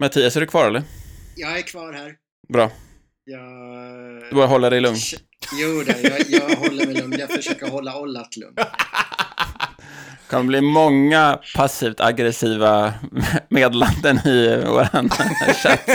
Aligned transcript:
Mattias, 0.00 0.36
är 0.36 0.40
du 0.40 0.46
kvar 0.46 0.66
eller? 0.66 0.82
Jag 1.36 1.58
är 1.58 1.62
kvar 1.62 1.92
här. 1.92 2.12
Bra. 2.52 2.70
Jag... 3.24 3.40
Du 4.30 4.36
bara 4.36 4.46
håller 4.46 4.70
dig 4.70 4.80
lugn. 4.80 4.96
Jo, 5.60 5.82
då, 5.86 5.92
jag, 6.02 6.20
jag 6.28 6.56
håller 6.56 6.86
mig 6.86 6.94
lugn. 6.94 7.16
Jag 7.18 7.30
försöker 7.30 7.68
hålla 7.70 7.98
Ollat 8.00 8.36
lugn. 8.36 8.54
Det 8.56 10.30
kommer 10.30 10.44
bli 10.44 10.60
många 10.60 11.38
passivt 11.56 12.00
aggressiva 12.00 12.94
meddelanden 13.48 14.16
i 14.26 14.62
vår 14.66 14.84
chatt. 15.54 15.88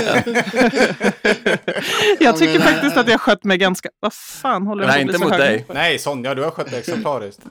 Jag 2.19 2.37
tycker 2.37 2.59
faktiskt 2.59 2.97
att 2.97 3.07
jag 3.07 3.21
skött 3.21 3.43
mig 3.43 3.57
ganska... 3.57 3.89
Vad 3.99 4.13
fan 4.13 4.67
håller 4.67 4.87
Nej, 4.87 5.01
jag 5.01 5.07
på 5.07 5.11
att 5.11 5.15
inte 5.15 5.19
bli 5.19 5.19
så 5.19 5.23
mot 5.29 5.33
hög? 5.33 5.59
dig. 5.59 5.65
Nej, 5.73 5.99
Sonja, 5.99 6.35
du 6.35 6.43
har 6.43 6.51
skött 6.51 6.71
det 6.71 6.77
exemplariskt. 6.77 7.41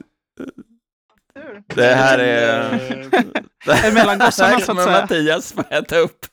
Det 1.75 1.93
här 1.93 2.19
är... 2.19 2.73
Eh, 2.73 3.19
Det 3.65 3.93
mellan 3.93 4.19
gossarna, 4.19 4.49
här 4.49 4.59
så 4.59 4.71
att 4.71 4.83
säga. 4.83 5.01
Mattias 5.01 5.53
få 5.53 5.63
äta 5.69 5.97
upp. 5.97 6.25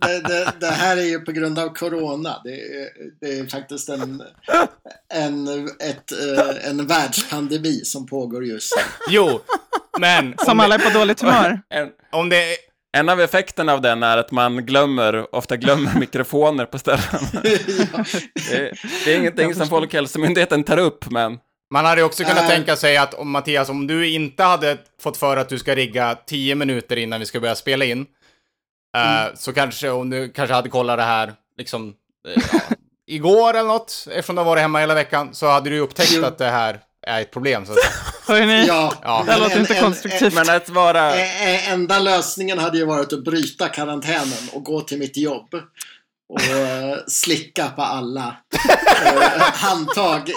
Det, 0.00 0.20
det, 0.20 0.52
det 0.60 0.66
här 0.66 0.96
är 0.96 1.02
ju 1.02 1.20
på 1.20 1.32
grund 1.32 1.58
av 1.58 1.68
Corona. 1.68 2.40
Det 2.44 2.54
är, 2.54 2.88
det 3.20 3.38
är 3.38 3.46
faktiskt 3.46 3.88
en, 3.88 4.22
en, 5.14 5.48
ett, 5.66 6.12
eh, 6.12 6.68
en 6.68 6.86
världspandemi 6.86 7.84
som 7.84 8.06
pågår 8.06 8.44
just 8.44 8.76
nu. 8.76 8.82
Jo, 9.08 9.40
men 10.00 10.34
Som 10.38 10.50
om, 10.50 10.60
alla 10.60 10.74
är 10.74 10.78
på 10.78 10.98
dåligt 10.98 11.20
humör. 11.20 11.60
En, 11.68 11.88
om 12.12 12.28
det 12.28 12.36
är... 12.36 12.56
en 12.96 13.08
av 13.08 13.20
effekterna 13.20 13.72
av 13.72 13.80
den 13.80 14.02
är 14.02 14.16
att 14.16 14.30
man 14.30 14.66
glömmer, 14.66 15.34
ofta 15.34 15.56
glömmer 15.56 15.98
mikrofoner 15.98 16.66
på 16.66 16.78
ställen. 16.78 17.02
ja. 17.42 18.04
Det 18.50 18.56
är, 18.56 18.80
det 19.04 19.14
är 19.14 19.18
ingenting 19.18 19.54
som 19.54 19.66
Folkhälsomyndigheten 19.66 20.64
tar 20.64 20.78
upp, 20.78 21.10
men 21.10 21.38
Man 21.72 21.84
hade 21.84 22.00
ju 22.00 22.04
också 22.04 22.22
kunnat 22.24 22.44
Nej. 22.44 22.56
tänka 22.56 22.76
sig 22.76 22.96
att 22.96 23.14
om 23.14 23.30
Mattias, 23.30 23.68
om 23.68 23.86
du 23.86 24.08
inte 24.10 24.42
hade 24.42 24.78
fått 25.02 25.16
för 25.16 25.36
att 25.36 25.48
du 25.48 25.58
ska 25.58 25.74
rigga 25.74 26.14
10 26.26 26.54
minuter 26.54 26.96
innan 26.96 27.20
vi 27.20 27.26
ska 27.26 27.40
börja 27.40 27.54
spela 27.54 27.84
in, 27.84 28.06
eh, 28.96 29.34
så 29.34 29.52
kanske, 29.52 29.90
om 29.90 30.10
du 30.10 30.28
kanske 30.32 30.54
hade 30.54 30.68
kollat 30.68 30.98
det 30.98 31.02
här, 31.02 31.32
liksom, 31.58 31.94
eh, 32.28 32.42
ja, 32.52 32.58
igår 33.06 33.54
eller 33.54 33.68
något, 33.68 34.06
eftersom 34.10 34.36
du 34.36 34.40
har 34.40 34.46
varit 34.46 34.60
hemma 34.60 34.78
hela 34.80 34.94
veckan, 34.94 35.28
så 35.34 35.46
hade 35.50 35.70
du 35.70 35.78
upptäckt 35.78 36.24
att 36.24 36.38
det 36.38 36.50
här 36.50 36.80
är 37.06 37.20
ett 37.20 37.30
problem, 37.30 37.66
så. 37.66 37.72
Hörrni, 38.32 38.64
Ja, 38.68 38.92
Ja. 39.02 39.24
det 39.26 39.38
låter 39.38 39.54
en- 39.54 39.60
inte 39.60 39.74
en- 39.74 39.82
konstruktivt. 39.82 40.34
men 40.34 40.50
att 40.50 40.68
vara... 40.68 41.14
en- 41.14 41.48
en- 41.48 41.72
Enda 41.72 41.98
lösningen 41.98 42.58
hade 42.58 42.78
ju 42.78 42.84
varit 42.84 43.12
att 43.12 43.24
bryta 43.24 43.68
karantänen 43.68 44.48
och 44.52 44.64
gå 44.64 44.80
till 44.80 44.98
mitt 44.98 45.16
jobb. 45.16 45.54
Och 46.28 46.40
slicka 47.08 47.68
på 47.76 47.82
alla 47.82 48.36
handtag. 49.54 50.30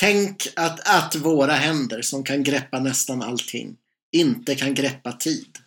Tänk 0.00 0.48
att, 0.56 0.88
att 0.88 1.16
våra 1.16 1.52
händer 1.52 2.02
som 2.02 2.24
kan 2.24 2.42
greppa 2.42 2.78
nästan 2.78 3.22
allting 3.22 3.76
inte 4.12 4.54
kan 4.54 4.74
greppa 4.74 5.12
tid. 5.12 5.58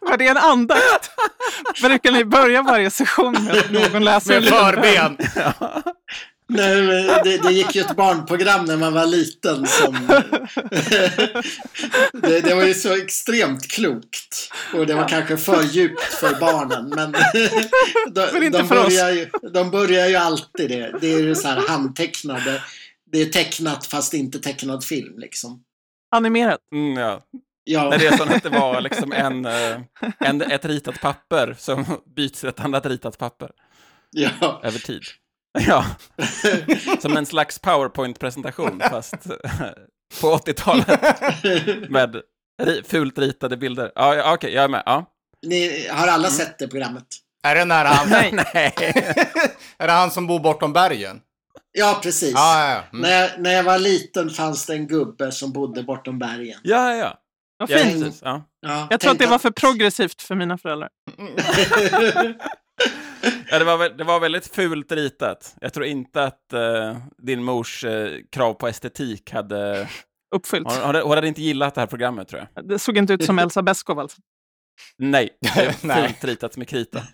Var 0.00 0.16
det 0.16 0.28
en 0.28 0.36
andakt? 0.36 1.10
Brukar 1.82 2.12
ni 2.12 2.24
börja 2.24 2.62
varje 2.62 2.90
session 2.90 3.44
med 3.44 3.58
att 3.58 3.70
någon 3.70 4.04
läser 4.04 4.40
Med 4.40 4.48
förben! 4.48 5.18
Nej, 6.48 6.82
men 6.82 7.06
det, 7.24 7.42
det 7.42 7.52
gick 7.52 7.74
ju 7.74 7.80
ett 7.80 7.96
barnprogram 7.96 8.64
när 8.64 8.76
man 8.76 8.92
var 8.92 9.06
liten 9.06 9.66
som... 9.66 9.94
det, 12.12 12.40
det 12.40 12.54
var 12.54 12.64
ju 12.64 12.74
så 12.74 12.96
extremt 12.96 13.70
klokt. 13.70 14.52
Och 14.74 14.86
det 14.86 14.94
var 14.94 15.08
kanske 15.08 15.36
för 15.36 15.62
djupt 15.62 16.02
för 16.02 16.40
barnen. 16.40 16.88
Men 16.88 17.12
de, 18.14 18.40
Men 18.40 18.52
de, 18.52 18.68
börjar 18.68 19.10
ju, 19.10 19.30
de 19.52 19.70
börjar 19.70 20.08
ju 20.08 20.16
alltid 20.16 20.70
det. 20.70 20.98
Det 21.00 21.14
är 21.14 21.20
ju 21.20 21.34
så 21.34 21.48
här 21.48 21.68
handtecknade. 21.68 22.62
Det 23.12 23.22
är 23.22 23.26
tecknat 23.26 23.86
fast 23.86 24.14
inte 24.14 24.38
tecknad 24.38 24.84
film 24.84 25.18
liksom. 25.18 25.62
Animerat. 26.10 26.60
Mm, 26.72 26.96
ja. 26.96 27.22
Ja, 27.64 27.90
När 27.90 27.98
det 27.98 28.06
är 28.06 28.16
som 28.16 28.28
att 28.28 28.42
det 28.42 28.48
var 28.48 28.80
liksom 28.88 29.12
en, 29.12 29.44
eh, 29.44 29.80
en, 30.18 30.42
ett 30.42 30.64
ritat 30.64 31.00
papper 31.00 31.56
som 31.58 31.84
byts 32.16 32.40
till 32.40 32.48
ett 32.48 32.60
annat 32.60 32.86
ritat 32.86 33.18
papper 33.18 33.50
ja. 34.10 34.60
över 34.62 34.78
tid. 34.78 35.02
Ja, 35.66 35.84
som 37.00 37.16
en 37.16 37.26
slags 37.26 37.58
powerpoint-presentation 37.58 38.80
fast 38.90 39.14
eh, 39.14 39.66
på 40.20 40.36
80-talet 40.36 41.90
med 41.90 42.22
fult 42.86 43.18
ritade 43.18 43.56
bilder. 43.56 43.92
Ja, 43.94 44.34
okej, 44.34 44.54
jag 44.54 44.64
är 44.64 44.68
med. 44.68 44.82
Ja. 44.86 45.10
Ni 45.46 45.88
har 45.88 46.06
alla 46.08 46.28
sett 46.30 46.58
det 46.58 46.68
programmet? 46.68 47.04
Är 47.46 47.54
det 47.54 47.64
när 47.64 47.84
han, 47.84 48.08
Nej. 48.10 48.32
Nej. 48.54 48.74
är 49.78 49.86
det 49.86 49.92
han 49.92 50.10
som 50.10 50.26
bor 50.26 50.40
bortom 50.40 50.72
bergen? 50.72 51.20
Ja, 51.72 52.00
precis. 52.02 52.32
Ja, 52.34 52.60
ja, 52.60 52.70
ja. 52.74 52.82
Mm. 52.92 53.00
När, 53.02 53.20
jag, 53.22 53.30
när 53.38 53.52
jag 53.52 53.62
var 53.64 53.78
liten 53.78 54.30
fanns 54.30 54.66
det 54.66 54.72
en 54.72 54.86
gubbe 54.86 55.32
som 55.32 55.52
bodde 55.52 55.82
bortom 55.82 56.18
bergen. 56.18 56.58
Ja, 56.62 56.90
ja, 56.90 56.96
ja. 56.96 57.18
Vad 57.58 57.68
fint. 57.68 58.20
ja. 58.22 58.42
Ja, 58.60 58.86
Jag 58.90 59.00
tror 59.00 59.12
att 59.12 59.18
det 59.18 59.26
var 59.26 59.38
för 59.38 59.50
progressivt 59.50 60.22
för 60.22 60.34
mina 60.34 60.58
föräldrar. 60.58 60.88
Ja 63.50 63.58
det, 63.58 63.64
var, 63.64 63.76
väl- 63.78 63.96
det 63.96 64.04
var 64.04 64.20
väldigt 64.20 64.54
fult 64.54 64.92
ritat. 64.92 65.54
Jag 65.60 65.72
tror 65.72 65.86
inte 65.86 66.24
att 66.24 66.52
eh, 66.52 66.96
din 67.18 67.42
mors 67.42 67.84
eh, 67.84 68.10
krav 68.32 68.54
på 68.54 68.68
estetik 68.68 69.32
hade... 69.32 69.88
Uppfyllt. 70.34 70.68
Hon, 70.68 70.94
hon, 70.94 71.10
hade- 71.10 71.28
inte 71.28 71.42
gillat 71.42 71.74
det 71.74 71.80
här 71.80 71.88
programmet, 71.88 72.28
tror 72.28 72.48
jag. 72.54 72.68
Det 72.68 72.78
såg 72.78 72.96
inte 72.96 73.12
ut 73.12 73.24
som 73.24 73.38
Elsa 73.38 73.62
Beskow 73.62 73.98
alltså. 73.98 74.18
Nej, 74.98 75.30
det 75.40 75.48
är 75.48 75.72
fult 76.06 76.24
ritat 76.24 76.56
med 76.56 76.68
krita. 76.68 77.02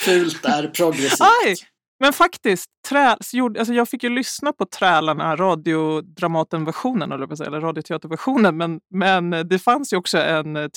Fult 0.00 0.44
är 0.44 0.66
progressivt. 0.68 1.20
Aj! 1.46 1.56
Men 2.00 2.12
faktiskt, 2.12 2.70
trä, 2.88 3.16
gjorde, 3.32 3.60
alltså 3.60 3.74
jag 3.74 3.88
fick 3.88 4.02
ju 4.02 4.08
lyssna 4.10 4.52
på 4.52 4.64
Trälarna, 4.66 5.36
radiodramaten-versionen, 5.36 7.12
eller, 7.12 7.46
eller 7.46 7.60
radioteaterversionen, 7.60 8.56
men, 8.56 8.80
men 8.94 9.48
det 9.48 9.58
fanns 9.58 9.92
ju 9.92 9.96
också 9.96 10.18
en 10.18 10.56
eh, 10.56 10.68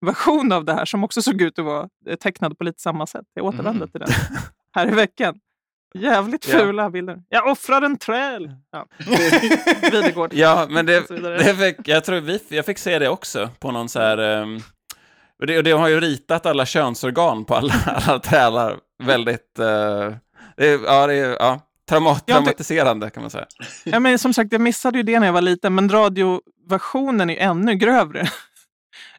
tv-version 0.00 0.52
av 0.52 0.64
det 0.64 0.72
här 0.74 0.84
som 0.84 1.04
också 1.04 1.22
såg 1.22 1.42
ut 1.42 1.58
att 1.58 1.64
vara 1.64 1.88
eh, 2.08 2.16
tecknad 2.16 2.58
på 2.58 2.64
lite 2.64 2.82
samma 2.82 3.06
sätt. 3.06 3.24
Jag 3.34 3.44
återvänder 3.44 3.70
Mm. 3.86 3.88
till 3.90 4.00
den 4.00 4.10
här 4.74 4.88
i 4.88 4.94
veckan. 4.94 5.34
Jävligt 5.94 6.48
Ja. 6.48 6.58
fula 6.58 6.90
bilder. 6.90 7.22
Jag 7.28 7.46
offrar 7.46 7.82
en 7.82 7.98
träl! 7.98 8.50
Ja. 8.72 8.86
Videgård. 9.92 10.34
Ja, 10.34 10.66
men 10.70 10.86
det, 10.86 11.08
det 11.38 11.54
fick, 11.56 11.88
jag 11.88 12.04
tror 12.04 12.20
vi, 12.20 12.40
jag 12.48 12.66
fick 12.66 12.78
se 12.78 12.98
det 12.98 13.08
också 13.08 13.50
på 13.58 13.70
någon 13.70 13.88
så 13.88 14.00
här... 14.00 14.18
ehm, 14.18 14.60
och 15.40 15.46
det, 15.46 15.56
och 15.58 15.64
det 15.64 15.70
har 15.70 15.88
ju 15.88 16.00
ritat 16.00 16.46
alla 16.46 16.66
könsorgan 16.66 17.44
på 17.44 17.54
alla, 17.54 17.74
alla 17.86 18.18
trälar 18.18 18.76
väldigt... 19.02 19.58
eh, 19.58 20.12
det, 20.56 20.66
ja, 20.86 21.06
det 21.06 21.14
ja, 21.14 21.60
trauma, 21.88 22.14
det- 22.26 22.32
traumatiserande 22.32 23.10
kan 23.10 23.22
man 23.22 23.30
säga. 23.30 23.46
Ja, 23.84 24.00
men 24.00 24.18
som 24.18 24.34
sagt, 24.34 24.52
jag 24.52 24.60
missade 24.60 24.98
ju 24.98 25.02
det 25.02 25.20
när 25.20 25.26
jag 25.26 25.32
var 25.32 25.40
liten, 25.42 25.74
men 25.74 25.88
radioversionen 25.88 27.30
är 27.30 27.36
ännu 27.36 27.74
grövre. 27.74 28.28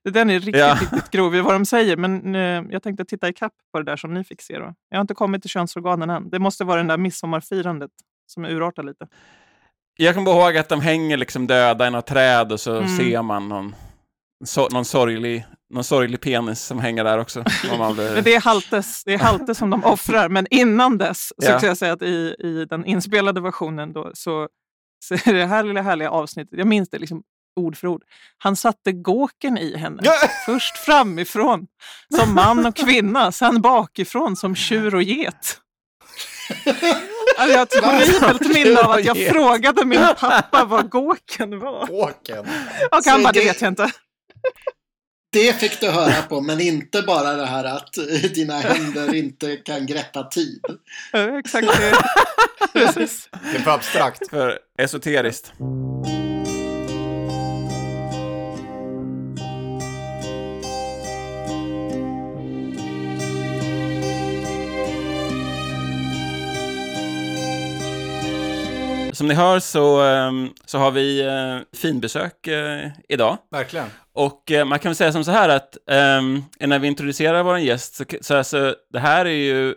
Den 0.03 0.30
är 0.30 0.34
riktigt, 0.40 0.56
Ja. 0.56 0.78
riktigt 0.81 1.09
grov 1.09 1.35
i 1.35 1.41
vad 1.41 1.53
de 1.56 1.66
säger, 1.66 1.97
men 1.97 2.35
eh, 2.35 2.63
jag 2.72 2.84
tänkte 2.84 3.06
titta 3.06 3.30
i 3.30 3.34
kapp 3.34 3.53
på 3.72 3.80
det 3.80 3.85
där 3.91 3.97
som 3.97 4.13
ni 4.13 4.24
fick 4.24 4.41
se. 4.41 4.57
Då. 4.59 4.74
Jag 4.90 4.97
har 4.97 5.02
inte 5.02 5.13
kommit 5.13 5.41
till 5.41 5.50
könsorganen 5.52 6.09
än. 6.09 6.30
Det 6.30 6.40
måste 6.40 6.63
vara 6.63 6.78
den 6.78 6.88
där 6.88 6.97
midsommarfirandet 6.97 7.91
som 8.28 8.46
urartar 8.46 8.84
lite. 8.84 9.07
Jag 9.97 10.16
kommer 10.16 10.31
ihåg 10.31 10.57
att 10.57 10.69
de 10.69 10.81
hänger 10.81 11.18
liksom 11.18 11.47
döda 11.47 11.88
i 11.88 11.91
något 11.91 12.07
träd 12.07 12.52
och 12.52 12.59
så 12.59 12.75
Mm. 12.78 12.88
ser 12.97 13.22
man 13.22 13.50
någon, 13.50 13.75
så, 14.46 14.68
någon, 14.69 14.85
sorglig, 14.85 15.46
någon 15.69 15.84
sorglig 15.84 16.22
penis 16.22 16.62
som 16.62 16.80
hänger 16.80 17.03
där 17.03 17.18
också. 17.18 17.41
Blir... 17.44 18.13
Men 18.16 18.24
det 18.24 18.36
är 18.36 18.41
haltes, 18.41 19.03
det 19.03 19.13
är 19.13 19.18
haltes 19.19 19.57
som 19.57 19.69
de 19.69 19.84
offrar, 19.84 20.30
men 20.30 20.47
innan 20.50 20.97
dess 20.97 21.28
så 21.38 21.51
Ja. 21.51 21.59
kan 21.59 21.68
jag 21.69 21.78
säga 21.78 21.94
att 21.94 22.01
i, 22.01 22.36
i 22.40 22.66
den 22.69 22.86
inspelade 22.86 23.41
versionen 23.41 23.94
då, 23.94 24.12
så, 24.13 24.47
så 25.06 25.13
är 25.13 25.34
det 25.34 25.46
här 25.46 25.63
lilla 25.63 25.81
härliga 25.81 26.09
avsnittet, 26.12 26.57
jag 26.59 26.68
minns 26.68 26.90
det 26.90 27.00
liksom 27.00 27.24
ord 27.59 27.77
för 27.77 27.87
ord. 27.87 28.01
Han 28.37 28.55
satte 28.55 28.91
gåken 28.91 29.57
i 29.57 29.77
henne. 29.77 30.01
Först 30.45 30.77
framifrån 30.77 31.67
som 32.15 32.35
man 32.35 32.65
och 32.65 32.75
kvinna, 32.75 33.31
sen 33.31 33.61
bakifrån 33.61 34.35
som 34.35 34.55
tjur 34.55 34.95
och 34.95 35.03
get. 35.03 35.57
Alltså, 37.37 37.53
jag 37.53 37.57
har 37.57 37.63
ett 37.63 37.83
horribelt 38.11 38.53
minne 38.55 38.79
av 38.81 38.91
att 38.91 39.05
jag 39.05 39.17
frågade 39.17 39.85
min 39.85 40.00
pappa 40.19 40.65
vad 40.65 40.89
gåken 40.89 41.59
var. 41.59 41.91
Åken. 41.91 42.39
Och 42.39 42.47
han 42.91 43.03
Så 43.03 43.23
bara, 43.23 43.31
det 43.31 43.39
det- 43.39 43.45
vet 43.45 43.62
jag 43.62 43.71
inte. 43.71 43.91
Det 45.31 45.53
fick 45.59 45.79
du 45.79 45.89
höra 45.89 46.21
på, 46.21 46.41
men 46.41 46.62
inte 46.62 47.01
bara 47.01 47.33
det 47.33 47.45
här 47.45 47.63
att 47.63 47.94
dina 48.35 48.53
händer 48.59 49.15
inte 49.15 49.55
kan 49.55 49.85
greppa 49.85 50.23
tid. 50.23 50.62
Ja, 51.12 51.39
Exakt 51.39 51.67
det. 51.67 51.94
Precis. 52.73 53.29
Det 53.51 53.57
är 53.57 53.62
för 53.62 53.71
abstrakt. 53.71 54.29
För 54.29 54.59
esoteriskt. 54.79 55.53
Som 69.19 69.27
ni 69.27 69.33
hör 69.33 69.60
så, 69.60 70.01
ehm, 70.01 70.50
så 70.66 70.77
har 70.77 70.92
vi 70.92 71.21
eh, 71.21 71.77
finbesök 71.80 72.48
eh, 72.48 72.89
idag. 73.10 73.38
Verkligen. 73.51 73.88
Och 74.13 74.51
eh, 74.51 74.66
man 74.66 74.80
kan 74.80 74.89
väl 74.89 74.95
säga 74.95 75.12
som 75.12 75.24
så 75.24 75.31
här 75.31 75.50
att 75.50 75.77
um, 75.86 76.44
när 76.60 76.80
vi 76.80 76.88
introducerar 76.88 77.44
vår 77.44 77.57
gäst, 77.57 77.95
så, 77.95 78.04
så 78.21 78.36
alltså, 78.36 78.75
det 78.94 79.00
här 79.00 79.25
är 79.25 79.30
ju 79.30 79.75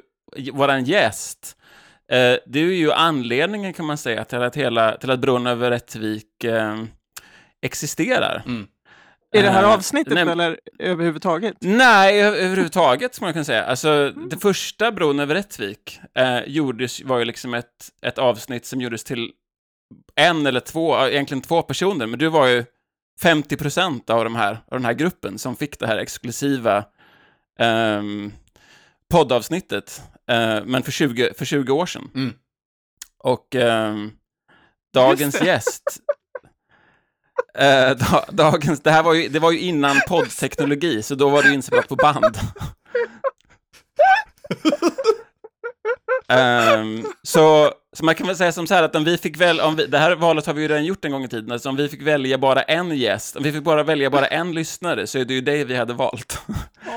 vår 0.52 0.78
gäst 0.78 1.56
det 2.46 2.60
är 2.60 2.64
ju 2.64 2.92
anledningen 2.92 3.72
kan 3.72 3.86
man 3.86 3.98
säga 3.98 4.24
till 4.24 4.42
att, 4.42 4.56
hela, 4.56 4.96
till 4.96 5.10
att 5.10 5.20
bron 5.20 5.46
över 5.46 5.70
Rättvik 5.70 6.44
eh, 6.44 6.82
existerar. 7.62 8.42
Mm. 8.46 8.66
I 9.32 9.42
det 9.42 9.50
här 9.50 9.62
Eh, 9.62 9.70
avsnittet 9.70 10.14
nej, 10.14 10.28
eller 10.28 10.60
överhuvudtaget? 10.78 11.56
Nej, 11.60 12.22
överhuvudtaget 12.22 13.14
skulle 13.14 13.26
man 13.26 13.32
kunna 13.32 13.44
säga. 13.44 13.64
Alltså, 13.64 14.10
det 14.10 14.36
första 14.36 14.92
bron 14.92 15.20
över 15.20 15.34
Rättvik 15.34 16.00
eh, 16.14 16.40
gjordes, 16.46 17.02
var 17.02 17.18
ju 17.18 17.24
liksom 17.24 17.54
ett, 17.54 17.90
ett 18.02 18.18
avsnitt 18.18 18.66
som 18.66 18.80
gjordes 18.80 19.04
till 19.04 19.32
en 20.14 20.46
eller 20.46 20.60
två, 20.60 21.06
egentligen 21.06 21.42
två 21.42 21.62
personer, 21.62 22.06
men 22.06 22.18
du 22.18 22.28
var 22.28 22.46
ju 22.46 22.64
50 23.22 23.56
procent 23.56 24.10
av, 24.10 24.24
de 24.24 24.36
här, 24.36 24.52
av 24.52 24.78
den 24.78 24.84
här 24.84 24.92
gruppen 24.92 25.38
som 25.38 25.56
fick 25.56 25.78
det 25.78 25.86
här 25.86 25.98
exklusiva 25.98 26.84
ehm, 27.58 28.32
poddavsnittet, 29.10 30.02
eh, 30.28 30.64
men 30.64 30.82
för 30.82 30.92
20, 30.92 31.34
för 31.34 31.44
20 31.44 31.72
år 31.72 31.86
sedan. 31.86 32.10
Mm. 32.14 32.34
Och 33.18 33.54
ehm, 33.54 34.10
dagens 34.94 35.42
gäst 35.42 35.82
Eh, 37.58 37.90
da, 37.96 38.24
dagens, 38.30 38.80
det 38.80 38.90
här 38.90 39.02
var 39.02 39.14
ju, 39.14 39.28
det 39.28 39.38
var 39.38 39.50
ju 39.52 39.58
innan 39.60 39.96
poddteknologi, 40.08 41.02
så 41.02 41.14
då 41.14 41.28
var 41.28 41.42
det 41.42 41.54
inspelat 41.54 41.88
på 41.88 41.96
band. 41.96 42.36
Ehm, 46.28 47.04
så, 47.22 47.72
så 47.96 48.04
man 48.04 48.14
kan 48.14 48.26
väl 48.26 48.36
säga 48.36 48.52
som 48.52 48.66
så 48.66 48.74
här 48.74 48.82
att 48.82 48.96
om 48.96 49.04
vi 49.04 49.18
fick 49.18 49.40
väl, 49.40 49.60
om 49.60 49.76
vi, 49.76 49.86
det 49.86 49.98
här 49.98 50.16
valet 50.16 50.46
har 50.46 50.54
vi 50.54 50.62
ju 50.62 50.68
redan 50.68 50.84
gjort 50.84 51.04
en 51.04 51.12
gång 51.12 51.24
i 51.24 51.28
tiden, 51.28 51.52
alltså 51.52 51.68
om 51.68 51.76
vi 51.76 51.88
fick 51.88 52.02
välja 52.02 52.38
bara 52.38 52.62
en 52.62 52.96
gäst, 52.96 53.36
om 53.36 53.42
vi 53.42 53.52
fick 53.52 53.62
bara 53.64 53.82
välja 53.82 54.10
bara 54.10 54.26
en 54.26 54.52
lyssnare, 54.52 55.06
så 55.06 55.18
är 55.18 55.24
det 55.24 55.34
ju 55.34 55.40
dig 55.40 55.64
vi 55.64 55.76
hade 55.76 55.92
valt. 55.94 56.32
Så 56.32 56.42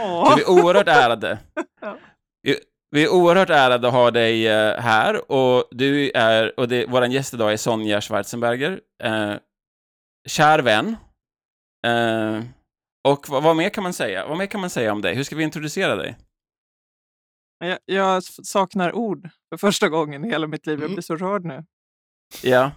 Åh. 0.03 0.35
vi 0.35 0.41
är 0.41 0.49
oerhört 0.49 0.88
ärade. 0.88 1.38
Vi- 2.43 2.59
Vi 2.91 3.03
är 3.03 3.09
oerhört 3.09 3.49
ärade 3.49 3.88
att 3.88 3.93
ha 3.93 4.11
dig 4.11 4.47
eh, 4.47 4.79
här 4.79 5.31
och 5.31 5.63
du 5.71 6.11
är, 6.15 6.59
och 6.59 6.67
det, 6.67 6.85
vår 6.89 7.05
gäst 7.05 7.33
idag 7.33 7.53
är 7.53 7.57
Sonja 7.57 8.01
Schwarzenberger, 8.01 8.79
eh, 9.03 9.33
kär 10.25 10.60
vän. 10.60 10.95
Eh, 11.88 12.44
och 13.07 13.30
vad, 13.30 13.44
vad 13.44 13.56
mer 13.56 13.69
kan 13.69 13.83
man 13.83 13.94
säga? 13.94 14.27
Vad 14.27 14.38
mer 14.38 14.45
kan 14.45 14.62
man 14.62 14.69
säga 14.69 14.92
om 14.92 15.01
dig? 15.01 15.16
Hur 15.16 15.24
ska 15.24 15.36
vi 15.36 15.44
introducera 15.44 15.95
dig? 15.95 16.16
Jag, 17.60 17.77
jag 17.86 18.24
saknar 18.24 18.94
ord 18.95 19.30
för 19.50 19.57
första 19.57 19.89
gången 19.89 20.25
i 20.25 20.30
hela 20.30 20.48
mitt 20.48 20.66
liv. 20.66 20.80
Jag 20.80 20.83
Mm. 20.86 20.95
blir 20.95 21.04
så 21.04 21.16
rörd 21.16 21.45
nu. 21.45 21.66
Ja, 22.44 22.72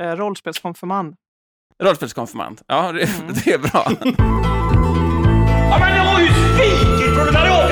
Eh, 0.00 0.16
rollspelskonfirmand. 0.16 1.16
rollspelskonfirmand. 1.82 2.60
Ja, 2.66 2.92
det, 2.92 3.04
Mm. 3.20 3.34
det 3.44 3.52
är 3.52 3.58
bra. 3.58 3.86
Ja, 5.70 5.78
men 5.78 5.92
ni 5.92 5.98
har 5.98 6.20
ju 6.20 6.26
svikit 6.28 7.14
proletariatets 7.14 7.71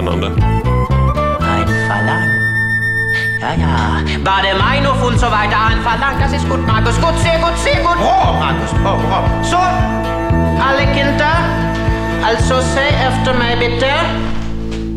Spännande. 0.00 0.26
Ja, 3.40 3.54
ja. 3.54 4.00
Bade 4.24 4.54
mig 4.58 4.82
noch 4.82 5.06
und 5.06 5.18
so 5.18 5.26
weiter. 5.26 5.56
Ein 5.70 5.82
Verlangen, 5.82 6.20
das 6.20 6.32
ist 6.32 6.48
gut, 6.48 6.66
Markus. 6.66 6.96
Gut, 7.00 7.18
sehr 7.18 7.38
gut, 7.38 7.56
sehr 7.58 7.82
gut. 7.82 7.98
Bra, 7.98 8.32
Markus. 8.40 8.70
Bra, 8.82 8.96
bra. 8.96 9.42
Så, 9.42 9.56
alle 10.66 10.84
Kinder. 10.94 11.36
Alltså, 12.24 12.60
säg 12.74 12.88
efter 12.88 13.38
mig 13.38 13.56
bitte. 13.58 13.92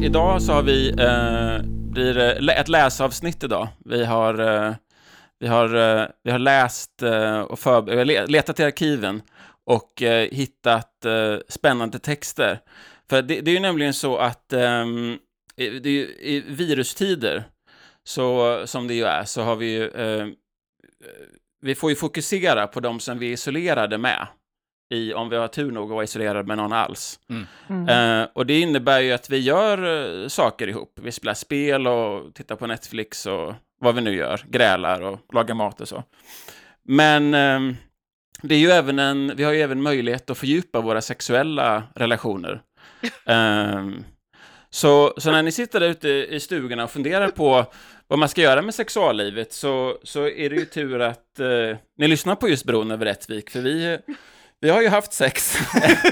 Idag 0.05 0.41
så 0.41 0.53
har 0.53 0.61
vi, 0.63 0.89
eh, 0.89 1.65
blir 1.91 2.49
ett 2.49 2.67
läsavsnitt 2.67 3.43
idag. 3.43 3.67
Vi 3.85 4.05
har, 4.05 4.39
eh, 4.39 4.73
vi 5.39 5.47
har, 5.47 5.75
eh, 5.75 6.05
vi 6.23 6.31
har 6.31 6.39
läst 6.39 7.01
eh, 7.01 7.39
och 7.39 7.59
för, 7.59 8.05
letat 8.27 8.59
i 8.59 8.63
arkiven 8.63 9.21
och 9.65 10.01
eh, 10.01 10.27
hittat 10.31 11.05
eh, 11.05 11.37
spännande 11.49 11.99
texter. 11.99 12.59
För 13.13 13.21
det, 13.21 13.41
det 13.41 13.51
är 13.51 13.55
ju 13.55 13.59
nämligen 13.59 13.93
så 13.93 14.17
att 14.17 14.53
i, 14.53 15.69
det 15.79 15.89
är 15.89 15.93
ju, 15.93 16.15
i 16.19 16.43
virustider, 16.47 17.43
så, 18.03 18.61
som 18.65 18.87
det 18.87 18.93
ju 18.93 19.03
är, 19.03 19.23
så 19.23 19.41
har 19.41 19.55
vi 19.55 19.73
ju, 19.73 19.87
eh, 19.87 20.27
vi 21.61 21.75
får 21.75 21.89
ju 21.89 21.95
fokusera 21.95 22.67
på 22.67 22.79
de 22.79 22.99
som 22.99 23.19
vi 23.19 23.29
är 23.29 23.33
isolerade 23.33 23.97
med. 23.97 24.27
I, 24.93 25.13
om 25.13 25.29
vi 25.29 25.35
har 25.35 25.47
tur 25.47 25.71
nog 25.71 25.83
att 25.83 25.89
vara 25.89 26.03
isolerade 26.03 26.43
med 26.43 26.57
någon 26.57 26.73
alls. 26.73 27.19
Mm. 27.69 27.89
Eh, 27.89 28.27
och 28.33 28.45
det 28.45 28.59
innebär 28.59 28.99
ju 28.99 29.11
att 29.11 29.29
vi 29.29 29.37
gör 29.37 29.77
eh, 30.23 30.27
saker 30.27 30.67
ihop. 30.67 30.99
Vi 31.01 31.11
spelar 31.11 31.33
spel 31.33 31.87
och 31.87 32.33
tittar 32.33 32.55
på 32.55 32.67
Netflix 32.67 33.25
och 33.25 33.53
vad 33.81 33.95
vi 33.95 34.01
nu 34.01 34.15
gör. 34.15 34.41
Grälar 34.47 35.01
och 35.01 35.19
lagar 35.33 35.55
mat 35.55 35.81
och 35.81 35.87
så. 35.87 36.03
Men 36.83 37.33
ehm, 37.33 37.75
det 38.41 38.55
är 38.55 38.59
ju 38.59 38.69
även 38.69 38.99
en, 38.99 39.35
vi 39.35 39.43
har 39.43 39.53
ju 39.53 39.61
även 39.61 39.81
möjlighet 39.81 40.29
att 40.29 40.37
fördjupa 40.37 40.81
våra 40.81 41.01
sexuella 41.01 41.83
relationer. 41.95 42.61
Ehm, 43.25 44.03
så, 44.69 45.13
så 45.17 45.31
när 45.31 45.43
ni 45.43 45.51
sitter 45.51 45.79
där 45.79 45.87
ute 45.87 46.09
i 46.09 46.39
stugorna 46.39 46.83
och 46.83 46.91
funderar 46.91 47.29
på 47.29 47.65
vad 48.07 48.19
man 48.19 48.29
ska 48.29 48.41
göra 48.41 48.61
med 48.61 48.75
sexuallivet 48.75 49.53
så, 49.53 49.97
så 50.03 50.27
är 50.27 50.49
det 50.49 50.55
ju 50.55 50.65
tur 50.65 51.01
att 51.01 51.39
eh, 51.39 51.77
ni 51.97 52.07
lyssnar 52.07 52.35
på 52.35 52.49
just 52.49 52.65
Bron 52.65 52.91
över 52.91 53.05
Rättvik, 53.05 53.49
för 53.49 53.59
vi, 53.59 53.97
vi 54.61 54.69
har 54.69 54.81
ju 54.81 54.87
haft 54.87 55.13
sex 55.13 55.57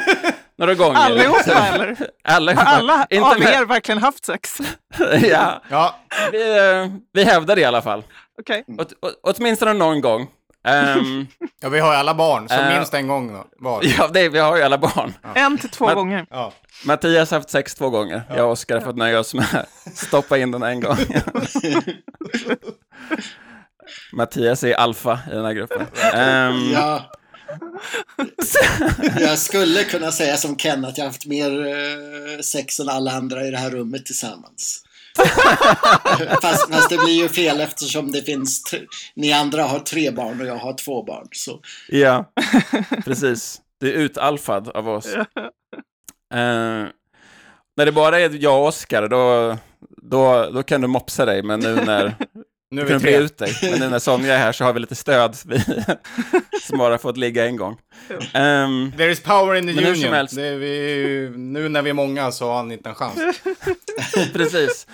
några 0.57 0.75
gånger. 0.75 0.99
Allihopa 0.99 1.67
eller? 1.67 1.97
Allihopa. 2.23 2.63
Har 2.63 2.77
alla 2.77 3.07
Inte 3.09 3.27
av 3.27 3.41
er 3.41 3.65
verkligen 3.65 4.01
haft 4.01 4.25
sex? 4.25 4.57
ja, 5.21 5.61
Ja, 5.69 5.95
vi, 6.31 6.57
eh, 6.57 6.87
vi 7.13 7.23
hävdar 7.23 7.55
det 7.55 7.61
i 7.61 7.65
alla 7.65 7.81
fall. 7.81 8.03
Okej. 8.39 8.63
Åt, 8.79 8.93
å, 9.01 9.09
åtminstone 9.21 9.73
någon 9.73 10.01
gång. 10.01 10.27
Ehm, 10.63 11.27
ja, 11.61 11.69
vi 11.69 11.79
har 11.79 11.91
ju 11.93 11.97
alla 11.99 12.13
barn, 12.13 12.49
så 12.49 12.55
Eh, 12.55 12.75
minst 12.77 12.93
en 12.93 13.07
gång 13.07 13.33
då, 13.33 13.45
var. 13.59 13.81
ja, 13.97 14.07
det, 14.07 14.29
vi 14.29 14.39
har 14.39 14.57
ju 14.57 14.63
alla 14.63 14.77
barn. 14.77 15.13
En 15.35 15.57
till 15.57 15.69
två 15.69 15.85
Men- 15.85 15.95
gånger. 15.95 16.25
Ja. 16.29 16.53
Mattias 16.85 17.31
har 17.31 17.37
haft 17.37 17.49
sex 17.49 17.75
två 17.75 17.89
gånger. 17.89 18.23
Jag 18.35 18.45
och 18.45 18.51
Oskar 18.51 18.75
har 18.75 18.81
fått 18.85 18.97
nöja 18.97 19.19
oss 19.19 19.33
med 19.33 19.45
att 19.55 19.97
stoppa 19.97 20.37
in 20.37 20.51
den 20.51 20.63
en 20.63 20.79
gång. 20.79 20.97
Mattias 24.13 24.63
är 24.63 24.73
alfa 24.73 25.19
i 25.31 25.35
den 25.35 25.45
här 25.45 25.53
gruppen. 25.53 25.87
Ehm, 26.13 26.71
Ja. 26.73 27.11
Jag 29.19 29.37
skulle 29.39 29.83
kunna 29.83 30.11
säga 30.11 30.37
som 30.37 30.55
Ken 30.55 30.85
att 30.85 30.97
jag 30.97 31.05
haft 31.05 31.25
mer 31.25 31.67
eh, 31.67 32.39
sex 32.43 32.79
än 32.79 32.89
alla 32.89 33.11
andra 33.11 33.43
i 33.47 33.51
det 33.51 33.57
här 33.57 33.69
rummet 33.69 34.05
tillsammans. 34.05 34.83
fast, 36.41 36.73
fast 36.73 36.89
det 36.89 36.97
blir 36.97 37.21
ju 37.21 37.29
fel 37.29 37.61
eftersom 37.61 38.11
det 38.11 38.21
finns 38.21 38.63
tre, 38.63 38.79
ni 39.15 39.33
andra 39.33 39.63
har 39.63 39.79
tre 39.79 40.11
barn 40.11 40.41
och 40.41 40.47
jag 40.47 40.55
har 40.57 40.73
två 40.73 41.03
barn. 41.03 41.27
Så. 41.31 41.59
Ja, 41.87 42.31
precis. 43.05 43.61
Du 43.79 43.89
är 43.89 43.93
utalfad 43.97 44.67
av 44.69 44.89
oss. 44.89 45.05
Eh, 45.15 45.23
när 47.77 47.85
det 47.85 47.91
bara 47.91 48.19
är 48.19 48.43
jag 48.43 48.59
och 48.61 48.67
Oskar, 48.67 49.07
då, 49.07 49.57
då, 50.01 50.49
då 50.53 50.63
kan 50.63 50.81
du 50.81 50.87
mopsa 50.87 51.25
dig, 51.25 51.43
men 51.43 51.59
nu 51.59 51.75
när 51.75 52.15
Nu 52.71 52.81
du 52.81 52.87
är 52.87 52.91
kan 52.91 53.01
bre 53.01 53.11
tre. 53.11 53.17
ut 53.21 53.37
dig. 53.37 53.57
Men 53.71 53.79
nu 53.79 53.89
när 53.89 53.99
Sonja 53.99 54.33
är 54.33 54.37
här 54.37 54.51
så 54.51 54.63
har 54.63 54.73
vi 54.73 54.79
lite 54.79 54.95
stöd, 54.95 55.35
vi 55.45 55.59
som 56.61 56.77
bara 56.77 56.97
fått 56.97 57.17
ligga 57.17 57.45
en 57.45 57.57
gång. 57.57 57.77
Ehm, 58.33 58.91
There 58.97 59.11
is 59.11 59.19
power 59.23 59.55
in 59.55 59.67
the 59.67 59.87
union. 59.89 60.13
helst. 60.13 60.35
Det 60.35 60.47
är 60.47 60.55
vi, 60.55 61.31
nu 61.37 61.69
när 61.69 61.81
vi 61.81 61.89
är 61.89 61.93
många 61.93 62.31
så 62.31 62.47
har 62.47 62.55
han 62.57 62.71
inte 62.71 62.89
en 62.89 62.95
chans. 62.95 63.19
precis. 64.33 64.87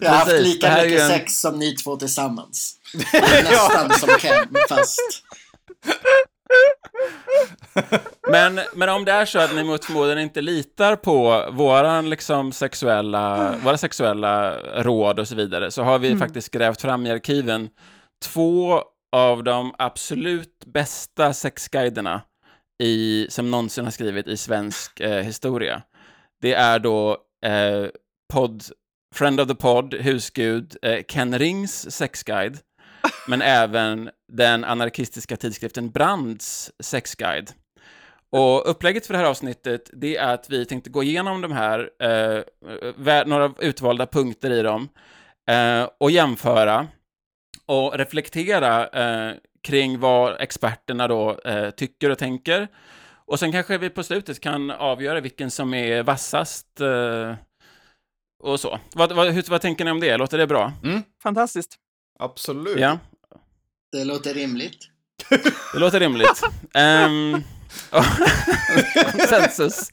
Jag 0.00 0.10
har 0.10 0.16
haft 0.18 0.32
lika 0.32 0.76
mycket 0.82 1.00
en- 1.00 1.08
sex 1.08 1.40
som 1.40 1.58
ni 1.58 1.76
två 1.76 1.96
tillsammans. 1.96 2.76
Nästan 3.12 3.90
som 3.90 4.08
Ken, 4.18 4.48
fast... 4.68 5.00
Men, 8.30 8.60
men 8.74 8.88
om 8.88 9.04
det 9.04 9.12
är 9.12 9.24
så 9.24 9.38
att 9.38 9.54
ni 9.54 9.64
mot 9.64 9.84
förmodan 9.84 10.18
inte 10.18 10.40
litar 10.40 10.96
på 10.96 11.48
våran 11.52 12.10
liksom 12.10 12.52
sexuella, 12.52 13.54
våra 13.64 13.78
sexuella 13.78 14.58
råd 14.82 15.20
och 15.20 15.28
så 15.28 15.34
vidare, 15.34 15.70
så 15.70 15.82
har 15.82 15.98
vi 15.98 16.16
faktiskt 16.16 16.50
grävt 16.50 16.80
fram 16.80 17.06
i 17.06 17.10
arkiven 17.10 17.68
två 18.24 18.82
av 19.12 19.44
de 19.44 19.74
absolut 19.78 20.64
bästa 20.66 21.32
sexguiderna 21.32 22.22
i, 22.82 23.26
som 23.30 23.50
någonsin 23.50 23.84
har 23.84 23.92
skrivit 23.92 24.26
i 24.26 24.36
svensk 24.36 25.00
eh, 25.00 25.22
historia. 25.24 25.82
Det 26.40 26.54
är 26.54 26.78
då 26.78 27.10
eh, 27.46 27.86
podd, 28.32 28.64
Friend 29.12 29.40
of 29.40 29.48
the 29.48 29.54
Pod, 29.54 29.94
husgud, 29.94 30.76
eh, 30.82 31.02
Ken 31.08 31.38
Rings 31.38 31.90
sexguide, 31.90 32.58
men 33.28 33.42
även 33.42 34.10
den 34.32 34.64
anarkistiska 34.64 35.36
tidskriften 35.36 35.90
Brands 35.90 36.72
sexguide. 36.80 37.50
Och 38.30 38.70
upplägget 38.70 39.06
för 39.06 39.14
det 39.14 39.18
här 39.18 39.26
avsnittet, 39.26 39.90
det 39.92 40.16
är 40.16 40.34
att 40.34 40.50
vi 40.50 40.64
tänkte 40.64 40.90
gå 40.90 41.02
igenom 41.02 41.40
de 41.40 41.52
här, 41.52 41.90
eh, 42.02 43.26
några 43.26 43.54
utvalda 43.58 44.06
punkter 44.06 44.50
i 44.50 44.62
dem, 44.62 44.88
eh, 45.48 45.88
och 46.00 46.10
jämföra 46.10 46.88
och 47.66 47.98
reflektera 47.98 48.88
eh, 48.88 49.34
kring 49.62 50.00
vad 50.00 50.40
experterna 50.40 51.08
då 51.08 51.40
eh, 51.44 51.70
tycker 51.70 52.10
och 52.10 52.18
tänker. 52.18 52.68
Och 53.26 53.38
sen 53.38 53.52
kanske 53.52 53.78
vi 53.78 53.90
på 53.90 54.02
slutet 54.02 54.40
kan 54.40 54.70
avgöra 54.70 55.20
vilken 55.20 55.50
som 55.50 55.74
är 55.74 56.02
vassast 56.02 56.80
eh, 56.80 57.34
och 58.42 58.60
så. 58.60 58.80
Vad, 58.94 59.12
vad, 59.12 59.28
hur, 59.30 59.44
vad 59.50 59.60
tänker 59.60 59.84
ni 59.84 59.90
om 59.90 60.00
det? 60.00 60.16
Låter 60.16 60.38
det 60.38 60.46
bra? 60.46 60.72
Fantastiskt. 61.22 61.76
Absolut. 62.18 62.78
Ja. 62.78 62.98
Det 63.92 64.04
låter 64.04 64.34
rimligt. 64.34 64.88
Det 65.72 65.78
låter 65.78 66.00
rimligt. 66.00 66.42
Och- 67.90 68.04
konsensus. 69.12 69.90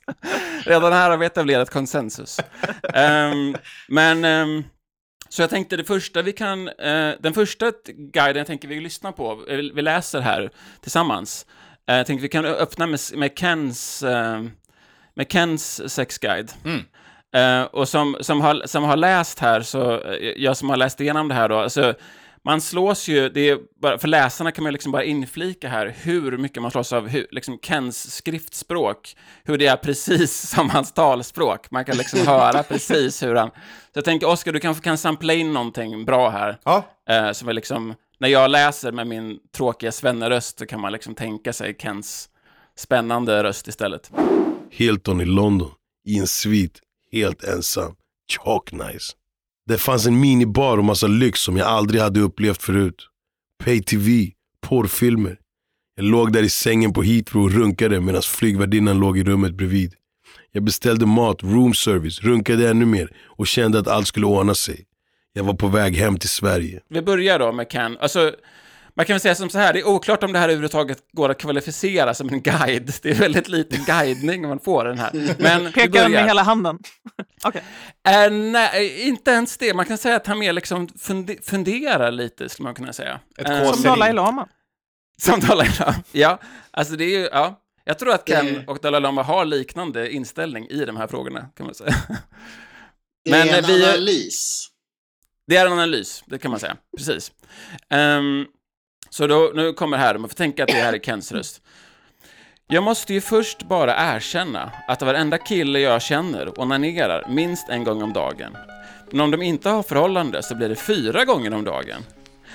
Redan 0.66 0.94
här 0.94 1.10
har 1.10 1.18
vi 1.18 1.26
etablerat 1.26 1.70
konsensus. 1.70 2.40
Ehm, 2.94 3.56
men, 3.88 4.26
ehm, 4.26 4.64
så 5.30 5.42
jag 5.42 5.50
tänkte 5.50 5.78
det 5.78 5.84
första 5.84 6.22
vi 6.22 6.32
kan, 6.34 6.68
eh, 6.68 7.12
den 7.20 7.34
första 7.34 7.72
guiden 7.96 8.38
jag 8.38 8.48
tänker 8.48 8.68
vi 8.68 8.80
lyssnar 8.80 9.12
på, 9.12 9.46
eh, 9.48 9.58
vi 9.58 9.82
läser 9.82 10.20
här 10.20 10.50
tillsammans. 10.82 11.46
Eh, 11.90 11.96
jag 11.98 12.06
tänkte 12.08 12.22
vi 12.22 12.30
kan 12.30 12.46
öppna 12.46 12.88
med, 12.88 13.00
med 13.14 13.32
Kens, 13.40 14.04
eh, 14.04 14.44
med 15.16 15.32
Kens 15.32 15.94
sexguide. 15.94 16.52
Mm. 16.66 16.84
Eh, 17.36 17.64
och 17.64 17.90
som, 17.90 18.18
som, 18.22 18.42
har, 18.42 18.62
som 18.66 18.84
har 18.84 18.98
läst 18.98 19.40
här, 19.40 19.62
så, 19.62 20.02
eh, 20.02 20.34
jag 20.38 20.58
som 20.58 20.70
har 20.70 20.78
läst 20.78 21.02
igenom 21.02 21.28
det 21.28 21.36
här 21.36 21.50
då, 21.50 21.58
alltså, 21.58 21.94
man 22.44 22.62
slås 22.62 23.08
ju, 23.08 23.30
det 23.30 23.50
är 23.50 23.60
bara, 23.82 23.98
för 23.98 24.08
läsarna 24.08 24.52
kan 24.52 24.64
man 24.64 24.74
liksom 24.74 24.92
bara 24.92 25.04
inflika 25.04 25.70
här 25.70 25.96
hur 26.02 26.38
mycket 26.38 26.62
man 26.62 26.72
slås 26.72 26.94
av 26.94 27.08
hur, 27.08 27.28
liksom 27.32 27.60
Kens 27.62 28.16
skriftspråk, 28.16 29.16
hur 29.44 29.58
det 29.58 29.68
är 29.68 29.76
precis 29.76 30.50
som 30.56 30.70
hans 30.70 30.94
talspråk. 30.94 31.72
Man 31.72 31.86
kan 31.86 31.98
liksom 31.98 32.28
höra 32.28 32.64
precis 32.64 33.24
hur 33.24 33.36
han... 33.36 33.50
Så 33.50 33.98
jag 33.98 34.06
tänker, 34.06 34.28
Oskar, 34.28 34.52
du 34.52 34.60
kanske 34.60 34.84
kan 34.84 34.98
sampla 34.98 35.34
in 35.34 35.54
någonting 35.54 36.06
bra 36.06 36.30
här, 36.30 36.58
Ja, 36.64 36.84
eh, 37.10 37.32
som 37.32 37.50
är 37.50 37.54
liksom, 37.54 37.96
när 38.20 38.30
jag 38.30 38.52
läser 38.52 38.92
med 38.92 39.08
min 39.08 39.40
tråkiga 39.56 39.92
svenneröst 39.92 40.60
så 40.60 40.66
kan 40.66 40.80
man 40.80 40.92
liksom 40.92 41.16
tänka 41.16 41.54
sig 41.54 41.76
Kens 41.80 42.30
spännande 42.78 43.44
röst 43.44 43.68
istället. 43.68 44.12
Hilton 44.72 45.22
i 45.22 45.26
London 45.26 45.72
i 46.06 46.18
en 46.20 46.28
svit, 46.28 46.80
helt 47.12 47.44
ensam. 47.44 47.96
Chalk 48.32 48.72
nice. 48.72 49.14
Det 49.66 49.78
fanns 49.78 50.08
en 50.08 50.20
minibar 50.20 50.78
och 50.78 50.84
massa 50.84 51.08
lyx 51.08 51.40
som 51.40 51.58
jag 51.58 51.68
aldrig 51.68 52.02
hade 52.02 52.20
upplevt 52.20 52.62
förut. 52.64 53.08
Pay 53.64 53.84
TV, 53.84 54.32
porrfilmer. 54.62 55.38
Jag 55.96 56.06
låg 56.06 56.34
där 56.34 56.44
i 56.44 56.50
sängen 56.50 56.94
på 56.94 57.02
Heathrow 57.02 57.44
och 57.44 57.52
runkade 57.52 58.00
medan 58.00 58.22
flygvärdinnan 58.22 59.00
låg 59.00 59.18
i 59.18 59.24
rummet 59.24 59.54
bredvid. 59.54 59.94
Jag 60.52 60.64
beställde 60.64 61.06
mat, 61.06 61.44
room 61.44 61.74
service, 61.74 62.22
runkade 62.22 62.70
ännu 62.70 62.86
mer 62.86 63.12
och 63.26 63.48
kände 63.48 63.80
att 63.80 63.88
allt 63.88 64.08
skulle 64.08 64.26
ordna 64.26 64.56
sig. 64.56 64.86
Jag 65.34 65.44
var 65.44 65.54
på 65.54 65.68
väg 65.68 65.96
hem 65.96 66.18
till 66.18 66.30
Sverige. 66.30 66.82
Vi 66.90 67.02
börjar 67.02 67.40
då 67.40 67.52
med 67.52 67.72
Ken. 67.72 67.98
Alltså, 67.98 68.34
man 69.00 69.06
kan 69.06 69.14
väl 69.14 69.22
säga 69.22 69.36
som 69.36 69.50
så 69.50 69.58
här, 69.60 69.74
det 69.74 69.80
är 69.80 69.88
oklart 69.88 70.24
om 70.24 70.34
det 70.34 70.40
här 70.40 70.46
överhuvudtaget 70.50 70.98
går 71.12 71.30
att 71.30 71.38
kvalificera 71.38 72.14
som 72.14 72.30
en 72.30 72.42
guide. 72.42 72.92
Det 73.02 73.10
är 73.10 73.16
väldigt 73.16 73.48
lite 73.48 73.78
guidning 73.78 74.48
man 74.48 74.60
får 74.60 74.86
den 74.86 75.00
här. 75.00 75.36
Men 75.40 75.72
Pekar 75.72 75.90
börjar. 75.90 76.10
med 76.10 76.26
hela 76.26 76.44
handen? 76.44 76.80
Okej. 77.44 77.64
Eh, 78.08 78.32
nej, 78.32 79.02
inte 79.08 79.32
ens 79.32 79.58
det. 79.58 79.74
Man 79.74 79.86
kan 79.86 79.98
säga 79.98 80.16
att 80.16 80.28
han 80.28 80.40
mer 80.40 80.54
liksom 80.54 80.88
funde- 80.88 81.38
funderar 81.44 82.12
lite, 82.12 82.50
skulle 82.50 82.64
man 82.64 82.76
kunna 82.76 82.94
säga. 82.94 83.20
Ett 83.38 83.48
kåseri. 83.48 83.74
Som 83.74 83.84
Dalai 83.84 84.14
Lama. 84.14 84.48
Som 85.22 85.40
Dalai 85.40 85.70
Lama. 85.80 85.96
Ja, 86.12 86.40
alltså 86.72 86.96
det 86.96 87.04
är 87.04 87.20
ju, 87.20 87.30
ja. 87.32 87.62
Jag 87.86 88.00
tror 88.00 88.14
att 88.14 88.26
Ken 88.28 88.46
Det- 88.46 88.64
och 88.68 88.80
Dalai 88.80 89.02
Lama 89.02 89.24
har 89.24 89.46
liknande 89.46 90.12
inställning 90.14 90.68
i 90.70 90.86
de 90.86 90.98
här 90.98 91.08
frågorna, 91.08 91.50
kan 91.58 91.66
man 91.66 91.76
säga. 91.76 91.96
Det 93.26 93.32
Men, 93.32 93.50
är 93.50 93.58
en 93.58 93.64
eh, 93.64 93.68
vi- 93.68 93.86
analys. 93.86 94.68
Det 95.48 95.56
är 95.58 95.66
en 95.66 95.72
analys, 95.74 96.24
det 96.26 96.38
kan 96.38 96.52
man 96.52 96.60
säga. 96.60 96.76
Precis. 96.98 97.32
Ehm, 97.90 98.46
så 99.10 99.28
då, 99.28 99.52
nu 99.56 99.74
kommer 99.74 99.98
här, 99.98 100.18
man 100.18 100.30
får 100.30 100.36
tänka 100.36 100.64
att 100.64 100.70
det 100.70 100.74
här 100.74 100.94
är 100.94 101.00
Kens 101.00 101.32
röst. 101.32 101.62
Jag 102.68 102.84
måste 102.84 103.14
ju 103.14 103.22
först 103.22 103.64
bara 103.64 104.16
erkänna 104.16 104.72
att 104.88 105.02
varenda 105.02 105.38
kille 105.38 105.80
jag 105.80 106.02
känner 106.02 106.60
onanerar 106.60 107.26
minst 107.30 107.70
en 107.70 107.84
gång 107.84 108.02
om 108.02 108.14
dagen. 108.14 108.58
Men 109.12 109.22
om 109.22 109.32
de 109.32 109.42
inte 109.42 109.70
har 109.70 109.84
förhållande 109.84 110.44
så 110.44 110.56
blir 110.56 110.70
det 110.70 110.76
fyra 110.76 111.26
gånger 111.26 111.54
om 111.54 111.64
dagen. 111.64 112.02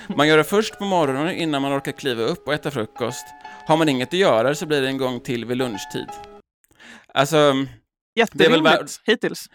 Man 0.07 0.27
gör 0.27 0.37
det 0.37 0.43
först 0.43 0.77
på 0.77 0.85
morgonen 0.85 1.35
innan 1.35 1.61
man 1.61 1.77
orkar 1.77 1.91
kliva 1.91 2.23
upp 2.23 2.47
och 2.47 2.53
äta 2.53 2.71
frukost. 2.71 3.25
Har 3.67 3.77
man 3.77 3.89
inget 3.89 4.07
att 4.07 4.13
göra 4.13 4.55
så 4.55 4.65
blir 4.65 4.81
det 4.81 4.87
en 4.87 4.97
gång 4.97 5.19
till 5.19 5.45
vid 5.45 5.57
lunchtid. 5.57 6.07
Alltså, 7.13 7.53
Jätterimligt 8.15 9.01
hittills. 9.05 9.49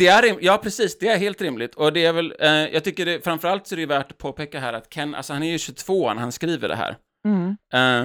Det 0.00 0.06
är, 0.06 0.22
rim- 0.22 0.38
ja, 0.40 0.58
precis, 0.62 0.98
det 0.98 1.08
är 1.08 1.18
helt 1.18 1.40
rimligt. 1.42 1.74
Och 1.74 1.92
det 1.92 2.04
är 2.04 2.12
väl, 2.12 2.34
eh, 2.38 2.48
jag 2.50 2.84
tycker 2.84 3.06
det, 3.06 3.24
framförallt 3.24 3.66
så 3.66 3.74
är 3.74 3.76
det 3.76 3.86
värt 3.86 4.10
att 4.12 4.18
påpeka 4.18 4.60
här 4.60 4.72
att 4.72 4.90
Ken, 4.94 5.14
alltså 5.14 5.32
han 5.32 5.42
är 5.42 5.50
ju 5.50 5.58
22 5.58 6.14
när 6.14 6.20
han 6.20 6.32
skriver 6.32 6.68
det 6.68 6.76
här. 6.76 6.96
Mm. 7.28 7.56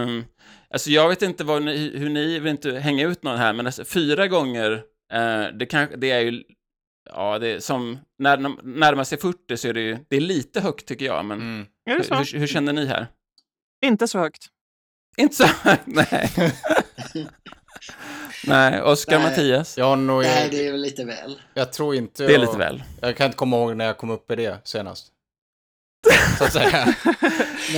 Um, 0.02 0.26
alltså 0.70 0.90
jag 0.90 1.10
vet 1.10 1.22
inte 1.22 1.44
vad 1.44 1.64
ni, 1.64 1.98
hur 1.98 2.10
ni, 2.10 2.40
vill 2.40 2.52
inte 2.52 2.72
hänga 2.80 3.08
ut 3.08 3.24
någon 3.24 3.38
här, 3.38 3.54
men 3.54 3.66
alltså 3.66 3.86
fyra 3.86 4.28
gånger, 4.28 4.72
eh, 5.14 5.44
det, 5.54 5.66
kan, 5.66 5.88
det 5.98 6.12
är 6.12 6.20
ju, 6.20 6.44
ja, 7.10 7.40
det 7.40 7.48
är 7.48 7.60
som, 7.60 8.00
när 8.20 8.38
de 8.38 8.60
närmar 8.64 9.04
sig 9.04 9.18
40 9.18 9.58
så 9.58 9.68
är 9.68 9.74
det 9.74 9.82
ju, 9.82 9.98
det 10.08 10.16
är 10.16 10.22
lite 10.22 10.62
högt 10.62 10.86
tycker 10.86 11.06
jag, 11.06 11.26
men 11.26 11.42
Mm. 11.42 11.66
Hur, 11.86 11.96
hur, 11.96 12.40
hur 12.40 12.48
känner 12.48 12.74
ni 12.74 12.86
här? 12.86 13.08
Inte 13.86 14.08
så 14.08 14.20
högt. 14.20 14.48
Inte 15.18 15.36
så 15.36 15.48
nej. 15.86 16.30
nej, 18.48 18.82
Oskar 18.82 19.20
Nej. 19.20 19.30
Mattias, 19.30 19.78
Jag, 19.78 19.86
har 19.86 19.96
nog, 19.96 20.22
Nej, 20.22 20.48
det 20.52 20.68
är 20.68 20.72
väl 20.72 20.82
lite 20.82 21.06
väl. 21.06 21.42
jag 21.54 21.74
tror 21.74 21.96
inte... 21.96 22.24
det 22.24 22.30
är 22.30 22.34
jag, 22.34 22.42
lite 22.42 22.58
väl. 22.58 22.84
Jag 23.02 23.18
kan 23.18 23.26
inte 23.26 23.38
komma 23.38 23.58
ihåg 23.58 23.76
när 23.78 23.86
jag 23.86 23.98
kom 23.98 24.10
upp 24.10 24.32
i 24.32 24.36
det 24.36 24.58
senast. 24.64 25.08
Så 26.38 26.44
att 26.44 26.54
säga. 26.54 26.86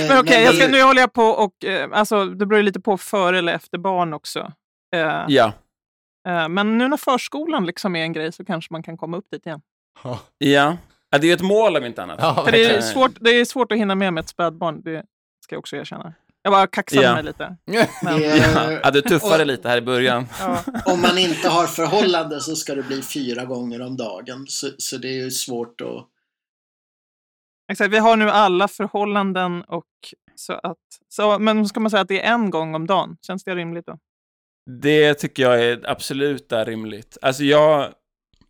Men 0.08 0.18
okej, 0.20 0.58
det- 0.58 0.68
nu 0.68 0.82
håller 0.82 1.00
jag 1.00 1.12
på 1.12 1.22
och... 1.24 1.64
Eh, 1.64 1.88
alltså, 1.92 2.24
det 2.24 2.46
beror 2.46 2.56
ju 2.58 2.62
lite 2.62 2.80
på 2.80 2.98
före 2.98 3.38
eller 3.38 3.52
efter 3.54 3.78
barn 3.78 4.12
också. 4.14 4.52
Eh, 4.96 5.24
Ja, 5.28 5.52
eh, 6.28 6.48
men 6.48 6.78
nu 6.78 6.88
när 6.88 6.96
förskolan 6.96 7.66
liksom 7.66 7.96
är 7.96 8.02
en 8.02 8.12
grej 8.12 8.32
så 8.32 8.44
kanske 8.44 8.72
man 8.72 8.82
kan 8.82 8.96
komma 8.96 9.16
upp 9.16 9.26
dit 9.30 9.46
igen. 9.46 9.60
Ja, 10.04 10.20
ja. 10.38 10.76
ja 11.10 11.18
det 11.18 11.26
är 11.26 11.28
ju 11.28 11.34
ett 11.34 11.40
mål 11.42 11.76
om 11.76 11.84
inte 11.84 12.02
annat. 12.02 12.18
ja, 12.22 12.48
det 12.52 12.64
är, 12.64 12.80
svårt, 12.80 13.12
det 13.20 13.30
är 13.30 13.44
svårt 13.44 13.72
att 13.72 13.78
hinna 13.78 13.94
med 13.94 14.12
med 14.12 14.22
ett 14.22 14.28
spädbarn, 14.28 14.82
det 14.82 15.02
ska 15.44 15.54
jag 15.54 15.58
också 15.60 15.76
erkänna. 15.76 16.12
Jag 16.42 16.52
bara 16.52 16.66
kaxade 16.66 17.02
Ja. 17.02 17.14
mig 17.14 17.22
lite. 17.22 17.56
Men, 18.02 18.22
är- 18.22 18.80
ja, 18.82 18.90
du 18.90 19.02
tuffade 19.02 19.40
och- 19.40 19.46
lite 19.46 19.68
här 19.68 19.76
i 19.78 19.80
början. 19.80 20.26
ja. 20.40 20.64
Om 20.86 21.00
man 21.00 21.18
inte 21.18 21.48
har 21.48 21.66
förhållande 21.66 22.40
så 22.40 22.56
ska 22.56 22.74
det 22.74 22.82
bli 22.82 23.02
fyra 23.02 23.44
gånger 23.44 23.80
om 23.82 23.96
dagen. 23.96 24.44
Så, 24.48 24.70
så 24.78 24.96
det 24.96 25.08
är 25.08 25.24
ju 25.24 25.30
svårt 25.30 25.80
att... 25.80 26.06
Exakt, 27.72 27.92
vi 27.92 27.98
har 27.98 28.16
nu 28.16 28.30
alla 28.30 28.68
förhållanden 28.68 29.62
och 29.62 29.84
så 30.34 30.52
att... 30.52 30.76
Så, 31.08 31.38
men 31.38 31.68
ska 31.68 31.80
man 31.80 31.90
säga 31.90 32.00
att 32.00 32.08
det 32.08 32.22
är 32.24 32.32
en 32.34 32.50
gång 32.50 32.74
om 32.74 32.86
dagen? 32.86 33.16
Känns 33.26 33.44
det 33.44 33.54
rimligt 33.54 33.86
då? 33.86 33.98
Det 34.80 35.14
tycker 35.14 35.42
jag 35.42 35.64
är 35.64 35.90
absolut 35.90 36.52
är 36.52 36.64
rimligt. 36.64 37.18
Alltså 37.22 37.44
jag, 37.44 37.92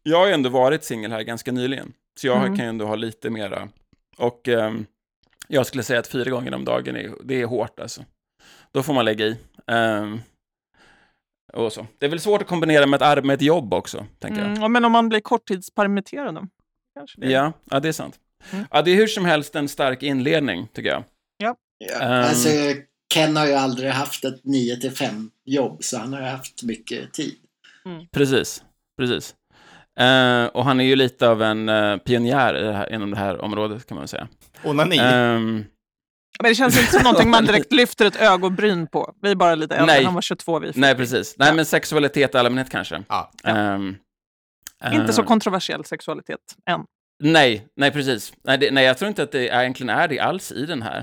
jag 0.02 0.18
har 0.18 0.26
ju 0.26 0.32
ändå 0.32 0.50
varit 0.50 0.84
singel 0.84 1.12
här 1.12 1.22
ganska 1.22 1.52
nyligen, 1.52 1.92
så 2.20 2.26
jag 2.26 2.36
Mm. 2.36 2.56
kan 2.56 2.64
ju 2.64 2.68
ändå 2.68 2.86
ha 2.86 2.94
lite 2.94 3.30
mera. 3.30 3.68
Och 4.16 4.48
ehm, 4.48 4.86
jag 5.48 5.66
skulle 5.66 5.82
säga 5.82 6.00
att 6.00 6.06
fyra 6.06 6.30
gånger 6.30 6.54
om 6.54 6.64
dagen, 6.64 6.96
är, 6.96 7.14
det 7.24 7.42
är 7.42 7.46
hårt 7.46 7.80
alltså. 7.80 8.04
Då 8.72 8.82
får 8.82 8.94
man 8.94 9.04
lägga 9.04 9.26
i. 9.26 9.36
Ehm, 9.66 10.20
och 11.52 11.72
så. 11.72 11.86
Det 11.98 12.06
är 12.06 12.10
väl 12.10 12.20
svårt 12.20 12.42
att 12.42 12.48
kombinera 12.48 12.86
med 12.86 13.02
ett, 13.02 13.24
med 13.24 13.34
ett 13.34 13.42
jobb 13.42 13.74
också, 13.74 14.06
tänker 14.18 14.40
jag. 14.40 14.48
Mm, 14.48 14.62
ja, 14.62 14.68
men 14.68 14.84
om 14.84 14.92
man 14.92 15.08
blir 15.08 15.20
korttidspermitterad 15.20 16.34
då? 16.34 16.46
Kanske 16.98 17.20
det. 17.20 17.30
Ja, 17.30 17.52
ja, 17.70 17.80
det 17.80 17.88
är 17.88 17.92
sant. 17.92 18.18
Mm. 18.50 18.64
Ja, 18.70 18.82
det 18.82 18.90
är 18.90 18.94
hur 18.94 19.06
som 19.06 19.24
helst 19.24 19.56
en 19.56 19.68
stark 19.68 20.02
inledning, 20.02 20.68
tycker 20.72 20.90
jag. 20.90 21.04
Ja. 21.36 21.56
Ehm. 22.00 22.12
Alltså, 22.12 22.48
Ken 23.14 23.36
har 23.36 23.46
ju 23.46 23.52
aldrig 23.52 23.90
haft 23.90 24.24
ett 24.24 24.44
9 24.44 24.76
till 24.76 24.90
5 24.90 25.30
jobb 25.44 25.84
så 25.84 25.98
han 25.98 26.12
har 26.12 26.20
haft 26.20 26.62
mycket 26.62 27.12
tid. 27.12 27.34
Precis, 28.12 28.62
precis. 28.98 29.34
Eh, 29.98 30.44
och 30.46 30.64
han 30.64 30.80
är 30.80 30.84
ju 30.84 30.96
lite 30.96 31.28
av 31.28 31.42
en 31.42 31.68
uh, 31.68 31.96
pionjär 31.98 32.56
i 32.56 32.62
det 32.62 32.72
här, 32.72 32.92
inom 32.94 33.10
det 33.10 33.16
här 33.16 33.40
området, 33.44 33.86
kan 33.86 33.94
man 33.94 34.02
väl 34.02 34.08
säga. 34.08 34.28
Onani. 34.64 34.98
Ehm, 34.98 35.64
Men 36.42 36.50
det 36.50 36.54
känns 36.54 36.78
inte 36.80 36.92
som 36.92 37.02
någonting 37.02 37.30
man 37.30 37.44
direkt 37.44 37.72
lyfter 37.72 38.06
ett 38.06 38.16
ögonbryn 38.20 38.86
på. 38.86 39.14
Vi 39.22 39.30
är 39.30 39.34
bara 39.34 39.54
lite 39.54 39.74
äldre, 39.76 39.94
Nej. 39.94 40.04
han 40.04 40.14
var 40.14 40.22
22, 40.22 40.58
vi 40.58 40.66
är 40.68 40.72
40. 40.72 40.80
nej, 40.80 40.94
precis. 40.94 41.34
Nej, 41.38 41.48
Ja. 41.48 41.54
men 41.54 41.64
sexualitet 41.64 42.34
i 42.34 42.38
allmänhet 42.38 42.70
kanske. 42.70 43.02
Ja. 43.08 43.30
Ehm, 43.44 43.96
Inte 44.92 45.12
så 45.12 45.22
eh, 45.22 45.26
kontroversiell 45.26 45.84
sexualitet 45.84 46.38
än. 46.70 46.80
Nej, 47.22 47.66
nej 47.76 47.90
precis. 47.90 48.32
Nej, 48.44 48.58
det, 48.58 48.70
nej, 48.70 48.84
jag 48.84 48.98
tror 48.98 49.08
inte 49.08 49.22
att 49.22 49.32
det 49.32 49.48
är, 49.48 49.60
egentligen 49.60 49.90
är 49.90 50.08
det 50.08 50.20
alls 50.20 50.52
i 50.52 50.66
den 50.66 50.82
här. 50.82 50.98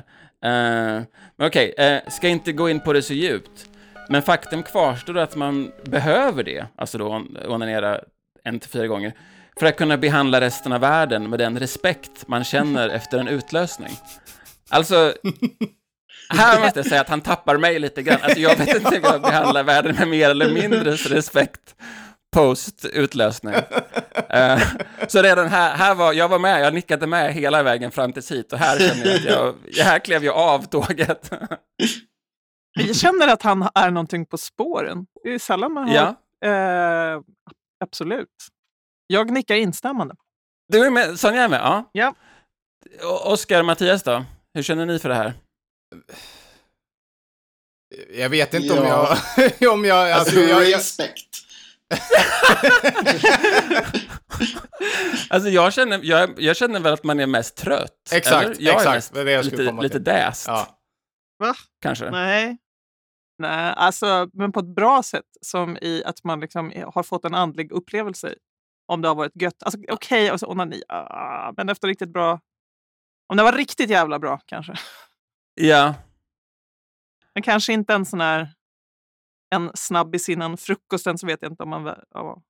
Eh, 0.46 1.04
men 1.38 1.48
okej, 1.48 1.74
eh, 1.78 2.10
ska 2.10 2.28
inte 2.28 2.52
gå 2.52 2.70
in 2.70 2.80
på 2.80 2.94
det 2.94 3.02
så 3.02 3.14
djupt. 3.14 3.70
Men 4.10 4.22
faktum 4.22 4.64
kvarstår 4.64 5.18
att 5.18 5.36
man 5.36 5.72
behöver 5.86 6.44
det, 6.44 6.66
alltså 6.76 6.98
då 6.98 7.08
on- 7.10 7.38
onanera 7.48 8.00
en 8.46 8.60
till 8.60 8.70
fyra 8.70 8.88
gånger, 8.88 9.14
för 9.60 9.66
att 9.66 9.78
kunna 9.78 9.98
behandla 9.98 10.42
resten 10.42 10.72
av 10.72 10.82
världen 10.82 11.30
med 11.30 11.40
den 11.40 11.60
respekt 11.60 12.28
man 12.28 12.44
känner 12.44 12.90
efter 12.96 13.18
en 13.20 13.28
utlösning. 13.28 13.92
Alltså, 14.70 15.14
här 16.30 16.62
måste 16.62 16.80
jag 16.80 16.86
säga 16.86 17.02
att 17.02 17.10
han 17.10 17.22
tappar 17.22 17.58
mig 17.58 17.80
lite 17.80 18.04
grann. 18.04 18.20
Alltså 18.22 18.40
jag 18.40 18.56
vet 18.56 18.76
inte 18.76 18.96
hur 18.96 19.02
jag 19.04 19.22
behandlar 19.22 19.64
världen 19.64 19.96
med 19.96 20.08
mer 20.08 20.30
eller 20.30 20.52
mindre 20.52 20.92
respekt 20.96 21.76
post 22.36 22.86
utlösning. 22.86 23.56
Eh, 24.30 24.62
så 25.08 25.22
redan 25.22 25.48
här, 25.48 25.76
här 25.76 25.96
var, 25.96 26.14
jag 26.14 26.28
var 26.28 26.40
med, 26.40 26.62
jag 26.62 26.74
nickade 26.74 27.08
med 27.08 27.34
hela 27.34 27.64
vägen 27.64 27.92
fram 27.92 28.14
tills 28.14 28.32
hit 28.32 28.54
och 28.54 28.60
här 28.60 28.80
känner 28.80 29.06
jag 29.06 29.48
att 29.48 29.56
jag, 29.78 29.84
här 29.86 30.00
klev 30.00 30.24
jag 30.24 30.36
av 30.36 30.66
tåget. 30.66 31.32
Jag 32.74 32.96
känner 32.96 33.28
att 33.28 33.42
han 33.42 33.70
är 33.76 33.92
någonting 33.92 34.26
på 34.26 34.38
spåren. 34.38 35.06
Det 35.24 35.34
är 35.34 35.40
sällan 35.40 35.74
man 35.74 35.88
har... 35.88 35.96
ja, 35.96 36.16
Eh, 36.46 37.22
absolut. 37.90 38.30
Jag 39.08 39.32
nickar 39.32 39.56
instämmande. 39.56 40.16
du 40.72 40.86
är 40.86 40.90
med, 40.90 41.20
Sonja 41.20 41.44
är 41.44 41.50
med? 41.50 41.60
Ja. 41.60 41.90
Ja. 41.92 42.16
Oskar, 43.24 43.64
Mattias 43.64 44.04
då? 44.04 44.26
Hur 44.54 44.64
känner 44.64 44.86
ni 44.86 45.00
för 45.00 45.10
det 45.10 45.16
här? 45.16 45.34
Jag 48.14 48.30
vet 48.30 48.54
inte 48.54 48.80
om 48.80 48.86
Ja. 48.86 49.18
jag... 49.60 49.72
om 49.74 49.86
jag, 49.86 50.12
alltså, 50.12 50.40
Alltså, 50.40 50.54
jag, 50.54 50.74
respekt. 50.78 51.30
Alltså 55.30 55.50
jag 55.50 55.74
känner, 55.74 56.00
jag, 56.04 56.42
jag 56.42 56.56
känner 56.56 56.80
väl 56.80 56.94
att 56.94 57.04
man 57.04 57.20
är 57.20 57.28
mest 57.28 57.56
trött. 57.56 58.10
Exakt, 58.12 58.46
eller? 58.46 58.56
Jag 58.60 58.76
exakt. 58.76 58.88
är 58.88 58.94
mest 58.96 59.14
Det 59.14 59.22
är 59.22 59.26
det 59.26 59.32
jag 59.32 59.46
lite, 59.46 59.66
komma 59.66 59.82
lite 59.82 59.94
till. 59.96 60.04
däst, 60.04 60.48
ja. 60.48 60.78
kanske. 61.82 62.12
Nej. 62.12 62.58
Nej, 63.38 63.74
alltså, 63.78 64.30
men 64.34 64.52
på 64.52 64.60
ett 64.60 64.76
bra 64.76 65.04
sätt. 65.04 65.26
Som 65.42 65.78
i 65.82 66.04
att 66.06 66.24
man 66.24 66.40
liksom 66.40 66.72
har 66.94 67.04
fått 67.04 67.26
en 67.26 67.36
andlig 67.36 67.72
upplevelse. 67.72 68.36
Om 68.88 69.02
det 69.02 69.08
har 69.08 69.16
varit 69.16 69.42
gött. 69.42 69.64
Alltså, 69.64 69.80
Okej, 69.90 70.30
alltså, 70.30 70.46
onani, 70.46 70.82
ah, 70.88 71.54
men 71.58 71.70
efter 71.70 71.88
riktigt 71.88 72.10
bra... 72.14 72.40
Om 73.28 73.38
det 73.38 73.44
var 73.44 73.52
riktigt 73.54 73.90
jävla 73.90 74.20
bra 74.20 74.40
kanske. 74.46 74.74
Ja, 75.56 75.94
Men 77.34 77.44
kanske 77.44 77.74
inte 77.74 77.94
en 77.94 78.06
sån 78.06 78.22
här... 78.22 78.50
En 79.56 79.72
snabbis 79.74 80.30
innan 80.30 80.58
frukosten 80.58 81.18
så 81.18 81.28
vet 81.28 81.42
jag 81.42 81.52
inte 81.52 81.64
om 81.64 81.70
man... 81.70 81.96
Ja, 82.10 82.42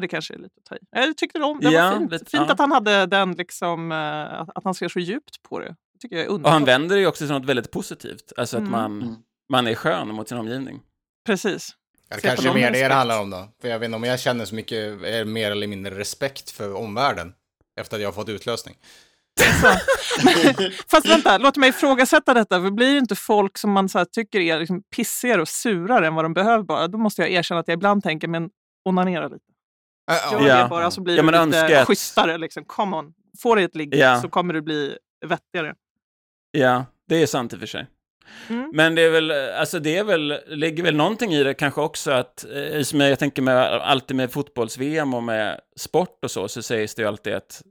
det 0.00 0.08
kanske 0.08 0.34
är 0.34 0.38
lite 0.38 0.54
att 0.60 0.64
ta 0.64 0.76
i. 0.76 0.78
Jag 0.90 1.16
tyckte 1.16 1.40
om 1.42 1.60
det. 1.60 1.70
Ja, 1.70 1.90
var 1.90 1.98
fint, 1.98 2.12
lite- 2.12 2.30
fint 2.30 2.44
ja. 2.46 2.52
att 2.52 2.58
han 2.58 2.72
hade 2.72 3.06
den 3.06 3.32
liksom... 3.32 3.92
eh, 3.92 4.40
Att, 4.40 4.48
att 4.56 4.64
han 4.64 4.74
ser 4.74 4.88
så 4.88 5.00
djupt 5.00 5.42
på 5.42 5.58
det. 5.58 5.76
Det 5.92 5.98
tycker 6.00 6.16
jag 6.16 6.24
är 6.24 6.30
och 6.30 6.50
han 6.50 6.64
vänder 6.64 6.94
det 6.96 7.00
ju 7.00 7.06
också 7.06 7.24
till 7.26 7.34
något 7.34 7.44
väldigt 7.44 7.70
positivt. 7.70 8.32
Alltså 8.36 8.56
att 8.56 8.60
Mm. 8.60 8.72
man, 8.72 9.02
Mm. 9.02 9.14
Man 9.48 9.66
är 9.66 9.74
skön 9.74 10.08
mot 10.08 10.28
sin 10.28 10.38
omgivning. 10.38 10.80
Precis. 11.26 11.70
Ja, 12.08 12.16
Det 12.16 12.22
Se 12.22 12.28
kanske 12.28 12.48
är 12.48 12.54
mer 12.54 12.70
det 12.72 12.88
det 12.88 12.94
handlar 12.94 13.20
om 13.22 13.30
då. 13.30 13.48
För 13.60 13.68
jag 13.68 13.78
vet 13.78 13.86
inte 13.86 13.96
om 13.96 14.04
jag 14.04 14.20
känner 14.20 14.44
så 14.44 14.54
mycket, 14.54 14.78
är 15.04 15.24
mer 15.24 15.50
eller 15.50 15.66
mindre 15.66 15.98
respekt 15.98 16.50
för 16.50 16.74
omvärlden. 16.74 17.34
Efter 17.80 17.96
att 17.96 18.00
jag 18.02 18.08
har 18.08 18.12
fått 18.12 18.28
utlösning. 18.28 18.76
Fast 20.90 21.06
vänta, 21.08 21.38
låt 21.38 21.56
mig 21.56 21.68
ifrågasätta 21.68 22.34
detta. 22.34 22.60
För 22.62 22.70
blir 22.70 22.98
inte 22.98 23.14
folk 23.16 23.58
som 23.58 23.72
man 23.72 23.88
så 23.88 23.98
här, 23.98 24.04
tycker 24.04 24.40
är 24.40 24.58
liksom 24.60 24.82
pissigare 24.96 25.40
och 25.42 25.48
surare 25.48 26.06
än 26.06 26.14
vad 26.14 26.24
de 26.24 26.34
behöver 26.34 26.62
bara, 26.64 26.88
då 26.88 26.98
måste 26.98 27.22
jag 27.22 27.30
erkänna 27.30 27.60
att 27.60 27.68
jag 27.68 27.74
ibland 27.76 28.02
tänker, 28.02 28.28
men 28.28 28.50
onanera 28.84 29.28
lite. 29.28 29.44
Gör 30.32 30.46
Ja. 30.48 30.62
det 30.62 30.68
bara 30.68 30.90
så 30.90 31.00
blir 31.00 31.16
Ja, 31.16 31.22
du 31.22 31.30
men 31.30 31.48
lite 31.48 31.58
önska 31.60 31.80
att- 31.80 31.86
schysstare. 31.88 32.38
Liksom. 32.38 32.64
Come 32.64 32.96
on, 32.96 33.12
få 33.42 33.54
dig 33.54 33.64
ett 33.64 33.74
ligg 33.74 33.94
Ja. 33.94 34.20
så 34.22 34.28
kommer 34.28 34.54
du 34.54 34.62
bli 34.62 34.96
vettigare. 35.26 35.74
Ja, 36.50 36.84
det 37.08 37.22
är 37.22 37.26
sant 37.26 37.52
i 37.52 37.56
och 37.56 37.60
för 37.60 37.66
sig. 37.66 37.86
Mm. 38.48 38.70
Men 38.74 38.94
det 38.94 39.02
är 39.02 39.10
väl, 39.10 39.30
alltså 39.30 39.78
det 39.78 39.96
är 39.96 40.04
väl, 40.04 40.38
ligger 40.46 40.82
väl 40.82 40.96
någonting 40.96 41.32
i 41.34 41.42
det 41.44 41.54
kanske 41.54 41.80
också 41.80 42.10
att, 42.10 42.44
eh, 42.54 42.82
som 42.82 43.00
jag 43.00 43.18
tänker 43.18 43.42
med, 43.42 43.56
alltid 43.72 44.16
med 44.16 44.32
fotbolls-VM 44.32 45.14
och 45.14 45.22
med 45.22 45.60
sport 45.76 46.24
och 46.24 46.30
så, 46.30 46.48
så 46.48 46.62
sägs 46.62 46.94
det 46.94 47.02
ju 47.02 47.08
alltid 47.08 47.34
att 47.34 47.62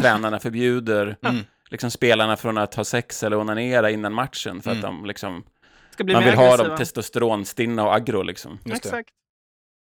tränarna 0.00 0.38
förbjuder 0.38 1.16
Mm. 1.26 1.44
liksom 1.70 1.90
spelarna 1.90 2.36
från 2.36 2.58
att 2.58 2.74
ha 2.74 2.84
sex 2.84 3.22
eller 3.22 3.36
onanera 3.38 3.90
innan 3.90 4.12
matchen 4.12 4.62
för 4.62 4.70
att 4.70 4.76
Mm. 4.76 4.90
de 4.96 5.06
liksom, 5.06 5.44
Ska 5.90 6.04
bli 6.04 6.14
man 6.14 6.24
vill 6.24 6.34
ha 6.34 6.56
dem 6.56 6.76
testosteronstinna 6.78 7.86
och 7.86 7.94
aggro 7.94 8.22
liksom. 8.22 8.58
Just 8.64 8.82
det. 8.82 8.88
Exakt. 8.88 9.08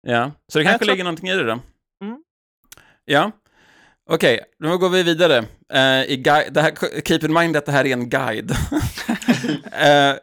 Ja, 0.07 0.31
så 0.53 0.59
det 0.59 0.65
kanske 0.65 0.85
tror- 0.85 0.93
ligger 0.93 1.05
någonting 1.05 1.29
i 1.29 1.35
det 1.35 1.45
då. 1.45 1.59
Mm. 2.05 2.23
Ja, 3.05 3.31
okej, 4.11 4.41
då 4.59 4.79
går 4.79 4.89
vi 4.89 5.03
vidare. 5.03 5.45
Eh, 5.73 6.05
i 6.05 6.17
det 6.51 6.61
här, 6.61 7.01
keep 7.05 7.19
in 7.23 7.33
mind 7.33 7.57
att 7.57 7.67
det 7.67 7.73
här 7.73 7.87
är 7.87 7.93
en 7.93 8.09
guide. 8.09 8.51
uh, 8.51 8.57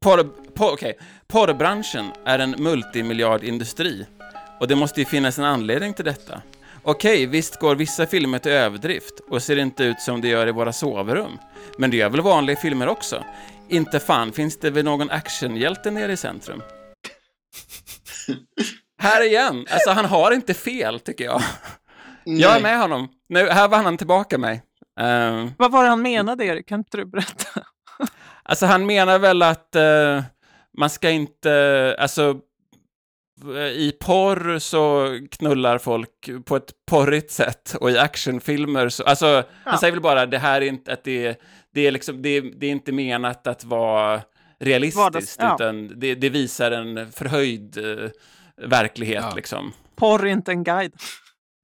porr, 0.00 0.24
porr, 0.54 0.72
okej. 0.72 0.98
Porrbranschen 1.28 2.12
är 2.24 2.38
en 2.38 2.54
multimiljardindustri 2.58 4.06
och 4.60 4.68
det 4.68 4.76
måste 4.76 5.00
ju 5.00 5.06
finnas 5.06 5.38
en 5.38 5.44
anledning 5.44 5.94
till 5.94 6.04
detta. 6.04 6.42
Okej, 6.82 7.26
visst 7.26 7.60
går 7.60 7.74
vissa 7.74 8.06
filmer 8.06 8.38
till 8.38 8.52
överdrift 8.52 9.20
och 9.28 9.42
ser 9.42 9.56
inte 9.56 9.84
ut 9.84 10.00
som 10.00 10.20
det 10.20 10.28
gör 10.28 10.46
i 10.46 10.52
våra 10.52 10.72
sovrum. 10.72 11.38
Men 11.78 11.90
det 11.90 11.96
gör 11.96 12.08
väl 12.08 12.20
vanliga 12.20 12.56
filmer 12.56 12.88
också? 12.88 13.24
Inte 13.68 14.00
fan 14.00 14.32
finns 14.32 14.58
det 14.58 14.70
väl 14.70 14.84
någon 14.84 15.10
actionhjälte 15.10 15.90
nere 15.90 16.12
i 16.12 16.16
centrum? 16.16 16.62
Här 19.02 19.26
igen, 19.26 19.66
alltså 19.70 19.90
han 19.90 20.04
har 20.04 20.32
inte 20.32 20.54
fel 20.54 21.00
tycker 21.00 21.24
jag. 21.24 21.42
Jag 22.36 22.50
är 22.50 22.54
Nej. 22.54 22.62
med 22.62 22.80
honom. 22.80 23.08
Nu, 23.28 23.48
här 23.48 23.68
var 23.68 23.78
han 23.82 23.96
tillbaka 23.96 24.38
mig. 24.38 24.62
Eh, 25.00 25.46
Vad 25.58 25.72
var 25.72 25.82
det 25.82 25.88
han 25.88 26.02
menade, 26.02 26.44
Erik? 26.44 26.68
Kan 26.68 26.80
inte 26.80 26.96
du 26.96 27.04
berätta? 27.04 27.60
alltså 28.42 28.66
han 28.66 28.86
menar 28.86 29.18
väl 29.18 29.42
att 29.42 29.76
eh, 29.76 30.22
man 30.78 30.90
ska 30.90 31.10
inte, 31.10 31.96
alltså 31.98 32.40
i 33.74 33.92
porr 34.00 34.58
så 34.58 35.08
knullar 35.30 35.78
folk 35.78 36.30
på 36.44 36.56
ett 36.56 36.72
porrigt 36.90 37.30
sätt 37.32 37.74
och 37.80 37.90
i 37.90 37.98
actionfilmer 37.98 38.88
så, 38.88 39.04
alltså 39.04 39.26
Ja. 39.26 39.42
han 39.64 39.78
säger 39.78 39.92
väl 39.92 40.00
bara 40.02 40.26
det 40.26 40.38
här 40.38 40.60
är 40.60 40.66
inte, 40.66 40.92
att 40.92 41.04
det, 41.04 41.40
det 41.74 41.86
är 41.86 41.90
liksom, 41.92 42.22
det, 42.22 42.40
det 42.40 42.66
är 42.66 42.70
inte 42.70 42.92
menat 42.92 43.46
att 43.46 43.64
vara 43.64 44.20
realistiskt, 44.60 45.00
Vardags- 45.00 45.36
ja. 45.38 45.54
utan 45.54 46.00
det, 46.00 46.14
det 46.14 46.28
visar 46.28 46.70
en 46.70 47.12
förhöjd 47.12 47.78
eh, 47.78 48.10
verklighet 48.68 49.24
Ja. 49.28 49.32
liksom. 49.36 49.72
Porr 49.96 50.26
är 50.26 50.30
inte 50.30 50.50
en 50.52 50.64
guide. 50.64 50.92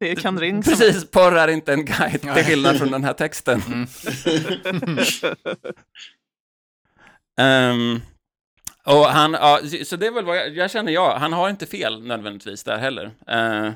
Det 0.05 0.11
är 0.11 0.17
kan 0.17 0.41
ring 0.41 0.63
som- 0.65 0.73
Precis, 0.77 1.11
porr 1.11 1.33
är 1.37 1.49
inte 1.49 1.73
en 1.73 1.85
guide, 1.85 2.21
till 2.21 2.45
skillnad 2.45 2.79
från 2.79 2.91
den 2.91 3.05
här 3.05 3.13
texten. 3.13 3.63
Mm. 3.67 3.87
Ehm, 7.41 8.01
och 8.87 9.05
han, 9.07 9.33
ja, 9.33 9.61
så 9.85 9.97
det 9.97 10.07
är 10.07 10.11
väl 10.11 10.25
vad 10.25 10.37
jag, 10.37 10.57
jag 10.57 10.71
känner, 10.71 10.93
ja, 10.93 11.17
han 11.19 11.33
har 11.33 11.51
inte 11.51 11.67
fel 11.67 12.03
nödvändigtvis 12.07 12.65
där 12.65 12.79
heller. 12.79 13.11
Eh, 13.29 13.71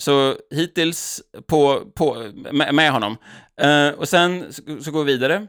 så 0.00 0.36
hittills 0.50 1.22
på, 1.46 1.82
på, 1.94 2.30
med, 2.52 2.74
med 2.74 2.92
honom. 2.92 3.16
Eh, 3.60 3.88
och 3.88 4.08
sen 4.08 4.52
så, 4.52 4.62
så 4.82 4.90
går 4.90 5.04
vi 5.04 5.12
vidare. 5.12 5.46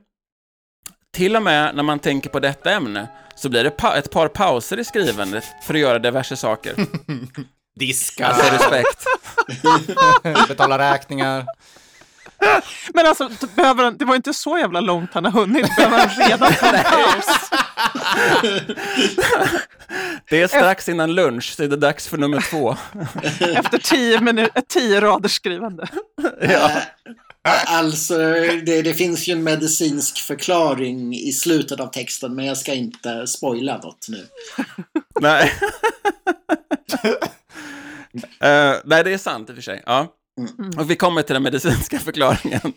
Till 1.13 1.35
och 1.35 1.43
med 1.43 1.75
när 1.75 1.83
man 1.83 1.99
tänker 1.99 2.29
på 2.29 2.39
detta 2.39 2.71
ämne 2.71 3.07
så 3.35 3.49
blir 3.49 3.63
det 3.63 3.69
pa 3.71 3.95
ett 3.95 4.11
par 4.11 4.27
pauser 4.27 4.79
i 4.79 4.83
skrivandet 4.83 5.43
för 5.63 5.73
att 5.73 5.79
göra 5.79 5.99
diverse 5.99 6.35
saker. 6.35 6.75
Diska, 7.75 8.27
Alltså 8.27 8.53
respekt. 8.53 9.05
betala 10.47 10.77
räkningar. 10.93 11.45
Men 12.93 13.05
alltså, 13.05 13.29
behöver 13.55 13.83
han, 13.83 13.97
det 13.97 14.05
var 14.05 14.15
inte 14.15 14.33
så 14.33 14.57
jävla 14.57 14.79
långt 14.81 15.09
han 15.13 15.25
har 15.25 15.31
hunnit. 15.31 15.75
Behöver 15.75 15.97
han 16.07 16.27
redan 16.29 16.53
ta 16.53 16.65
en 16.67 16.83
paus? 16.83 17.25
Det 20.29 20.41
är 20.41 20.47
strax 20.47 20.89
innan 20.89 21.13
lunch, 21.13 21.53
så 21.55 21.63
är 21.63 21.67
det 21.67 21.77
dags 21.77 22.07
för 22.07 22.17
nummer 22.17 22.41
två. 22.49 22.77
Efter 23.39 23.77
tio, 23.77 24.17
minu- 24.17 24.61
tio 24.67 25.01
raders 25.01 25.31
skrivande. 25.35 25.87
Eh, 26.41 26.71
Alltså, 27.67 28.17
det, 28.65 28.81
det 28.81 28.93
finns 28.93 29.27
ju 29.27 29.31
en 29.33 29.43
medicinsk 29.43 30.17
förklaring 30.17 31.15
i 31.15 31.31
slutet 31.31 31.79
av 31.79 31.87
texten, 31.87 32.35
men 32.35 32.45
jag 32.45 32.57
ska 32.57 32.73
inte 32.73 33.27
spoila 33.27 33.77
något 33.77 34.05
nu. 34.09 34.25
Nej. 35.19 35.53
Eh, 38.13 38.75
nej, 38.83 39.03
det 39.03 39.13
är 39.13 39.17
sant 39.17 39.49
i 39.49 39.51
och 39.51 39.55
för 39.55 39.61
sig. 39.61 39.83
Ja. 39.85 40.07
Och 40.77 40.91
vi 40.91 40.95
kommer 40.95 41.21
till 41.21 41.33
den 41.33 41.43
medicinska 41.43 41.99
förklaringen. 42.05 42.73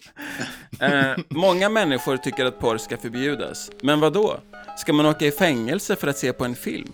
Eh, 0.81 1.17
många 1.29 1.69
människor 1.69 2.17
tycker 2.17 2.45
att 2.45 2.59
porr 2.59 2.79
ska 2.79 2.97
förbjudas. 2.97 3.71
Men 3.83 4.01
vad 4.01 4.13
då? 4.13 4.41
Ska 4.79 4.93
man 4.93 5.07
åka 5.07 5.27
i 5.27 5.31
fängelse 5.31 5.97
för 5.97 6.09
att 6.09 6.19
se 6.19 6.33
på 6.33 6.45
en 6.45 6.55
film? 6.55 6.93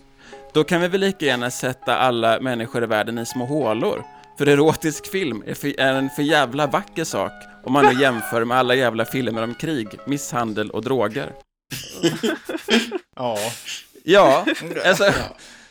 Då 0.52 0.64
kan 0.64 0.80
vi 0.80 0.88
väl 0.88 1.00
lika 1.00 1.26
gärna 1.26 1.50
sätta 1.50 1.96
alla 1.96 2.40
människor 2.40 2.82
i 2.84 2.86
världen 2.86 3.18
i 3.18 3.26
små 3.26 3.44
hålor. 3.44 4.04
För 4.38 4.46
erotisk 4.46 5.06
film 5.06 5.42
är, 5.46 5.54
för, 5.54 5.80
är 5.80 5.94
en 5.94 6.10
för 6.10 6.22
jävla 6.22 6.66
vacker 6.66 7.04
sak 7.04 7.32
om 7.64 7.72
man 7.72 7.86
nu 7.86 8.00
jämför 8.00 8.44
med 8.44 8.56
alla 8.58 8.74
jävla 8.74 9.04
filmer 9.04 9.42
om 9.42 9.54
krig, 9.54 9.88
misshandel 10.06 10.70
och 10.70 10.82
droger. 10.82 11.32
Ja. 13.16 13.38
Ja, 14.04 14.46
alltså, 14.86 15.12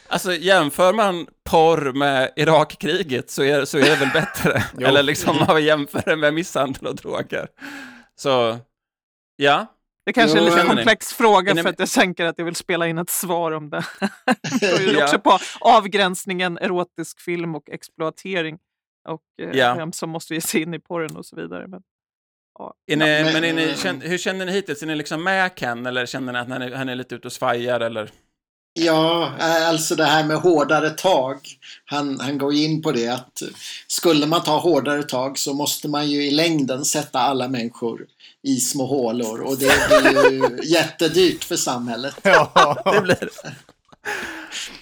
alltså 0.10 0.34
jämför 0.36 0.94
man 0.94 1.28
porr 1.50 1.94
med 1.94 2.32
Irakkriget 2.36 3.30
så 3.30 3.44
är, 3.44 3.66
så 3.66 3.78
är 3.78 3.82
det 3.90 3.96
väl 3.96 4.10
bättre. 4.14 4.64
Jo. 4.78 4.88
Eller 4.88 5.04
liksom 5.04 5.38
om 5.48 5.56
vi 5.56 5.62
jämför 5.62 6.02
det 6.06 6.16
med 6.16 6.34
misshandel 6.34 6.88
och 6.88 6.96
droger. 6.96 7.48
Så, 8.16 8.58
ja. 9.36 9.66
Det 10.06 10.14
kanske 10.14 10.38
är 10.38 10.42
en 10.42 10.44
Jo, 10.46 10.50
lite 10.50 10.58
känner 10.62 10.76
ni? 10.76 10.82
komplex 10.82 11.14
fråga 11.14 11.56
för 11.64 11.70
att 11.70 11.80
jag 11.80 11.90
tänker 11.90 12.26
att 12.26 12.36
jag 12.38 12.46
vill 12.46 12.56
spela 12.56 12.88
in 12.88 12.98
ett 12.98 13.10
svar 13.10 13.52
om 13.52 13.70
det. 13.70 13.86
Det 14.60 14.66
är 14.66 14.80
ju 14.82 14.92
Ja. 14.98 15.04
också 15.04 15.20
på 15.20 15.40
avgränsningen 15.62 16.58
erotisk 16.58 17.20
film 17.20 17.56
och 17.56 17.70
exploatering. 17.70 18.58
Och 19.08 19.22
eh, 19.42 19.58
Ja. 19.58 19.74
vem 19.76 19.92
som 19.92 20.10
måste 20.10 20.34
ge 20.34 20.42
sig 20.42 20.62
in 20.62 20.74
i 20.74 20.80
porren 20.80 21.18
och 21.18 21.26
så 21.26 21.36
vidare. 21.36 21.68
Men, 21.68 21.82
ja. 22.60 22.74
Är 22.92 22.96
ni, 22.98 23.06
men, 23.06 23.34
men- 23.34 23.44
är 23.44 23.54
ni, 23.54 23.74
känn, 23.78 24.02
hur 24.02 24.18
känner 24.18 24.46
ni 24.46 24.52
hittills? 24.52 24.82
Är 24.84 24.88
ni 24.88 24.96
liksom 24.96 25.24
med 25.24 25.52
Ken 25.56 25.86
eller 25.86 26.06
känner 26.06 26.34
ni 26.34 26.40
att 26.40 26.50
han 26.50 26.62
är, 26.62 26.72
han 26.72 26.90
är 26.90 26.96
lite 26.96 27.16
ute 27.16 27.28
och 27.28 27.34
svajar 27.34 27.80
eller? 27.80 28.10
Ja, 28.80 29.34
eh, 29.40 29.70
alltså 29.70 29.96
det 29.96 30.06
här 30.06 30.24
med 30.24 30.38
hårdare 30.38 30.90
tag. 30.90 31.38
Han, 31.86 32.20
han 32.20 32.38
går 32.38 32.54
in 32.54 32.82
på 32.82 32.92
det 32.92 33.08
att 33.08 33.42
skulle 33.88 34.26
man 34.28 34.44
ta 34.44 34.58
hårdare 34.60 35.04
tag 35.04 35.38
så 35.38 35.54
måste 35.54 35.88
man 35.88 36.10
ju 36.10 36.24
i 36.28 36.32
längden 36.32 36.86
sätta 36.86 37.20
alla 37.20 37.48
människor 37.48 38.06
i 38.44 38.56
små 38.58 38.86
hålor 38.86 39.42
och 39.42 39.58
det 39.58 39.72
blir 40.02 40.32
ju 40.32 40.60
jättedyrt 40.74 41.44
för 41.44 41.56
samhället. 41.56 42.16
ja. 42.24 42.82
Det 42.94 43.02
blir 43.02 43.18
det. 43.20 43.54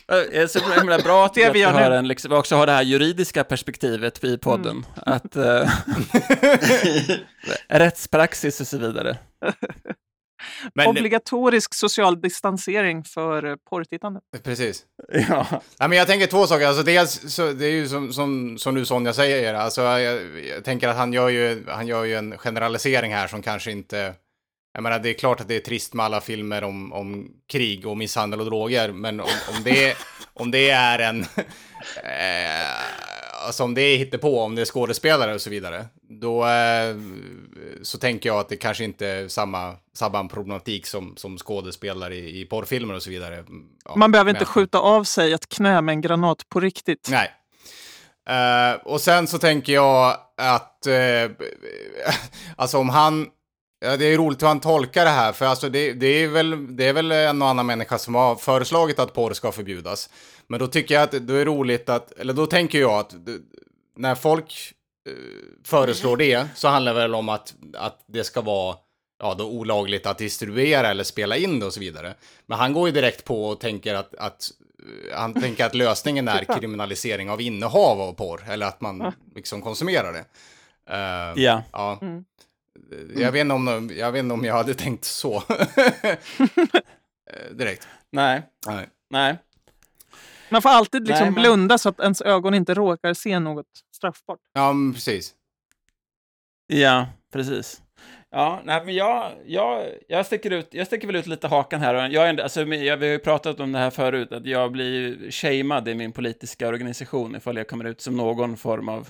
Det 0.07 0.37
är 0.37 0.47
så 0.47 0.59
himla 0.59 0.99
bra 0.99 1.25
att 1.25 1.33
Det 1.33 1.49
vi 1.49 1.59
gör 1.59 1.71
har 1.71 1.89
nu. 1.89 1.95
en, 1.95 2.07
liksom, 2.07 2.31
också 2.31 2.55
har 2.55 2.65
det 2.65 2.71
här 2.71 2.81
juridiska 2.81 3.43
perspektivet 3.43 4.23
i 4.23 4.37
podden. 4.37 4.85
Att, 4.95 5.35
eh, 5.35 5.69
rättspraxis 7.67 8.61
och 8.61 8.67
så 8.67 8.77
vidare. 8.77 9.17
Men, 10.75 10.87
Obligatorisk 10.87 11.73
social 11.73 12.21
distansering 12.21 13.03
för 13.03 13.45
eh, 13.45 13.55
porrtittande. 13.69 14.19
precis. 14.43 14.85
Ja. 15.29 15.61
Ja, 15.77 15.87
men 15.87 15.97
jag 15.97 16.07
tänker 16.07 16.27
två 16.27 16.47
saker. 16.47 16.67
Alltså, 16.67 16.83
dels, 16.83 17.33
så, 17.33 17.51
det 17.51 17.65
är 17.65 17.71
ju 17.71 17.87
som, 17.87 18.13
som, 18.13 18.57
som 18.57 18.75
du 18.75 18.85
Sonja 18.85 19.13
säger, 19.13 19.53
alltså, 19.53 19.81
jag, 19.81 20.21
jag 20.45 20.63
tänker 20.63 20.87
att 20.87 20.97
han 20.97 21.13
gör, 21.13 21.29
ju, 21.29 21.65
han 21.67 21.87
gör 21.87 22.03
ju 22.03 22.15
en 22.15 22.37
generalisering 22.37 23.13
här 23.13 23.27
som 23.27 23.41
kanske 23.41 23.71
inte... 23.71 24.13
Jag 24.73 24.83
menar, 24.83 24.99
det 24.99 25.09
är 25.09 25.13
klart 25.13 25.41
att 25.41 25.47
det 25.47 25.55
är 25.55 25.59
trist 25.59 25.93
med 25.93 26.05
alla 26.05 26.21
filmer 26.21 26.63
om, 26.63 26.93
om 26.93 27.31
krig 27.47 27.87
och 27.87 27.97
misshandel 27.97 28.39
och 28.39 28.45
droger, 28.45 28.91
men 28.91 29.19
om, 29.19 29.29
om, 29.57 29.63
det, 29.63 29.97
om 30.33 30.51
det 30.51 30.69
är 30.69 30.99
en... 30.99 31.25
Eh, 32.03 33.06
alltså 33.47 33.63
om 33.63 33.73
det 33.73 33.81
är 33.81 34.17
på 34.17 34.39
om 34.41 34.55
det 34.55 34.61
är 34.61 34.65
skådespelare 34.65 35.33
och 35.33 35.41
så 35.41 35.49
vidare, 35.49 35.85
då 36.09 36.47
eh, 36.47 36.95
så 37.81 37.97
tänker 37.97 38.29
jag 38.29 38.39
att 38.39 38.49
det 38.49 38.57
kanske 38.57 38.83
inte 38.83 39.07
är 39.07 39.27
samma, 39.27 39.75
samma 39.97 40.27
problematik 40.27 40.87
som, 40.87 41.13
som 41.17 41.37
skådespelare 41.37 42.15
i, 42.15 42.41
i 42.41 42.45
porrfilmer 42.45 42.93
och 42.93 43.03
så 43.03 43.09
vidare. 43.09 43.43
Ja, 43.85 43.95
Man 43.95 44.11
behöver 44.11 44.29
inte 44.29 44.39
men- 44.39 44.45
skjuta 44.45 44.79
av 44.79 45.03
sig 45.03 45.33
ett 45.33 45.49
knä 45.49 45.81
med 45.81 45.93
en 45.93 46.01
granat 46.01 46.49
på 46.49 46.59
riktigt. 46.59 47.09
Nej. 47.11 47.31
Eh, 48.29 48.75
och 48.83 49.01
sen 49.01 49.27
så 49.27 49.37
tänker 49.37 49.73
jag 49.73 50.17
att, 50.37 50.87
eh, 50.87 50.93
alltså 52.55 52.77
om 52.77 52.89
han, 52.89 53.27
ja, 53.85 53.97
det 53.97 54.05
är 54.05 54.17
roligt 54.17 54.41
hur 54.41 54.47
han 54.47 54.59
tolkar 54.59 55.05
det 55.05 55.11
här, 55.11 55.33
för 55.33 55.45
alltså 55.45 55.69
det, 55.69 55.93
det, 55.93 56.07
är 56.07 56.27
väl, 56.27 56.75
det 56.77 56.87
är 56.87 56.93
väl 56.93 57.11
en 57.11 57.41
och 57.41 57.47
annan 57.47 57.65
människa 57.65 57.97
som 57.97 58.15
har 58.15 58.35
föreslagit 58.35 58.99
att 58.99 59.13
porr 59.13 59.33
ska 59.33 59.51
förbjudas. 59.51 60.09
Men 60.49 60.59
då 60.59 60.67
tycker 60.67 60.95
jag 60.95 61.03
att 61.03 61.27
det 61.27 61.33
är 61.33 61.45
roligt 61.45 61.89
att, 61.89 62.11
eller 62.11 62.33
då 62.33 62.45
tänker 62.45 62.79
jag 62.79 62.99
att 62.99 63.15
när 63.95 64.15
folk 64.15 64.73
eh, 65.09 65.13
föreslår 65.63 66.17
det 66.17 66.47
så 66.55 66.67
handlar 66.67 66.93
det 66.93 66.99
väl 66.99 67.15
om 67.15 67.29
att, 67.29 67.55
att 67.73 68.03
det 68.07 68.23
ska 68.23 68.41
vara 68.41 68.77
ja, 69.19 69.33
då 69.37 69.49
olagligt 69.49 70.05
att 70.05 70.17
distribuera 70.17 70.87
eller 70.87 71.03
spela 71.03 71.37
in 71.37 71.59
det 71.59 71.65
och 71.65 71.73
så 71.73 71.79
vidare. 71.79 72.15
Men 72.45 72.57
han 72.57 72.73
går 72.73 72.87
ju 72.87 72.93
direkt 72.93 73.23
på 73.25 73.45
och 73.45 73.59
tänker 73.59 73.95
att, 73.95 74.15
att 74.15 74.51
eh, 74.79 75.17
han 75.17 75.33
tänker 75.33 75.65
att 75.65 75.75
lösningen 75.75 76.27
är 76.27 76.43
kriminalisering 76.59 77.29
av 77.29 77.41
innehav 77.41 78.01
av 78.01 78.13
porr, 78.13 78.43
eller 78.49 78.65
att 78.65 78.81
man 78.81 79.13
liksom 79.35 79.61
konsumerar 79.61 80.13
det. 80.13 80.25
Eh, 80.89 81.43
Ja. 81.43 81.63
ja. 81.71 81.99
Mm. 82.01 82.25
Jag, 83.15 83.31
vet 83.31 83.41
inte 83.41 83.53
om, 83.53 83.91
jag 83.97 84.11
vet 84.11 84.19
inte 84.19 84.33
om 84.33 84.45
jag 84.45 84.53
hade 84.53 84.73
tänkt 84.73 85.05
så. 85.05 85.43
Eh, 87.29 87.55
direkt. 87.55 87.87
Nej, 88.11 88.41
Nej. 88.65 88.87
nej. 89.09 89.37
Man 90.49 90.61
får 90.61 90.69
alltid 90.69 91.07
liksom 91.07 91.23
Nej, 91.25 91.31
men- 91.31 91.41
blunda 91.43 91.77
så 91.77 91.89
att 91.89 91.99
ens 91.99 92.21
ögon 92.21 92.53
inte 92.53 92.73
råkar 92.73 93.13
se 93.13 93.39
något 93.39 93.65
straffbart. 93.95 94.39
Ja, 94.53 94.73
men 94.73 94.93
precis. 94.93 95.33
Ja, 96.67 97.07
precis. 97.33 97.81
Ja, 98.29 98.61
nej, 98.65 98.85
men 98.85 98.95
jag, 98.95 99.31
jag, 99.45 99.85
jag, 100.07 100.25
sticker 100.25 100.51
ut, 100.51 100.67
jag 100.71 100.87
sticker 100.87 101.07
väl 101.07 101.15
ut 101.15 101.27
lite 101.27 101.47
hakan 101.47 101.81
här. 101.81 102.09
Jag, 102.09 102.29
är, 102.29 102.41
alltså, 102.41 102.59
jag, 102.61 102.97
vi 102.97 103.05
har 103.05 103.13
ju 103.13 103.19
pratat 103.19 103.59
om 103.59 103.71
det 103.71 103.79
här 103.79 103.89
förut, 103.89 104.31
att 104.31 104.45
jag 104.45 104.71
blir 104.71 105.31
shamead 105.31 105.87
i 105.87 105.95
min 105.95 106.11
politiska 106.11 106.67
organisation 106.67 107.35
ifall 107.35 107.57
jag 107.57 107.67
kommer 107.67 107.85
ut 107.85 108.01
som 108.01 108.17
någon 108.17 108.57
form 108.57 108.89
av 108.89 109.09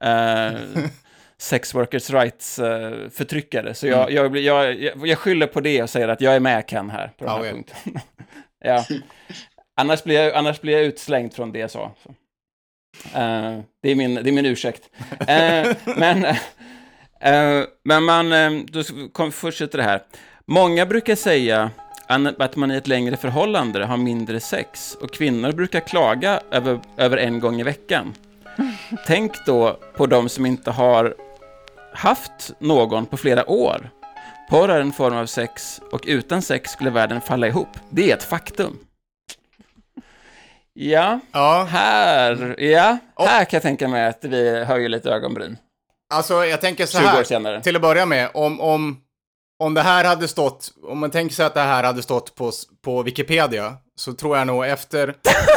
eh, 0.00 0.58
sex 1.38 1.74
workers 1.74 2.10
rights 2.10 2.58
eh. 2.58 3.72
Så 3.72 3.86
jag, 3.86 4.10
jag, 4.12 4.30
blir- 4.32 4.42
jag, 4.46 4.80
jag, 4.82 5.06
jag 5.06 5.18
skyller 5.18 5.46
på 5.46 5.60
det 5.60 5.82
och 5.82 5.90
säger 5.90 6.08
att 6.08 6.20
jag 6.20 6.36
är 6.36 6.40
med 6.40 6.66
Ken 6.68 6.90
här 6.90 7.12
på 7.18 7.24
den 7.24 7.34
här 7.34 7.44
ja. 7.44 7.50
punkten. 7.52 8.00
ja 8.64 8.84
annars, 9.78 10.04
blir 10.04 10.20
jag, 10.20 10.34
annars 10.34 10.60
blir 10.60 10.72
jag 10.72 10.82
utslängd 10.82 11.34
från 11.34 11.52
det 11.52 11.58
jag 11.58 11.70
sa. 11.70 11.92
Så. 12.02 12.08
Uh, 13.18 13.60
det, 13.82 13.90
är 13.90 13.94
min, 13.94 14.14
det 14.14 14.30
är 14.30 14.32
min 14.32 14.46
ursäkt. 14.46 14.90
Uh, 15.10 15.96
men, 15.96 16.24
uh, 16.24 17.66
men 17.84 18.04
man, 18.04 18.66
då 18.66 18.82
kom, 19.12 19.32
fortsätter 19.32 19.78
det 19.78 19.84
här. 19.84 20.02
Många 20.46 20.86
brukar 20.86 21.14
säga 21.14 21.70
att 22.38 22.56
man 22.56 22.70
i 22.70 22.76
ett 22.76 22.86
längre 22.86 23.16
förhållande 23.16 23.84
har 23.84 23.96
mindre 23.96 24.40
sex 24.40 24.96
och 25.00 25.12
kvinnor 25.12 25.52
brukar 25.52 25.80
klaga 25.80 26.40
över, 26.50 26.80
över 26.96 27.16
en 27.16 27.40
gång 27.40 27.60
i 27.60 27.62
veckan. 27.62 28.14
Tänk 29.06 29.46
då 29.46 29.78
på 29.96 30.06
de 30.06 30.28
som 30.28 30.46
inte 30.46 30.70
har 30.70 31.14
haft 31.92 32.52
någon 32.58 33.06
på 33.06 33.16
flera 33.16 33.50
år. 33.50 33.90
Porr 34.50 34.68
är 34.68 34.80
en 34.80 34.92
form 34.92 35.16
av 35.16 35.26
sex 35.26 35.80
och 35.92 36.04
utan 36.06 36.42
sex 36.42 36.70
skulle 36.70 36.90
världen 36.90 37.20
falla 37.20 37.46
ihop. 37.46 37.68
Det 37.90 38.10
är 38.10 38.16
ett 38.16 38.22
faktum. 38.22 38.78
Ja, 40.80 41.20
Ja, 41.32 41.66
här, 41.70 42.54
ja, 42.58 42.98
här 43.16 43.44
kan 43.44 43.56
jag 43.56 43.62
tänka 43.62 43.88
mig 43.88 44.06
att 44.06 44.18
vi 44.24 44.64
höjer 44.64 44.88
lite 44.88 45.10
ögonbryn. 45.10 45.56
alltså 46.14 46.44
jag 46.44 46.60
tänker 46.60 46.86
så 46.86 46.98
20 46.98 47.04
år 47.06 47.44
här. 47.44 47.60
Till 47.60 47.76
att 47.76 47.82
börja 47.82 48.06
med, 48.06 48.28
om, 48.34 48.60
om, 48.60 49.00
om 49.62 49.74
det 49.74 49.82
här 49.82 50.04
hade 50.04 50.28
stått, 50.28 50.70
om 50.82 50.98
man 50.98 51.10
tänker 51.10 51.34
sig 51.34 51.46
att 51.46 51.54
det 51.54 51.60
här 51.60 51.82
hade 51.82 52.02
stått 52.02 52.34
på, 52.34 52.52
på 52.84 53.02
Wikipedia, 53.02 53.76
så 53.96 54.12
tror 54.12 54.38
jag 54.38 54.46
nog 54.46 54.66
efter, 54.66 55.16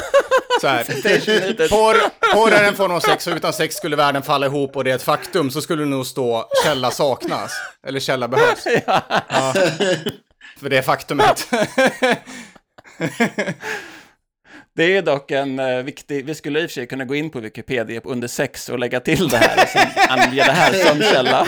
så 0.62 0.67
här, 0.67 0.84
porr, 1.69 1.97
porr 2.34 2.51
är 2.51 2.67
en 2.67 2.75
form 2.75 2.91
av 2.91 2.99
sex 2.99 3.27
och 3.27 3.36
utan 3.36 3.53
sex 3.53 3.75
skulle 3.75 3.95
världen 3.95 4.21
falla 4.23 4.45
ihop 4.45 4.75
och 4.75 4.84
det 4.84 4.91
är 4.91 4.95
ett 4.95 5.03
faktum, 5.03 5.51
så 5.51 5.62
skulle 5.62 5.84
det 5.84 5.89
nog 5.89 6.05
stå 6.05 6.45
källa 6.65 6.91
saknas, 6.91 7.51
eller 7.88 7.99
källa 7.99 8.27
behövs. 8.27 8.65
Ja. 8.86 9.53
För 10.60 10.69
det 10.69 10.77
är 10.77 10.81
faktumet. 10.81 11.47
Det 14.81 14.97
är 14.97 15.01
dock 15.01 15.31
en 15.31 15.59
eh, 15.59 15.83
viktig, 15.83 16.25
vi 16.25 16.35
skulle 16.35 16.59
i 16.61 16.65
och 16.65 16.69
för 16.69 16.73
sig 16.73 16.87
kunna 16.87 17.05
gå 17.05 17.15
in 17.15 17.29
på 17.29 17.39
Wikipedia 17.39 18.01
under 18.03 18.27
sex 18.27 18.69
och 18.69 18.79
lägga 18.79 18.99
till 18.99 19.27
det 19.29 19.37
här 19.37 19.63
och 19.63 19.69
sen 19.69 19.87
ange 20.09 20.35
det 20.35 20.51
här 20.51 20.73
som 20.73 21.01
källa. 21.01 21.47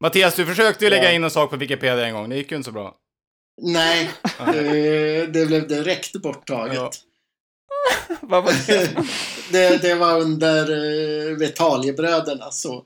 Mattias, 0.00 0.34
du 0.34 0.46
försökte 0.46 0.84
ju 0.84 0.90
lägga 0.90 1.04
Ja. 1.04 1.10
in 1.10 1.24
en 1.24 1.30
sak 1.30 1.50
på 1.50 1.56
Wikipedia 1.56 2.06
en 2.06 2.14
gång, 2.14 2.28
det 2.28 2.36
gick 2.36 2.50
ju 2.50 2.56
inte 2.56 2.66
så 2.66 2.72
bra. 2.72 2.94
Nej, 3.62 4.10
eh, 4.40 5.28
det 5.28 5.46
blev 5.46 5.68
direkt 5.68 6.12
borttaget. 6.12 6.74
Ja. 6.74 6.90
Vad 8.20 8.44
var 8.44 8.52
det? 8.66 8.90
Det, 9.52 9.82
det 9.82 9.94
var 9.94 10.20
under 10.20 10.70
uh, 10.70 11.38
Vetaliebröderna 11.38 12.50
så, 12.50 12.74
eh, 12.74 12.82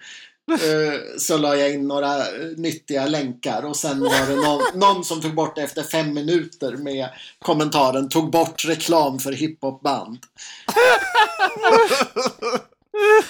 så 1.19 1.39
la 1.39 1.57
jag 1.57 1.73
in 1.73 1.89
några 1.89 2.19
eh, 2.19 2.47
nyttiga 2.57 3.07
länkar 3.07 3.63
och 3.63 3.77
sen 3.77 4.01
var 4.01 4.27
det 4.27 4.37
någon, 4.37 4.63
någon 4.75 5.05
som 5.05 5.21
tog 5.21 5.35
bort 5.35 5.57
det 5.57 5.63
efter 5.63 5.83
fem 5.83 6.15
minuter 6.15 6.77
med 6.77 7.09
kommentaren 7.39 8.09
tog 8.09 8.31
bort 8.31 8.65
reklam 8.65 9.19
för 9.19 9.33
hiphopband. 9.33 10.19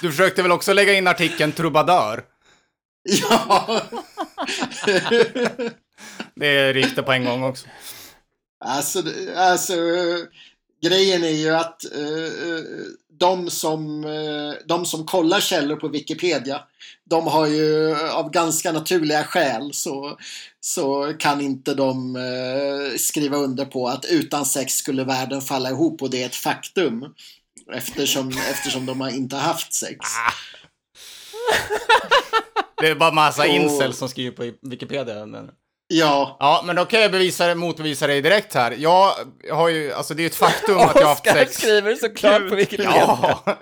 Du 0.00 0.10
försökte 0.10 0.42
väl 0.42 0.52
också 0.52 0.72
lägga 0.72 0.94
in 0.94 1.06
artikeln 1.06 1.52
Trubadör? 1.52 2.24
Ja. 3.02 3.80
Det 6.34 6.72
gick 6.76 6.96
det 6.96 7.02
på 7.02 7.12
en 7.12 7.24
gång 7.24 7.42
också. 7.42 7.66
Alltså, 8.64 9.02
alltså 9.36 9.72
eh, 9.72 10.18
grejen 10.82 11.24
är 11.24 11.28
ju 11.28 11.50
att 11.50 11.84
eh, 11.94 12.48
eh, 12.48 12.62
de, 13.22 13.50
som, 13.50 14.04
eh, 14.04 14.66
de 14.66 14.86
som 14.86 15.06
kollar 15.06 15.40
källor 15.40 15.76
på 15.76 15.88
Wikipedia 15.88 16.60
de 17.04 17.26
har 17.26 17.46
ju 17.46 17.96
av 18.10 18.30
ganska 18.30 18.72
naturliga 18.72 19.24
skäl 19.24 19.72
så, 19.74 20.18
så 20.60 21.14
kan 21.18 21.40
inte 21.40 21.74
de 21.74 22.16
eh, 22.16 22.96
skriva 22.98 23.36
under 23.36 23.64
på 23.64 23.88
att 23.88 24.04
utan 24.04 24.44
sex 24.44 24.72
skulle 24.74 25.04
världen 25.04 25.40
falla 25.40 25.70
ihop 25.70 26.02
och 26.02 26.10
det 26.10 26.22
är 26.22 26.26
ett 26.26 26.34
faktum. 26.34 27.14
Eftersom, 27.72 28.28
eftersom 28.50 28.86
de 28.86 29.00
har 29.00 29.10
inte 29.10 29.36
haft 29.36 29.72
sex. 29.72 29.98
Det 32.80 32.88
är 32.88 32.94
bara 32.94 33.12
massa 33.12 33.42
Och- 33.42 33.48
incels 33.48 33.98
som 33.98 34.08
skriver 34.08 34.30
på 34.36 34.68
Wikipedia. 34.68 35.26
Men... 35.26 35.50
Ja, 35.94 36.36
Ja, 36.40 36.62
men 36.64 36.76
då 36.76 36.84
kan 36.84 37.00
jag 37.00 37.12
bevisa 37.12 37.46
det, 37.46 37.54
motbevisa 37.54 38.06
dig 38.06 38.22
direkt 38.22 38.54
här. 38.54 38.74
Jag 38.78 39.12
har 39.50 39.68
ju, 39.68 39.92
alltså 39.92 40.14
det 40.14 40.20
är 40.20 40.22
ju 40.22 40.26
ett 40.26 40.34
faktum 40.34 40.78
att 40.78 40.94
jag 40.94 41.02
har 41.02 41.08
haft 41.08 41.26
Oskar 41.26 41.32
sex. 41.38 41.56
skriver 41.58 41.94
såklart 41.94 42.48
på 42.48 42.54
Wikipedia. 42.54 42.92
Ja. 42.96 43.56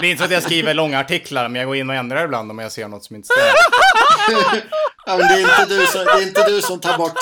Det 0.00 0.06
är 0.06 0.10
inte 0.10 0.18
så 0.18 0.24
att 0.24 0.30
jag 0.30 0.42
skriver 0.42 0.74
långa 0.74 1.00
artiklar, 1.00 1.48
men 1.48 1.60
jag 1.60 1.66
går 1.66 1.76
in 1.76 1.90
och 1.90 1.96
ändrar 1.96 2.24
ibland 2.24 2.50
om 2.50 2.58
jag 2.58 2.72
ser 2.72 2.88
något 2.88 3.04
som 3.04 3.16
inte 3.16 3.28
stämmer. 3.28 4.62
ja 5.06 5.16
det 5.16 5.24
är, 5.24 5.40
inte 5.40 5.66
du 5.74 5.86
som, 5.86 6.04
det 6.04 6.10
är 6.10 6.22
inte 6.22 6.42
du 6.42 6.62
som 6.62 6.80
tar 6.80 6.98
bort, 6.98 7.16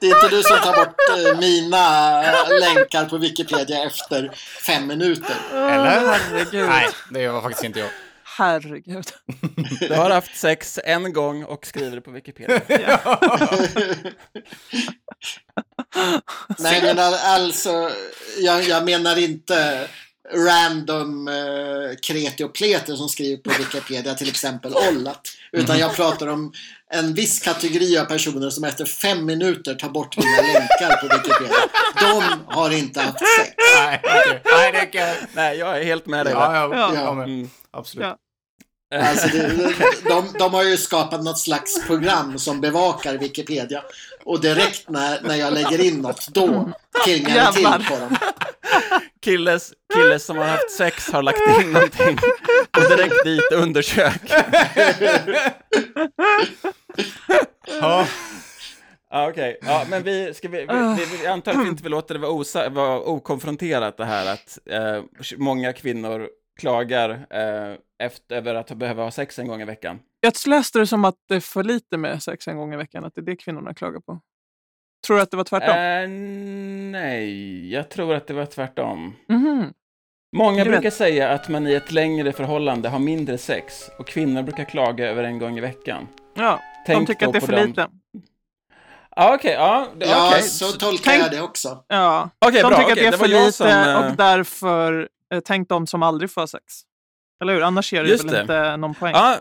det 0.00 0.06
är 0.06 0.16
inte 0.16 0.36
du 0.36 0.42
som 0.42 0.58
tar 0.58 0.76
bort 0.76 0.94
eh, 1.32 1.38
mina 1.38 2.22
länkar 2.60 3.04
på 3.04 3.18
Wikipedia 3.18 3.84
efter 3.84 4.30
fem 4.66 4.86
minuter. 4.86 5.36
Eller? 5.52 6.00
Herregud. 6.06 6.68
Nej, 6.68 6.88
det 7.10 7.28
var 7.28 7.42
faktiskt 7.42 7.64
inte 7.64 7.80
jag. 7.80 7.88
Herregud. 8.36 9.06
Du 9.80 9.94
har 9.94 10.10
haft 10.10 10.36
sex 10.36 10.78
en 10.84 11.12
gång 11.12 11.44
och 11.44 11.66
skriver 11.66 11.96
det 11.96 12.00
på 12.00 12.10
Wikipedia. 12.10 12.60
Nej 16.58 16.82
men 16.82 16.98
al- 16.98 17.14
alltså, 17.14 17.90
jag, 18.38 18.62
jag 18.62 18.84
menar 18.84 19.18
inte 19.18 19.88
random 20.34 21.28
eh, 21.28 21.96
kreti 22.02 22.44
och 22.44 22.52
pleter 22.54 22.96
som 22.96 23.08
skriver 23.08 23.42
på 23.42 23.50
Wikipedia, 23.50 24.14
till 24.14 24.28
exempel 24.28 24.74
Ollat. 24.90 25.20
Utan 25.52 25.78
jag 25.78 25.96
pratar 25.96 26.26
om 26.26 26.52
en 26.94 27.14
viss 27.14 27.38
kategori 27.40 27.98
av 27.98 28.04
personer 28.04 28.50
som 28.50 28.64
efter 28.64 28.84
fem 28.84 29.26
minuter 29.26 29.74
tar 29.74 29.88
bort 29.88 30.16
mina 30.16 30.42
länkar 30.42 30.96
på 31.00 31.06
Wikipedia. 31.16 31.56
De 32.00 32.22
har 32.54 32.70
inte 32.70 33.00
haft 33.00 33.18
sex. 33.38 33.50
Nej, 33.76 34.00
okej. 34.04 34.40
Nej 34.44 34.72
det 34.72 34.86
kan 34.86 35.00
jag... 35.08 35.16
Nej, 35.32 35.58
jag 35.58 35.78
är 35.80 35.84
helt 35.84 36.06
med 36.06 36.26
dig. 36.26 36.34
Ja, 36.34 36.54
ja, 36.56 36.70
Ja. 36.76 36.92
ja, 36.94 37.14
men, 37.14 37.24
Mm. 37.30 37.50
absolut. 37.70 38.06
Ja. 38.06 38.16
Alltså 38.94 39.28
det, 39.28 39.72
de, 40.08 40.28
de 40.38 40.54
har 40.54 40.62
ju 40.62 40.76
skapat 40.76 41.24
något 41.24 41.38
slags 41.38 41.86
program 41.86 42.38
som 42.38 42.60
bevakar 42.60 43.18
Wikipedia. 43.18 43.82
Och 44.24 44.40
direkt 44.40 44.88
när, 44.88 45.20
när 45.22 45.34
jag 45.34 45.52
lägger 45.52 45.80
in 45.84 45.98
något, 45.98 46.28
då 46.28 46.70
klingar 47.04 47.34
det 47.46 47.52
till 47.52 47.86
på 47.88 47.98
dem. 47.98 48.16
Killes, 49.24 49.72
killes 49.94 50.24
som 50.24 50.38
har 50.38 50.44
haft 50.44 50.70
sex 50.70 51.10
har 51.12 51.22
lagt 51.22 51.40
in 51.60 51.72
någonting. 51.72 52.18
Och 52.76 52.82
direkt 52.96 53.24
dit 53.24 53.52
undersök. 53.52 54.22
Ja. 59.66 59.84
Men 59.90 60.02
vi, 60.02 60.34
ska 60.34 60.48
vi, 60.48 60.58
vi, 60.58 60.94
vi, 60.98 61.16
vi 61.20 61.26
antar 61.26 61.52
att 61.52 61.64
vi 61.64 61.68
inte 61.68 61.82
vill 61.82 61.92
låta 61.92 62.14
det 62.14 62.20
vara, 62.20 62.32
osa, 62.32 62.68
vara 62.68 63.00
okonfronterat 63.00 63.96
det 63.96 64.04
här 64.04 64.32
att 64.32 64.58
eh, 64.66 65.02
många 65.36 65.72
kvinnor 65.72 66.28
klagar 66.60 67.10
eh, 67.10 67.76
efter, 68.06 68.36
över 68.36 68.54
att 68.54 68.70
behöva 68.72 69.02
ha 69.02 69.10
sex 69.10 69.38
en 69.38 69.48
gång 69.48 69.62
i 69.62 69.64
veckan. 69.64 69.98
Jag 70.20 70.32
läste 70.46 70.78
det 70.78 70.86
som 70.86 71.04
att 71.04 71.14
det 71.28 71.34
är 71.34 71.40
för 71.40 71.62
lite 71.64 71.96
med 71.96 72.22
sex 72.22 72.48
en 72.48 72.56
gång 72.56 72.74
i 72.74 72.76
veckan, 72.76 73.04
att 73.04 73.14
det 73.14 73.20
är 73.20 73.24
det 73.24 73.36
kvinnorna 73.36 73.74
klagar 73.74 74.00
på. 74.00 74.20
Tror 75.06 75.16
du 75.16 75.22
att 75.22 75.30
det 75.30 75.36
var 75.36 75.44
tvärtom? 75.44 75.76
Eh, 75.76 76.08
nej, 77.00 77.72
jag 77.72 77.88
tror 77.90 78.14
att 78.14 78.26
det 78.26 78.34
var 78.34 78.46
tvärtom. 78.46 79.14
Mhm. 79.28 79.72
Många 80.36 80.64
Du 80.64 80.70
brukar 80.70 80.90
säga 80.90 81.28
att 81.28 81.48
man 81.48 81.66
i 81.66 81.72
ett 81.74 81.92
längre 81.92 82.32
förhållande 82.32 82.88
har 82.88 82.98
mindre 82.98 83.38
sex 83.38 83.90
och 83.98 84.06
kvinnor 84.06 84.42
brukar 84.42 84.64
klaga 84.64 85.10
över 85.10 85.24
en 85.24 85.38
gång 85.38 85.58
i 85.58 85.60
veckan. 85.60 86.08
Ja, 86.34 86.60
Tänk 86.86 86.98
de 87.08 87.12
tycker 87.14 87.26
att 87.26 87.32
det 87.32 87.38
är 87.38 87.40
för 87.40 87.52
dem. 87.52 87.66
lite. 87.66 87.88
Ja, 89.16 89.34
okej, 89.34 89.52
ja, 89.52 89.88
det- 89.98 90.06
Ja, 90.06 90.42
så 90.42 90.72
tolkar 90.72 91.10
Tänk- 91.10 91.22
jag 91.24 91.30
det 91.30 91.40
också. 91.40 91.84
Ja, 91.88 92.30
Okej, 92.38 92.62
de 92.62 92.68
bra, 92.68 92.78
tycker 92.78 92.92
okej, 92.92 92.92
att 92.92 92.96
det 92.98 93.06
är 93.06 93.10
det 93.10 93.18
för 93.18 93.28
lite 93.28 93.52
som, 93.52 93.66
eh, 93.66 93.96
och 94.10 94.16
därför 94.16 95.08
eh, 95.34 95.40
tänk 95.44 95.68
de 95.68 95.86
som 95.86 96.02
aldrig 96.02 96.30
får 96.30 96.46
sex. 96.46 96.64
Eller 97.42 97.52
hur? 97.54 97.62
Annars 97.62 97.92
ger 97.92 98.02
det 98.02 98.08
Just 98.08 98.24
väl 98.24 98.32
det. 98.32 98.40
inte 98.40 98.76
någon 98.76 98.94
poäng. 98.94 99.12
Ja, 99.14 99.36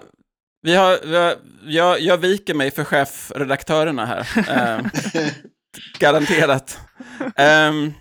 vi 0.62 0.76
har, 0.76 1.00
vi 1.06 1.16
har, 1.18 1.36
jag, 1.66 2.00
jag 2.00 2.18
viker 2.18 2.54
mig 2.54 2.72
för 2.72 2.84
chefredaktörerna 2.84 4.06
här. 4.06 4.28
Eh, 4.50 4.86
garanterat. 6.00 6.80
Um, 7.70 7.94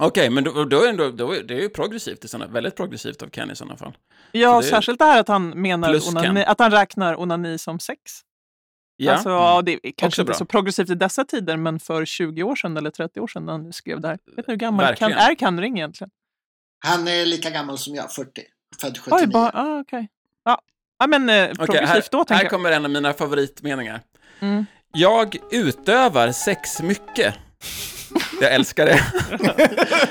Okej, 0.00 0.30
men 0.30 0.44
då, 0.44 0.64
då 0.64 0.78
är 0.78 0.82
det, 0.82 0.88
ändå, 0.88 1.10
då 1.10 1.32
är 1.32 1.42
det 1.42 1.54
är 1.54 1.60
ju 1.60 1.68
progressivt, 1.68 2.24
i 2.24 2.28
såna, 2.28 2.46
väldigt 2.46 2.76
progressivt 2.76 3.22
av 3.22 3.26
Ken 3.28 3.50
i 3.50 3.56
sådana 3.56 3.76
fall. 3.76 3.92
Ja, 4.32 4.60
det 4.60 4.66
är- 4.66 4.70
särskilt 4.70 4.98
det 4.98 5.04
här 5.04 5.20
att 5.20 5.28
han 5.28 5.48
menar 5.62 6.08
onani, 6.08 6.26
Ken. 6.40 6.50
att 6.50 6.58
han 6.60 6.70
räknar 6.70 7.20
onani 7.20 7.58
som 7.58 7.78
sex. 7.80 8.00
Ja, 9.00 9.12
Alltså, 9.12 9.28
ja, 9.28 9.62
det 9.62 9.72
är 9.72 9.78
kanske 9.82 10.06
Också 10.06 10.20
inte 10.22 10.30
bra. 10.30 10.38
så 10.38 10.44
progressivt 10.44 10.90
i 10.90 10.94
dessa 10.94 11.24
tider, 11.24 11.56
men 11.56 11.80
för 11.80 12.04
20 12.04 12.42
år 12.42 12.56
sedan 12.56 12.76
eller 12.76 12.90
30 12.90 13.20
år 13.20 13.26
sedan 13.26 13.44
när 13.46 13.52
han 13.52 13.72
skrev 13.72 14.00
det 14.00 14.08
här. 14.08 14.18
Vet 14.36 14.46
ni 14.46 14.52
hur 14.52 14.56
gammal 14.56 14.96
kan, 14.96 15.12
är 15.12 15.34
Kanring 15.34 15.76
egentligen? 15.78 16.10
Han 16.84 17.08
är 17.08 17.26
lika 17.26 17.50
gammal 17.50 17.78
som 17.78 17.94
jag, 17.94 18.12
40. 18.12 18.42
Född 18.80 18.98
79. 18.98 19.18
Oj, 19.20 19.26
bara, 19.26 19.50
ah, 19.54 19.80
okej. 19.80 20.08
Ja. 20.44 20.60
ja, 20.98 21.06
men 21.06 21.28
eh, 21.30 21.54
progressivt 21.54 21.88
här, 21.88 22.04
då, 22.10 22.24
tänker 22.24 22.34
här 22.34 22.42
jag. 22.42 22.50
kommer 22.50 22.72
en 22.72 22.84
av 22.84 22.90
mina 22.90 23.12
favoritmeningar. 23.12 24.00
Mm. 24.40 24.66
Jag 24.92 25.36
utövar 25.50 26.32
sex 26.32 26.82
mycket. 26.82 27.34
Jag 28.40 28.52
älskar 28.54 28.86
det. 28.86 29.00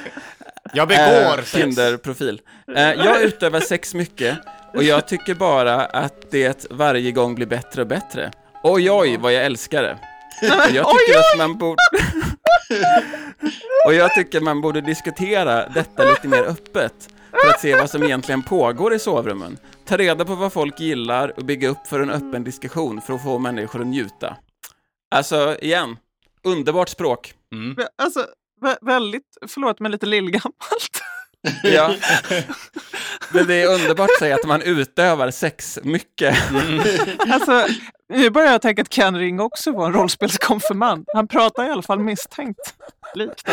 Jag 0.73 0.87
begår 0.87 1.37
Eh, 1.37 1.43
sex. 1.43 1.51
Tinder-profil. 1.51 2.41
Eh, 2.75 2.81
jag 2.83 3.21
utövar 3.21 3.59
sex 3.59 3.93
mycket 3.93 4.37
och 4.73 4.83
jag 4.83 5.07
tycker 5.07 5.33
bara 5.35 5.85
att 5.85 6.31
det 6.31 6.65
varje 6.71 7.11
gång 7.11 7.35
blir 7.35 7.45
bättre 7.47 7.81
och 7.81 7.87
bättre. 7.87 8.31
Oj, 8.69 8.91
oj, 8.91 9.17
vad 9.17 9.33
jag 9.33 9.45
älskar 9.45 9.83
det. 9.83 9.97
Och 10.41 10.71
jag 10.75 10.85
tycker 10.99 11.19
att 11.19 11.37
man 11.37 11.57
borde... 11.57 11.81
och 13.85 13.93
jag 13.93 14.13
tycker 14.15 14.41
man 14.41 14.61
borde 14.61 14.81
diskutera 14.81 15.69
detta 15.69 16.03
lite 16.03 16.27
mer 16.27 16.43
öppet 16.43 16.93
för 17.31 17.49
att 17.49 17.61
se 17.61 17.75
vad 17.75 17.89
som 17.89 18.03
egentligen 18.03 18.43
pågår 18.43 18.93
i 18.93 18.99
sovrummen. 18.99 19.57
Ta 19.85 19.97
reda 19.97 20.25
på 20.25 20.35
vad 20.35 20.53
folk 20.53 20.79
gillar 20.79 21.33
och 21.39 21.45
bygga 21.45 21.69
upp 21.69 21.87
för 21.87 21.99
en 21.99 22.09
öppen 22.09 22.43
diskussion 22.43 23.01
för 23.01 23.13
att 23.13 23.23
få 23.23 23.39
människor 23.39 23.81
att 23.81 23.87
njuta. 23.87 24.35
Alltså, 25.15 25.57
igen, 25.61 25.97
underbart 26.43 26.89
språk. 26.89 27.33
Mm. 27.53 27.77
Alltså, 27.97 28.25
vä- 28.61 28.77
väldigt, 28.81 29.37
förlåt, 29.47 29.79
men 29.79 29.91
lite 29.91 30.05
lillgammalt. 30.05 31.01
Ja. 31.63 31.95
Men 33.31 33.47
det 33.47 33.53
är 33.61 33.73
underbart 33.73 34.09
att 34.09 34.19
säga 34.19 34.35
att 34.35 34.45
man 34.45 34.61
utövar 34.61 35.31
sex 35.31 35.79
mycket. 35.83 36.37
Alltså, 37.31 37.67
nu 38.09 38.29
börjar 38.29 38.51
jag 38.51 38.61
tänka 38.61 38.81
att 38.81 38.89
Ken 38.89 39.17
Ring 39.17 39.39
också 39.39 39.71
var 39.71 39.85
en 39.85 39.93
rollspelskonfirmand. 39.93 41.05
Han 41.13 41.27
pratar 41.27 41.67
i 41.67 41.69
alla 41.69 41.81
fall 41.81 41.99
misstänkt 41.99 42.73
likt. 43.15 43.49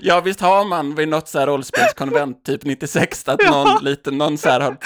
Ja, 0.00 0.20
visst 0.20 0.40
har 0.40 0.64
man 0.64 0.94
vid 0.94 1.08
något 1.08 1.28
så 1.28 1.38
här 1.38 1.46
rollspelskonvent, 1.46 2.44
typ 2.44 2.64
96, 2.64 3.28
att 3.28 3.38
någon 3.50 3.66
Ja. 3.66 3.78
liten, 3.82 4.18
någon 4.18 4.38
så 4.38 4.48
här 4.48 4.76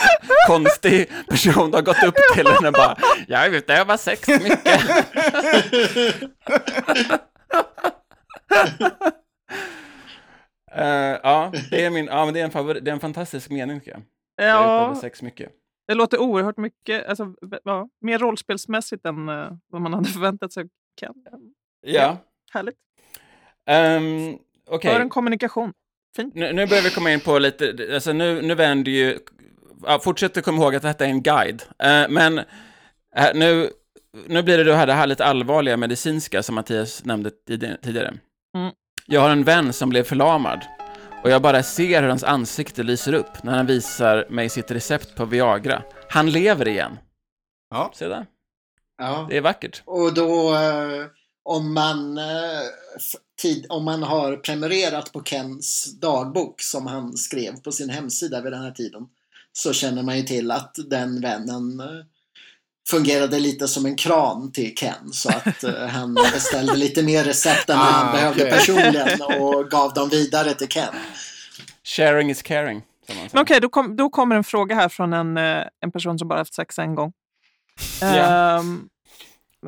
konstig 0.46 1.10
person 1.28 1.72
har 1.74 1.82
gått 1.82 2.02
upp 2.02 2.14
till 2.34 2.46
en 2.46 2.66
och 2.66 2.72
bara 2.72 2.96
Jag 3.28 3.54
utövar 3.54 3.96
sex 3.96 4.28
mycket. 4.28 4.80
Eh, 10.72 11.18
ja, 11.22 11.52
det 11.70 11.84
är 11.84 11.90
min, 11.90 12.06
ja, 12.06 12.24
men 12.24 12.34
det 12.34 12.40
är 12.40 12.44
en 12.44 12.50
favorit, 12.50 12.84
det 12.84 12.90
är 12.90 12.92
en 12.94 13.00
fantastisk 13.00 13.50
mening 13.50 13.80
tycker 13.80 13.90
jag. 13.92 14.02
Jag 14.36 14.60
utövar 14.64 14.88
Ja, 14.88 14.98
sex 15.00 15.22
mycket. 15.22 15.48
Det 15.90 15.94
låter 15.94 16.18
oerhört 16.18 16.56
mycket, 16.56 17.06
alltså, 17.08 17.34
ja, 17.64 17.88
mer 18.00 18.18
rollspelsmässigt 18.18 19.06
än 19.06 19.28
eh, 19.28 19.52
vad 19.68 19.82
man 19.82 19.94
hade 19.94 20.08
förväntat 20.12 20.52
sig 20.52 20.62
av 20.62 20.68
Ken. 21.00 21.14
Ja. 21.86 22.16
Härligt. 22.52 22.76
Um, 23.70 24.38
Okej. 24.68 24.92
För 24.92 25.00
en 25.00 25.08
kommunikation. 25.08 25.72
Fint. 26.16 26.34
Nu, 26.34 26.52
nu 26.52 26.66
börjar 26.66 26.82
vi 26.82 26.90
komma 26.90 27.12
in 27.12 27.20
på 27.20 27.38
lite, 27.38 27.90
alltså 27.94 28.12
nu, 28.12 28.42
nu 28.42 28.54
vänder 28.54 28.92
ju, 28.92 29.18
ja, 29.82 29.98
fortsätt 29.98 30.44
komma 30.44 30.62
ihåg 30.62 30.74
att 30.74 30.82
detta 30.82 31.04
är 31.04 31.08
en 31.08 31.22
guide. 31.22 31.62
Eh, 31.78 32.08
men 32.08 32.38
eh, 32.38 33.34
nu, 33.34 33.70
nu 34.26 34.42
blir 34.42 34.58
det 34.58 34.64
då 34.64 34.72
här, 34.72 34.86
det 34.86 34.92
här 34.92 35.06
lite 35.06 35.24
allvarliga 35.24 35.76
medicinska 35.76 36.42
som 36.42 36.54
Mattias 36.54 37.04
nämnde 37.04 37.30
tid- 37.30 37.76
tidigare. 37.82 38.14
Mm. 38.56 38.72
Jag 39.06 39.20
har 39.20 39.30
en 39.30 39.44
vän 39.44 39.72
som 39.72 39.88
blev 39.88 40.02
förlamad 40.02 40.60
och 41.22 41.30
jag 41.30 41.42
bara 41.42 41.62
ser 41.62 42.02
hur 42.02 42.08
hans 42.08 42.24
ansikte 42.24 42.82
lyser 42.82 43.12
upp 43.12 43.42
när 43.42 43.56
han 43.56 43.66
visar 43.66 44.26
mig 44.30 44.48
sitt 44.48 44.70
recept 44.70 45.14
på 45.16 45.24
Viagra. 45.24 45.82
Han 46.08 46.30
lever 46.30 46.68
igen. 46.68 46.98
Ja. 47.70 47.92
Se 47.94 48.08
där, 48.08 48.26
Ja. 48.98 49.26
det 49.30 49.36
är 49.36 49.40
vackert. 49.40 49.82
Och 49.84 50.14
då 50.14 50.54
eh, 50.54 51.06
om 51.42 51.74
man, 51.74 52.18
eh, 52.18 52.24
tid, 53.42 53.66
om 53.68 53.84
man 53.84 54.02
har 54.02 54.36
prenumererat 54.36 55.12
på 55.12 55.22
Kens 55.24 55.98
dagbok 56.00 56.62
som 56.62 56.86
han 56.86 57.16
skrev 57.16 57.60
på 57.60 57.72
sin 57.72 57.90
hemsida 57.90 58.40
vid 58.40 58.52
den 58.52 58.62
här 58.62 58.70
tiden 58.70 59.02
så 59.52 59.72
känner 59.72 60.02
man 60.02 60.16
ju 60.16 60.22
till 60.22 60.50
att 60.50 60.74
den 60.90 61.20
vännen 61.20 61.80
eh, 61.80 62.04
fungerade 62.90 63.38
lite 63.40 63.68
som 63.68 63.86
en 63.86 63.96
kran 63.96 64.52
till 64.52 64.74
Ken 64.76 65.12
så 65.12 65.28
att 65.28 65.64
eh, 65.64 65.86
han 65.86 66.14
beställde 66.14 66.76
lite 66.76 67.02
mer 67.02 67.24
recept 67.24 67.70
än 67.70 67.78
Ah, 67.78 67.82
han 67.82 68.12
behövde 68.12 68.42
okej. 68.42 68.52
personligen 68.52 69.22
och 69.22 69.70
gav 69.70 69.94
dem 69.94 70.08
vidare 70.08 70.54
till 70.54 70.68
Ken. 70.68 70.94
Sharing 71.84 72.30
is 72.30 72.42
caring, 72.42 72.82
Men 73.32 73.42
okej, 73.42 73.60
då, 73.60 73.68
kom, 73.68 73.96
då 73.96 74.10
kommer 74.10 74.36
en 74.36 74.44
fråga 74.44 74.74
här 74.76 74.88
från 74.88 75.12
en, 75.12 75.36
eh, 75.36 75.64
en 75.80 75.92
person 75.92 76.18
som 76.18 76.28
bara 76.28 76.38
haft 76.38 76.54
sex 76.54 76.78
en 76.78 76.94
gång. 76.94 77.12
Ja. 78.00 78.06
Ehm, 78.06 78.88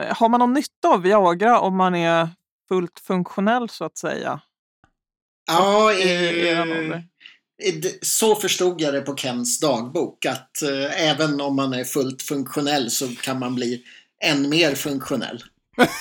har 0.08 0.28
man 0.28 0.40
någon 0.40 0.52
nytta 0.52 0.88
av 0.88 1.02
Viagra 1.02 1.61
om 1.61 1.76
man 1.76 1.94
är 1.94 2.28
fullt 2.68 3.00
funktionell 3.06 3.68
så 3.68 3.85
att 3.85 3.98
säga? 3.98 4.40
Ja, 5.46 5.92
eran 5.92 6.92
eh, 6.92 7.00
så 8.03 8.35
förstod 8.35 8.81
jag 8.81 8.94
det 8.94 9.01
på 9.01 9.16
Kens 9.16 9.61
dagbok 9.61 10.27
att 10.27 10.62
eh, 10.62 11.09
även 11.11 11.40
om 11.40 11.57
man 11.57 11.72
är 11.75 11.85
fullt 11.85 12.22
funktionell 12.22 12.90
så 12.90 13.09
kan 13.22 13.38
man 13.38 13.55
bli 13.55 13.83
än 14.25 14.48
mer 14.48 14.75
funktionell. 14.75 15.42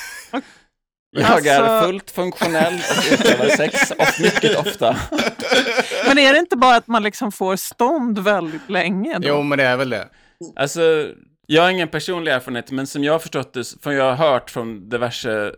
Jag 1.17 1.47
är 1.47 1.61
Alltså- 1.61 1.87
fullt 1.87 2.11
funktionell 2.11 2.73
och 2.73 3.13
utövar 3.13 3.47
sex 3.49 3.91
och 3.91 4.21
mycket 4.21 4.57
ofta. 4.59 4.93
Men 6.07 6.17
är 6.17 6.33
det 6.33 6.39
inte 6.39 6.55
bara 6.57 6.75
att 6.75 6.87
man 6.87 7.03
liksom 7.03 7.31
får 7.31 7.55
stånd 7.55 8.19
väldigt 8.19 8.69
länge? 8.69 9.19
Då? 9.19 9.27
Jo, 9.27 9.41
men 9.43 9.57
det 9.57 9.63
är 9.63 9.77
väl 9.77 9.89
det. 9.89 10.09
Alltså, 10.55 11.11
jag 11.47 11.63
har 11.63 11.69
ingen 11.69 11.87
personlig 11.87 12.31
erfarenhet, 12.31 12.71
men 12.71 12.87
som 12.87 13.03
jag 13.03 13.13
har 13.13 13.19
förstått 13.19 13.53
det, 13.53 13.63
för 13.83 13.91
jag 13.91 14.15
har 14.15 14.29
hört 14.31 14.49
från 14.49 14.89
diverse 14.89 15.53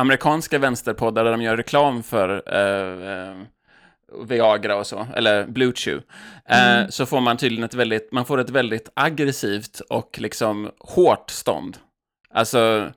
amerikanska 0.00 0.58
vänsterpoddar 0.58 1.24
där 1.24 1.30
de 1.30 1.42
gör 1.42 1.56
reklam 1.56 2.02
för 2.02 2.42
eh, 2.46 3.28
eh, 3.28 3.36
Viagra 4.24 4.76
och 4.76 4.86
så, 4.86 5.06
eller 5.16 5.46
Blue 5.46 5.72
Chew, 5.76 6.02
eh, 6.48 6.88
så 6.88 7.06
får 7.06 7.20
man 7.20 7.36
tydligen 7.36 7.64
ett 7.64 7.74
väldigt, 7.74 8.12
man 8.12 8.24
får 8.24 8.38
ett 8.40 8.50
väldigt 8.50 8.88
aggressivt 8.94 9.80
och 9.80 10.18
liksom 10.20 10.70
hårt 10.78 11.30
stånd. 11.30 11.76
Alltså, 12.34 12.90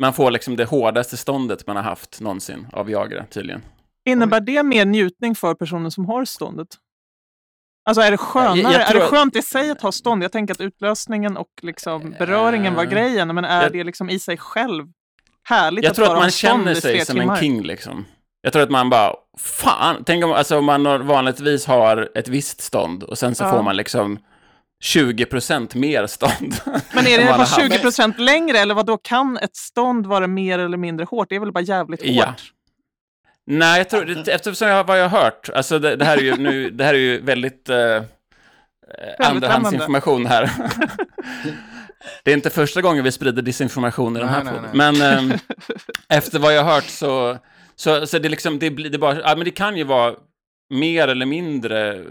man 0.00 0.12
får 0.12 0.30
liksom 0.30 0.56
det 0.56 0.64
hårdaste 0.64 1.16
ståndet 1.16 1.66
man 1.66 1.76
har 1.76 1.82
haft 1.82 2.20
någonsin 2.20 2.66
av 2.72 2.86
Viagra, 2.86 3.24
tydligen. 3.30 3.62
Innebär 4.04 4.40
det 4.40 4.62
mer 4.62 4.84
njutning 4.84 5.34
för 5.34 5.54
personen 5.54 5.90
som 5.90 6.06
har 6.06 6.24
ståndet? 6.24 6.68
Alltså 7.84 8.02
är 8.02 8.10
det 8.10 8.16
skönare? 8.16 8.58
Jag- 8.60 8.72
jag 8.72 8.80
är 8.80 8.86
tror 8.90 9.00
det 9.00 9.06
skönt 9.06 9.36
i 9.36 9.42
sig 9.42 9.70
att 9.70 9.80
ha 9.82 9.92
stånd? 9.92 10.24
Jag 10.24 10.32
tänker 10.32 10.54
att 10.54 10.60
utlösningen 10.60 11.36
och 11.36 11.48
liksom 11.62 12.14
beröringen 12.18 12.74
var 12.74 12.84
Eh, 12.84 12.90
grejen, 12.90 13.34
men 13.34 13.44
är 13.44 13.62
jag- 13.62 13.72
det 13.72 13.84
liksom 13.84 14.10
i 14.10 14.18
sig 14.18 14.36
själv 14.36 14.86
härligt 15.48 15.84
Jag 15.84 15.90
att 15.90 15.96
tror 15.96 16.06
att 16.12 16.18
man 16.18 16.30
känner 16.30 16.74
sig 16.74 17.04
som 17.04 17.20
en 17.20 17.36
king 17.36 17.62
liksom. 17.62 18.04
Jag 18.40 18.52
tror 18.52 18.62
att 18.62 18.70
man 18.70 18.90
bara, 18.90 19.14
fan, 19.38 20.02
tänk 20.06 20.24
om, 20.24 20.32
alltså 20.32 20.60
man 20.60 21.06
vanligtvis 21.06 21.66
har 21.66 22.08
ett 22.14 22.28
visst 22.28 22.60
stånd 22.60 23.02
och 23.02 23.18
sen 23.18 23.34
så 23.34 23.44
Ja. 23.44 23.50
får 23.50 23.62
man 23.62 23.76
liksom 23.76 24.18
20% 24.84 25.76
mer 25.76 26.06
stånd. 26.06 26.54
Men 26.92 27.06
är 27.06 27.18
det 27.18 27.24
bara 27.24 27.30
han 27.30 27.40
har 27.40 27.60
20 27.60 27.68
haft. 27.68 27.82
procent 27.82 28.18
längre 28.18 28.58
eller 28.58 28.74
vad 28.74 28.86
då 28.86 28.96
kan 28.98 29.36
ett 29.38 29.56
stånd 29.56 30.06
vara 30.06 30.26
mer 30.26 30.58
eller 30.58 30.76
mindre 30.76 31.06
hårt? 31.10 31.28
Det 31.28 31.34
är 31.36 31.40
väl 31.40 31.52
bara 31.52 31.60
jävligt 31.64 32.00
hårt? 32.02 32.10
Ja. 32.14 32.34
Nej, 33.46 33.78
jag 33.78 33.90
tror, 33.90 34.04
det- 34.04 34.32
eftersom 34.34 34.68
jag, 34.68 34.84
vad 34.84 35.00
jag 35.00 35.08
har 35.08 35.22
hört, 35.22 35.48
alltså 35.54 35.78
det, 35.78 35.96
det 35.96 36.04
här 36.04 36.16
är 36.16 36.22
ju, 36.22 36.36
nu, 36.36 36.70
det 36.74 36.84
här 36.84 36.94
är 36.94 36.98
ju 36.98 37.20
väldigt 37.20 37.68
eh, 37.68 38.02
andrahandsinformation 39.18 40.26
här. 40.26 40.50
det 42.24 42.30
är 42.30 42.34
inte 42.34 42.50
första 42.50 42.82
gången 42.82 43.04
vi 43.04 43.12
sprider 43.12 43.42
disinformation 43.42 44.16
i 44.16 44.20
den 44.20 44.28
här 44.28 44.40
podden. 44.44 44.64
Men 44.74 45.02
ehm, 45.02 45.32
efter 46.08 46.38
vad 46.38 46.54
jag 46.54 46.64
har 46.64 46.74
hört 46.74 46.84
så, 46.88 47.38
så, 47.74 48.06
så 48.06 48.18
det, 48.18 48.28
liksom, 48.28 48.58
det, 48.58 48.70
det, 48.70 48.98
bara, 48.98 49.20
ja, 49.20 49.36
men 49.36 49.44
det 49.44 49.50
kan 49.50 49.76
ju 49.76 49.84
vara 49.84 50.14
mer 50.74 51.08
eller 51.08 51.26
mindre 51.26 52.04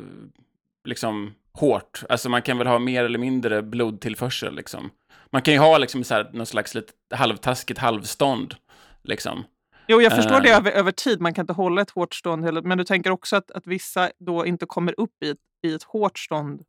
liksom, 0.88 1.34
hårt. 1.54 2.04
Alltså 2.10 2.30
man 2.30 2.42
kan 2.42 2.58
väl 2.58 2.68
ha 2.68 2.80
mer 2.80 3.04
eller 3.04 3.20
mindre 3.20 3.62
blodtillförsel. 3.62 4.56
Liksom. 4.56 4.90
Man 5.32 5.42
kan 5.42 5.54
ju 5.54 5.60
ha 5.60 5.78
liksom, 5.78 6.04
så 6.04 6.14
här, 6.14 6.30
någon 6.34 6.46
slags 6.46 6.76
lite 6.76 6.94
halvtaskigt 7.16 7.80
halvstånd. 7.80 8.56
Liksom. 9.04 9.44
Jo, 9.88 10.02
jag 10.02 10.16
förstår 10.16 10.36
Eh. 10.36 10.42
det 10.42 10.50
över, 10.50 10.72
över 10.72 10.92
tid. 10.92 11.22
Man 11.22 11.34
kan 11.34 11.44
inte 11.44 11.54
hålla 11.54 11.82
ett 11.82 11.90
hårt 11.90 12.14
stånd. 12.16 12.46
hela- 12.46 12.62
Men 12.62 12.78
du 12.78 12.84
tänker 12.84 13.12
också 13.12 13.36
att, 13.36 13.52
att 13.52 13.68
vissa 13.68 14.12
då 14.20 14.46
inte 14.46 14.66
kommer 14.66 15.00
upp 15.00 15.24
i 15.26 15.30
ett, 15.30 15.38
i 15.68 15.74
ett 15.74 15.84
hårt 15.84 16.20
stånd. 16.20 16.62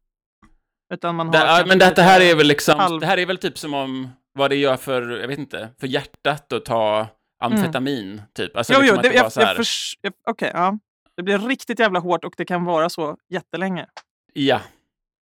Utan 0.94 1.14
man 1.14 1.26
har 1.26 1.33
Det, 1.33 1.38
ja, 1.38 1.64
men 1.66 1.78
det, 1.78 1.92
det 1.96 2.02
här 2.02 2.20
är 2.20 2.35
väl 2.37 2.46
liksom, 2.46 2.78
halv- 2.78 3.00
det 3.00 3.07
här 3.07 3.18
är 3.18 3.26
väl 3.26 3.38
typ 3.38 3.59
som 3.59 3.74
om 3.74 4.09
vad 4.38 4.50
det 4.50 4.57
gör 4.57 4.76
för, 4.76 5.11
jag 5.20 5.28
vet 5.28 5.38
inte, 5.38 5.68
för 5.81 5.87
hjärtat 5.87 6.52
att 6.52 6.64
ta 6.64 7.07
amfetamin, 7.42 8.22
typ. 8.33 8.57
Alltså 8.57 8.72
Jo, 8.72 8.81
liksom 8.81 8.96
jo, 8.96 9.02
det, 9.02 9.14
jag, 9.14 9.24
jag 9.24 9.57
förs- 9.57 9.98
jag, 10.00 10.12
okej, 10.26 10.50
ja. 10.55 10.78
Det 11.16 11.22
blir 11.22 11.38
riktigt 11.38 11.78
jävla 11.78 11.98
hårt 12.00 12.24
och 12.24 12.35
det 12.37 12.44
kan 12.44 12.64
vara 12.64 12.88
så 12.88 13.16
jättelänge. 13.31 13.87
ja. 14.33 14.61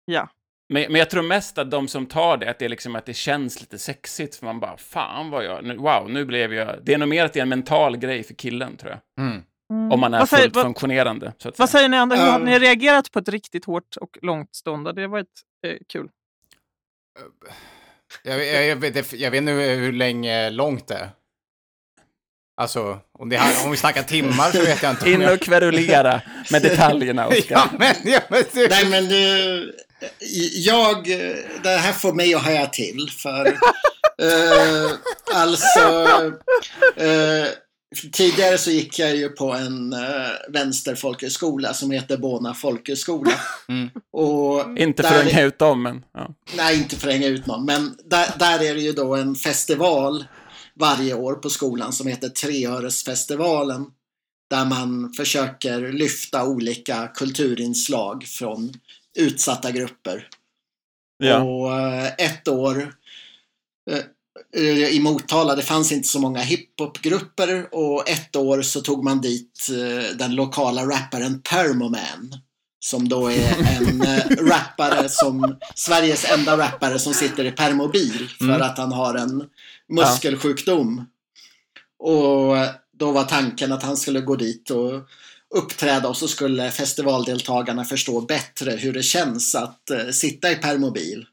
Ja. 0.06 0.30
Men, 0.74 0.92
men 0.92 0.96
jag 1.00 1.10
tror 1.10 1.24
mest 1.24 1.58
att 1.58 1.72
de 1.72 1.88
som 1.88 2.06
tar 2.06 2.38
det, 2.38 2.50
att 2.50 2.60
det 2.60 2.66
är 2.66 2.70
liksom 2.70 2.96
att 2.96 3.06
det 3.06 3.14
känns 3.14 3.60
lite 3.62 3.78
sexigt, 3.80 4.36
för 4.36 4.46
man 4.46 4.60
bara, 4.60 4.78
fan 4.78 5.30
vad 5.30 5.46
jag, 5.46 5.64
nu, 5.64 5.78
wow, 5.78 6.10
nu 6.10 6.26
blev 6.26 6.54
jag, 6.54 6.80
det 6.84 6.94
är 6.94 6.98
nog 6.98 7.10
mer 7.10 7.26
att 7.26 7.34
det 7.34 7.40
är 7.40 7.42
en 7.42 7.50
mental 7.50 7.98
grej 7.98 8.24
för 8.24 8.34
killen, 8.34 8.78
tror 8.78 8.92
jag. 8.92 9.26
Mm. 9.26 9.44
Om 9.92 10.00
man 10.00 10.14
är 10.14 10.20
vad 10.20 10.30
säger, 10.30 10.44
fullt 10.44 10.56
vad, 10.56 10.66
funktionerande, 10.66 11.34
så 11.38 11.50
att 11.50 11.60
vad 11.60 11.70
säger 11.70 11.90
ni 11.90 11.98
andra? 11.98 12.16
Hur 12.16 12.24
har 12.26 12.40
Ja. 12.40 12.46
ni 12.46 12.60
reagerat 12.60 13.12
på 13.12 13.20
ett 13.20 13.30
riktigt 13.30 13.66
hårt 13.66 13.96
och 14.02 14.18
långt 14.22 14.56
stånd? 14.56 14.88
Har 14.88 14.94
Det 14.94 15.08
varit 15.08 15.28
eh, 15.68 15.78
kul. 15.88 16.10
Jag, 18.24 18.46
jag, 18.48 18.66
jag, 18.68 18.76
vet, 18.76 19.14
jag 19.14 19.32
vet 19.32 19.38
inte 19.38 19.52
hur 19.52 19.92
länge 19.94 20.50
långt 20.50 20.88
det 20.88 20.96
är. 20.96 21.10
Alltså, 22.60 22.98
om, 23.20 23.30
det, 23.30 23.42
om 23.66 23.72
vi 23.72 23.78
snackar 23.78 24.04
timmar 24.04 24.52
så 24.52 24.62
vet 24.62 24.84
jag 24.84 24.92
inte. 24.92 25.12
In 25.12 25.26
och 25.30 25.40
kverulera 25.40 26.22
med 26.52 26.62
detaljerna, 26.62 27.28
Oskar. 27.28 27.42
Ja, 27.50 27.70
men, 27.80 27.96
ja, 28.04 28.20
men 28.30 28.44
du, 28.54 28.68
Nej, 28.68 28.86
men 28.86 29.10
det, 29.10 29.64
jag, 30.54 31.08
det 31.64 31.70
här 31.70 31.94
får 31.94 32.14
mig 32.14 32.36
att 32.36 32.44
haja 32.44 32.66
till. 32.66 33.10
För 33.18 33.46
eh, 34.22 34.92
alltså, 35.34 36.08
eh, 36.96 37.48
tidigare 38.12 38.58
så 38.58 38.72
gick 38.72 39.00
jag 39.00 39.16
ju 39.16 39.30
på 39.30 39.54
en 39.54 39.94
eh, 39.94 40.00
vänsterfolkhögskola 40.50 41.74
som 41.74 41.92
heter 41.92 42.18
Bona 42.18 42.54
folkhögskola. 42.54 43.34
Mm. 43.70 43.90
Och 44.12 44.80
Inte 44.80 45.04
för 45.04 45.20
att 45.20 45.26
hänga 45.26 45.42
ut 45.42 45.60
dem, 45.60 45.84
men 45.84 46.06
ja. 46.14 46.30
Nej, 46.58 46.78
inte 46.78 46.96
för 46.96 47.08
att 47.08 47.14
hänga 47.14 47.28
ut 47.28 47.46
någon. 47.46 47.66
Men 47.66 47.96
där, 48.06 48.28
där 48.40 48.64
är 48.64 48.76
det 48.76 48.82
ju 48.82 48.92
då 48.92 49.16
en 49.16 49.36
festival 49.36 50.26
varje 50.80 51.14
år 51.14 51.34
på 51.34 51.50
skolan 51.50 51.94
som 51.94 52.08
heter 52.08 52.30
Treöresfestivalen. 52.30 53.86
Där 54.50 54.66
man 54.66 55.14
försöker 55.14 55.92
lyfta 55.92 56.46
olika 56.46 57.08
kulturinslag 57.08 58.24
från 58.24 58.74
utsatta 59.18 59.72
grupper. 59.72 60.28
ja. 61.24 61.42
Och 61.44 61.80
eh, 61.80 62.06
ett 62.18 62.48
år 62.48 62.94
eh, 63.92 64.90
i 64.90 65.00
Motala, 65.00 65.56
det 65.56 65.62
fanns 65.62 65.92
inte 65.92 66.08
så 66.08 66.20
många 66.20 66.40
hiphopgrupper 66.40 67.76
och 67.76 68.10
ett 68.10 68.36
år 68.36 68.62
så 68.62 68.82
tog 68.82 69.04
man 69.04 69.22
dit 69.22 69.68
eh, 69.72 70.18
den 70.18 70.36
lokala 70.36 70.86
rapparen 70.86 71.42
Permoman. 71.42 72.36
Som 72.86 73.10
då 73.10 73.32
är 73.32 73.56
en 73.82 74.02
eh, 74.08 74.26
rappare 74.28 75.10
som, 75.10 75.58
Sveriges 75.76 76.32
enda 76.32 76.58
rappare 76.58 77.00
som 77.00 77.14
sitter 77.14 77.46
i 77.46 77.52
permobil 77.52 78.30
för 78.38 78.46
Mm. 78.46 78.62
att 78.62 78.78
han 78.78 78.92
har 78.92 79.16
en 79.16 79.44
muskelsjukdom. 79.90 81.06
Och 82.00 82.56
då 83.00 83.12
var 83.12 83.24
tanken 83.24 83.72
att 83.72 83.84
han 83.84 83.98
skulle 83.98 84.22
gå 84.22 84.36
dit 84.36 84.70
och 84.70 85.08
uppträda 85.56 86.10
och 86.10 86.18
så 86.18 86.28
skulle 86.28 86.72
festivaldeltagarna 86.72 87.86
förstå 87.86 88.22
bättre 88.22 88.72
hur 88.72 88.94
det 88.94 89.04
känns 89.04 89.56
att 89.56 89.90
eh, 89.90 90.10
sitta 90.10 90.52
i 90.52 90.56
permobil. 90.56 91.26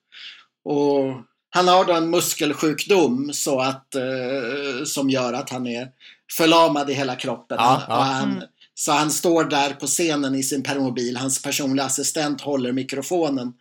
Och 0.65 1.15
han 1.51 1.69
har 1.69 1.85
då 1.85 1.93
en 1.93 2.11
muskelsjukdom 2.11 3.31
så 3.33 3.61
att, 3.61 3.95
eh, 3.95 4.85
som 4.85 5.11
gör 5.11 5.33
att 5.33 5.51
han 5.51 5.67
är 5.67 5.89
förlamad 6.33 6.91
i 6.91 6.95
hela 6.95 7.17
kroppen. 7.17 7.57
Ja, 7.61 7.83
ja. 7.89 7.97
Och 7.99 8.05
han, 8.05 8.31
Mm. 8.33 8.43
Så 8.79 8.93
han 8.93 9.11
står 9.11 9.45
där 9.45 9.71
på 9.71 9.87
scenen 9.87 10.35
i 10.35 10.43
sin 10.43 10.63
permobil, 10.63 11.17
hans 11.17 11.43
personliga 11.43 11.87
assistent 11.87 12.41
håller 12.41 12.73
mikrofonen. 12.73 13.53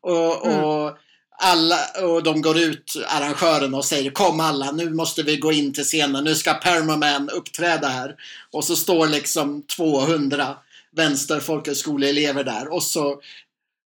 Och, 0.00 0.46
Mm 0.46 0.94
och, 1.42 1.48
alla, 1.48 1.78
och 2.02 2.22
de 2.22 2.42
går 2.42 2.58
ut, 2.58 2.96
arrangörerna, 3.08 3.76
och 3.76 3.84
säger 3.84 4.10
kom 4.10 4.40
alla, 4.40 4.72
nu 4.72 4.90
måste 4.90 5.22
vi 5.22 5.36
gå 5.36 5.52
in 5.52 5.72
till 5.72 5.84
scenen, 5.84 6.24
nu 6.24 6.34
ska 6.34 6.54
Permaman 6.54 7.30
uppträda 7.30 7.88
här. 7.88 8.14
Och 8.50 8.64
så 8.64 8.76
står 8.76 9.06
liksom 9.06 9.62
200 9.76 10.56
vänsterfolkhögskoleelever 10.96 12.44
där 12.44 12.72
och 12.72 12.82
så 12.82 13.20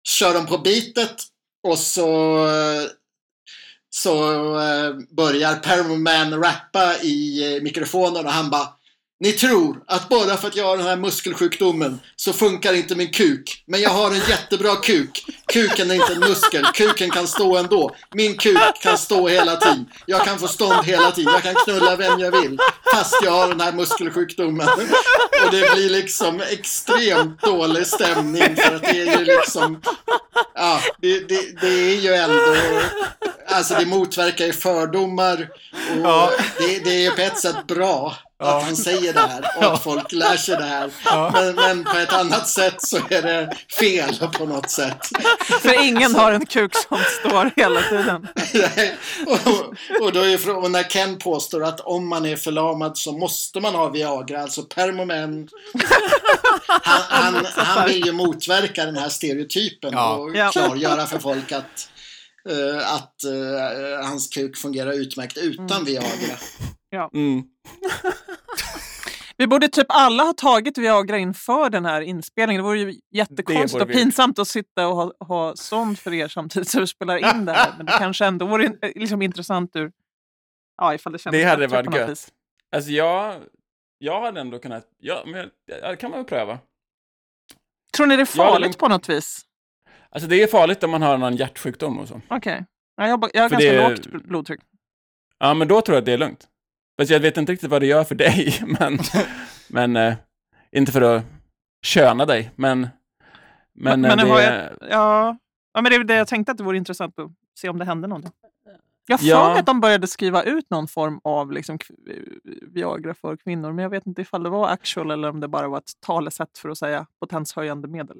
kör 0.08 0.34
de 0.34 0.46
på 0.46 0.58
bitet 0.58 1.24
och 1.62 1.78
så 1.78 2.38
så 3.90 4.58
eh, 4.60 4.94
börjar 5.16 5.56
Permaman 5.56 6.42
rappa 6.42 6.98
i 7.02 7.60
mikrofonen 7.62 8.26
och 8.26 8.32
han 8.32 8.50
bara 8.50 8.68
ni 9.20 9.32
tror 9.32 9.76
att 9.86 10.08
bara 10.08 10.36
för 10.36 10.48
att 10.48 10.56
jag 10.56 10.64
har 10.64 10.76
den 10.76 10.86
här 10.86 10.96
muskelsjukdomen 10.96 12.00
så 12.16 12.32
funkar 12.32 12.72
inte 12.74 12.94
min 12.94 13.10
kuk. 13.12 13.62
Men 13.66 13.80
jag 13.80 13.90
har 13.90 14.10
en 14.10 14.20
jättebra 14.28 14.76
kuk. 14.76 15.24
Kuken 15.52 15.90
är 15.90 15.94
inte 15.94 16.12
en 16.12 16.20
muskel. 16.20 16.64
Kuken 16.74 17.10
kan 17.10 17.26
stå 17.26 17.56
ändå. 17.56 17.96
Min 18.14 18.36
kuk 18.36 18.58
kan 18.82 18.98
stå 18.98 19.28
hela 19.28 19.56
tiden. 19.56 19.86
Jag 20.06 20.24
kan 20.24 20.38
få 20.38 20.48
stånd 20.48 20.84
hela 20.84 21.10
tiden. 21.10 21.32
Jag 21.32 21.42
kan 21.42 21.54
knulla 21.54 21.96
vem 21.96 22.20
jag 22.20 22.40
vill. 22.42 22.58
Fast 22.94 23.14
jag 23.22 23.30
har 23.30 23.48
den 23.48 23.60
här 23.60 23.72
muskelsjukdomen. 23.72 24.68
Och 25.44 25.50
det 25.50 25.74
blir 25.74 25.90
liksom 25.90 26.40
extremt 26.40 27.42
dålig 27.42 27.86
stämning 27.86 28.56
för 28.56 28.74
att 28.74 28.82
det 28.82 29.00
är 29.00 29.18
ju 29.18 29.24
liksom... 29.24 29.80
Ja, 30.54 30.80
det, 31.00 31.28
det, 31.28 31.60
det 31.60 31.66
är 31.68 32.00
ju 32.00 32.14
ändå... 32.14 32.56
Alltså 33.48 33.74
det 33.74 33.86
motverkar 33.86 34.46
ju 34.46 34.52
fördomar. 34.52 35.48
Och 35.90 35.96
Ja. 36.04 36.30
det, 36.58 36.78
det 36.84 36.90
är 36.90 37.00
ju 37.00 37.10
på 37.10 37.20
ett 37.22 37.38
sätt 37.38 37.66
bra 37.66 38.16
att 38.38 38.62
han 38.62 38.76
säger 38.76 39.12
det 39.12 39.20
här 39.20 39.44
och 39.56 39.64
att 39.64 39.82
folk 39.82 40.12
lär 40.12 40.36
sig 40.36 40.56
det 40.56 40.64
här. 40.64 40.90
Men, 41.32 41.54
men 41.54 41.84
på 41.84 41.98
ett 41.98 42.12
annat 42.12 42.48
sätt 42.48 42.82
så 42.82 42.96
är 42.96 43.22
det 43.22 43.56
fel 43.80 44.16
på 44.38 44.46
något 44.46 44.70
sätt. 44.70 44.98
För 45.62 45.84
ingen 45.84 46.14
har 46.14 46.32
en 46.32 46.46
kuk 46.46 46.72
som 46.88 46.98
står 47.20 47.52
hela 47.56 47.82
tiden. 47.82 48.28
och, 49.26 50.02
och, 50.02 50.12
då 50.12 50.20
är, 50.20 50.56
och 50.56 50.70
när 50.70 50.82
Ken 50.82 51.18
påstår 51.18 51.64
att 51.64 51.80
om 51.80 52.08
man 52.08 52.26
är 52.26 52.36
förlamad 52.36 52.98
så 52.98 53.12
måste 53.12 53.60
man 53.60 53.74
ha 53.74 53.88
Viagra, 53.88 54.42
alltså 54.42 54.62
Permomen. 54.62 55.48
Han, 56.66 57.02
han, 57.08 57.46
han 57.54 57.88
vill 57.88 58.06
ju 58.06 58.12
motverka 58.12 58.84
den 58.84 58.96
här 58.96 59.08
stereotypen 59.08 59.94
och 59.94 60.32
klargöra 60.52 61.06
för 61.06 61.18
folk 61.18 61.52
att, 61.52 61.88
eh, 62.48 62.94
att 62.94 63.24
eh, 63.24 64.06
hans 64.06 64.28
kuk 64.28 64.56
fungerar 64.56 64.92
utmärkt 64.92 65.36
utan 65.36 65.84
Viagra. 65.84 66.36
Mm. 67.14 67.42
Vi 69.38 69.46
borde 69.46 69.68
typ 69.68 69.86
alla 69.88 70.22
ha 70.22 70.32
tagit 70.32 70.78
Viagra 70.78 71.18
inför 71.18 71.70
den 71.70 71.84
här 71.84 72.00
inspelningen. 72.00 72.62
Det 72.62 72.68
vore 72.68 72.78
ju 72.78 73.00
jättekonstigt 73.10 73.82
och 73.82 73.88
pinsamt 73.88 74.38
att 74.38 74.48
sitta 74.48 74.88
och 74.88 74.96
ha, 74.96 75.12
ha 75.20 75.56
sånt 75.56 75.98
för 75.98 76.14
er 76.14 76.28
samtidigt 76.28 76.68
som 76.68 76.80
vi 76.80 76.86
spelar 76.86 77.16
in 77.36 77.44
det 77.44 77.52
här. 77.52 77.74
Men 77.76 77.86
det 77.86 77.92
kanske 77.98 78.26
ändå 78.26 78.46
vore 78.46 78.64
in- 78.66 78.78
liksom 78.94 79.22
intressant 79.22 79.76
ur... 79.76 79.92
Ja, 80.76 80.94
ifall 80.94 81.12
det 81.12 81.18
kändes 81.18 81.40
Det 81.42 81.44
hade 81.48 81.66
varit 81.66 81.94
gött. 81.94 82.10
vis. 82.10 82.28
Alltså 82.76 82.90
jag, 82.90 83.40
jag 83.98 84.20
hade 84.20 84.40
ändå 84.40 84.58
kunnat, 84.58 84.86
ja, 84.98 85.22
men 85.26 85.50
ja, 85.82 85.90
det 85.90 85.96
kan 85.96 86.10
man 86.10 86.18
väl 86.20 86.26
pröva. 86.26 86.58
Tror 87.96 88.06
ni 88.06 88.16
det 88.16 88.22
är 88.22 88.28
Ja, 88.38 88.44
farligt 88.46 88.68
men- 88.70 88.78
på 88.78 88.88
något 88.88 89.08
vis? 89.08 89.40
Alltså 90.10 90.28
det 90.28 90.42
är 90.42 90.46
farligt 90.46 90.82
om 90.84 90.90
man 90.90 91.02
har 91.02 91.18
någon 91.18 91.36
hjärtsjukdom 91.36 91.98
och 91.98 92.08
så. 92.08 92.20
Okej. 92.28 92.64
Ja, 92.96 93.08
jag, 93.08 93.30
jag 93.32 93.42
har 93.42 93.48
För 93.48 93.56
ganska 93.56 93.72
det- 93.72 93.88
lågt 93.88 94.06
bl- 94.06 94.28
blodtryck. 94.28 94.60
Ja, 95.38 95.54
men 95.54 95.68
då 95.68 95.80
tror 95.80 95.94
jag 95.96 96.00
att 96.02 96.06
det 96.06 96.12
är 96.12 96.18
lugnt. 96.18 96.48
Fast 96.98 97.10
jag 97.10 97.20
vet 97.20 97.36
inte 97.36 97.52
riktigt 97.52 97.70
vad 97.70 97.82
det 97.82 97.86
gör 97.86 98.04
för 98.04 98.14
dig, 98.14 98.60
men, 98.80 98.98
men 99.68 99.96
eh, 99.96 100.14
inte 100.72 100.92
för 100.92 101.00
att 101.16 101.22
köna 101.82 102.26
dig, 102.26 102.50
men, 102.56 102.80
men, 103.74 104.00
Men- 104.00 104.04
eh, 104.04 104.16
men 104.16 104.28
det, 104.36 104.42
jag- 104.42 104.70
Ja. 104.90 105.38
ja, 105.74 105.80
men 105.80 105.84
det 105.90 105.96
är 105.96 106.04
det 106.04 106.14
jag 106.14 106.28
tänkte 106.28 106.52
att 106.52 106.58
det 106.58 106.64
vore 106.64 106.76
intressant 106.76 107.18
att 107.18 107.30
se 107.58 107.68
om 107.68 107.78
det 107.78 107.84
hände 107.84 108.08
någonting. 108.08 108.32
Jag 109.08 109.18
har 109.18 109.24
Ja. 109.26 109.58
att 109.58 109.66
de 109.66 109.80
började 109.80 110.06
skriva 110.06 110.42
ut 110.42 110.70
någon 110.70 110.88
form 110.88 111.20
av 111.24 111.52
liksom, 111.52 111.78
Viagra 112.72 113.14
för 113.14 113.36
kvinnor, 113.36 113.72
men 113.72 113.82
jag 113.82 113.90
vet 113.90 114.06
inte 114.06 114.22
ifall 114.22 114.42
det 114.42 114.50
var 114.50 114.68
actual 114.68 115.10
eller 115.10 115.28
om 115.30 115.40
det 115.40 115.48
bara 115.48 115.68
var 115.68 115.78
ett 115.78 115.90
talesätt 116.06 116.58
för 116.58 116.68
att 116.68 116.78
säga 116.78 117.06
potenshöjande 117.20 117.88
medel. 117.88 118.16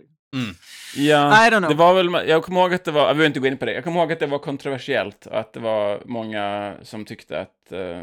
Ja, 0.96 1.46
I 1.46 1.50
don't 1.50 1.58
know. 1.58 1.68
det 1.70 1.74
var 1.76 1.94
väl, 1.94 2.28
jag 2.28 2.42
kommer 2.44 2.60
ihåg 2.60 2.74
att 2.74 2.84
det 2.84 2.90
var, 2.90 3.00
jag 3.00 3.16
behöver 3.16 3.26
inte 3.26 3.40
gå 3.40 3.46
in 3.46 3.56
på 3.56 3.64
det, 3.64 3.72
jag 3.72 3.84
kommer 3.84 4.00
ihåg 4.00 4.12
att 4.12 4.20
det 4.20 4.26
var 4.26 4.38
kontroversiellt 4.38 5.26
och 5.26 5.38
att 5.38 5.52
det 5.52 5.60
var 5.60 6.02
många 6.04 6.74
som 6.82 7.04
tyckte 7.04 7.40
att, 7.40 7.72
eh, 7.72 8.02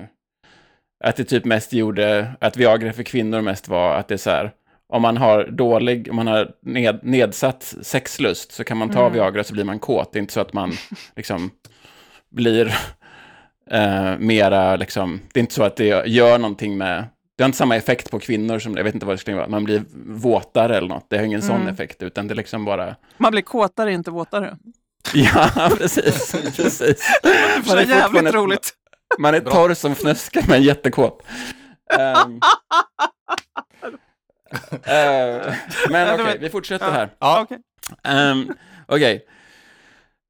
att 1.03 1.15
det 1.15 1.23
typ 1.23 1.45
mest 1.45 1.73
gjorde, 1.73 2.31
att 2.41 2.57
Viagra 2.57 2.93
för 2.93 3.03
kvinnor 3.03 3.41
mest 3.41 3.67
var 3.67 3.95
att 3.95 4.07
det 4.07 4.13
är 4.15 4.17
så 4.17 4.29
här, 4.29 4.51
om 4.89 5.01
man 5.01 5.17
har 5.17 5.43
dålig, 5.43 6.07
om 6.09 6.15
man 6.15 6.27
har 6.27 6.51
ned, 6.61 6.99
nedsatt 7.03 7.75
sexlust 7.81 8.51
så 8.51 8.63
kan 8.63 8.77
man 8.77 8.89
ta 8.89 8.99
Mm. 8.99 9.13
Viagra 9.13 9.43
så 9.43 9.53
blir 9.53 9.63
man 9.63 9.79
kåt, 9.79 10.13
det 10.13 10.19
är 10.19 10.21
inte 10.21 10.33
så 10.33 10.41
att 10.41 10.53
man 10.53 10.71
liksom 11.15 11.51
blir 12.31 12.75
eh, 13.71 14.17
mera, 14.19 14.75
liksom, 14.75 15.19
det 15.33 15.39
är 15.39 15.41
inte 15.41 15.53
så 15.53 15.63
att 15.63 15.75
det 15.75 16.07
gör 16.07 16.37
någonting 16.37 16.77
med, 16.77 17.03
det 17.37 17.43
har 17.43 17.45
inte 17.45 17.57
samma 17.57 17.75
effekt 17.75 18.11
på 18.11 18.19
kvinnor 18.19 18.59
som, 18.59 18.77
jag 18.77 18.83
vet 18.83 18.93
inte 18.93 19.05
vad 19.05 19.13
det 19.15 19.19
skulle 19.19 19.37
vara, 19.37 19.47
man 19.47 19.63
blir 19.63 19.83
våtare 20.07 20.77
eller 20.77 20.87
något, 20.87 21.05
det 21.09 21.17
har 21.17 21.23
ingen 21.23 21.41
sån 21.41 21.55
Mm. 21.61 21.73
effekt, 21.73 22.03
utan 22.03 22.27
det 22.27 22.33
är 22.33 22.35
liksom 22.35 22.65
bara 22.65 22.95
Man 23.17 23.31
blir 23.31 23.41
kåtare, 23.41 23.93
inte 23.93 24.11
våtare. 24.11 24.57
Ja, 25.13 25.49
precis. 25.77 26.31
precis. 26.55 27.19
Det 27.65 27.71
är 27.81 27.87
jävligt 27.87 28.33
roligt. 28.33 28.73
Man 29.19 29.35
är 29.35 29.39
torr 29.39 29.73
som 29.73 29.95
fnöske 29.95 30.45
men 30.47 30.63
jättekåt. 30.63 31.23
Ehm. 31.99 32.39
Eh, 34.71 35.53
men 35.89 36.19
okej, 36.19 36.37
vi 36.39 36.49
fortsätter 36.49 36.91
här. 36.91 37.09
Ja. 37.19 37.41
Okej. 37.41 37.57
Um, 38.31 38.53
Okej, 38.87 39.25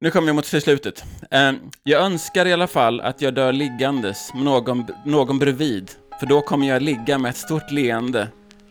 nu 0.01 0.11
kommer 0.11 0.25
vi 0.27 0.34
mot 0.34 0.45
slutet. 0.45 1.03
Ehm, 1.31 1.59
jag 1.84 2.01
önskar 2.01 2.45
i 2.45 2.53
alla 2.53 2.67
fall 2.67 3.01
att 3.01 3.21
jag 3.21 3.34
dör 3.34 3.53
liggandes 3.53 4.34
med 4.34 4.43
någon, 4.43 4.86
någon 5.05 5.39
bredvid, 5.39 5.91
för 6.19 6.25
då 6.25 6.41
kommer 6.41 6.67
jag 6.67 6.81
ligga 6.81 7.17
med 7.17 7.29
ett 7.29 7.38
stort 7.38 7.71
leende 7.71 8.27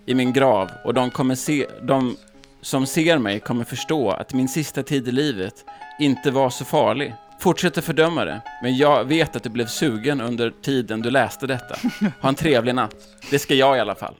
i 0.06 0.14
min 0.14 0.32
grav 0.32 0.70
och 0.84 0.94
de, 0.94 1.10
kommer 1.10 1.34
se, 1.34 1.66
de 1.82 2.16
som 2.60 2.86
ser 2.86 3.18
mig 3.18 3.40
kommer 3.40 3.64
förstå 3.64 4.10
att 4.10 4.32
min 4.32 4.48
sista 4.48 4.82
tid 4.82 5.08
i 5.08 5.12
livet 5.12 5.64
inte 5.98 6.30
var 6.30 6.50
så 6.50 6.64
farlig. 6.64 7.14
Fortsätter 7.43 7.82
fördöma 7.82 8.24
det, 8.24 8.43
men 8.62 8.76
jag 8.76 9.05
vet 9.05 9.36
att 9.36 9.43
du 9.43 9.51
blev 9.51 9.66
sugen 9.66 10.20
under 10.20 10.51
tiden 10.51 11.03
du 11.03 11.11
läste 11.11 11.47
detta. 11.47 11.76
Ha 12.20 12.28
en 12.28 12.34
trevlig 12.34 12.74
natt. 12.74 12.97
Det 13.30 13.38
ska 13.38 13.55
jag 13.55 13.76
i 13.76 13.80
alla 13.80 13.95
fall. 13.95 14.14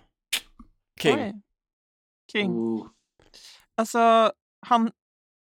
King. 1.01 1.16
Oj. 1.18 1.33
King. 2.33 2.51
Oh. 2.51 2.87
Alltså, 3.77 4.33
han, 4.66 4.91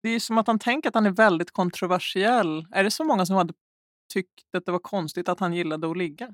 det 0.03 0.09
är 0.09 0.13
ju 0.13 0.19
som 0.19 0.38
att 0.38 0.47
han 0.47 0.59
tänker 0.59 0.89
att 0.89 0.95
han 0.95 1.05
är 1.05 1.11
väldigt 1.11 1.51
kontroversiell. 1.51 2.65
Är 2.72 2.84
det 2.84 2.91
så 2.91 3.03
många 3.03 3.26
som 3.26 3.36
hade 3.36 3.53
tyckt 4.13 4.55
att 4.57 4.65
det 4.65 4.72
var 4.72 4.80
konstigt 4.80 5.30
att 5.30 5.39
han 5.39 5.53
gillade 5.53 5.91
att 5.91 5.97
ligga? 5.97 6.34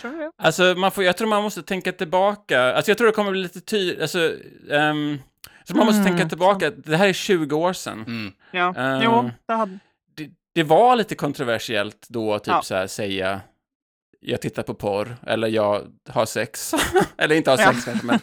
Tror 0.00 0.12
du 0.12 0.18
det? 0.18 0.30
Alltså, 0.36 0.62
man 0.62 0.90
får, 0.90 1.04
jag 1.04 1.16
tror 1.16 1.28
man 1.28 1.42
måste 1.42 1.62
tänka 1.62 1.92
tillbaka. 1.92 2.74
Alltså, 2.74 2.90
jag 2.90 2.98
tror 2.98 3.06
det 3.06 3.12
kommer 3.12 3.30
bli 3.30 3.42
lite 3.42 3.60
tydligt. 3.60 4.00
Alltså, 4.00 4.32
ehm, 4.70 5.18
så 5.64 5.76
man 5.76 5.86
måste 5.86 6.00
Mm, 6.00 6.04
tänka 6.16 6.28
tillbaka. 6.28 6.70
Det 6.70 6.96
här 6.96 7.08
är 7.08 7.12
20 7.12 7.56
år 7.56 7.72
sedan. 7.72 8.04
Mm. 8.06 8.32
Ja, 8.50 8.74
Eh, 8.76 9.00
jo, 9.04 9.30
det 9.46 9.54
hade... 9.54 9.78
Det, 10.58 10.62
det 10.62 10.68
var 10.68 10.96
lite 10.96 11.14
kontroversiellt 11.14 12.06
då 12.08 12.34
att 12.34 12.44
typ 12.44 12.52
Ja. 12.54 12.62
så 12.62 12.74
här 12.74 12.86
säga 12.86 13.40
jag 14.20 14.40
tittar 14.40 14.62
på 14.62 14.74
porr, 14.74 15.16
eller 15.26 15.48
jag 15.48 15.82
har 16.08 16.26
sex. 16.26 16.74
eller 17.18 17.34
inte 17.34 17.50
har 17.50 17.58
Ja. 17.58 17.72
sex 17.72 17.84
kanske, 17.84 18.06
men... 18.06 18.18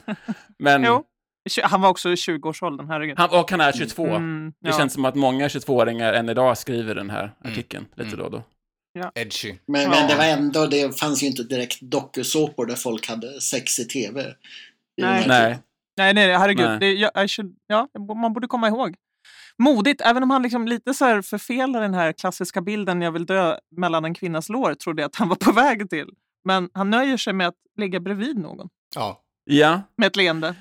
men 0.59 0.83
Jo. 0.83 1.03
Han 1.63 1.81
var 1.81 1.89
också 1.89 2.09
i 2.09 2.15
20-årsåldern, 2.15 2.87
herregud. 2.89 3.17
han, 3.19 3.29
och 3.39 3.51
han 3.51 3.61
är 3.61 3.71
22. 3.71 4.05
Mm, 4.07 4.53
Det 4.61 4.69
ja. 4.69 4.77
känns 4.77 4.93
som 4.93 5.05
att 5.05 5.15
många 5.15 5.47
22-åringar 5.47 6.13
än 6.13 6.29
idag 6.29 6.57
skriver 6.57 6.95
den 6.95 7.09
här 7.09 7.23
Mm. 7.43 7.51
artikeln 7.53 7.85
lite 7.95 8.07
Mm. 8.07 8.19
då 8.19 8.25
och 8.25 8.31
då. 8.31 8.43
Edgy. 9.15 9.55
Men, 9.67 9.81
Ja. 9.81 9.89
men 9.89 10.07
det 10.07 10.15
var 10.15 10.23
ändå, 10.25 10.65
det 10.65 10.99
fanns 10.99 11.23
ju 11.23 11.27
inte 11.27 11.43
direkt 11.43 11.81
dokusåpor 11.81 12.65
där 12.65 12.75
folk 12.75 13.07
hade 13.07 13.41
sex 13.41 13.79
i 13.79 13.85
tv. 13.85 14.21
i 14.97 15.01
Nej. 15.01 15.23
Nej. 15.27 15.57
Nej, 15.97 16.13
nej, 16.13 16.37
herregud. 16.37 16.65
Nej. 16.69 16.79
Det, 16.79 16.93
jag, 16.93 17.25
I 17.25 17.27
should, 17.27 17.55
ja, 17.67 17.87
man 18.21 18.33
borde 18.33 18.47
komma 18.47 18.67
ihåg. 18.67 18.95
Modigt, 19.63 20.01
även 20.01 20.23
om 20.23 20.29
han 20.29 20.41
liksom 20.41 20.67
lite 20.67 20.93
så 20.93 21.05
här 21.05 21.21
förfelar 21.21 21.81
den 21.81 21.93
här 21.93 22.11
klassiska 22.13 22.61
bilden 22.61 23.01
jag 23.01 23.11
vill 23.11 23.25
dö 23.25 23.57
mellan 23.77 24.05
en 24.05 24.13
kvinnas 24.13 24.49
lår, 24.49 24.73
trodde 24.73 25.01
jag 25.01 25.07
att 25.09 25.15
han 25.15 25.29
var 25.29 25.35
på 25.35 25.51
väg 25.51 25.89
till. 25.89 26.07
Men 26.45 26.69
han 26.73 26.89
nöjer 26.89 27.17
sig 27.17 27.33
med 27.33 27.47
att 27.47 27.55
ligga 27.77 27.99
bredvid 27.99 28.37
någon, 28.39 28.69
Ja. 28.95 29.21
Ja, 29.45 29.81
med 29.97 30.07
ett 30.07 30.15
leende. 30.15 30.55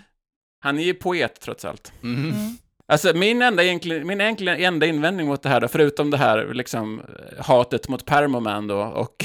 han 0.61 0.78
är 0.78 0.82
ju 0.84 0.95
poet 0.95 1.40
trots 1.40 1.64
allt. 1.64 1.92
Mhm. 2.01 2.24
Mm. 2.30 2.57
Alltså 2.86 3.16
min 3.16 3.42
enda, 3.42 3.64
egentligen, 3.64 4.07
min 4.07 4.20
egentligen 4.20 4.61
enda 4.64 4.86
invändning 4.86 5.26
mot 5.26 5.42
det 5.42 5.49
här 5.49 5.61
då, 5.61 5.68
förutom 5.68 6.11
det 6.11 6.16
här 6.16 6.55
liksom 6.55 7.03
hatet 7.38 7.88
mot 7.88 8.05
Permoman 8.05 8.66
då 8.66 8.78
och 8.82 9.24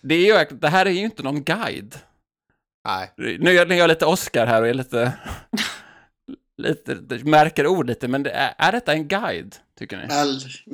det 0.00 0.14
är 0.14 0.24
ju 0.26 0.36
att 0.36 0.60
det 0.60 0.68
här 0.68 0.86
är 0.86 0.90
ju 0.90 1.00
inte 1.04 1.22
någon 1.22 1.42
guide. 1.42 1.94
Nej. 2.88 3.12
Nu 3.16 3.50
är 3.58 3.74
jag, 3.74 3.88
lite 3.88 4.06
Oscar 4.06 4.46
här 4.46 4.62
och 4.62 4.68
är 4.68 4.74
lite, 4.74 5.12
lite 6.62 7.24
märker 7.24 7.66
ord 7.66 7.86
lite, 7.86 8.08
men 8.08 8.22
det 8.22 8.30
är, 8.30 8.54
är 8.58 8.72
detta 8.72 8.92
en 8.92 9.08
guide, 9.08 9.56
tycker 9.78 9.96
ni? 9.96 10.06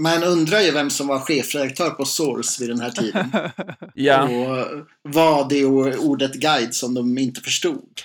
Man 0.02 0.22
undrar 0.22 0.60
ju 0.60 0.70
vem 0.70 0.90
som 0.90 1.06
var 1.06 1.18
chefredaktör 1.20 1.90
på 1.90 2.04
Source 2.04 2.62
vid 2.62 2.70
den 2.70 2.80
här 2.80 2.90
tiden. 2.90 3.30
Ja, 3.94 4.22
Och 4.22 4.66
var 5.02 5.48
det 5.48 5.64
ordet 5.98 6.34
guide 6.34 6.74
som 6.74 6.94
de 6.94 7.18
inte 7.18 7.40
förstod? 7.40 8.00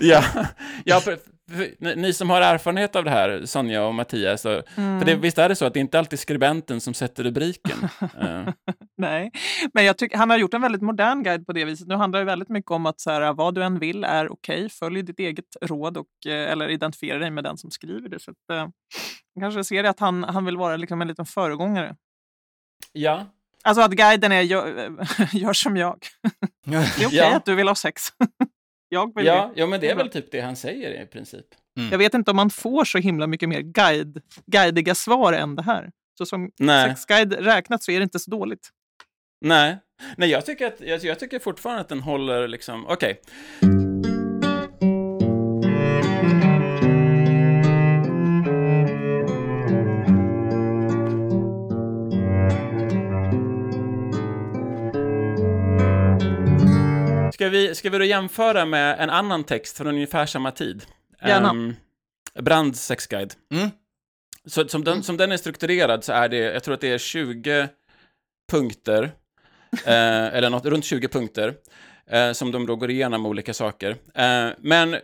ja, 0.00 0.24
ja 0.84 1.00
för, 1.00 1.18
ni- 1.78 1.94
ni 1.96 2.12
som 2.12 2.30
har 2.30 2.40
erfarenhet 2.40 2.96
av 2.96 3.04
det 3.04 3.10
här, 3.10 3.42
Sonja 3.46 3.84
och 3.84 3.94
Mattias, 3.94 4.42
så, 4.42 4.62
för 4.74 5.04
det, 5.04 5.14
visst 5.14 5.38
är 5.38 5.48
det 5.48 5.56
så 5.56 5.64
att 5.64 5.74
det 5.74 5.80
inte 5.80 5.98
alltid 5.98 6.12
är 6.12 6.20
skribenten 6.20 6.80
som 6.80 6.94
sätter 6.94 7.24
rubriken? 7.24 7.88
Eh, 8.20 8.48
Nej, 8.96 9.30
men 9.74 9.84
jag 9.84 9.98
tycker 9.98 10.16
han 10.18 10.30
har 10.30 10.38
gjort 10.38 10.54
en 10.54 10.62
väldigt 10.62 10.82
modern 10.82 11.22
guide 11.22 11.46
på 11.46 11.52
det 11.52 11.64
viset. 11.64 11.88
Nu 11.88 11.94
handlar 11.94 12.18
det 12.18 12.24
väldigt 12.26 12.48
mycket 12.48 12.70
om 12.70 12.86
att 12.86 13.00
så 13.00 13.10
här, 13.10 13.32
vad 13.32 13.54
du 13.54 13.62
än 13.64 13.78
vill 13.78 14.04
är 14.04 14.32
okej. 14.32 14.68
Följ 14.68 15.02
ditt 15.02 15.18
eget 15.18 15.44
råd 15.62 15.96
och, 15.96 16.06
eh, 16.26 16.52
eller 16.52 16.68
identifiera 16.68 17.18
dig 17.18 17.30
med 17.30 17.44
den 17.44 17.58
som 17.58 17.70
skriver 17.70 18.08
det. 18.08 18.20
Så 18.20 18.30
att, 18.30 18.36
man 18.48 18.72
kanske 19.40 19.64
ser 19.64 19.82
det 19.82 19.90
att 19.90 20.00
han, 20.00 20.24
han 20.24 20.44
vill 20.44 20.56
vara 20.56 20.76
liksom 20.76 21.02
en 21.02 21.08
liten 21.08 21.26
föregångare. 21.26 21.96
ja, 22.92 23.26
Alltså 23.64 23.82
att 23.82 23.90
guiden 23.92 24.32
är 24.32 24.40
gör, 24.40 24.66
gör 25.32 25.52
som 25.52 25.76
jag. 25.76 25.98
Det 26.64 26.76
är 26.76 27.06
okej 27.06 27.08
Ja. 27.18 27.36
att 27.36 27.44
du 27.44 27.54
vill 27.54 27.68
ha 27.68 27.74
sex. 27.74 28.02
Jag 28.92 29.14
vill 29.14 29.26
ja, 29.26 29.52
det. 29.54 29.60
ja, 29.60 29.66
men 29.66 29.80
det 29.80 29.90
är 29.90 29.96
väl 29.96 30.08
typ 30.08 30.30
det 30.30 30.40
han 30.40 30.56
säger 30.56 31.02
i 31.02 31.06
princip. 31.06 31.46
Jag 31.90 31.98
vet 31.98 32.14
inte 32.14 32.30
om 32.30 32.36
man 32.36 32.50
får 32.50 32.84
så 32.84 32.98
himla 32.98 33.26
mycket 33.26 33.48
mer 33.48 33.60
guide, 33.60 34.22
guidiga 34.46 34.94
svar 34.94 35.32
än 35.32 35.56
det 35.56 35.62
här. 35.62 35.90
Så 36.18 36.26
som 36.26 36.50
Nej. 36.58 36.88
sexguide 36.88 37.32
räknat 37.32 37.82
så 37.82 37.90
är 37.90 38.00
det 38.00 38.02
inte 38.02 38.18
så 38.18 38.30
dåligt. 38.30 38.68
Nej, 39.40 39.78
nej 40.16 40.30
jag, 40.30 40.46
tycker 40.46 40.66
att, 40.66 40.80
jag, 40.80 41.04
jag 41.04 41.18
tycker 41.18 41.38
fortfarande 41.38 41.80
att 41.80 41.88
den 41.88 42.00
håller 42.00 42.48
liksom, 42.48 42.86
okej. 42.86 43.20
Ska 57.42 57.48
vi, 57.48 57.74
ska 57.74 57.90
vi 57.90 57.98
då 57.98 58.04
jämföra 58.04 58.64
med 58.64 59.00
en 59.00 59.10
annan 59.10 59.44
text 59.44 59.76
från 59.76 59.86
ungefär 59.86 60.26
samma 60.26 60.50
tid? 60.50 60.82
Gärna. 61.26 61.50
Um, 61.50 61.76
Brands 62.40 62.86
sexguide. 62.86 63.34
Mm. 63.54 63.70
Så 64.46 64.68
som 64.68 64.84
den, 64.84 65.02
som 65.02 65.16
den 65.16 65.32
är 65.32 65.36
strukturerad 65.36 66.04
så 66.04 66.12
är 66.12 66.28
det, 66.28 66.36
jag 66.36 66.62
tror 66.62 66.74
att 66.74 66.80
det 66.80 66.88
är 66.88 66.98
20 66.98 67.68
punkter, 68.50 69.02
eh, 69.72 70.34
eller 70.34 70.50
något, 70.50 70.66
runt 70.66 70.84
20 70.84 71.08
punkter, 71.08 71.54
eh, 72.06 72.32
som 72.32 72.52
de 72.52 72.66
då 72.66 72.76
går 72.76 72.90
igenom 72.90 73.26
olika 73.26 73.54
saker. 73.54 73.96
Eh, 74.14 74.48
men 74.58 74.96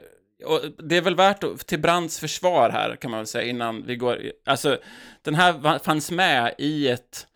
och 0.44 0.60
det 0.78 0.96
är 0.96 1.02
väl 1.02 1.16
värt 1.16 1.44
att, 1.44 1.66
till 1.66 1.80
Brands 1.80 2.20
försvar 2.20 2.70
här, 2.70 2.96
kan 2.96 3.10
man 3.10 3.20
väl 3.20 3.26
säga, 3.26 3.48
innan 3.48 3.86
vi 3.86 3.96
går, 3.96 4.18
alltså 4.46 4.78
den 5.22 5.34
här 5.34 5.78
fanns 5.78 6.10
med 6.10 6.54
i 6.58 6.88
ett, 6.88 7.26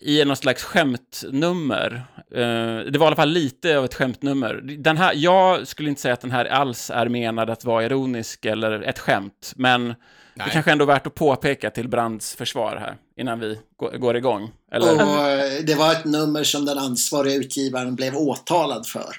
i 0.00 0.24
något 0.24 0.38
slags 0.38 0.62
skämtnummer. 0.62 2.02
Eh, 2.34 2.78
det 2.90 2.98
var 2.98 3.06
i 3.06 3.08
alla 3.08 3.16
fall 3.16 3.30
lite 3.30 3.78
av 3.78 3.84
ett 3.84 3.94
skämtnummer. 3.94 4.54
Den 4.78 4.96
här, 4.96 5.12
jag 5.16 5.66
skulle 5.68 5.88
inte 5.88 6.00
säga 6.00 6.14
att 6.14 6.20
den 6.20 6.30
här 6.30 6.44
alls 6.44 6.90
är 6.90 7.08
menad 7.08 7.50
att 7.50 7.64
vara 7.64 7.84
ironisk 7.84 8.44
eller 8.44 8.82
ett 8.82 8.98
skämt, 8.98 9.52
men 9.56 9.88
det 9.88 9.94
Nej. 10.34 10.48
kanske 10.52 10.72
ändå 10.72 10.84
är 10.84 10.86
värt 10.86 11.06
att 11.06 11.14
påpeka 11.14 11.70
till 11.70 11.88
Brands 11.88 12.34
försvar 12.34 12.76
här, 12.76 12.96
innan 13.20 13.40
vi 13.40 13.58
går, 13.98 14.16
igång. 14.16 14.50
Eller? 14.72 14.92
Och 14.94 15.28
eh, 15.28 15.62
det 15.66 15.74
var 15.74 15.92
ett 15.92 16.04
nummer 16.04 16.44
som 16.44 16.64
den 16.64 16.78
ansvariga 16.78 17.34
utgivaren 17.34 17.94
blev 17.94 18.16
åtalad 18.16 18.86
för. 18.86 19.16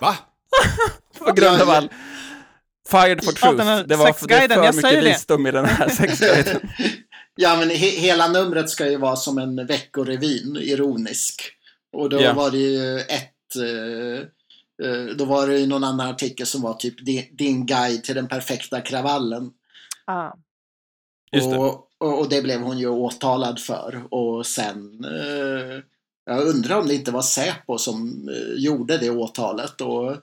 Va? 0.00 0.16
på 1.18 1.32
grund 1.32 1.62
av 1.62 1.70
all... 1.70 1.88
Fired 2.90 3.24
for 3.24 3.32
Ja, 3.42 3.48
truth. 3.48 3.64
här 3.64 3.84
Det 3.84 3.96
var 3.96 4.12
för, 4.12 4.28
det 4.28 4.34
är 4.34 4.48
för 4.48 4.72
mycket 4.72 4.82
det. 4.82 5.00
visdom 5.00 5.46
i 5.46 5.50
den 5.50 5.64
här 5.64 5.88
sexguiden. 5.98 6.60
Ja, 7.36 7.56
men 7.56 7.70
he 7.70 7.86
hela 7.90 8.28
numret 8.28 8.70
ska 8.70 8.90
ju 8.90 8.96
vara 8.96 9.16
som 9.16 9.38
en 9.38 9.66
veckorevyn, 9.66 10.56
ironisk. 10.56 11.52
Och 11.92 12.08
då 12.10 12.22
Ja. 12.22 12.32
var 12.34 12.50
det 12.50 12.58
ju 12.58 12.98
ett... 13.00 13.56
eh, 13.56 14.20
eh, 14.86 15.16
då 15.16 15.24
var 15.24 15.46
det 15.46 15.58
ju 15.58 15.66
någon 15.66 15.84
annan 15.84 16.10
artikel 16.10 16.46
som 16.46 16.62
var 16.62 16.74
typ 16.74 17.04
din, 17.38 17.66
guide 17.66 18.04
till 18.04 18.14
den 18.14 18.28
perfekta 18.28 18.80
kravallen. 18.80 19.50
Ah. 20.04 20.32
Just 21.32 21.50
det. 21.50 21.58
Och, 21.58 21.88
och, 21.98 22.18
och 22.20 22.28
det 22.28 22.42
blev 22.42 22.60
hon 22.60 22.78
ju 22.78 22.88
åtalad 22.88 23.60
för. 23.60 24.02
Och 24.10 24.46
sen... 24.46 25.04
Eh, 25.04 25.82
jag 26.24 26.46
undrar 26.46 26.78
om 26.78 26.88
det 26.88 26.94
inte 26.94 27.10
var 27.10 27.22
Säpo 27.22 27.78
som 27.78 28.28
eh, 28.28 28.54
gjorde 28.62 28.98
det 28.98 29.10
åtalet. 29.10 29.80
Och 29.80 30.16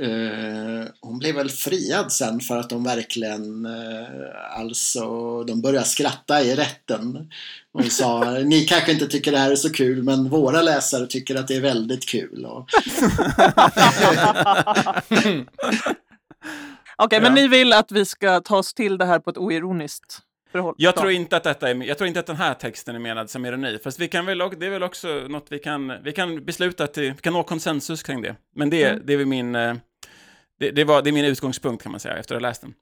Eh, 0.00 0.86
hon 1.00 1.18
blev 1.18 1.34
väl 1.34 1.50
friad 1.50 2.12
sen 2.12 2.40
för 2.40 2.56
att 2.56 2.70
de 2.70 2.84
verkligen 2.84 3.66
alltså 4.56 5.04
de 5.44 5.60
började 5.60 5.86
skratta 5.86 6.42
i 6.42 6.56
rätten. 6.56 7.30
Hon 7.72 7.90
sa 7.90 8.30
ni 8.30 8.64
kanske 8.64 8.92
inte 8.92 9.06
tycker 9.08 9.32
det 9.32 9.38
här 9.38 9.50
är 9.50 9.56
så 9.56 9.72
kul 9.72 10.02
men 10.02 10.28
våra 10.28 10.62
läsare 10.62 11.06
tycker 11.06 11.34
att 11.36 11.48
det 11.48 11.56
är 11.56 11.60
väldigt 11.60 12.08
kul. 12.08 12.44
Och, 12.46 12.68
Okej, 16.96 17.20
men 17.20 17.36
Ja. 17.36 17.42
ni 17.42 17.48
vill 17.48 17.72
att 17.72 17.92
vi 17.92 18.04
ska 18.04 18.40
ta 18.40 18.56
oss 18.56 18.74
till 18.74 18.98
det 18.98 19.04
här 19.04 19.18
på 19.18 19.30
ett 19.30 19.38
oironiskt 19.38 20.18
förhåll? 20.52 20.74
Jag 20.78 20.94
Ja. 20.96 21.00
tror 21.00 21.12
inte 21.12 21.36
att 21.36 21.44
detta 21.44 21.70
är, 21.70 21.74
jag 21.74 21.98
tror 21.98 22.08
inte 22.08 22.20
att 22.20 22.26
den 22.26 22.36
här 22.36 22.54
texten 22.54 22.94
är 22.94 22.98
menad 22.98 23.30
som 23.30 23.46
ironi, 23.46 23.78
fast 23.84 23.98
vi 23.98 24.08
kan 24.08 24.26
väl, 24.26 24.38
det 24.38 24.66
är 24.66 24.70
väl 24.70 24.82
också 24.82 25.08
något 25.08 25.46
vi 25.48 25.58
kan, 25.58 25.92
vi 26.04 26.12
kan 26.12 26.44
besluta 26.44 26.86
till, 26.86 27.12
vi 27.12 27.20
kan 27.20 27.32
nå 27.32 27.42
konsensus 27.42 28.02
kring 28.02 28.22
det. 28.22 28.36
Men 28.56 28.70
det, 28.70 28.84
Mm. 28.84 29.02
det 29.06 29.12
är 29.14 29.24
min, 29.24 29.54
eh, 29.54 29.74
det, 30.60 30.70
det, 30.70 30.84
var, 30.84 31.02
det 31.02 31.10
är 31.10 31.12
min 31.12 31.24
utgångspunkt 31.24 31.82
kan 31.82 31.92
man 31.92 32.00
säga, 32.00 32.16
efter 32.16 32.34
att 32.34 32.42
ha 32.42 32.48
läst 32.48 32.60
den. 32.60 32.74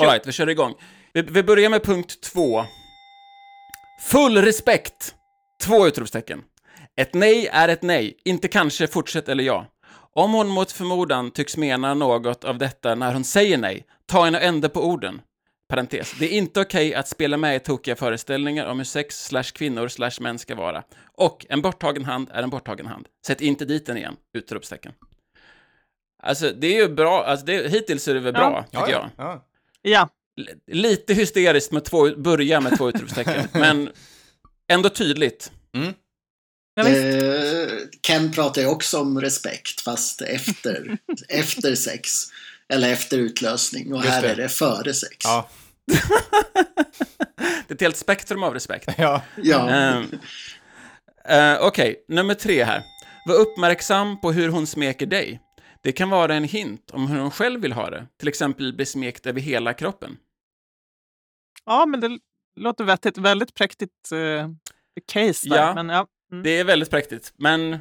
All 0.00 0.06
right, 0.06 0.26
vi 0.26 0.32
kör 0.32 0.48
igång. 0.48 0.74
Vi, 1.12 1.22
vi 1.22 1.42
börjar 1.42 1.70
med 1.70 1.82
punkt 1.84 2.20
två. 2.20 2.64
Full 4.02 4.36
respekt! 4.42 5.14
Två 5.62 5.86
utropstecken. 5.86 6.42
Ett 6.96 7.14
nej 7.14 7.46
är 7.52 7.68
ett 7.68 7.82
nej, 7.82 8.16
inte 8.24 8.48
kanske, 8.48 8.86
fortsätt 8.86 9.28
eller 9.28 9.44
ja. 9.44 9.66
Om 10.14 10.32
hon 10.32 10.48
mot 10.48 10.72
förmodan 10.72 11.30
tycks 11.30 11.56
mena 11.56 11.94
något 11.94 12.44
av 12.44 12.58
detta 12.58 12.94
när 12.94 13.12
hon 13.14 13.24
säger 13.24 13.58
nej, 13.58 13.86
ta 14.06 14.26
en 14.26 14.34
ände 14.34 14.68
på 14.68 14.84
orden. 14.86 15.20
Parentes. 15.68 16.14
Det 16.18 16.24
är 16.34 16.38
inte 16.38 16.60
okej 16.60 16.94
att 16.94 17.08
spela 17.08 17.36
med 17.36 17.56
i 17.56 17.60
tokiga 17.60 17.96
föreställningar 17.96 18.66
om 18.66 18.78
hur 18.78 18.84
sex 18.84 19.24
slash 19.26 19.42
kvinnor 19.42 19.88
slash 19.88 20.10
män 20.20 20.38
ska 20.38 20.54
vara. 20.54 20.82
Och 21.16 21.46
en 21.48 21.62
borttagen 21.62 22.04
hand 22.04 22.30
är 22.32 22.42
en 22.42 22.50
borttagen 22.50 22.86
hand. 22.86 23.08
Sätt 23.26 23.40
inte 23.40 23.64
dit 23.64 23.86
den 23.86 23.96
igen! 23.96 24.16
Utropstecken. 24.38 24.92
Alltså, 26.22 26.50
det 26.50 26.66
är 26.66 26.74
ju 26.82 26.88
bra. 26.94 27.24
Alltså, 27.24 27.46
det, 27.46 27.68
hittills 27.72 28.08
är 28.08 28.14
det 28.14 28.20
väl 28.20 28.32
bra, 28.32 28.64
Ja. 28.70 28.80
tycker 28.80 28.92
jag. 28.92 29.10
Ja. 29.16 29.44
Ja, 29.82 30.00
L- 30.02 30.08
Lite 30.72 31.14
hysteriskt 31.14 31.72
med 31.72 31.84
två, 31.84 32.16
börja 32.16 32.60
med 32.60 32.76
två 32.76 32.88
utropstecken, 32.88 33.48
men 33.52 33.90
ändå 34.68 34.88
tydligt. 34.88 35.52
ja 36.74 36.82
visst. 36.82 37.22
eh, 37.22 37.78
Ken 38.02 38.32
pratar 38.32 38.62
ju 38.62 38.68
också 38.68 39.00
om 39.00 39.20
respekt 39.20 39.80
fast 39.80 40.20
efter, 40.22 40.98
efter 41.28 41.74
sex. 41.74 42.10
Eller 42.68 42.92
efter 42.92 43.18
utlösning 43.18 43.92
och 43.94 43.98
Just 44.00 44.10
här 44.10 44.22
det. 44.22 44.28
är 44.28 44.36
det 44.36 44.48
före 44.48 44.94
sex. 44.94 45.16
Ja. 45.24 45.48
Det 47.68 47.72
är 47.72 47.74
ett 47.74 47.80
helt 47.80 47.96
spektrum 47.96 48.42
av 48.42 48.54
respekt. 48.54 48.88
Ja. 48.98 49.22
Ja. 49.36 49.70
Ehm, 49.70 50.04
eh, 51.28 51.56
Okej, 51.60 52.04
nummer 52.08 52.34
tre 52.34 52.64
här. 52.64 52.82
Var 53.26 53.34
uppmärksam 53.34 54.20
på 54.20 54.32
hur 54.32 54.48
hon 54.48 54.66
smeker 54.66 55.06
dig. 55.06 55.40
Det 55.82 55.92
kan 55.92 56.10
vara 56.10 56.34
en 56.34 56.44
hint 56.44 56.90
om 56.90 57.06
hur 57.06 57.18
hon 57.20 57.30
själv 57.30 57.60
vill 57.60 57.72
ha 57.72 57.90
det. 57.90 58.06
Till 58.16 58.28
exempel 58.28 58.72
bli 58.72 58.86
smekt 58.86 59.26
över 59.26 59.40
hela 59.40 59.74
kroppen. 59.74 60.16
ja, 61.64 61.86
men 61.86 62.00
det 62.00 62.18
låter 62.60 62.84
vettigt. 62.84 63.18
Väldigt 63.18 63.54
präktigt 63.54 64.12
eh, 64.12 64.50
case 65.12 65.48
där. 65.48 65.56
Ja. 65.56 65.74
Men 65.74 65.88
ja, 65.88 66.06
mm. 66.32 66.42
Det 66.42 66.50
är 66.50 66.64
väldigt 66.64 66.90
präktigt, 66.90 67.32
men... 67.36 67.78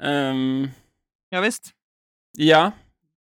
ehm, 0.00 0.68
ja 1.28 1.40
visst. 1.40 1.70
ja, 2.38 2.72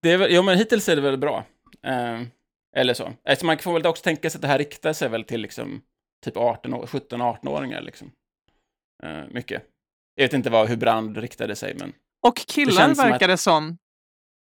det 0.01 0.11
är 0.11 0.29
jo, 0.29 0.43
men 0.43 0.57
hittills 0.57 0.89
är 0.89 0.95
det 0.95 1.01
väl 1.01 1.17
bra. 1.17 1.45
Ehm, 1.83 2.27
eller 2.75 2.93
så. 2.93 3.13
Alltså 3.29 3.45
man 3.45 3.57
får 3.57 3.73
väl 3.73 3.85
också 3.85 4.03
tänka 4.03 4.29
sig 4.29 4.37
att 4.37 4.41
det 4.41 4.47
här 4.47 4.57
riktar 4.57 4.93
sig 4.93 5.09
väl 5.09 5.23
till 5.23 5.41
liksom 5.41 5.81
typ 6.25 6.37
18, 6.37 6.73
år- 6.73 6.85
17-18-åringar 6.85 7.81
liksom. 7.81 8.11
Eh, 9.03 9.23
mycket. 9.29 9.63
Jag 10.15 10.23
vet 10.23 10.33
inte 10.33 10.49
vad, 10.49 10.69
hur 10.69 10.75
Brand 10.77 11.17
riktade 11.17 11.55
sig, 11.55 11.75
men... 11.79 11.93
Och 12.21 12.35
Det 12.47 12.53
killar 12.53 12.93
som 12.93 13.09
verkar 13.09 13.27
det 13.27 13.37
som. 13.37 13.77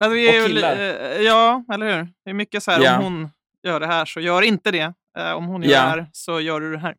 Alltså, 0.03 0.13
vi 0.15 0.27
är 0.27 0.43
Och 0.43 0.49
ju 0.49 0.55
killar. 0.55 0.75
eh, 0.79 1.21
ja, 1.21 1.63
eller 1.73 1.97
hur? 1.97 2.07
Det 2.25 2.29
är 2.29 2.33
mycket 2.33 2.63
så 2.63 2.71
här, 2.71 2.81
Ja. 2.83 2.97
om 2.97 3.03
hon 3.03 3.29
gör 3.67 3.79
det 3.79 3.87
här 3.87 4.05
så 4.05 4.19
gör 4.19 4.41
inte 4.41 4.71
det. 4.71 4.93
Eh, 5.17 5.31
om 5.31 5.45
hon 5.45 5.63
gör 5.63 5.71
Ja. 5.71 5.81
det 5.81 5.89
här 5.89 6.07
så 6.11 6.39
gör 6.41 6.59
du 6.61 6.71
det 6.71 6.77
här. 6.79 6.95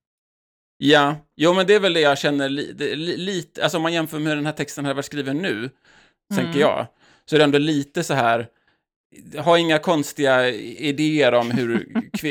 Ja, 0.79 1.17
jo 1.37 1.55
men 1.55 1.67
det 1.67 1.75
är 1.75 1.81
väl 1.81 1.93
det 1.93 2.01
jag 2.01 2.19
känner 2.19 2.49
li, 2.49 2.73
det, 2.73 2.95
li, 2.97 3.17
lite, 3.17 3.63
alltså 3.63 3.77
om 3.79 3.83
man 3.83 3.93
jämför 3.93 4.19
med 4.19 4.29
hur 4.29 4.37
den 4.37 4.47
här 4.47 4.53
texten 4.53 4.85
hade 4.85 4.95
varit 4.95 5.05
skriven 5.05 5.39
nu, 5.39 5.71
tänker 6.35 6.45
Mm. 6.51 6.61
jag, 6.61 6.87
så 7.25 7.37
är 7.37 7.39
det 7.39 7.45
ändå 7.45 7.59
lite 7.59 8.05
så 8.05 8.15
här, 8.15 8.49
ha 9.39 9.59
inga 9.59 9.79
konstiga 9.79 10.49
idéer 10.49 11.35
om 11.35 11.51
hur, 11.51 11.87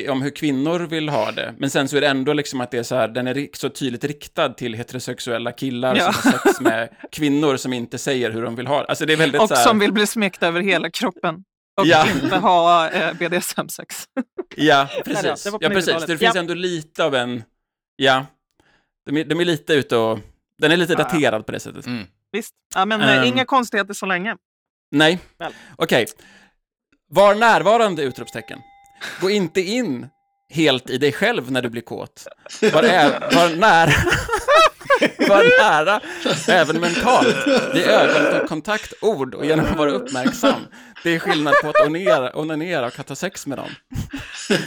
om 0.10 0.22
hur 0.22 0.30
kvinnor 0.30 0.80
vill 0.80 1.10
ha 1.10 1.32
det, 1.32 1.54
men 1.58 1.70
sen 1.70 1.88
så 1.88 1.98
är 1.98 2.02
det 2.02 2.08
ändå 2.08 2.34
liksom 2.34 2.62
att 2.62 2.72
det 2.72 2.78
är 2.78 2.84
så 2.84 2.96
här, 2.96 3.08
den 3.08 3.28
är 3.28 3.48
så 3.54 3.70
tydligt 3.70 4.04
riktad 4.04 4.50
till 4.50 4.74
heterosexuella 4.74 5.52
killar 5.52 5.96
Ja. 5.96 6.14
som 6.14 6.32
har 6.32 6.40
sex 6.40 6.62
med 6.62 6.90
kvinnor 7.12 7.58
som 7.58 7.74
inte 7.74 7.98
säger 7.98 8.32
hur 8.32 8.42
de 8.42 8.56
vill 8.56 8.68
ha 8.68 8.80
det. 8.82 8.86
Alltså 8.88 9.06
det 9.06 9.14
är 9.14 9.18
väldigt 9.18 9.42
Och 9.42 9.48
så 9.48 9.56
här, 9.56 9.64
som 9.64 9.80
vill 9.80 9.94
bli 9.94 10.08
smekt 10.08 10.44
över 10.44 10.62
hela 10.62 10.90
kroppen. 10.90 11.44
Och 11.82 11.88
Ja. 11.88 12.06
inte 12.24 12.36
ha 12.38 12.90
eh, 12.90 13.14
BDSM-sex. 13.14 14.04
Ja, 14.56 14.88
precis. 15.06 15.44
det 15.44 15.50
var 15.52 15.60
på 15.60 15.66
Ja, 15.66 15.70
precis. 15.70 15.90
90-talet. 15.90 16.08
Det 16.08 16.18
finns 16.18 16.36
Ja. 16.36 16.40
ändå 16.42 16.54
lite 16.54 17.04
av 17.06 17.16
en, 17.16 17.44
ja, 17.96 18.26
de 19.06 19.18
är, 19.18 19.24
de 19.26 19.40
är 19.40 19.46
lite 19.46 19.74
ute 19.74 19.98
och, 19.98 20.20
den 20.62 20.72
är 20.72 20.78
lite 20.78 20.94
Ja. 20.94 20.98
daterad 21.04 21.46
på 21.46 21.52
det 21.52 21.60
sättet. 21.60 21.86
Mm. 21.86 22.06
Visst. 22.32 22.54
Ja, 22.76 22.86
men 22.86 23.02
Ehm. 23.02 23.24
inga 23.24 23.46
konstigheter 23.46 23.94
så 23.94 24.06
länge. 24.06 24.36
Nej. 24.92 25.20
Okej. 25.76 26.06
Var 27.12 27.36
närvarande! 27.36 28.04
Utropstecken. 28.04 28.60
Gå 29.22 29.30
inte 29.30 29.62
in 29.62 30.08
helt 30.54 30.90
i 30.90 30.98
dig 30.98 31.12
själv 31.12 31.52
när 31.52 31.62
du 31.62 31.70
blir 31.70 31.82
kåt. 31.82 32.28
Var, 32.74 32.84
är, 32.84 33.36
var 33.36 33.56
nära. 33.56 33.92
var 35.30 35.62
nära, 35.64 36.00
även 36.48 36.80
mentalt, 36.80 37.48
vid 37.74 37.84
ögonkontakt, 37.84 38.94
ord 39.02 39.36
och 39.36 39.46
genom 39.46 39.66
att 39.66 39.78
vara 39.78 39.92
uppmärksam. 39.92 40.62
Det 41.04 41.16
är 41.16 41.20
skillnad 41.20 41.54
på 41.64 41.70
att 41.70 41.88
onera, 41.88 42.40
onanera 42.40 42.86
och 42.88 43.00
att 43.00 43.10
ha 43.10 43.16
sex 43.16 43.48
med 43.48 43.58
någon. 43.58 43.72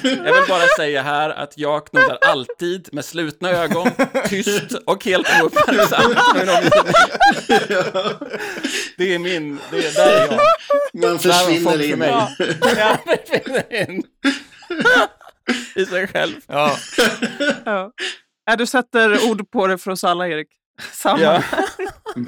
Jag 0.03 0.35
vill 0.35 0.49
bara 0.49 0.67
säga 0.77 1.03
här 1.03 1.31
att 1.31 1.59
jag 1.59 1.87
knullar 1.87 2.19
alltid 2.23 2.89
med 2.93 3.05
slutna 3.05 3.51
ögon, 3.51 3.91
tyst 4.29 4.75
och 4.87 5.05
helt 5.05 5.43
ouppmärksam. 5.43 6.15
på 6.15 6.39
min 6.39 6.49
omgivning. 6.49 6.95
Det 8.99 9.15
är 9.15 9.19
min, 9.19 9.59
det 9.71 9.87
är, 9.87 9.95
där 9.95 10.13
är 10.13 10.27
jag. 10.33 10.41
Man 11.11 11.19
försvinner 11.19 11.71
för 11.71 11.83
in. 11.83 11.99
mig. 11.99 12.09
Ja. 12.09 12.31
Ja, 12.77 12.99
försvinner 13.07 13.91
in. 13.91 14.03
I 15.75 15.87
sig 15.87 16.07
själv. 16.07 16.35
Ja. 16.47 16.77
Ja. 17.65 17.93
Ja, 18.45 18.57
du 18.57 18.67
sätter 18.67 19.31
ord 19.31 19.51
på 19.51 19.67
det 19.67 19.79
för 19.79 19.91
oss 19.91 20.05
alla, 20.05 20.29
Erik. 20.29 20.49
Samma. 20.93 21.21
Ja. 21.23 21.43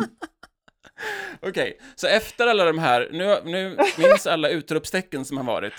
Okej, 1.46 1.78
så 1.94 2.06
efter 2.06 2.46
alla 2.46 2.64
de 2.64 2.78
här, 2.78 3.08
nu, 3.12 3.38
nu 3.44 3.76
minns 3.98 4.26
alla 4.26 4.48
utropstecken 4.48 5.24
som 5.24 5.36
har 5.36 5.44
varit. 5.44 5.72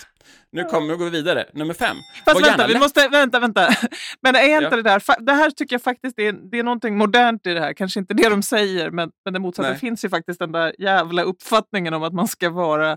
Nu 0.52 0.64
kommer 0.64 0.88
vi 0.94 0.96
gå 1.04 1.10
vidare. 1.10 1.44
Nummer 1.52 1.74
fem. 1.74 1.96
Fast 2.24 2.40
Var 2.40 2.48
vänta, 2.48 2.66
vi 2.66 2.72
lätt- 2.72 2.82
måste, 2.82 3.08
vänta, 3.08 3.40
vänta. 3.40 3.68
Men 4.22 4.34
är 4.36 4.42
inte 4.42 4.62
Ja. 4.64 4.70
det 4.76 4.82
där, 4.82 5.02
det 5.26 5.32
här 5.32 5.50
tycker 5.50 5.74
jag 5.74 5.82
faktiskt 5.82 6.18
är, 6.18 6.32
det 6.32 6.58
är 6.58 6.62
någonting 6.62 6.96
modernt 6.98 7.46
i 7.46 7.54
det 7.54 7.60
här. 7.60 7.72
Kanske 7.72 8.00
inte 8.00 8.14
det 8.14 8.28
de 8.28 8.42
säger, 8.42 8.90
men, 8.90 9.10
men 9.24 9.32
det 9.34 9.38
motsatta. 9.40 9.68
Nej. 9.70 9.78
Finns 9.78 10.04
ju 10.04 10.08
faktiskt 10.08 10.38
den 10.38 10.52
där 10.52 10.74
jävla 10.78 11.22
uppfattningen 11.22 11.94
om 11.94 12.02
att 12.02 12.12
man 12.12 12.28
ska 12.28 12.50
vara, 12.50 12.96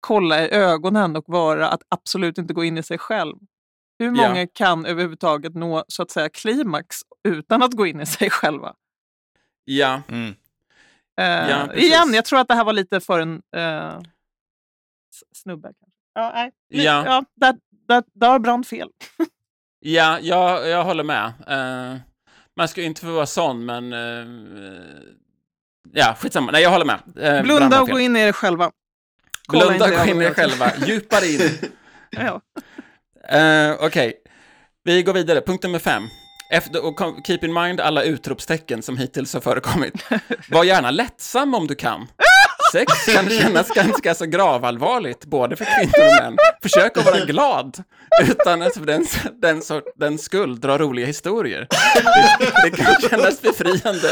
kolla 0.00 0.44
i 0.44 0.50
ögonen 0.50 1.16
och 1.16 1.24
vara 1.26 1.68
att 1.68 1.82
absolut 1.88 2.38
inte 2.38 2.54
gå 2.54 2.64
in 2.64 2.78
i 2.78 2.82
sig 2.82 2.98
själv. 2.98 3.36
Hur 3.98 4.06
Ja. 4.06 4.12
många 4.28 4.46
kan 4.46 4.86
överhuvudtaget 4.86 5.54
nå 5.54 5.84
så 5.88 6.02
att 6.02 6.10
säga 6.10 6.28
klimax 6.28 6.96
utan 7.28 7.62
att 7.62 7.72
gå 7.72 7.86
in 7.86 8.00
i 8.00 8.06
sig 8.06 8.30
själva? 8.30 8.74
Ja, 9.64 10.02
Mm. 10.08 10.34
Eh, 11.20 11.50
Ja, 11.50 11.74
igen, 11.74 12.14
jag 12.14 12.24
tror 12.24 12.38
att 12.40 12.48
det 12.48 12.54
här 12.54 12.64
var 12.64 12.72
lite 12.72 13.00
för 13.00 13.20
en 13.20 13.36
s- 13.36 15.22
snubbe. 15.42 15.68
Kanske. 15.68 15.86
Ja, 16.14 16.32
nej. 16.34 16.52
Ja. 16.68 17.04
ja 17.06 17.24
där, 17.34 17.56
där, 17.88 18.02
där 18.12 18.28
har 18.28 18.38
Brand 18.38 18.66
fel. 18.66 18.88
ja 19.80 20.18
jag, 20.20 20.68
jag 20.68 20.84
håller 20.84 21.04
med. 21.04 21.32
Eh, 21.46 21.96
man 22.56 22.68
ska 22.68 22.80
ju 22.80 22.86
inte 22.86 23.00
få 23.00 23.12
vara 23.12 23.26
sån, 23.26 23.64
men... 23.64 23.92
Uh, 23.92 25.00
ja, 25.92 26.16
skitsamma. 26.18 26.52
Nej, 26.52 26.62
jag 26.62 26.70
håller 26.70 26.84
med. 26.84 27.00
Uh, 27.36 27.42
Blunda 27.42 27.80
och 27.82 27.88
gå 27.88 27.98
in 28.00 28.16
i 28.16 28.20
er 28.20 28.32
själva. 28.32 28.70
Kolla 29.46 29.66
Blunda 29.66 29.84
och 29.84 30.06
gå 30.06 30.10
in 30.10 30.22
i 30.22 30.24
er 30.24 30.34
själva. 30.34 30.72
Djupare 30.86 31.26
in. 31.26 31.70
Ja. 32.10 32.40
Eh, 33.28 33.74
Okej, 33.80 34.12
vi 34.84 35.02
går 35.02 35.12
vidare. 35.12 35.40
Punkt 35.40 35.62
nummer 35.62 35.78
fem. 35.78 36.08
Efter, 36.52 36.84
och 36.84 37.00
keep 37.26 37.38
in 37.42 37.52
mind 37.52 37.80
alla 37.80 38.02
utropstecken 38.02 38.82
som 38.82 38.98
hittills 38.98 39.34
har 39.34 39.40
förekommit. 39.40 39.94
Var 40.50 40.64
gärna 40.64 40.90
lättsam 40.90 41.54
om 41.54 41.66
du 41.66 41.74
kan. 41.74 42.06
Sex 42.72 43.04
kan 43.06 43.30
kännas 43.30 43.68
ganska 43.68 44.14
så 44.14 44.26
gravallvarligt, 44.26 45.24
både 45.24 45.56
för 45.56 45.64
kvinnor 45.64 46.08
och 46.08 46.24
män. 46.24 46.36
Försök 46.62 46.96
att 46.96 47.04
vara 47.04 47.24
glad, 47.24 47.82
utan 48.22 48.62
att 48.62 48.74
för 48.74 48.86
den, 48.86 49.06
den, 49.42 49.62
sort, 49.62 49.84
den 49.96 50.18
skull 50.18 50.60
dra 50.60 50.78
roliga 50.78 51.06
historier. 51.06 51.66
Det, 52.38 52.70
det 52.70 52.76
kan 52.76 52.94
kännas 53.10 53.42
befriande 53.42 54.08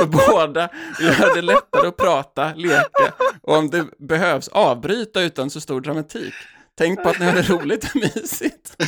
för 0.00 0.06
båda, 0.06 0.68
gör 1.00 1.34
det 1.34 1.42
lättare 1.42 1.88
att 1.88 1.96
prata, 1.96 2.52
leka 2.54 3.12
och 3.42 3.56
om 3.56 3.70
det 3.70 3.84
behövs 3.98 4.48
avbryta 4.48 5.20
utan 5.20 5.50
så 5.50 5.60
stor 5.60 5.80
dramatik. 5.80 6.34
Tänk 6.78 7.02
på 7.02 7.08
att 7.08 7.18
ni 7.18 7.26
har 7.26 7.32
det 7.32 7.42
roligt 7.42 7.84
och 7.84 7.96
mysigt. 7.96 8.76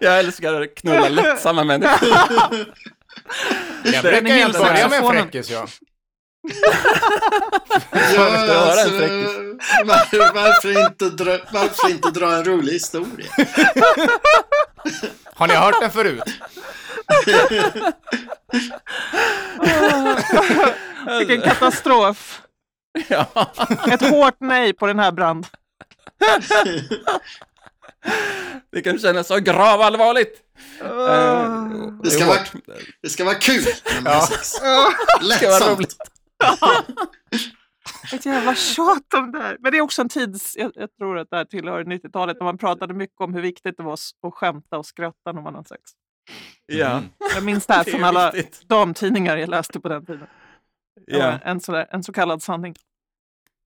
Jag 0.00 0.18
älskar 0.18 0.62
att 0.62 0.74
knulla 0.74 1.08
lättsamma 1.08 1.64
människor. 1.64 2.08
Jag 3.84 4.02
brukar 4.02 4.28
ju 4.28 4.32
helt 4.32 4.58
börja 4.58 4.72
med 4.72 4.82
saxofonen. 4.82 5.22
fräckis, 5.22 5.50
ja. 5.50 5.66
höra 7.90 8.80
alltså, 8.82 9.04
en 9.04 9.58
var, 9.86 10.34
varför, 10.34 10.84
inte 10.84 11.10
dra, 11.10 11.38
varför 11.52 11.90
inte 11.90 12.10
dra 12.10 12.36
en 12.36 12.44
rolig 12.44 12.72
historia? 12.72 13.26
Har 15.34 15.46
ni 15.46 15.54
hört 15.54 15.80
den 15.80 15.90
förut? 15.90 16.22
Vilken 21.18 21.40
katastrof. 21.40 22.42
Ja. 23.08 23.26
Ett 23.90 24.10
hårt 24.10 24.36
nej 24.40 24.72
på 24.72 24.86
den 24.86 24.98
här 24.98 25.12
brand. 25.12 25.46
Det 28.72 28.82
kan 28.82 28.98
kännas 28.98 29.26
så 29.26 29.38
gravallvarligt. 29.38 30.40
Eh, 30.80 30.88
Det 32.02 32.10
ska 32.10 32.24
är 32.24 32.28
vara-. 32.28 32.38
Det 33.02 33.08
ska 33.08 33.24
vara 33.24 33.34
kul 33.34 33.64
när 33.94 34.00
man 34.02 34.20
sex. 34.22 34.40
Det 34.40 34.46
ska 34.56 34.66
vara 34.66 34.92
Lättsamt. 35.58 35.78
roligt. 35.78 35.96
Ett 38.14 38.26
jävla 38.26 38.54
tjat 38.54 39.14
om 39.14 39.32
det 39.32 39.38
här. 39.38 39.56
Men 39.60 39.72
det 39.72 39.78
är 39.78 39.82
också 39.82 40.02
en 40.02 40.08
tids... 40.08 40.56
Jag, 40.56 40.72
jag 40.74 40.96
tror 40.96 41.18
att 41.18 41.30
det 41.30 41.36
här 41.36 41.44
tillhör 41.44 41.84
90-talet 41.84 42.36
när 42.40 42.44
man 42.44 42.58
pratade 42.58 42.94
mycket 42.94 43.20
om 43.20 43.34
hur 43.34 43.42
viktigt 43.42 43.76
det 43.76 43.82
var 43.82 43.92
att 43.92 44.34
skämta 44.34 44.78
och 44.78 44.86
skratta 44.86 45.32
när 45.32 45.42
man 45.42 45.54
har 45.54 45.62
sex. 45.64 45.80
Ja. 46.66 47.02
Jag 47.34 47.44
minns 47.44 47.66
det 47.66 47.74
här 47.74 47.84
Det 47.84 47.90
är 47.90 47.92
från 47.92 48.04
alla 48.04 48.30
viktigt. 48.30 48.68
damtidningar 48.68 49.36
jag 49.36 49.48
läste 49.48 49.80
på 49.80 49.88
den 49.88 50.06
tiden. 50.06 50.26
Ja. 51.06 51.38
En, 51.44 51.60
sådär, 51.60 51.86
en 51.90 52.02
så 52.02 52.12
kallad 52.12 52.42
sanning. 52.42 52.74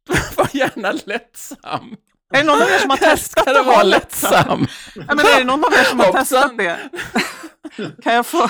Var 0.36 0.48
gärna 0.56 0.92
lättsam. 1.06 1.96
Är 2.34 2.38
det 2.38 2.44
någon 2.44 2.62
av 2.62 2.68
er 2.68 2.78
som 2.78 2.90
har 2.90 2.96
testat 3.10 3.48
att 3.48 3.66
vara 3.66 3.82
lättsam? 3.82 4.60
lättsam? 4.60 4.66
Ja, 4.94 5.14
men 5.14 5.18
är 5.18 5.38
det 5.38 5.44
någon 5.44 5.64
av 5.64 5.72
er 5.72 5.84
som 5.84 5.98
har 6.00 6.12
testat 6.18 6.58
det? 6.58 6.78
Kan 8.02 8.14
jag 8.14 8.26
få... 8.26 8.48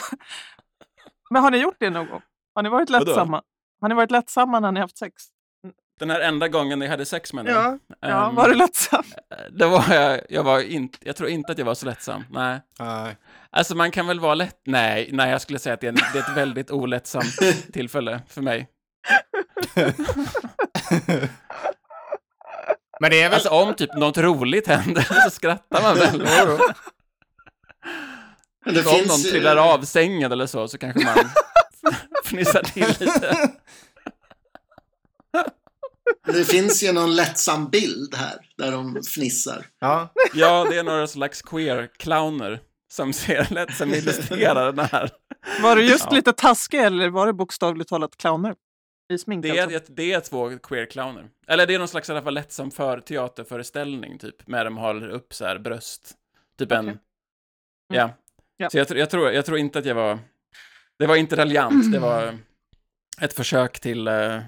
Men 1.31 1.43
har 1.43 1.51
ni 1.51 1.59
gjort 1.59 1.77
det 1.81 1.91
någon 1.91 2.07
gång? 2.09 2.23
Har 2.55 2.63
ni 2.63 2.69
varit 2.69 2.91
Vadå? 2.91 3.05
lättsamma? 3.05 3.43
Har 3.81 3.89
ni 3.89 3.95
varit 3.95 4.11
lättsamma 4.11 4.61
när 4.61 4.73
ni 4.73 4.81
haft 4.81 4.99
sex? 4.99 5.15
Den 5.99 6.11
här 6.11 6.21
enda 6.21 6.49
gången 6.49 6.81
jag 6.81 6.91
hade 6.91 7.07
sex 7.07 7.33
med 7.33 7.47
henne. 7.47 7.79
ja 8.01 8.29
ehm, 8.29 8.35
var 8.35 8.49
du 8.49 8.55
lättsam? 8.55 9.05
Det 9.51 9.67
var 9.67 9.85
jag, 9.95 10.21
jag 10.29 10.43
var 10.43 10.61
inte, 10.61 10.99
jag 11.03 11.17
tror 11.17 11.29
inte 11.29 11.53
att 11.53 11.59
jag 11.59 11.65
var 11.65 11.75
så 11.75 11.87
lättsam. 11.87 12.25
Nej. 12.31 12.61
Nej. 12.79 13.17
Alltså 13.51 13.75
man 13.77 13.91
kan 13.91 14.07
väl 14.07 14.21
vara 14.21 14.35
lätt, 14.35 14.61
nej, 14.67 15.09
nej 15.13 15.31
jag 15.31 15.41
skulle 15.41 15.59
säga 15.59 15.75
att 15.75 15.81
det 15.81 15.87
är, 15.87 15.89
en, 15.89 15.99
det 16.13 16.19
är 16.19 16.23
ett 16.31 16.37
väldigt 16.37 16.71
olättsamt 16.71 17.37
tillfälle 17.73 18.23
för 18.29 18.43
mig. 18.43 18.69
Men 23.01 23.11
det 23.11 23.21
är 23.23 23.29
väl... 23.29 23.35
Alltså 23.35 23.49
om 23.49 23.75
typ 23.75 23.95
något 23.95 24.19
roligt 24.19 24.67
händer 24.67 25.03
så 25.25 25.31
skrattar 25.31 25.83
man 25.83 25.99
väl. 25.99 26.19
Det 28.65 28.83
Så 28.83 28.91
om 28.91 28.97
finns 28.97 29.09
någon 29.09 29.19
ju- 29.21 29.31
trillar 29.31 29.57
av 29.57 29.83
sängen 29.83 30.33
eller 30.33 30.47
så, 30.47 30.69
så 30.69 30.79
kanske 30.79 31.05
man 31.05 31.15
fnissar 32.25 32.63
till 32.63 32.87
lite. 33.01 33.51
Det 36.27 36.45
finns 36.45 36.83
ju 36.83 36.93
någon 36.93 37.17
lättsam 37.17 37.69
bild 37.71 38.15
här, 38.15 38.37
där 38.59 38.73
de 38.73 39.03
fnissar. 39.15 39.67
Ja. 39.81 40.13
Ja, 40.35 40.67
det 40.71 40.77
är 40.79 40.83
några 40.83 41.07
slags 41.07 41.43
queer-clowner 41.43 42.61
som 42.93 43.13
ser 43.13 43.47
lätt 43.51 43.77
som 43.77 43.95
illustrerar 43.95 44.73
den 44.73 44.89
här. 44.93 45.11
Var 45.63 45.77
du 45.77 45.83
just 45.83 46.05
Ja. 46.05 46.17
lite 46.17 46.33
taskig 46.33 46.81
eller 46.81 47.09
var 47.11 47.27
det 47.27 47.33
bokstavligt 47.33 47.89
talat 47.89 48.17
clowner? 48.17 48.55
I 49.09 49.19
smink 49.19 49.43
Det 49.43 49.49
är, 49.59 49.63
alltså? 49.63 49.77
ett- 49.77 49.97
det 49.97 50.13
är 50.13 50.21
två 50.21 50.51
queer-clowner. 50.51 51.29
Eller 51.47 51.67
det 51.67 51.75
är 51.75 51.79
någon 51.79 51.89
slags 51.89 52.09
i 52.09 52.13
alla 52.13 52.23
fall 52.23 52.35
lättsam 52.35 52.71
för 52.71 53.01
teaterföreställning, 53.01 54.19
typ, 54.19 54.47
med 54.47 54.67
de 54.67 54.77
håller 54.77 55.09
upp 55.09 55.35
så 55.35 55.45
här 55.45 55.59
bröst. 55.59 56.15
Typ 56.59 56.73
en... 56.73 56.89
Okej. 56.89 56.99
Ja. 57.93 58.11
Ja. 58.57 58.71
Så 58.71 58.79
jag, 58.79 58.89
tror- 58.89 59.01
jag, 59.01 59.11
tror, 59.11 59.31
jag 59.33 59.47
tror 59.47 59.59
inte 59.59 59.79
att 59.79 59.85
jag 59.87 59.95
var... 59.95 60.19
Det 60.99 61.07
var 61.07 61.17
inte 61.17 61.37
raljant, 61.37 61.93
det 61.93 61.99
var 61.99 62.39
ett 63.21 63.33
försök 63.33 63.81
till 63.81 64.09
eh, 64.09 64.41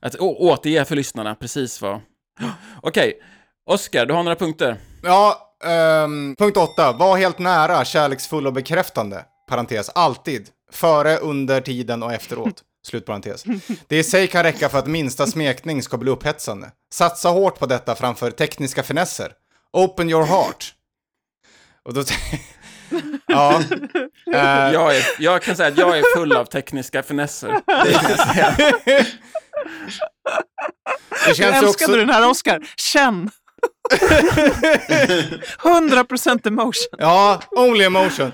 att 0.00 0.20
å, 0.20 0.36
återge 0.38 0.84
för 0.84 0.96
lyssnarna 0.96 1.34
precis 1.34 1.82
vad... 1.82 2.00
Okej, 2.82 3.22
Oskar, 3.64 4.06
du 4.06 4.14
har 4.14 4.22
några 4.22 4.36
punkter. 4.36 4.76
Ja, 5.02 5.54
ehm, 5.64 6.36
punkt 6.38 6.56
åtta. 6.56 6.92
Var 6.92 7.16
helt 7.16 7.38
nära, 7.38 7.84
kärleksfull 7.84 8.46
och 8.46 8.52
bekräftande. 8.52 9.24
Parentes, 9.48 9.88
alltid. 9.88 10.48
Före, 10.72 11.16
under 11.16 11.60
tiden 11.60 12.02
och 12.02 12.12
efteråt. 12.12 12.64
Slutparentes. 12.86 13.44
Det 13.88 13.98
i 13.98 14.04
sig 14.04 14.28
kan 14.28 14.42
räcka 14.42 14.68
för 14.68 14.78
att 14.78 14.86
minsta 14.86 15.26
smekning 15.26 15.82
ska 15.82 15.96
bli 15.96 16.10
upphetsande. 16.10 16.70
Satsa 16.92 17.28
hårt 17.28 17.58
på 17.58 17.66
detta 17.66 17.94
framför 17.94 18.30
tekniska 18.30 18.82
finesser. 18.82 19.32
Open 19.72 20.10
your 20.10 20.24
heart. 20.24 20.74
Och 21.84 21.94
då... 21.94 22.04
ja. 23.26 23.62
Eh, 24.34 24.72
Jag, 24.72 24.96
är, 24.96 25.06
jag 25.18 25.42
kan 25.42 25.56
säga 25.56 25.68
att 25.68 25.78
jag 25.78 25.98
är 25.98 26.16
full 26.16 26.32
av 26.32 26.44
tekniska 26.44 27.02
finesser. 27.02 27.60
Det 27.66 29.06
det 31.26 31.34
känns 31.34 31.56
älskade 31.56 31.68
också... 31.68 31.96
den 31.96 32.10
här 32.10 32.30
Oscar. 32.30 32.60
Känn! 32.76 33.30
100% 35.62 36.46
emotion. 36.48 36.72
Ja, 36.98 37.42
only 37.50 37.84
emotion. 37.84 38.32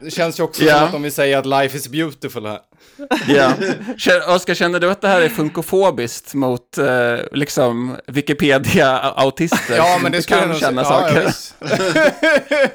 Det 0.00 0.10
känns 0.10 0.38
ju 0.40 0.42
också 0.44 0.64
Ja. 0.64 0.78
som 0.78 0.88
att 0.88 0.94
om 0.94 1.02
vi 1.02 1.10
säger 1.10 1.38
att 1.38 1.46
life 1.46 1.76
is 1.76 1.88
beautiful 1.88 2.46
här. 2.46 2.60
Ja. 3.28 3.52
Kä- 3.96 4.34
Oskar, 4.34 4.54
känner 4.54 4.80
du 4.80 4.90
att 4.90 5.00
det 5.00 5.08
här 5.08 5.20
är 5.20 5.28
funkofobiskt 5.28 6.34
mot 6.34 6.78
eh, 6.78 7.16
liksom 7.32 7.96
Wikipedia-autister? 8.06 9.76
Ja, 9.76 9.92
som 9.94 10.02
men 10.02 10.12
det 10.12 10.22
skulle 10.22 10.40
kan 10.40 10.54
känna 10.54 10.84
säga. 10.84 10.98
saker. 10.98 11.14
Ja, 11.14 11.20
ja, 11.20 11.26
visst. 11.26 11.54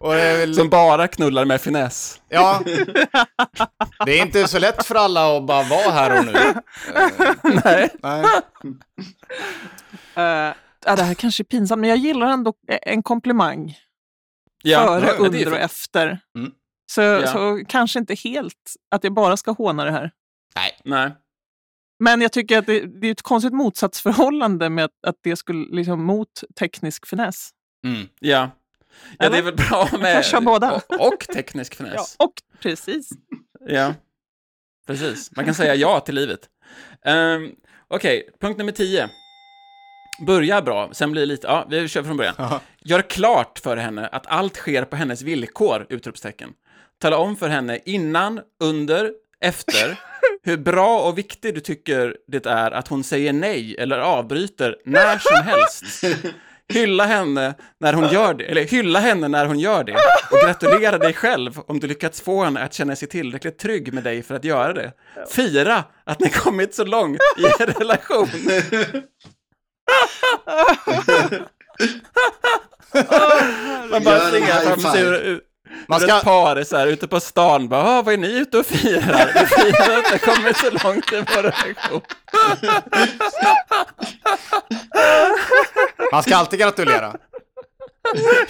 Och 0.00 0.12
det 0.14 0.22
är 0.22 0.36
väl... 0.38 0.54
som 0.54 0.68
bara 0.68 1.08
knullar 1.08 1.44
med 1.44 1.60
finess. 1.60 2.20
Ja. 2.28 2.60
Det 4.06 4.18
är 4.18 4.22
inte 4.22 4.48
så 4.48 4.58
lätt 4.58 4.86
för 4.86 4.94
alla 4.94 5.36
att 5.36 5.46
bara 5.46 5.62
vara 5.62 5.90
här 5.90 6.18
och 6.18 6.24
nu. 6.26 6.32
Nej. 7.64 7.88
Nej. 8.02 8.24
Uh, 10.18 10.54
ja, 10.86 10.96
det 10.96 11.02
här 11.02 11.14
kanske 11.14 11.42
är 11.42 11.44
pinsamt, 11.44 11.80
men 11.80 11.90
jag 11.90 11.98
gillar 11.98 12.26
ändå 12.26 12.52
en 12.82 13.02
komplimang. 13.02 13.74
Ja, 14.62 14.86
Före, 14.86 15.06
ja, 15.06 15.12
under 15.26 15.52
och 15.52 15.58
efter. 15.58 16.18
Mm. 16.38 16.52
Så, 16.92 17.00
Ja. 17.00 17.26
så 17.26 17.62
kanske 17.68 17.98
inte 17.98 18.14
helt 18.14 18.74
att 18.90 19.04
jag 19.04 19.12
bara 19.14 19.36
ska 19.36 19.50
håna 19.50 19.84
det 19.84 19.90
här. 19.90 20.10
Nej. 20.84 21.12
Men 21.98 22.20
jag 22.20 22.32
tycker 22.32 22.58
att 22.58 22.66
det, 22.66 22.80
det 23.00 23.06
är 23.06 23.12
ett 23.12 23.22
konstigt 23.22 23.52
motsatsförhållande 23.52 24.68
med 24.70 24.84
att, 24.84 24.90
att 25.06 25.16
det 25.22 25.36
skulle 25.36 25.76
liksom 25.76 26.04
mot 26.04 26.28
teknisk 26.58 27.06
finess. 27.06 27.50
Mm. 27.86 28.08
Ja. 28.20 28.50
Ja, 29.18 29.28
det 29.28 29.38
är 29.38 29.42
väl 29.42 29.54
bra 29.56 29.88
med... 30.00 30.16
Och, 30.88 31.12
och 31.12 31.20
teknisk 31.20 31.76
Ja, 31.80 31.84
finess. 31.84 32.16
och 32.18 32.32
precis. 32.62 33.10
Ja. 33.68 33.94
Precis. 34.86 35.36
Man 35.36 35.44
kan 35.44 35.54
säga 35.54 35.74
ja 35.74 36.00
till 36.00 36.14
livet. 36.14 36.48
Um, 37.06 37.54
Okej, 37.88 38.30
punkt 38.40 38.58
nummer 38.58 38.72
10. 38.72 39.08
Börja 40.18 40.62
bra, 40.62 40.90
sen 40.92 41.12
blir 41.12 41.22
det 41.22 41.26
lite... 41.26 41.46
Ja, 41.46 41.66
vi 41.70 41.88
kör 41.88 42.02
från 42.02 42.16
början. 42.16 42.34
Ja. 42.38 42.60
Gör 42.80 43.02
klart 43.02 43.58
för 43.58 43.76
henne 43.76 44.06
att 44.06 44.26
allt 44.26 44.56
sker 44.56 44.84
på 44.84 44.96
hennes 44.96 45.22
villkor! 45.22 45.86
Utropstecken. 45.88 46.50
Tala 46.98 47.16
om 47.16 47.36
för 47.36 47.48
henne 47.48 47.78
innan, 47.84 48.40
under, 48.60 49.12
efter 49.40 50.00
hur 50.42 50.56
bra 50.56 51.00
och 51.00 51.18
viktig 51.18 51.54
du 51.54 51.60
tycker 51.60 52.16
det 52.28 52.46
är 52.46 52.70
att 52.70 52.88
hon 52.88 53.04
säger 53.04 53.32
nej 53.32 53.76
eller 53.78 53.98
avbryter 53.98 54.76
när 54.84 55.18
som 55.18 55.46
helst. 55.46 56.04
Hylla 56.68 57.04
henne 57.04 57.54
när 57.80 57.92
hon 57.92 58.08
gör 58.12 58.34
det, 58.34 58.44
eller 58.44 58.64
hylla 58.64 59.00
henne 59.00 59.28
när 59.28 59.46
hon 59.46 59.58
gör 59.58 59.84
det. 59.84 59.96
Och 60.30 60.38
gratulera 60.44 60.98
dig 60.98 61.12
själv 61.12 61.60
om 61.66 61.80
du 61.80 61.86
lyckats 61.86 62.20
få 62.20 62.44
henne 62.44 62.60
att 62.62 62.74
känna 62.74 62.96
sig 62.96 63.08
tillräckligt 63.08 63.58
trygg 63.58 63.92
med 63.92 64.04
dig 64.04 64.22
för 64.22 64.34
att 64.34 64.44
göra 64.44 64.72
det. 64.72 64.92
Fira 65.30 65.84
att 66.04 66.20
ni 66.20 66.30
kommit 66.30 66.74
så 66.74 66.84
långt 66.84 67.18
i 67.38 67.42
er 67.62 67.66
relation. 67.66 68.28
Man 73.90 74.04
bara 74.04 74.16
Gör 74.18 74.40
high 74.40 74.60
fram 74.68 74.80
sig 74.80 75.02
ur, 75.02 75.40
Man 75.88 76.00
ska- 76.00 76.16
ett 76.18 76.24
par 76.24 76.64
så 76.64 76.76
här, 76.76 76.86
ute 76.86 77.08
på 77.08 77.20
stan. 77.20 77.68
Bara, 77.68 77.82
"Ah, 77.82 78.02
vad 78.02 78.14
är 78.14 78.18
ni 78.18 78.38
ute 78.38 78.58
och 78.58 78.66
firar? 78.66 79.30
Vi 79.34 79.46
firar 79.46 80.12
det 80.12 80.18
kommit 80.18 80.56
så 80.56 80.70
långt 80.70 81.12
i 81.12 81.16
vår 81.16 81.42
relation. 81.42 82.00
Man 86.12 86.22
ska 86.22 86.36
alltid 86.36 86.58
gratulera. 86.60 87.16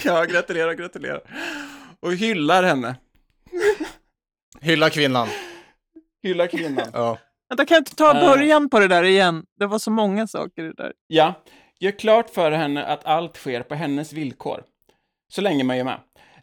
Ja, 0.03 0.23
gratulerar, 0.25 0.73
gratulerar. 0.73 1.21
Och 1.99 2.13
hyllar 2.13 2.63
henne. 2.63 2.95
Hylla 4.61 4.89
kvinnan. 4.89 5.27
Hylla 6.23 6.47
kvinnan. 6.47 6.87
Ja. 6.93 7.17
Vänta, 7.49 7.65
kan 7.65 7.75
jag 7.75 7.81
inte 7.81 7.95
ta 7.95 8.15
Eh. 8.17 8.29
början 8.29 8.69
på 8.69 8.79
det 8.79 8.87
där 8.87 9.03
igen? 9.03 9.45
Det 9.59 9.65
var 9.67 9.79
så 9.79 9.91
många 9.91 10.27
saker 10.27 10.63
i 10.63 10.67
det 10.67 10.73
där. 10.83 10.93
Ja, 11.07 11.33
gör 11.79 11.91
klart 11.91 12.29
för 12.29 12.51
henne 12.51 12.85
att 12.85 13.05
allt 13.05 13.35
sker 13.37 13.61
på 13.61 13.75
hennes 13.75 14.13
villkor. 14.13 14.63
Så 15.33 15.41
länge 15.41 15.63
man 15.63 15.75
är 15.77 15.83
med. 15.83 15.93
Eh, 15.93 15.99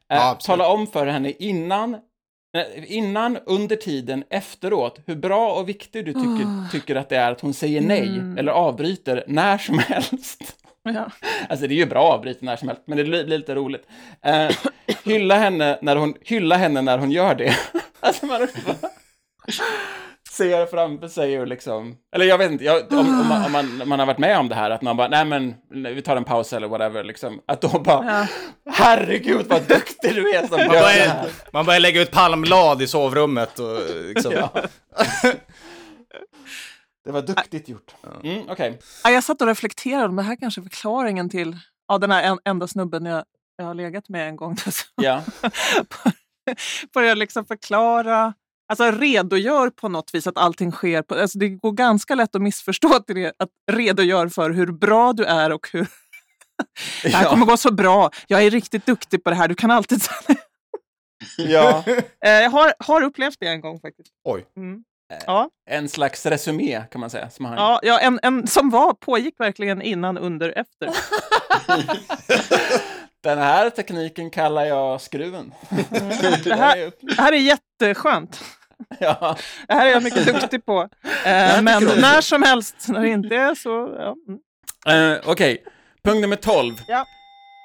Ja, 0.09 0.39
tala 0.43 0.69
om 0.69 0.87
för 0.87 1.07
henne 1.07 1.31
innan, 1.39 1.95
eh, 1.95 2.93
innan, 2.97 3.39
under 3.47 3.77
tiden, 3.77 4.25
efteråt, 4.31 4.99
hur 5.07 5.17
bra 5.17 5.53
och 5.55 5.69
viktig 5.69 6.05
du 6.05 6.13
tycker, 6.13 6.71
tycker 6.73 6.97
att 6.97 7.09
det 7.09 7.17
är 7.17 7.33
att 7.33 7.41
hon 7.41 7.55
säger 7.55 7.81
nej 7.81 8.07
Mm. 8.09 8.39
eller 8.39 8.53
avbryter 8.53 9.25
när 9.27 9.59
som 9.59 9.79
helst. 9.89 10.57
Ja. 10.83 11.11
Alltså 11.49 11.67
det 11.67 11.75
är 11.75 11.77
ju 11.77 11.87
bra 11.87 12.09
att 12.09 12.15
avbryta 12.19 12.39
när 12.47 12.57
som 12.57 12.69
helst, 12.69 12.83
men 12.87 12.99
det 12.99 13.05
blir, 13.05 13.25
blir 13.25 13.39
lite 13.39 13.55
roligt. 13.55 13.87
Eh, 14.23 14.51
hylla, 15.05 15.35
henne 15.39 15.79
när 15.83 15.97
hon, 15.97 16.15
hylla 16.21 16.57
henne 16.57 16.83
när 16.83 16.99
hon 16.99 17.11
gör 17.11 17.35
det. 17.35 17.55
alltså 18.01 18.27
man 18.27 18.49
bara... 18.67 18.91
ser 20.35 20.67
framför 20.67 21.09
sig 21.09 21.41
och 21.41 21.47
liksom, 21.47 21.97
eller 22.15 22.25
jag 22.27 22.39
vet 22.39 22.53
inte, 22.53 22.65
jag, 22.65 22.93
om, 22.93 22.99
om, 23.21 23.29
man, 23.29 23.45
om 23.45 23.53
man, 23.53 23.89
man 23.89 23.99
har 23.99 24.07
varit 24.07 24.19
med 24.19 24.39
om 24.39 24.49
det 24.49 24.55
här, 24.55 24.71
att 24.71 24.83
man 24.83 24.97
bara, 24.97 25.09
nej 25.09 25.25
men 25.25 25.55
vi 25.95 26.03
tar 26.03 26.17
en 26.17 26.25
paus 26.25 26.53
eller 26.53 26.69
whatever, 26.69 27.05
liksom, 27.05 27.41
att 27.47 27.61
då 27.61 27.79
bara, 27.79 28.05
Ja. 28.05 28.27
herregud 28.73 29.47
vad 29.49 29.63
duktig 29.63 30.15
du 30.15 30.35
är 30.35 30.47
som 30.47 30.51
Man 30.51 30.61
gör 30.61 30.73
det 30.75 30.81
börjar, 30.81 31.27
man 31.53 31.67
börjar 31.67 31.81
lägga 31.81 32.03
ut 32.03 32.11
palmblad 32.11 32.83
i 32.83 32.87
sovrummet 32.87 33.59
och 33.59 33.79
liksom... 34.15 34.33
Ja. 34.33 34.51
Det 37.05 37.13
var 37.13 37.23
duktigt 37.23 37.69
gjort. 37.69 37.95
Mm, 38.25 38.43
Okej. 38.49 38.79
Ja, 39.05 39.11
jag 39.11 39.25
satt 39.25 39.43
och 39.43 39.49
reflekterade, 39.49 40.07
men 40.09 40.17
det 40.17 40.23
här 40.23 40.37
kanske 40.37 40.61
är 40.61 40.63
förklaringen 40.63 41.31
till 41.31 41.57
ja, 41.89 41.99
den 41.99 42.11
här 42.11 42.23
en, 42.23 42.39
enda 42.45 42.67
snubben 42.67 43.05
jag, 43.07 43.25
jag 43.57 43.65
har 43.65 43.75
legat 43.75 44.09
med 44.09 44.29
en 44.29 44.37
gång. 44.37 44.57
Ja. 44.97 45.23
börjar 46.95 47.17
liksom 47.17 47.45
förklara, 47.45 48.35
alltså 48.81 49.01
redogör 49.01 49.71
på 49.71 49.89
något 49.89 50.15
vis 50.15 50.27
att 50.27 50.39
allting 50.39 50.73
sker. 50.73 51.03
På, 51.03 51.15
alltså 51.15 51.39
det 51.39 51.49
går 51.49 51.73
ganska 51.73 52.15
lätt 52.15 52.35
att 52.35 52.43
missförstå 52.43 52.99
till 52.99 53.15
det, 53.17 53.33
att 53.39 53.49
redogör 53.73 54.29
för 54.29 54.51
hur 54.51 54.73
bra 54.73 55.13
du 55.13 55.25
är 55.25 55.53
och 55.53 55.69
hur 55.73 55.83
det 57.03 57.09
här 57.09 57.25
Ja. 57.25 57.31
kommer 57.31 57.47
gå 57.47 57.57
så 57.57 57.73
bra. 57.73 58.11
Jag 58.27 58.43
är 58.45 58.51
riktigt 58.51 58.87
duktig 58.87 59.25
på 59.25 59.31
det 59.31 59.37
här. 59.37 59.49
Du 59.49 59.55
kan 59.55 59.71
alltid... 59.71 60.01
ja. 61.39 61.85
Eh, 62.25 62.31
jag 62.31 62.51
har, 62.51 62.75
har 62.79 63.03
upplevt 63.03 63.37
det 63.41 63.47
en 63.47 63.61
gång 63.61 63.81
faktiskt. 63.81 64.09
Oj. 64.25 64.45
Mm. 64.57 64.85
Ja, 65.27 65.49
En 65.71 65.89
slags 65.89 66.27
resumé 66.27 66.83
kan 66.91 67.01
man 67.01 67.11
säga. 67.11 67.31
Som 67.31 67.45
han... 67.45 67.55
ja, 67.55 67.81
ja 67.83 67.99
en, 68.01 68.21
en 68.23 68.47
som 68.47 68.71
var, 68.71 68.95
pågick 68.95 69.41
verkligen 69.41 69.83
innan, 69.83 70.19
under, 70.19 70.59
efter. 70.59 70.91
Den 73.23 73.39
här 73.39 73.71
tekniken 73.71 74.31
kallar 74.31 74.65
jag 74.65 75.01
skruven. 75.01 75.55
Det 76.45 76.55
här, 76.55 76.93
det 77.01 77.15
här 77.23 77.33
är 77.33 77.37
jätteskönt. 77.37 78.41
ja. 79.01 79.37
Det 79.69 79.75
här 79.75 79.87
är 79.87 79.91
jag 79.91 80.03
mycket 80.03 80.27
duktig 80.27 80.67
på. 80.67 80.89
Eh, 81.25 81.63
men 81.63 81.85
när 81.85 82.21
som 82.21 82.43
helst, 82.43 82.89
när 82.89 83.01
det 83.01 83.09
inte 83.09 83.37
är 83.37 83.55
så... 83.55 83.95
Ja. 83.99 84.15
mm. 84.29 85.13
Eh, 85.13 85.19
Okej, 85.25 85.65
punkt 86.05 86.21
nummer 86.21 86.37
12. 86.37 86.75
Ja. 86.89 87.07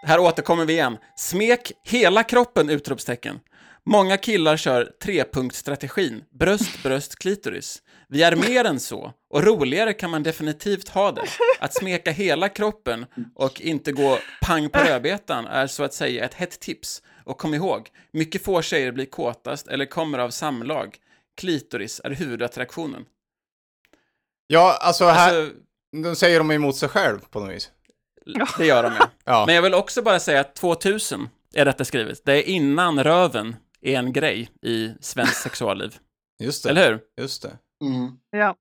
Här 0.08 0.20
återkommer 0.20 0.66
vi 0.66 0.74
igen. 0.74 0.98
Smek 1.16 1.72
hela 1.84 2.24
kroppen! 2.24 2.70
Utropstecken. 2.70 3.40
Många 3.86 4.18
killar 4.18 4.58
kör 4.58 4.92
trepunktsstrategin. 5.04 6.24
Bröst, 6.40 6.84
bröst, 6.84 7.20
klitoris. 7.20 7.82
Vi 8.10 8.24
är 8.24 8.36
mer 8.36 8.66
än 8.66 8.80
så, 8.80 9.14
och 9.30 9.44
roligare 9.44 9.94
kan 9.94 10.10
man 10.10 10.24
definitivt 10.24 10.90
ha 10.90 11.12
det. 11.12 11.22
Att 11.60 11.74
smeka 11.74 12.12
hela 12.12 12.50
kroppen 12.50 13.06
och 13.36 13.62
inte 13.62 13.92
gå 13.92 14.18
pang 14.42 14.70
på 14.70 14.80
rödbetan 14.80 15.48
är 15.48 15.68
så 15.68 15.84
att 15.84 15.94
säga 15.94 16.26
ett 16.26 16.34
hett 16.34 16.60
tips. 16.60 17.02
Och 17.24 17.38
kom 17.38 17.54
ihåg, 17.54 17.90
mycket 18.12 18.44
få 18.44 18.62
tjejer 18.62 18.92
blir 18.92 19.06
kåtast 19.06 19.68
eller 19.68 19.86
kommer 19.86 20.20
av 20.20 20.30
samlag. 20.30 20.98
Klitoris 21.38 22.02
är 22.04 22.12
huvudattraktionen. 22.12 23.06
Ja, 24.48 24.78
alltså 24.82 25.06
här, 25.06 25.42
Alltså, 25.42 25.56
de 26.04 26.16
säger 26.16 26.38
de 26.40 26.52
emot 26.52 26.76
sig 26.76 26.90
själv 26.90 27.20
på 27.30 27.40
något 27.40 27.50
vis. 27.56 27.72
det 28.58 28.66
gör 28.66 28.84
de 28.84 28.94
ja. 29.00 29.10
Ja. 29.24 29.44
Men 29.46 29.56
jag 29.56 29.62
vill 29.62 29.74
också 29.74 30.02
bara 30.02 30.20
säga 30.20 30.40
att 30.42 30.56
2000 30.56 31.30
är 31.54 31.66
detta 31.66 31.86
skrivet. 31.86 32.26
Det 32.26 32.34
är 32.34 32.44
innan 32.44 33.04
röven 33.04 33.56
är 33.82 34.00
en 34.00 34.14
grej 34.14 34.50
i 34.62 34.94
svenskt 35.02 35.42
sexualliv. 35.42 35.98
Just 36.40 36.64
det. 36.64 36.70
Eller 36.70 36.90
hur? 36.92 37.02
Just 37.22 37.42
det. 37.42 37.58
Mm. 37.84 38.12
Ja. 38.30 38.56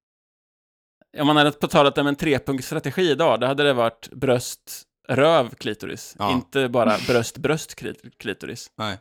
Om 1.18 1.26
man 1.26 1.36
hade 1.36 1.52
på 1.52 1.68
talat 1.68 1.98
om 1.98 2.06
en 2.06 2.16
trepunktsstrategi 2.16 3.10
idag, 3.10 3.40
då 3.40 3.46
hade 3.46 3.62
det 3.62 3.72
varit 3.72 4.08
bröst, 4.10 4.82
röv, 5.08 5.54
klitoris. 5.54 6.16
Ja. 6.18 6.32
Inte 6.32 6.68
bara 6.68 6.96
bröst, 7.06 7.38
bröst, 7.38 7.74
klit- 7.80 8.10
klitoris. 8.18 8.70
Nej. 8.76 8.98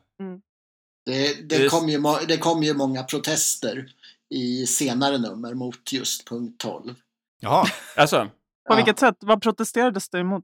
Det, 1.05 1.49
det, 1.49 1.55
Just- 1.57 1.71
kom 1.75 1.89
ju, 1.89 2.01
det 2.27 2.37
kom 2.37 2.63
ju 2.63 2.73
många 2.73 3.03
protester 3.03 3.89
i 4.29 4.67
senare 4.67 5.17
nummer 5.17 5.53
mot 5.53 5.91
just 5.93 6.27
punkt 6.29 6.55
12. 6.59 6.95
Jaha. 7.39 7.65
Alltså, 7.95 8.25
På 8.67 8.73
Ja. 8.73 8.75
vilket 8.75 8.99
sätt? 8.99 9.15
Vad 9.19 9.41
protesterades 9.41 10.09
det 10.09 10.19
emot? 10.19 10.43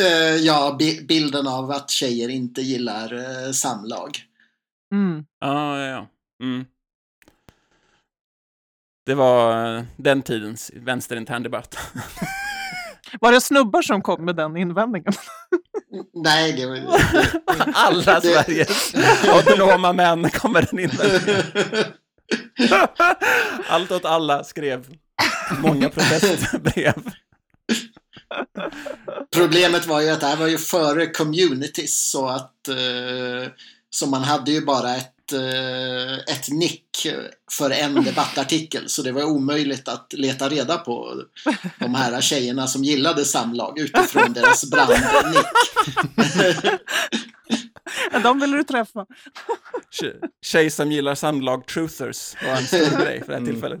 Eh, 0.00 0.06
ja, 0.36 0.76
bi- 0.78 1.04
bilden 1.08 1.46
av 1.46 1.70
att 1.70 1.90
tjejer 1.90 2.28
inte 2.28 2.62
gillar 2.62 3.12
eh, 3.46 3.52
samlag. 3.52 4.18
Mm. 4.94 5.26
ja, 5.40 5.78
ja, 5.80 5.86
ja. 5.86 6.08
Mm. 6.42 6.66
Det 9.06 9.14
var 9.14 9.76
eh, 9.76 9.84
den 9.96 10.22
tidens 10.22 10.70
vänsterintern 10.74 11.42
debatt. 11.42 11.76
Var 13.20 13.32
det 13.32 13.40
snubbar 13.40 13.82
som 13.82 14.02
kom 14.02 14.24
med 14.24 14.36
den 14.36 14.56
invändningen? 14.56 15.12
Nej, 16.14 16.52
det 16.52 16.66
var... 16.66 16.76
Alla 17.74 18.20
Det- 18.20 18.44
Sveriges 18.44 18.94
autonoma 19.28 19.92
män 19.92 20.30
kommer 20.30 20.68
den 20.70 20.78
in. 20.78 20.90
Allt 23.68 23.92
åt 23.92 24.04
alla 24.04 24.44
skrev 24.44 24.86
många 25.62 25.88
protestbrev. 25.88 26.94
Problemet 29.36 29.86
var 29.86 30.00
ju 30.00 30.10
att 30.10 30.20
det 30.20 30.26
här 30.26 30.36
var 30.36 30.46
ju 30.46 30.58
före 30.58 31.06
communities 31.06 32.10
så 32.10 32.28
att 32.28 32.68
eh, 32.68 33.50
så 33.90 34.06
man 34.06 34.22
hade 34.22 34.50
ju 34.50 34.64
bara 34.64 34.96
ett, 34.96 35.13
ett 36.28 36.48
nick 36.50 37.06
för 37.58 37.70
en 37.70 37.94
debattartikel 38.04 38.88
så 38.88 39.02
det 39.02 39.12
var 39.12 39.22
omöjligt 39.24 39.88
att 39.88 40.12
leta 40.12 40.48
reda 40.48 40.78
på 40.78 41.22
de 41.78 41.94
här 41.94 42.20
tjejerna 42.20 42.66
som 42.66 42.84
gillade 42.84 43.24
samlag 43.24 43.78
utifrån 43.78 44.32
deras 44.32 44.70
brandnick. 44.70 45.46
De 48.22 48.40
ville 48.40 48.56
du 48.56 48.64
träffa. 48.64 49.06
Tje- 50.00 50.28
Tjej 50.42 50.70
som 50.70 50.92
gillar 50.92 51.14
samlag 51.14 51.66
truthers 51.66 52.34
var 52.44 52.50
en 52.56 52.66
stor 52.66 53.04
grej 53.04 53.20
för 53.24 53.32
det 53.32 53.38
här 53.38 53.46
tillfället. 53.46 53.80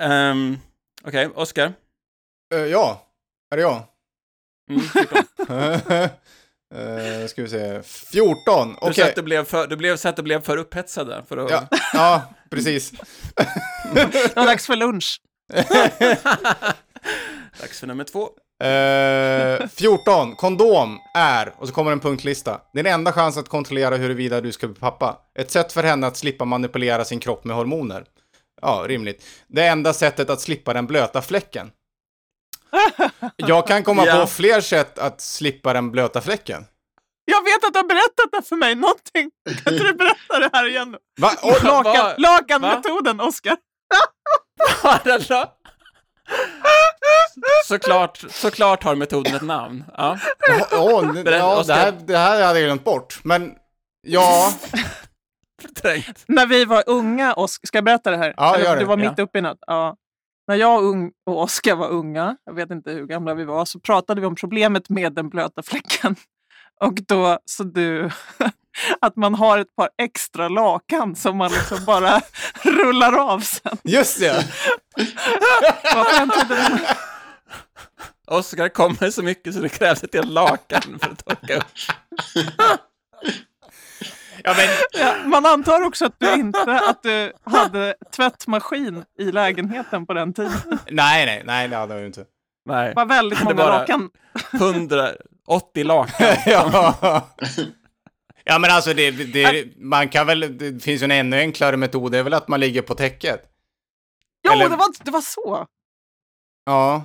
Um, 0.00 0.58
Okej, 1.04 1.28
Oscar. 1.34 1.72
Eh, 2.54 2.58
ja, 2.60 3.06
är 3.50 3.56
det 3.56 3.62
jag? 3.62 3.82
Mm, 4.70 4.82
14. 4.88 5.24
uh, 6.74 7.26
ska 7.26 7.42
vi 7.42 7.48
se. 7.48 7.82
14. 7.82 8.68
Du 8.68 8.74
Okej. 8.80 8.94
sa 8.94 9.04
att 9.04 9.14
du 9.14 9.22
blev 9.22 9.44
för, 9.44 9.66
du 9.66 9.76
blev, 9.76 9.96
så 9.96 10.08
att 10.08 10.16
du 10.16 10.22
blev 10.22 10.42
för 10.42 10.56
upphetsad 10.56 11.08
där. 11.08 11.22
För 11.28 11.36
att, 11.36 11.50
Ja, 11.50 11.68
ja, 11.92 12.22
precis. 12.50 12.92
Det 13.94 14.36
var 14.36 14.46
dags 14.46 14.66
för 14.66 14.76
lunch. 14.76 15.20
Dags 17.60 17.80
för 17.80 17.86
nummer 17.86 18.04
två. 18.04 18.28
Eh, 18.64 19.68
14. 19.68 20.36
Kondom 20.36 20.98
är, 21.14 21.54
och 21.58 21.68
så 21.68 21.74
kommer 21.74 21.92
en 21.92 22.00
punktlista. 22.00 22.60
Din 22.74 22.86
enda 22.86 23.12
chans 23.12 23.36
att 23.36 23.48
kontrollera 23.48 23.96
huruvida 23.96 24.40
du 24.40 24.52
ska 24.52 24.66
bli 24.66 24.76
pappa. 24.80 25.18
Ett 25.38 25.50
sätt 25.50 25.72
för 25.72 25.82
henne 25.82 26.06
att 26.06 26.16
slippa 26.16 26.44
manipulera 26.44 27.04
sin 27.04 27.20
kropp 27.20 27.44
med 27.44 27.56
hormoner. 27.56 28.04
Ja, 28.62 28.84
rimligt. 28.88 29.24
Det 29.46 29.66
enda 29.66 29.92
sättet 29.92 30.30
att 30.30 30.40
slippa 30.40 30.72
den 30.72 30.86
blöta 30.86 31.22
fläcken. 31.22 31.70
Jag 33.36 33.66
kan 33.66 33.82
komma 33.84 34.06
Ja. 34.06 34.20
på 34.20 34.26
fler 34.26 34.60
sätt 34.60 34.98
att 34.98 35.20
slippa 35.20 35.72
den 35.72 35.90
blöta 35.90 36.20
fläcken. 36.20 36.64
Jag 37.24 37.44
vet 37.44 37.64
att 37.64 37.72
du 37.72 37.78
har 37.78 37.84
berättat 37.86 38.32
det 38.32 38.42
för 38.48 38.56
mig, 38.56 38.74
någonting. 38.74 39.30
Kan 39.64 39.72
inte 39.74 39.84
du 39.84 39.92
berätta 39.92 40.38
det 40.38 40.50
här 40.52 40.68
igen? 40.68 40.96
Va? 41.20 41.30
Vad- 41.42 41.64
Lakan, 41.84 42.14
lakanmetoden, 42.18 43.20
Oskar. 43.20 43.56
Såklart, 47.66 48.24
såklart 48.30 48.82
har 48.84 48.94
metoden 48.94 49.34
ett 49.34 49.42
namn. 49.42 49.84
Ja. 49.96 50.18
ja, 50.48 50.66
åh, 50.72 51.12
det, 51.14 51.22
Berätta, 51.24 51.38
ja, 51.46 51.62
det, 51.66 51.74
här, 51.74 51.92
det 52.06 52.16
här 52.18 52.44
hade 52.46 52.60
jag 52.60 52.66
glömt 52.66 52.84
bort. 52.84 53.20
Men 53.24 53.52
ja, 54.06 54.52
Trängt. 55.82 56.24
När 56.28 56.46
vi 56.46 56.64
var 56.64 56.84
unga, 56.86 57.34
Oskar, 57.34 57.66
ska 57.66 57.76
jag 57.78 57.84
berätta 57.84 58.10
det 58.10 58.16
här? 58.16 58.34
Ja, 58.36 58.54
Eller, 58.54 58.64
gör 58.64 58.74
det. 58.74 58.80
Du 58.80 58.86
var 58.86 58.96
mitt 58.96 59.12
Ja. 59.16 59.24
uppe 59.24 59.38
i 59.38 59.42
något. 59.42 59.58
Ja. 59.66 59.96
När 60.48 60.56
jag 60.56 61.10
och 61.26 61.42
Oskar 61.42 61.76
var 61.76 61.88
unga, 61.88 62.36
jag 62.44 62.54
vet 62.54 62.70
inte 62.70 62.90
hur 62.90 63.06
gamla 63.06 63.34
vi 63.34 63.44
var, 63.44 63.64
så 63.64 63.80
pratade 63.80 64.20
vi 64.20 64.26
om 64.26 64.34
problemet 64.34 64.88
med 64.88 65.12
den 65.12 65.28
blöta 65.28 65.62
fläcken. 65.62 66.16
Och 66.80 66.94
då 67.08 67.38
så 67.44 67.64
du 67.64 68.10
att 69.00 69.16
man 69.16 69.34
har 69.34 69.58
ett 69.58 69.76
par 69.76 69.88
extra 70.02 70.48
lakan 70.48 71.16
som 71.16 71.36
man 71.36 71.50
liksom 71.50 71.84
bara 71.84 72.20
rullar 72.62 73.32
av 73.32 73.40
sen. 73.40 73.78
just 73.84 74.20
det. 74.20 74.44
Oskar 78.26 78.68
kommer 78.68 79.10
så 79.10 79.22
mycket 79.22 79.54
så 79.54 79.60
det 79.60 79.68
krävs 79.68 80.04
ett 80.04 80.14
helt 80.14 80.30
lakan 80.30 80.98
för 81.02 81.10
att 81.10 81.24
torka 81.24 81.56
upp. 81.56 81.64
Ja, 84.46 84.54
men, 84.56 84.66
Ja, 85.06 85.14
man 85.28 85.46
antar 85.46 85.82
också 85.86 86.06
att 86.06 86.14
du 86.20 86.32
inte 86.34 86.80
att 86.88 87.02
du 87.02 87.32
hade 87.44 87.94
tvättmaskin 88.16 89.04
i 89.18 89.24
lägenheten 89.32 90.06
på 90.06 90.12
den 90.14 90.32
tiden. 90.32 90.52
nej, 90.90 91.26
nej, 91.26 91.42
nej, 91.46 91.68
det 91.68 91.76
hade 91.76 91.94
jag 91.94 92.00
ju 92.00 92.06
inte. 92.06 92.24
Nej, 92.68 92.88
Det 92.88 92.94
var 92.94 93.06
väldigt 93.06 93.42
många 93.42 93.54
bara- 93.56 93.78
lakan. 93.78 94.10
180 94.52 95.84
lakan. 95.84 96.36
ja. 96.46 97.28
ja, 98.44 98.58
men 98.58 98.70
alltså 98.70 98.94
det, 98.94 99.10
det, 99.10 99.76
man 99.76 100.08
kan 100.08 100.26
väl, 100.26 100.58
det 100.58 100.82
finns 100.82 101.02
ju 101.02 101.04
en 101.04 101.10
ännu 101.10 101.36
enklare 101.38 101.76
metod, 101.76 102.12
det 102.12 102.18
är 102.18 102.22
väl 102.22 102.34
att 102.34 102.48
man 102.48 102.60
ligger 102.60 102.82
på 102.82 102.94
täcket. 102.94 103.40
Jo, 104.46 104.52
Eller- 104.52 104.68
det, 104.68 104.76
var, 104.76 104.86
det 105.04 105.10
var 105.10 105.20
så. 105.20 105.66
Ja. 106.66 107.04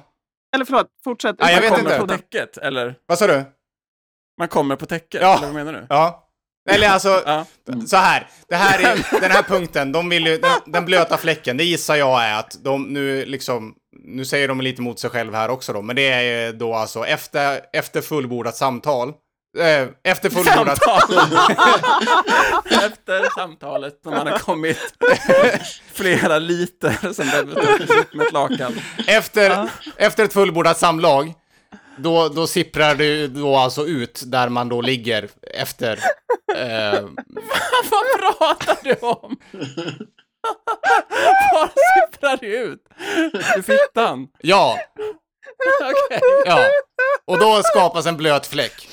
Eller 0.55 0.65
förlåt, 0.65 0.87
fortsätt. 1.03 1.35
Ja, 1.39 1.45
jag 1.51 1.55
Man 1.55 1.61
vet 1.61 1.69
kommer 1.79 1.95
inte. 1.95 1.99
på 2.01 2.07
täcket, 2.07 2.57
eller? 2.57 2.95
Vad 3.05 3.17
sa 3.19 3.27
du? 3.27 3.43
Man 4.37 4.47
kommer 4.47 4.75
på 4.75 4.85
täcket, 4.85 5.21
Ja. 5.21 5.37
eller 5.37 5.45
vad 5.47 5.55
menar 5.55 5.73
du? 5.73 5.85
Ja. 5.89 6.20
Eller 6.69 6.89
alltså, 6.89 7.23
Ja. 7.25 7.45
så 7.87 7.97
här. 7.97 8.27
Det 8.49 8.55
här 8.55 8.79
är, 8.79 9.19
den 9.21 9.31
här 9.31 9.43
punkten, 9.43 9.91
de 9.91 10.09
vill 10.09 10.25
ju, 10.27 10.37
den, 10.37 10.51
den 10.65 10.85
blöta 10.85 11.17
fläcken, 11.17 11.57
det 11.57 11.63
gissar 11.63 11.95
jag 11.95 12.23
är 12.23 12.39
att 12.39 12.57
de 12.63 12.83
nu 12.83 13.25
liksom, 13.25 13.73
nu 14.03 14.25
säger 14.25 14.47
de 14.47 14.61
lite 14.61 14.81
mot 14.81 14.99
sig 14.99 15.09
själv 15.09 15.33
här 15.33 15.49
också 15.49 15.73
då, 15.73 15.81
men 15.81 15.95
det 15.95 16.09
är 16.11 16.53
då 16.53 16.73
alltså 16.73 17.05
efter, 17.05 17.59
efter 17.73 18.01
fullbordat 18.01 18.55
samtal, 18.55 19.09
eh, 19.59 19.87
efter 20.03 20.29
fullbordat... 20.29 20.79
Efter 22.83 23.29
samtalet, 23.35 23.93
när 24.05 24.11
man 24.11 24.27
har 24.27 24.37
kommit 24.39 24.77
flera 25.93 26.39
liter 26.39 27.13
som 27.13 27.29
tas 27.29 27.97
upp 27.97 28.13
med 28.13 28.27
ett 28.27 28.33
lakan. 28.33 28.73
Efter, 29.07 29.69
efter 29.97 30.23
ett 30.23 30.33
fullbordat 30.33 30.77
samlag, 30.77 31.33
då, 31.97 32.29
då 32.29 32.47
sipprar 32.47 32.95
ju 32.95 33.27
då 33.27 33.55
alltså 33.55 33.85
ut 33.87 34.23
där 34.25 34.49
man 34.49 34.69
då 34.69 34.81
ligger 34.81 35.29
efter... 35.53 35.99
Eh, 36.55 37.01
Vad 37.91 38.37
pratar 38.37 38.77
du 38.83 38.93
om? 38.93 39.37
Vad 41.53 41.69
sipprar 41.69 42.37
det 42.37 42.47
ut? 42.57 42.83
Ur 43.57 43.61
fittan? 43.61 44.27
ja, 44.41 44.77
Okej. 45.81 46.19
ja. 46.45 46.65
Och 47.27 47.39
då 47.39 47.61
skapas 47.63 48.05
en 48.05 48.17
blöt 48.17 48.47
fläck. 48.47 48.87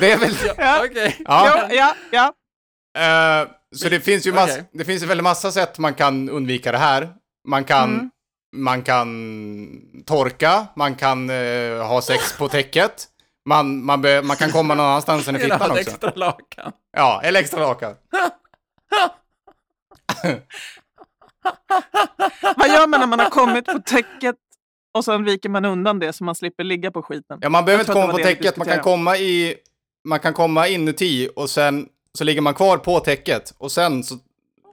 Det 0.00 0.12
är 0.12 0.18
väl... 0.18 0.34
Ja. 0.56 0.84
Okej. 0.84 1.16
Ja. 1.24 1.68
Ja, 1.68 1.94
ja, 2.10 2.32
ja. 2.92 3.42
Eh, 3.42 3.48
så 3.76 3.88
det 3.88 4.00
finns 4.00 4.26
ju 4.26 4.32
mass, 4.32 4.50
Okej. 4.50 4.64
det 4.72 4.84
finns 4.84 5.02
ju 5.02 5.06
väldigt 5.06 5.24
massa 5.24 5.52
sätt 5.52 5.78
man 5.78 5.94
kan 5.94 6.28
undvika 6.30 6.72
det 6.72 6.78
här. 6.78 7.08
Man 7.48 7.64
kan, 7.64 7.94
Mm. 7.94 8.10
Man 8.54 8.82
kan 8.82 10.04
torka, 10.06 10.66
man 10.76 10.94
kan 10.94 11.30
eh, 11.30 11.86
ha 11.86 12.02
sex 12.02 12.38
på 12.38 12.48
täcket. 12.48 13.08
Man, 13.48 13.84
man, 13.84 14.02
be, 14.02 14.22
man 14.22 14.36
kan 14.36 14.50
komma 14.50 14.74
någon 14.74 14.86
annanstans 14.86 15.28
än 15.28 15.36
i 15.36 15.38
fittan 15.42 15.70
också. 15.70 15.80
extra 15.80 16.12
lakan. 16.14 16.72
Ja, 16.96 17.20
eller 17.24 17.40
extra 17.40 17.60
lakan. 17.60 17.94
Vad 22.56 22.68
gör 22.68 22.86
man 22.86 23.00
när 23.00 23.06
man 23.06 23.20
har 23.20 23.30
kommit 23.30 23.64
på 23.66 23.78
täcket 23.78 24.36
och 24.94 25.04
sen 25.04 25.24
viker 25.24 25.48
man 25.48 25.64
undan 25.64 25.98
det 25.98 26.12
så 26.12 26.24
man 26.24 26.34
slipper 26.34 26.64
ligga 26.64 26.90
på 26.90 27.02
skiten? 27.02 27.38
Ja, 27.42 27.48
man 27.48 27.64
behöver 27.64 27.82
inte 27.82 27.92
komma 27.92 28.12
på 28.12 28.18
täcket, 28.18 28.56
man 28.56 28.66
kan 28.66 28.80
komma 28.80 29.16
i... 29.16 29.56
Man 30.08 30.20
kan 30.20 30.32
komma 30.34 30.68
inuti 30.68 31.28
och 31.36 31.50
sen 31.50 31.88
så 32.18 32.24
ligger 32.24 32.40
man 32.40 32.54
kvar 32.54 32.78
på 32.78 33.00
täcket 33.00 33.54
och 33.58 33.72
sen 33.72 34.04
så 34.04 34.14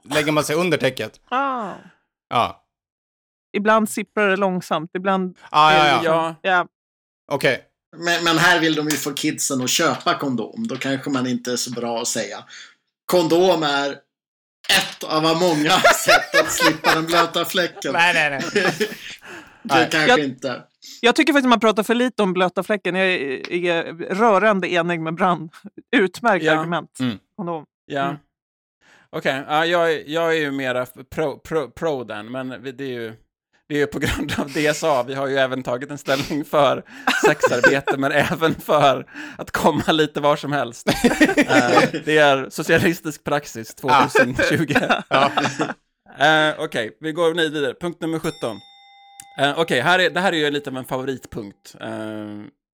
lägger 0.04 0.32
man 0.32 0.44
sig 0.44 0.56
under 0.56 0.78
täcket. 0.78 1.20
Ah. 1.28 1.72
Ja. 2.28 2.61
Ibland 3.52 3.88
sipprar 3.90 4.28
det 4.28 4.36
långsamt, 4.36 4.90
ibland... 4.94 5.38
Ah, 5.50 5.72
ja, 5.72 5.86
ja. 5.86 6.00
Ja, 6.04 6.34
Ja. 6.50 6.66
Okej. 7.32 7.64
Men, 7.96 8.24
men 8.24 8.38
här 8.38 8.60
vill 8.60 8.74
de 8.74 8.88
ju 8.88 8.96
få 8.96 9.12
kidsen 9.12 9.62
att 9.62 9.70
köpa 9.70 10.18
kondom. 10.18 10.66
Då 10.68 10.76
kanske 10.76 11.10
man 11.10 11.26
inte 11.26 11.52
är 11.52 11.56
så 11.56 11.70
bra 11.70 12.00
att 12.00 12.08
säga. 12.08 12.44
Kondom 13.06 13.62
är 13.62 13.90
ett 14.78 15.04
av 15.04 15.22
många 15.22 15.70
sätt 16.04 16.40
att 16.40 16.52
slippa 16.52 16.94
den 16.94 17.06
blöta 17.06 17.44
fläcken. 17.44 17.92
Nej, 17.92 18.14
nej, 18.14 18.30
nej. 18.54 18.74
Det 19.64 19.74
Nej. 19.74 19.88
kanske 19.90 20.08
Jag- 20.10 20.18
inte. 20.18 20.62
Jag 21.00 21.16
tycker 21.16 21.32
faktiskt 21.32 21.48
man 21.48 21.60
pratar 21.60 21.82
för 21.82 21.94
lite 21.94 22.22
om 22.22 22.32
blöta 22.32 22.62
fläcken. 22.62 22.94
Jag 22.94 23.06
är, 23.08 23.52
är 23.64 23.92
rörande 24.14 24.72
enig 24.72 25.00
med 25.00 25.14
Brand. 25.14 25.50
Utmärkt 25.96 26.44
Ja. 26.44 26.52
argument. 26.60 27.00
Mm. 27.00 27.18
Kondom. 27.36 27.64
ja. 27.86 28.02
Mm. 28.04 28.16
Okej, 29.10 29.44
ja, 29.48 29.66
jag, 29.66 29.92
är- 29.92 30.02
jag 30.06 30.28
är 30.36 30.40
ju 30.40 30.50
mera 30.50 30.86
pro, 31.10 31.38
pro, 31.38 31.70
pro 31.70 32.04
den, 32.04 32.32
men 32.32 32.48
det 32.48 32.84
är 32.84 32.88
ju 32.88 33.14
det 33.72 33.76
är 33.76 33.80
ju 33.80 33.86
på 33.86 33.98
grund 33.98 34.32
av 34.38 34.48
DSA. 34.48 35.02
Vi 35.02 35.14
har 35.14 35.26
ju 35.26 35.36
även 35.36 35.62
tagit 35.62 35.90
en 35.90 35.98
ställning 35.98 36.44
för 36.44 36.82
sexarbete, 37.26 37.96
men 37.96 38.12
även 38.12 38.54
för 38.54 39.06
att 39.38 39.50
komma 39.50 39.92
lite 39.92 40.20
var 40.20 40.36
som 40.36 40.52
helst. 40.52 40.88
Eh, 41.36 41.82
det 42.04 42.18
är 42.18 42.50
socialistisk 42.50 43.24
praxis 43.24 43.74
2020. 43.74 44.74
Ja. 45.08 45.30
Eh, 46.18 46.54
Okej, 46.58 46.96
vi 47.00 47.12
går 47.12 47.34
vidare. 47.34 47.74
Punkt 47.80 48.00
nummer 48.00 48.18
17. 48.18 48.56
Uh, 49.40 49.60
Okej, 49.60 49.80
här 49.80 49.98
är, 49.98 50.10
det 50.10 50.20
här 50.20 50.32
är 50.32 50.36
ju 50.36 50.50
lite 50.50 50.70
av 50.70 50.76
en 50.76 50.84
favoritpunkt. 50.84 51.74
Eh, 51.80 51.88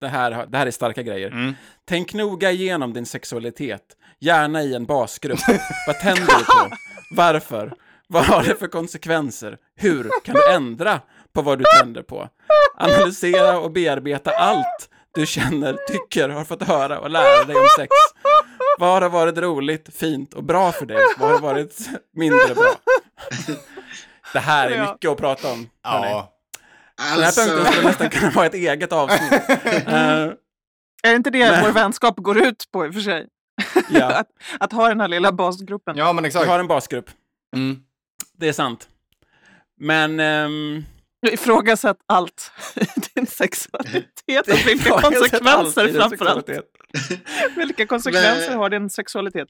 det, 0.01 0.09
här, 0.09 0.47
det 0.47 0.59
här 0.59 0.67
är 0.67 0.71
starka 0.71 1.03
grejer. 1.03 1.31
Mm. 1.31 1.55
Tänk 1.89 2.15
noga 2.15 2.51
igenom 2.51 2.93
din 2.93 3.07
sexualitet, 3.07 3.83
gärna 4.21 4.63
i 4.63 4.75
en 4.75 4.85
basgrupp. 4.85 5.41
Vad 5.87 6.01
tänder 6.01 6.39
du 6.39 6.45
på? 6.45 6.77
Varför? 7.17 7.73
Vad 8.09 8.25
har 8.25 8.43
det 8.43 8.55
för 8.55 8.67
konsekvenser? 8.69 9.59
Hur 9.77 10.11
kan 10.25 10.35
du 10.35 10.51
ändra 10.53 11.01
på 11.33 11.43
vad 11.43 11.59
du 11.59 11.65
tänder 11.79 12.03
på? 12.03 12.29
Analysera 12.77 13.59
och 13.59 13.71
bearbeta 13.73 14.31
allt 14.31 14.89
du 15.15 15.27
känner, 15.27 15.77
tycker, 15.89 16.29
har 16.29 16.45
fått 16.45 16.63
höra 16.63 16.99
och 17.01 17.11
lära 17.11 17.45
dig 17.45 17.57
om 17.57 17.67
sex. 17.79 17.89
Vad 18.79 19.03
har 19.03 19.09
varit 19.11 19.39
roligt, 19.39 19.97
fint 19.97 20.35
och 20.35 20.45
bra 20.45 20.73
för 20.73 20.87
dig? 20.87 20.99
Vad 21.19 21.31
har 21.31 21.39
varit 21.39 21.89
mindre 22.17 22.55
bra? 22.55 22.75
Det 24.33 24.39
här 24.39 24.71
är 24.71 24.81
mycket 24.93 25.11
att 25.11 25.19
prata 25.19 25.53
om. 25.53 25.69
hörni. 25.83 26.07
Ja. 26.11 26.35
Den 26.97 27.07
här 27.07 27.27
Alltså, 27.27 27.41
punkten 27.41 27.73
skulle 27.73 27.87
nästan 27.89 28.11
kunna 28.11 28.31
vara 28.31 28.47
ett 28.47 28.55
eget 28.55 28.93
avsnitt. 28.93 29.33
Eh, 29.87 30.33
Är 31.03 31.11
det 31.11 31.17
inte 31.17 31.31
det 31.31 31.51
Men- 31.51 31.63
vår 31.65 31.71
vänskap 31.73 32.15
går 32.17 32.39
ut 32.39 32.65
på 32.73 32.87
i 32.87 32.91
och 32.91 32.95
för 32.95 33.01
sig? 33.01 33.27
ja, 33.91 34.05
att, 34.15 34.27
att 34.61 34.73
ha 34.73 34.89
den 34.89 35.01
här 35.01 35.09
lilla 35.09 35.33
basgruppen. 35.33 35.97
ja, 35.97 36.13
men 36.13 36.23
vi 36.23 36.29
exakt. 36.29 36.47
har 36.49 36.59
en 36.61 36.67
basgrupp. 36.67 37.11
Mm. 37.57 37.77
Det 38.39 38.49
är 38.49 38.53
sant. 38.53 38.89
Men... 39.81 40.21
ehm, 40.21 40.85
Jag 41.21 41.33
ifrågasatt 41.33 41.97
allt 42.07 42.53
i 42.77 42.85
din 43.15 43.27
sexualitet 43.27 44.49
och 44.49 44.67
vilka 44.67 45.01
konsekvenser 45.01 45.93
framförallt. 45.93 46.49
Vilka 47.57 47.87
konsekvenser 47.87 48.49
Men- 48.51 48.59
har 48.59 48.71
din 48.71 48.91
sexualitet? 48.91 49.49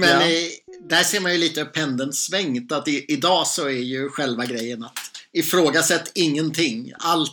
Men 0.00 0.08
Ja. 0.20 0.26
i, 0.28 0.50
där 0.88 1.02
ser 1.02 1.20
man 1.20 1.32
ju 1.32 1.38
lite 1.38 1.60
hur 1.60 1.66
pendeln 1.68 2.12
svängt. 2.12 2.72
Att 2.72 2.88
i, 2.88 3.04
idag 3.12 3.46
så 3.46 3.64
är 3.66 3.70
ju 3.82 4.08
själva 4.08 4.44
grejen 4.44 4.84
att 4.84 4.98
ifrågasätt 5.32 6.12
ingenting. 6.14 6.92
Allt, 6.98 7.32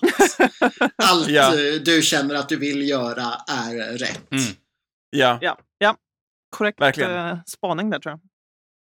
allt 0.95 1.27
Ja. 1.29 1.59
eh, 1.59 1.73
du 1.73 2.01
känner 2.01 2.35
att 2.35 2.49
du 2.49 2.55
vill 2.55 2.89
göra 2.89 3.25
är 3.47 3.97
rätt. 3.97 4.31
Mm. 4.31 4.43
Ja, 5.09 5.37
Ja, 5.41 5.57
ja. 5.77 5.95
Korrekt 6.55 6.81
Verkligen. 6.81 7.11
eh, 7.11 7.37
spaning 7.45 7.89
där 7.89 7.99
tror 7.99 8.19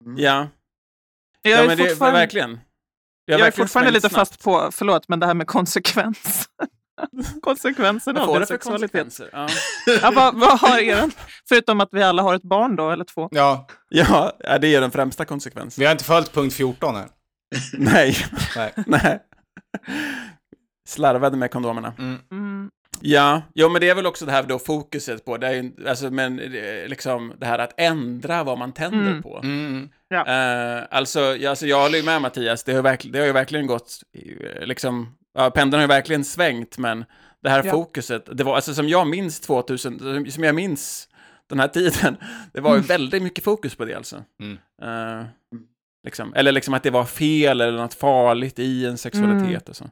jag. 0.06 0.20
ja. 0.20 0.48
Jag 1.50 1.60
ja 1.60 1.64
är 1.64 1.68
men 1.68 1.78
det, 1.78 1.90
fortfarande, 1.90 2.20
verkligen. 2.20 2.50
Har 2.50 2.60
jag 3.26 3.40
är 3.40 3.44
verkligen 3.44 3.68
fortfarande 3.68 3.92
lite 3.92 4.10
snabbt. 4.10 4.30
fast 4.30 4.44
på, 4.44 4.70
förlåt, 4.72 5.08
men 5.08 5.20
det 5.20 5.26
här 5.26 5.34
med 5.34 5.48
konsekvens. 5.48 6.50
Konsekvenserna 7.42 8.22
av 8.22 8.28
din 8.28 8.40
det 8.40 8.46
sexualitet. 8.46 9.20
Ja. 9.32 9.48
Ja, 10.02 10.12
vad, 10.16 10.36
vad 10.40 10.60
har 10.60 10.80
er, 10.80 11.10
förutom 11.50 11.82
att 11.82 11.90
vi 11.92 12.04
alla 12.04 12.22
har 12.22 12.36
ett 12.36 12.44
barn 12.44 12.76
då, 12.76 12.92
eller 12.92 13.04
två? 13.06 13.30
Ja, 13.32 13.68
Ja, 13.90 14.58
det 14.62 14.76
är 14.76 14.82
den 14.82 14.92
främsta 14.92 15.26
konsekvensen. 15.26 15.82
vi 15.82 15.86
har 15.86 15.92
inte 15.92 16.04
följt 16.04 16.34
punkt 16.34 16.54
14 16.54 16.96
här. 16.96 17.08
Nej, 17.74 18.18
Nej. 18.56 18.74
nej. 18.86 19.20
Slarvade 20.88 21.38
med 21.38 21.52
kondomerna. 21.52 21.94
Mm. 22.00 22.70
Ja, 23.02 23.42
jo 23.56 23.70
men 23.70 23.82
det 23.82 23.90
är 23.90 23.96
väl 23.96 24.06
också 24.06 24.26
det 24.26 24.32
här 24.32 24.44
då 24.44 24.60
fokuset 24.60 25.26
på, 25.26 25.38
det 25.38 25.48
är 25.48 25.72
alltså 25.88 26.12
men 26.12 26.40
eh, 26.40 26.88
liksom 26.88 27.34
det 27.38 27.46
här 27.46 27.60
att 27.60 27.74
ändra 27.78 28.44
vad 28.44 28.58
man 28.58 28.74
tänder 28.74 29.12
Mm. 29.12 29.24
på. 29.24 29.40
Mm. 29.44 29.90
Eh, 30.14 30.84
alltså, 30.92 31.20
ja, 31.20 31.50
alltså 31.50 31.68
jag 31.68 31.82
håller 31.82 31.98
ju 31.98 32.04
med 32.06 32.22
Mattias, 32.22 32.64
det 32.64 32.74
har, 32.74 32.82
verkl- 32.84 33.12
det 33.12 33.20
har 33.20 33.26
ju 33.26 33.32
verkligen 33.32 33.68
gått, 33.68 34.00
eh, 34.18 34.66
liksom, 34.66 35.18
ja, 35.38 35.50
pendeln 35.50 35.80
har 35.80 35.84
ju 35.84 35.88
verkligen 35.88 36.24
svängt, 36.24 36.78
men 36.78 37.06
det 37.44 37.50
här 37.50 37.64
Ja. 37.66 37.72
fokuset, 37.72 38.38
det 38.38 38.44
var, 38.44 38.56
alltså 38.56 38.74
som 38.74 38.90
jag 38.90 39.08
minns 39.08 39.40
2000, 39.40 40.00
som- 40.32 40.44
jag 40.44 40.56
minns 40.56 41.08
den 41.50 41.60
här 41.60 41.68
tiden, 41.68 42.18
det 42.54 42.62
var 42.62 42.76
ju 42.76 42.82
väldigt 42.82 43.24
mycket 43.24 43.44
fokus 43.44 43.76
på 43.76 43.86
det 43.86 43.94
alltså. 43.96 44.24
Mm. 44.42 44.58
Eh, 44.82 45.26
liksom, 46.08 46.34
eller 46.34 46.52
liksom 46.52 46.74
att 46.74 46.84
det 46.84 46.90
var 46.92 47.06
fel 47.06 47.62
eller 47.62 47.78
något 47.78 47.94
farligt 47.94 48.60
i 48.60 48.86
en 48.86 48.98
sexualitet 48.98 49.70
och 49.70 49.76
så. 49.76 49.86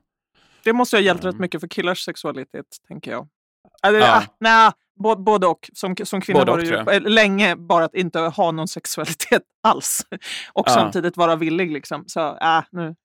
Det 0.66 0.74
måste 0.74 0.96
ha 0.98 1.02
hjälpt 1.02 1.24
Mm. 1.24 1.34
rätt 1.34 1.40
mycket 1.40 1.62
för 1.62 1.68
killars 1.68 2.06
sexualitet, 2.06 2.66
tänker 2.88 3.12
jag. 3.12 3.28
Eller, 3.84 4.00
Ja. 4.00 4.18
ah, 4.18 4.24
nej, 4.40 4.72
både 5.18 5.48
och. 5.48 5.70
Som, 5.74 5.96
som 6.04 6.22
kvinna 6.22 6.40
Både 6.40 6.52
var 6.52 6.58
det 6.58 6.66
ju 6.66 6.96
eh, 6.96 7.02
länge 7.12 7.56
bara 7.56 7.86
att 7.86 7.96
inte 7.96 8.20
ha 8.20 8.52
någon 8.52 8.68
sexualitet 8.68 9.44
alls. 9.64 10.02
Och 10.54 10.68
Ja. 10.68 10.74
samtidigt 10.74 11.18
vara 11.18 11.36
villig 11.36 11.72
liksom. 11.72 12.04
Så, 12.08 12.38
äh, 12.38 12.64
nu. 12.72 12.96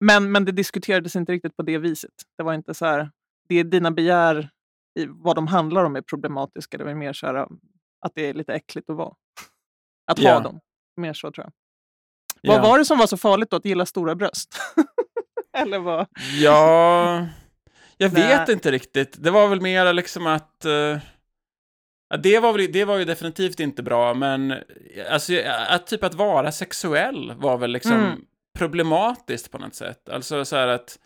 Men, 0.00 0.32
men 0.32 0.44
det 0.44 0.52
diskuterades 0.52 1.16
inte 1.16 1.32
riktigt 1.32 1.56
på 1.56 1.62
det 1.62 1.78
viset. 1.78 2.10
Det 2.38 2.42
var 2.42 2.54
inte 2.54 2.74
så 2.74 2.86
här, 2.86 3.10
det 3.48 3.54
är 3.60 3.64
dina 3.64 3.90
begär 3.90 4.50
i 4.98 5.06
vad 5.08 5.36
de 5.36 5.46
handlar 5.46 5.84
om 5.84 5.96
är 5.96 6.02
problematiska. 6.02 6.78
Det 6.78 6.84
var 6.84 6.94
mer 6.94 7.12
så 7.12 7.26
här, 7.26 7.34
att 8.00 8.12
det 8.14 8.26
är 8.28 8.34
lite 8.34 8.52
äckligt 8.54 8.90
att 8.90 8.96
vara. 8.96 9.14
Att 10.06 10.18
Ja. 10.18 10.32
ha 10.34 10.40
dem. 10.40 10.60
Mer 10.96 11.12
så 11.14 11.30
tror 11.32 11.46
jag. 11.46 11.52
Vad 12.52 12.62
var 12.62 12.78
det 12.78 12.84
som 12.84 12.98
var 12.98 13.06
så 13.06 13.16
farligt 13.16 13.50
då, 13.50 13.56
att 13.56 13.64
gilla 13.64 13.86
stora 13.86 14.14
bröst? 14.14 14.58
Eller 15.62 15.78
vad? 15.78 16.06
Ja, 16.40 17.26
jag 17.96 18.08
vet 18.08 18.48
inte 18.48 18.70
riktigt. 18.70 19.16
Det 19.22 19.30
var 19.30 19.48
väl 19.48 19.60
mer 19.60 19.92
liksom 19.92 20.26
att... 20.26 20.64
eh, 20.64 20.98
ja, 22.08 22.16
det, 22.22 22.38
var 22.38 22.52
väl, 22.52 22.72
det 22.72 22.84
var 22.84 22.96
ju 22.96 23.04
definitivt 23.04 23.60
inte 23.60 23.82
bra, 23.82 24.14
men 24.14 24.54
alltså, 25.10 25.32
att 25.68 25.86
typ 25.86 26.04
att 26.04 26.14
vara 26.14 26.52
sexuell 26.52 27.32
var 27.36 27.58
väl 27.58 27.70
liksom 27.72 27.92
Mm. 27.92 28.20
problematiskt 28.58 29.50
på 29.50 29.58
något 29.58 29.74
sätt. 29.74 30.08
Alltså 30.08 30.44
så 30.44 30.56
här 30.56 30.68
att... 30.68 30.98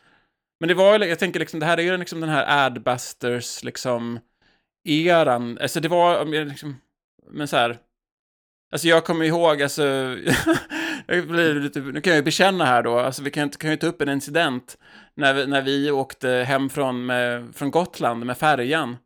Men 0.61 0.69
det 0.69 0.75
var 0.75 0.99
ju, 0.99 1.05
jag 1.05 1.19
tänker 1.19 1.41
liksom, 1.41 1.61
det 1.61 1.67
här 1.67 1.79
är 1.79 1.83
ju 1.83 1.97
liksom 1.97 2.21
den 2.21 2.31
här 2.31 2.67
Adbusters 2.67 3.65
liksom 3.65 4.21
eran, 4.85 5.59
alltså 5.61 5.81
det 5.81 5.89
var, 5.89 6.25
liksom, 6.45 6.77
men 7.31 7.49
så 7.49 7.57
här, 7.57 7.79
alltså 8.73 8.89
jag 8.89 9.05
kommer 9.05 9.25
ihåg, 9.25 9.63
alltså, 9.63 9.83
jag 11.17 11.29
blir 11.29 11.55
lite, 11.55 11.81
nu 11.81 12.01
kan 12.01 12.11
jag 12.11 12.19
ju 12.19 12.23
bekänna 12.23 12.65
här 12.65 12.83
då, 12.83 12.99
alltså 12.99 13.23
vi 13.23 13.31
kan, 13.31 13.51
kan 13.51 13.71
ju 13.71 13.77
ta 13.77 13.87
upp 13.87 14.03
en 14.03 14.09
incident 14.09 14.77
när 15.17 15.35
vi, 15.35 15.47
när 15.47 15.63
vi 15.63 15.91
åkte 15.91 16.29
hem 16.31 16.71
från, 16.71 17.07
med, 17.07 17.55
från 17.55 17.71
Gotland 17.71 18.27
med 18.27 18.39
färjan, 18.39 18.97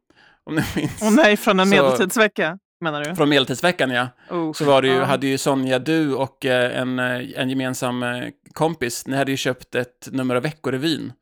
om 0.45 0.55
ni 0.55 0.63
minns. 0.77 1.03
Och 1.03 1.13
nej, 1.13 1.37
från 1.37 1.61
en 1.61 1.69
medeltidsvecka 1.69 2.59
menar 2.81 3.05
du? 3.05 3.15
Från 3.15 3.29
Medeltidsveckan, 3.29 3.91
ja. 3.91 4.09
Oh, 4.31 4.53
Så 4.53 4.65
var 4.65 4.83
det 4.83 4.89
ju, 4.89 4.95
ja. 4.95 5.05
hade 5.05 5.27
ju 5.27 5.39
Sonja, 5.39 5.79
du 5.79 6.15
och 6.15 6.47
eh, 6.47 6.81
en, 6.81 6.99
eh, 6.99 7.21
en 7.37 7.51
gemensam 7.51 8.03
eh, 8.03 8.29
kompis, 8.53 9.07
ni 9.07 9.17
hade 9.17 9.31
ju 9.31 9.37
köpt 9.37 9.75
ett 9.75 10.09
nummer 10.13 10.35
av 10.35 10.43
Veckorevyn. 10.43 11.13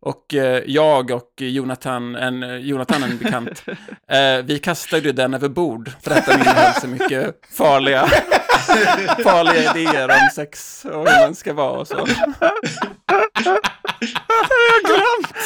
Och 0.00 0.34
eh, 0.34 0.62
jag 0.66 1.10
och 1.10 1.32
Jonathan, 1.36 2.16
en, 2.16 2.60
Jonathan, 2.62 3.02
en 3.02 3.18
bekant, 3.18 3.64
eh, 4.08 4.44
vi 4.44 4.58
kastade 4.58 5.02
ju 5.02 5.12
den 5.12 5.34
över 5.34 5.48
bord 5.48 5.90
för 6.02 6.10
att 6.10 6.26
den 6.26 6.40
innehöll 6.40 6.74
så 6.80 6.88
mycket 6.88 7.34
farliga, 7.50 8.08
farliga 9.24 9.74
idéer 9.74 10.08
om 10.08 10.30
sex 10.34 10.84
och 10.84 11.08
hur 11.08 11.20
man 11.20 11.34
ska 11.34 11.52
vara 11.52 11.70
och 11.80 11.88
så. 11.88 11.94
Jag 14.00 14.44
har 14.50 14.86
glömt! 14.86 15.36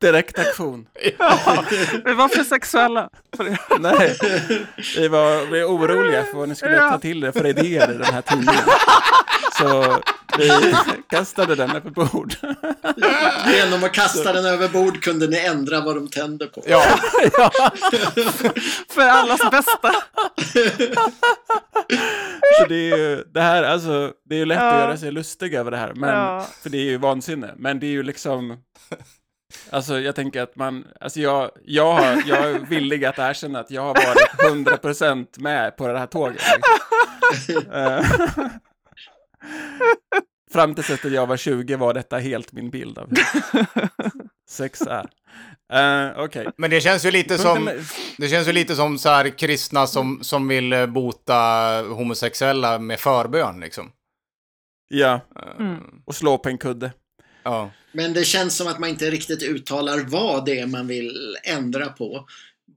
Direkt 0.00 0.38
aktion. 0.38 0.86
Vi 2.04 2.14
var 2.14 2.28
för 2.28 2.44
sexuella. 2.44 3.10
Nej, 3.80 4.16
vi 4.96 5.08
var, 5.08 5.46
vi 5.50 5.60
var 5.62 5.68
oroliga 5.68 6.24
för 6.24 6.38
vad 6.38 6.48
ni 6.48 6.54
skulle 6.54 6.76
Ja. 6.76 6.90
ta 6.90 6.98
till 6.98 7.20
det 7.20 7.32
för 7.32 7.46
idéer 7.46 7.90
i 7.90 7.98
den 7.98 8.14
här 8.14 8.22
tidningen. 8.22 8.62
Så 9.58 9.98
vi 10.38 10.74
kastade 11.08 11.54
den 11.54 11.70
över 11.70 11.90
bord. 11.90 12.34
Genom 13.54 13.84
att 13.84 13.92
kasta 13.92 14.32
den 14.32 14.46
över 14.46 14.68
bord 14.68 15.02
kunde 15.02 15.26
ni 15.26 15.38
ändra 15.38 15.80
vad 15.80 15.94
de 15.96 16.08
tänder 16.08 16.46
på. 16.46 16.62
Ja, 16.66 16.82
För 18.90 19.02
allas 19.08 19.40
bästa. 19.50 19.92
Så 22.60 22.66
det 22.68 22.74
är 22.74 22.96
ju, 22.98 23.24
det 23.34 23.40
här, 23.40 23.62
alltså, 23.62 24.12
det 24.28 24.34
är 24.34 24.38
ju 24.38 24.44
lätt 24.44 24.58
att 24.58 24.74
Ja. 24.74 24.80
göra 24.80 24.96
sig 24.96 25.10
lustig 25.12 25.54
över 25.54 25.70
det 25.70 25.76
här, 25.76 25.92
men, 25.94 26.10
Ja. 26.10 26.46
för 26.62 26.70
det 26.70 26.78
är 26.78 26.82
ju 26.84 26.96
vansinne. 26.98 27.50
Men 27.56 27.80
det 27.80 27.86
är 27.86 27.90
ju 27.90 28.02
liksom, 28.02 28.56
alltså 29.70 30.00
jag 30.00 30.14
tänker 30.14 30.42
att 30.42 30.56
man, 30.56 30.84
alltså 31.00 31.20
jag, 31.20 31.50
jag, 31.64 31.92
har, 31.94 32.22
jag 32.26 32.38
är 32.50 32.58
villig 32.58 33.04
att 33.04 33.18
erkänna 33.18 33.58
att 33.60 33.70
jag 33.70 33.82
har 33.82 33.94
varit 33.94 34.78
100% 34.80 35.26
med 35.40 35.76
på 35.76 35.88
det 35.88 35.98
här 35.98 36.06
tåget. 36.06 36.42
Liksom. 37.46 37.72
Eh, 37.72 38.04
Fram 40.52 40.74
till 40.74 40.84
sättet 40.84 41.12
jag 41.12 41.26
var 41.26 41.36
20 41.36 41.76
var 41.76 41.94
detta 41.94 42.18
helt 42.18 42.52
min 42.52 42.70
bild 42.70 42.98
av 42.98 43.10
sex 44.50 44.82
är. 44.82 45.08
Uh, 45.74 46.18
Okej. 46.24 46.46
men 46.56 46.70
det 46.70 46.80
känns 46.80 47.04
ju 47.04 47.10
lite 47.10 47.38
som, 47.38 47.70
det 48.18 48.28
känns 48.28 48.48
ju 48.48 48.52
lite 48.52 48.74
som 48.76 48.98
så 48.98 49.08
här 49.08 49.38
kristna 49.38 49.86
som, 49.86 50.18
som 50.22 50.48
vill 50.48 50.72
eh, 50.72 50.86
bota 50.86 51.34
homosexuella 51.88 52.78
med 52.78 53.00
förbön 53.00 53.60
liksom. 53.60 53.90
Ja, 54.88 55.20
Mm. 55.58 55.76
och 56.04 56.14
slå 56.14 56.38
på 56.38 56.48
en 56.48 56.58
kudde. 56.58 56.92
Ja. 57.46 57.70
Men 57.92 58.12
det 58.12 58.24
känns 58.24 58.56
som 58.56 58.66
att 58.68 58.78
man 58.78 58.88
inte 58.88 59.10
riktigt 59.10 59.42
uttalar 59.42 59.98
vad 60.08 60.44
det 60.44 60.58
är 60.60 60.66
man 60.66 60.86
vill 60.86 61.36
ändra 61.44 61.86
på. 61.88 62.26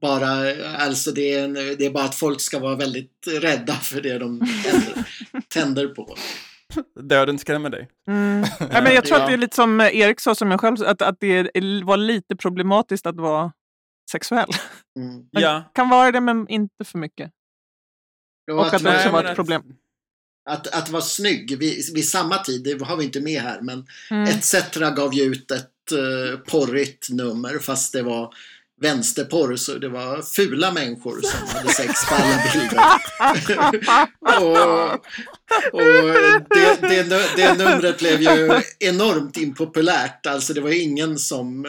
Bara, 0.00 0.54
alltså 0.76 1.10
det 1.12 1.34
är, 1.34 1.44
en, 1.44 1.54
det 1.54 1.86
är 1.86 1.90
bara 1.90 2.04
att 2.04 2.14
folk 2.14 2.40
ska 2.40 2.58
vara 2.58 2.76
väldigt 2.76 3.26
rädda 3.40 3.72
för 3.74 4.00
det 4.00 4.18
de 4.18 4.38
tänder, 4.64 5.04
tänder 5.48 5.86
på. 5.88 6.16
Döden 7.00 7.38
skrämmer 7.38 7.70
dig. 7.70 7.88
Mm. 8.08 8.44
Ja, 8.72 8.80
men 8.82 8.94
jag 8.94 9.04
tror 9.04 9.18
Ja. 9.18 9.22
att 9.24 9.28
det 9.30 9.34
är 9.34 9.38
lite 9.38 9.56
som 9.56 9.80
Erik 9.80 10.20
sa, 10.20 10.34
som 10.34 10.50
jag 10.50 10.60
själv 10.60 10.76
att, 10.86 11.02
att 11.02 11.20
det 11.20 11.42
var 11.84 11.96
lite 11.96 12.36
problematiskt 12.36 13.06
att 13.06 13.16
vara 13.16 13.52
sexuell. 14.12 14.48
Mm. 14.98 15.26
Men 15.32 15.42
Ja. 15.42 15.62
Kan 15.74 15.88
vara 15.88 16.12
det, 16.12 16.20
men 16.20 16.48
inte 16.48 16.84
för 16.84 16.98
mycket. 16.98 17.30
Och 18.52 18.66
att 18.74 18.82
det 18.82 18.96
också 18.96 19.10
var 19.10 19.24
ett 19.24 19.30
att- 19.30 19.36
problem. 19.36 19.62
Att, 20.44 20.66
att 20.66 20.88
vara 20.88 21.02
snygg 21.02 21.58
vid, 21.58 21.94
vid 21.94 22.08
samma 22.08 22.38
tid, 22.38 22.62
det 22.62 22.84
har 22.84 22.96
vi 22.96 23.04
inte 23.04 23.20
med 23.20 23.42
här, 23.42 23.60
men 23.60 23.86
Mm. 24.10 24.24
ETC 24.24 24.54
gav 24.96 25.14
ju 25.14 25.22
ut 25.22 25.50
ett 25.50 25.70
uh, 25.92 26.38
porrigt 26.38 27.10
nummer 27.10 27.58
fast 27.58 27.92
det 27.92 28.02
var 28.02 28.34
vänsterporr 28.80 29.56
så 29.56 29.78
det 29.78 29.88
var 29.88 30.22
fula 30.22 30.72
människor 30.72 31.20
som 31.20 31.48
hade 31.48 31.68
sex 31.68 32.08
på 32.08 32.14
alla 32.14 32.42
bilder. 32.52 32.80
och 34.40 35.06
och 35.72 35.80
det, 36.50 37.02
det, 37.02 37.36
det 37.36 37.54
numret 37.58 37.98
blev 37.98 38.22
ju 38.22 38.62
enormt 38.78 39.36
impopulärt. 39.36 40.26
Alltså 40.26 40.54
det 40.54 40.60
var 40.60 40.82
ingen 40.82 41.18
som, 41.18 41.62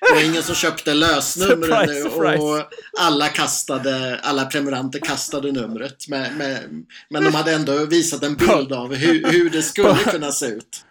det 0.00 0.14
var 0.14 0.24
ingen 0.24 0.42
som 0.42 0.54
köpte 0.54 0.94
lösnumren 0.94 1.88
Surprise, 1.88 2.38
nu 2.38 2.38
och 2.38 2.62
alla 3.00 3.28
kastade, 3.28 4.20
alla 4.22 4.44
prenumeranter 4.44 4.98
kastade 4.98 5.52
numret. 5.52 6.08
Med, 6.08 6.36
med, 6.36 6.84
men 7.10 7.24
de 7.24 7.34
hade 7.34 7.52
ändå 7.52 7.86
visat 7.86 8.22
en 8.22 8.34
bild 8.34 8.72
av 8.72 8.94
hur, 8.94 9.32
hur 9.32 9.50
det 9.50 9.62
skulle 9.62 9.94
kunna 10.04 10.32
se 10.32 10.46
ut. 10.46 10.84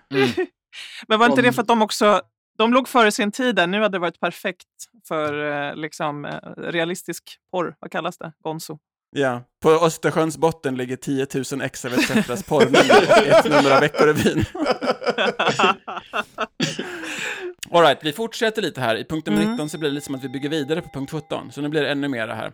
Men 1.07 1.19
var 1.19 1.25
inte 1.29 1.41
det 1.41 1.53
för 1.53 1.61
att 1.61 1.67
de 1.67 1.81
också 1.81 2.21
de 2.57 2.73
låg 2.73 2.87
före 2.87 3.11
sin 3.11 3.31
tid 3.31 3.55
där. 3.55 3.67
Nu 3.67 3.81
hade 3.81 3.95
det 3.95 3.99
varit 3.99 4.19
perfekt 4.19 4.67
för 5.07 5.51
eh, 5.69 5.75
liksom, 5.75 6.25
eh, 6.25 6.31
realistisk 6.57 7.23
porr. 7.51 7.75
Vad 7.79 7.91
kallas 7.91 8.17
det? 8.17 8.33
Gonzo. 8.43 8.79
Ja, 9.15 9.43
på 9.61 9.69
Östersjöns 9.69 10.37
botten 10.37 10.75
ligger 10.75 10.95
10 10.95 11.27
000 11.51 11.61
ex 11.61 11.85
av 11.85 11.93
ETCs 11.93 12.43
porrnummer 12.43 13.01
och 13.01 13.27
ett 13.27 13.45
nummer 13.45 13.75
av 13.75 13.79
Veckorevyn. 13.81 14.45
All 17.71 17.81
right, 17.81 17.99
vi 18.01 18.13
fortsätter 18.13 18.61
lite 18.61 18.81
här. 18.81 18.95
I 18.95 19.05
punkt 19.05 19.27
nummer 19.27 19.41
Mm. 19.41 19.51
19 19.51 19.69
så 19.69 19.77
blir 19.77 19.89
det 19.89 19.93
lite 19.93 20.05
som 20.05 20.15
att 20.15 20.23
vi 20.23 20.29
bygger 20.29 20.49
vidare 20.49 20.81
på 20.81 20.89
punkt 20.93 21.11
17, 21.11 21.51
så 21.51 21.61
nu 21.61 21.69
blir 21.69 21.81
det 21.81 21.91
ännu 21.91 22.07
mer 22.07 22.27
här. 22.27 22.51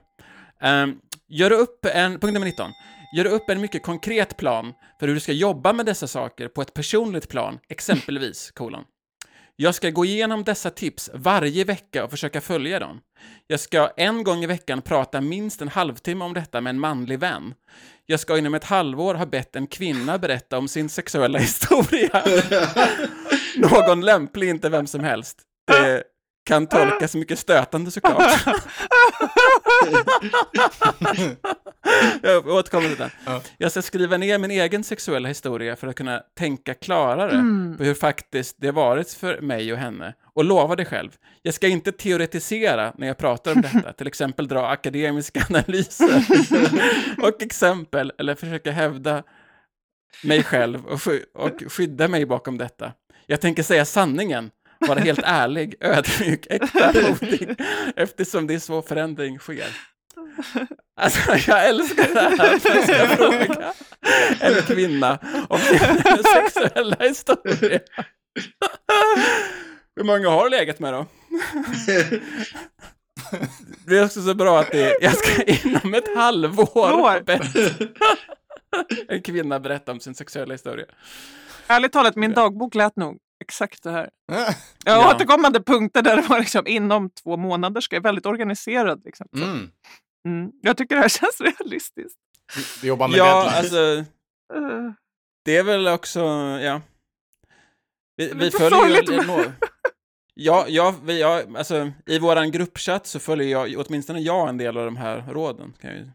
Um, 0.84 1.00
gör 1.28 1.52
upp 1.52 1.86
en, 1.86 2.12
punkt 2.12 2.34
nummer 2.34 2.46
19. 2.46 2.72
Gör 3.18 3.26
upp 3.26 3.50
en 3.50 3.62
mycket 3.62 3.84
konkret 3.84 4.38
plan 4.38 4.74
för 5.00 5.08
hur 5.08 5.14
du 5.14 5.20
ska 5.20 5.32
jobba 5.32 5.74
med 5.74 5.86
dessa 5.86 6.08
saker 6.08 6.48
på 6.48 6.62
ett 6.62 6.74
personligt 6.74 7.30
plan, 7.30 7.60
exempelvis, 7.70 8.52
kolon. 8.52 8.84
Jag 9.62 9.76
ska 9.76 9.90
gå 9.90 10.06
igenom 10.06 10.44
dessa 10.44 10.70
tips 10.70 11.10
varje 11.14 11.64
vecka 11.64 12.04
och 12.04 12.10
försöka 12.10 12.42
följa 12.42 12.80
dem. 12.80 13.00
Jag 13.48 13.60
ska 13.60 13.90
en 13.98 14.24
gång 14.24 14.44
i 14.44 14.48
veckan 14.48 14.82
prata 14.82 15.22
minst 15.22 15.62
en 15.62 15.68
halvtimme 15.68 16.26
om 16.26 16.34
detta 16.34 16.62
med 16.62 16.70
en 16.70 16.80
manlig 16.80 17.20
vän. 17.20 17.54
Jag 18.06 18.20
ska 18.20 18.38
inom 18.38 18.54
ett 18.56 18.64
halvår 18.64 19.16
ha 19.16 19.26
bett 19.26 19.56
en 19.56 19.68
kvinna 19.68 20.18
berätta 20.18 20.58
om 20.58 20.68
sin 20.68 20.90
sexuella 20.90 21.40
historia. 21.40 22.24
Någon 23.58 24.02
lämplig, 24.02 24.50
inte 24.50 24.70
vem 24.70 24.88
som 24.88 25.04
helst. 25.04 25.38
Det 25.68 26.04
kan 26.46 26.68
tolkas 26.68 27.16
mycket 27.16 27.40
stötande 27.40 27.92
såklart. 27.92 28.46
Jag 32.22 32.48
återkommer 32.48 32.88
till 32.88 32.98
det. 32.98 33.12
Ja. 33.26 33.42
Jag 33.58 33.72
ska 33.72 33.82
skriva 33.82 34.18
ner 34.18 34.38
min 34.38 34.52
egen 34.52 34.84
sexuella 34.84 35.28
historia 35.28 35.76
för 35.76 35.88
att 35.88 35.96
kunna 35.96 36.24
tänka 36.38 36.74
klarare 36.74 37.32
Mm. 37.32 37.78
på 37.78 37.84
hur 37.84 37.94
faktiskt 37.94 38.56
det 38.60 38.72
varit 38.72 39.14
för 39.14 39.42
mig 39.42 39.74
och 39.74 39.80
henne. 39.80 40.14
Och 40.34 40.44
lova 40.46 40.76
det 40.76 40.86
själv. 40.86 41.10
Jag 41.42 41.54
ska 41.54 41.68
inte 41.68 41.92
teoretisera 41.92 42.94
när 42.98 43.08
jag 43.08 43.18
pratar 43.18 43.56
om 43.56 43.62
detta, 43.62 43.94
till 43.94 44.08
exempel 44.08 44.48
dra 44.48 44.68
akademiska 44.68 45.46
analyser 45.50 46.26
och 47.28 47.42
exempel, 47.42 48.12
eller 48.18 48.36
försöka 48.36 48.72
hävda 48.72 49.24
mig 50.24 50.44
själv 50.44 50.86
och, 50.86 51.02
sky- 51.04 51.24
och 51.34 51.64
skydda 51.68 52.08
mig 52.08 52.26
bakom 52.26 52.58
detta. 52.58 52.92
Jag 53.26 53.42
tänker 53.42 53.64
säga 53.64 53.86
sanningen, 53.86 54.52
vara 54.80 55.00
helt 55.00 55.24
ärlig, 55.24 55.76
ödmjuk, 55.82 56.48
äkta, 56.50 56.94
modig, 57.10 57.56
eftersom 57.96 58.48
det 58.48 58.54
är 58.54 58.60
så 58.60 58.82
förändring 58.82 59.40
sker. 59.40 59.68
Alltså, 60.96 61.52
jag 61.52 61.68
älskar 61.68 62.14
det 62.14 62.20
här, 62.20 62.56
att 62.56 62.66
jag 62.66 62.84
ska 62.84 63.08
fråga 63.08 63.74
en 64.40 64.62
kvinna 64.62 65.20
om 65.50 65.60
sin 65.60 65.80
sexuella 66.24 66.96
historia. 67.00 67.80
Hur 69.96 70.04
många 70.04 70.30
har 70.30 70.44
du 70.44 70.50
legat 70.50 70.80
med 70.80 70.94
då? 70.94 71.06
Det 73.88 73.98
är 73.98 74.06
också 74.06 74.22
så 74.22 74.34
bra 74.34 74.60
att 74.60 74.72
det 74.72 74.84
är, 74.84 74.94
jag 75.02 75.18
ska 75.18 75.44
inom 75.44 75.94
ett 75.94 76.16
halvår 76.16 77.24
en 79.08 79.22
kvinna 79.22 79.60
berätta 79.60 79.92
om 79.92 80.00
sin 80.00 80.16
sexuella 80.16 80.54
historia. 80.54 80.86
Ärligt 81.68 81.92
talat, 81.92 82.16
min 82.16 82.34
dagbok 82.34 82.76
lät 82.76 82.96
nog 82.96 83.18
exakt 83.40 83.84
det 83.84 83.92
här. 83.92 84.10
Jag 84.32 84.54
Ja. 84.86 85.16
återkommande 85.16 85.64
punkter 85.64 86.02
där 86.02 86.16
det 86.16 86.22
var 86.22 86.40
liksom, 86.40 86.68
inom 86.68 87.10
två 87.10 87.38
månader 87.38 87.82
ska 87.82 87.96
jag 87.96 88.02
vara 88.02 88.08
väldigt 88.10 88.26
organiserad. 88.26 89.02
Liksom. 89.06 89.28
Mm. 89.36 89.72
mm. 90.28 90.52
Jag 90.62 90.78
tycker 90.78 90.96
det 90.96 91.02
här 91.02 91.10
känns 91.20 91.42
realistiskt. 91.42 92.20
Vi 92.82 92.88
jobbar 92.88 93.08
med 93.08 93.18
Ja, 93.18 93.26
deadlines. 93.44 93.58
alltså, 93.58 94.06
det 95.46 95.58
är 95.58 95.64
väl 95.64 95.88
också, 95.88 96.20
ja. 96.62 96.82
Vi, 98.18 98.34
vi 98.36 98.52
följer 98.52 99.12
ju... 99.12 99.28
nå- 99.28 99.52
Ja, 100.42 100.66
ja, 100.68 100.96
vi, 101.04 101.22
ja, 101.22 101.42
alltså 101.58 101.92
i 102.06 102.20
våran 102.20 102.52
gruppchatt 102.52 103.08
så 103.08 103.20
följer 103.20 103.48
jag, 103.48 103.86
åtminstone 103.88 104.20
jag, 104.20 104.50
en 104.50 104.58
del 104.58 104.78
av 104.78 104.86
de 104.86 104.96
här 104.98 105.22
råden. 105.28 105.74
Kan 105.82 105.92
jag. 105.96 106.10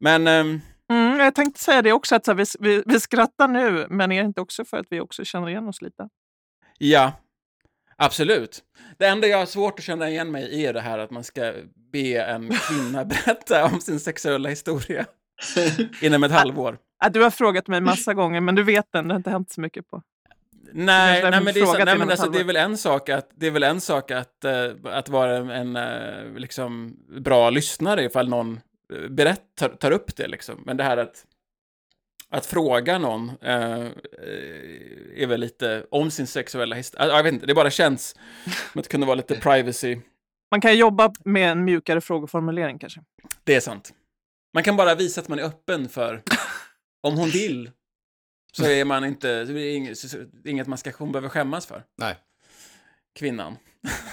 Men, 0.00 0.26
ehm, 0.26 0.60
mm, 0.92 1.18
jag 1.20 1.34
tänkte 1.34 1.60
säga 1.60 1.82
det 1.82 1.92
också, 1.92 2.14
att 2.16 2.24
så 2.24 2.30
här, 2.30 2.36
vi, 2.36 2.44
vi, 2.60 2.82
vi 2.86 3.00
skrattar 3.00 3.48
nu, 3.48 3.86
men 3.90 4.12
är 4.12 4.22
det 4.22 4.26
inte 4.26 4.40
också 4.40 4.64
för 4.64 4.76
att 4.76 4.86
vi 4.90 5.00
också 5.00 5.24
känner 5.24 5.48
igen 5.48 5.68
oss 5.68 5.82
lite? 5.82 6.08
Ja. 6.78 7.12
Absolut. 7.96 8.62
Det 8.98 9.06
enda 9.06 9.26
jag 9.26 9.38
har 9.38 9.46
svårt 9.46 9.78
att 9.78 9.84
känna 9.84 10.08
igen 10.08 10.30
mig 10.30 10.44
i 10.44 10.66
är 10.66 10.72
det 10.72 10.80
här 10.80 10.98
att 10.98 11.10
man 11.10 11.24
ska 11.24 11.52
be 11.92 12.22
en 12.22 12.50
kvinna 12.68 13.04
berätta 13.24 13.64
om 13.64 13.80
sin 13.80 14.00
sexuella 14.00 14.48
historia 14.48 15.06
inom 16.02 16.24
ett 16.24 16.32
halvår. 16.32 16.78
Ja, 17.00 17.08
du 17.08 17.22
har 17.22 17.30
frågat 17.30 17.68
mig 17.68 17.80
massa 17.80 18.14
gånger, 18.14 18.40
men 18.40 18.54
du 18.54 18.62
vet 18.62 18.92
den. 18.92 19.08
Det 19.08 19.14
har 19.14 19.16
inte 19.16 19.30
hänt 19.30 19.52
så 19.52 19.60
mycket 19.60 19.88
på. 19.88 20.02
Nej, 20.72 21.22
nej, 21.22 21.30
men, 21.30 21.44
det 21.44 21.60
är, 21.60 21.66
så, 21.66 21.84
nej, 21.84 21.98
men 21.98 22.10
alltså, 22.10 22.30
det 22.30 22.40
är 22.40 22.44
väl 22.44 22.56
en 22.56 22.78
sak 22.78 23.08
att, 23.08 23.30
det 23.34 23.46
är 23.46 23.50
väl 23.50 23.62
en 23.62 23.80
sak 23.80 24.10
att, 24.10 24.44
eh, 24.44 24.70
att 24.84 25.08
vara 25.08 25.36
en 25.54 25.76
eh, 25.76 26.32
liksom, 26.36 26.96
bra 27.20 27.50
lyssnare 27.50 28.04
ifall 28.04 28.28
någon 28.28 28.60
uh, 28.92 29.08
berätt, 29.08 29.42
tar, 29.58 29.68
tar 29.68 29.90
upp 29.90 30.16
det. 30.16 30.28
Liksom. 30.28 30.62
Men 30.66 30.76
det 30.76 30.84
här 30.84 30.96
att, 30.96 31.24
att 32.30 32.46
fråga 32.46 32.98
någon 32.98 33.28
eh, 33.28 33.86
är 35.16 35.26
väl 35.26 35.40
lite 35.40 35.86
om 35.90 36.10
sin 36.10 36.26
sexuella 36.26 36.76
historia. 36.76 37.06
Jag 37.06 37.22
vet 37.22 37.32
inte, 37.32 37.46
det 37.46 37.54
bara 37.54 37.70
känns 37.70 38.16
som 38.72 38.78
att 38.78 38.84
det 38.84 38.90
kunde 38.90 39.06
vara 39.06 39.14
lite 39.14 39.34
privacy. 39.34 39.98
Man 40.50 40.60
kan 40.60 40.76
jobba 40.76 41.12
med 41.24 41.50
en 41.50 41.64
mjukare 41.64 42.00
frågeformulering 42.00 42.78
kanske. 42.78 43.00
Det 43.44 43.54
är 43.54 43.60
sant. 43.60 43.92
Man 44.54 44.62
kan 44.62 44.76
bara 44.76 44.94
visa 44.94 45.20
att 45.20 45.28
man 45.28 45.38
är 45.38 45.42
öppen 45.42 45.88
för, 45.88 46.22
om 47.02 47.18
hon 47.18 47.28
vill, 47.28 47.70
så 48.52 48.64
är 48.64 48.84
man 48.84 49.04
inte, 49.04 49.46
så 49.46 49.52
är 49.52 50.26
det 50.42 50.50
inget, 50.50 50.66
man 50.66 50.78
ska, 50.78 50.92
hon 50.98 51.12
behöver 51.12 51.28
skämmas 51.28 51.66
för. 51.66 51.84
Nej. 51.98 52.16
Kvinnan. 53.18 53.56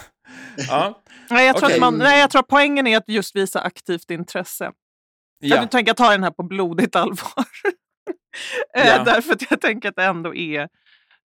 ja, 0.68 1.02
Nej 1.30 1.46
jag, 1.46 1.56
tror 1.56 1.72
att 1.72 1.80
man, 1.80 1.98
nej, 1.98 2.20
jag 2.20 2.30
tror 2.30 2.40
att 2.40 2.48
poängen 2.48 2.86
är 2.86 2.96
att 2.96 3.08
just 3.08 3.36
visa 3.36 3.60
aktivt 3.60 4.10
intresse. 4.10 4.72
Jag 5.38 5.62
ja, 5.62 5.66
tänker 5.66 5.94
ta 5.94 6.10
den 6.10 6.22
här 6.22 6.30
på 6.30 6.42
blodigt 6.42 6.96
allvar. 6.96 7.46
Eh, 8.76 8.86
Ja. 8.86 9.04
Därför 9.04 9.32
att 9.32 9.50
jag 9.50 9.60
tänker 9.60 9.88
att 9.88 9.96
det 9.96 10.04
ändå 10.04 10.34
är... 10.34 10.68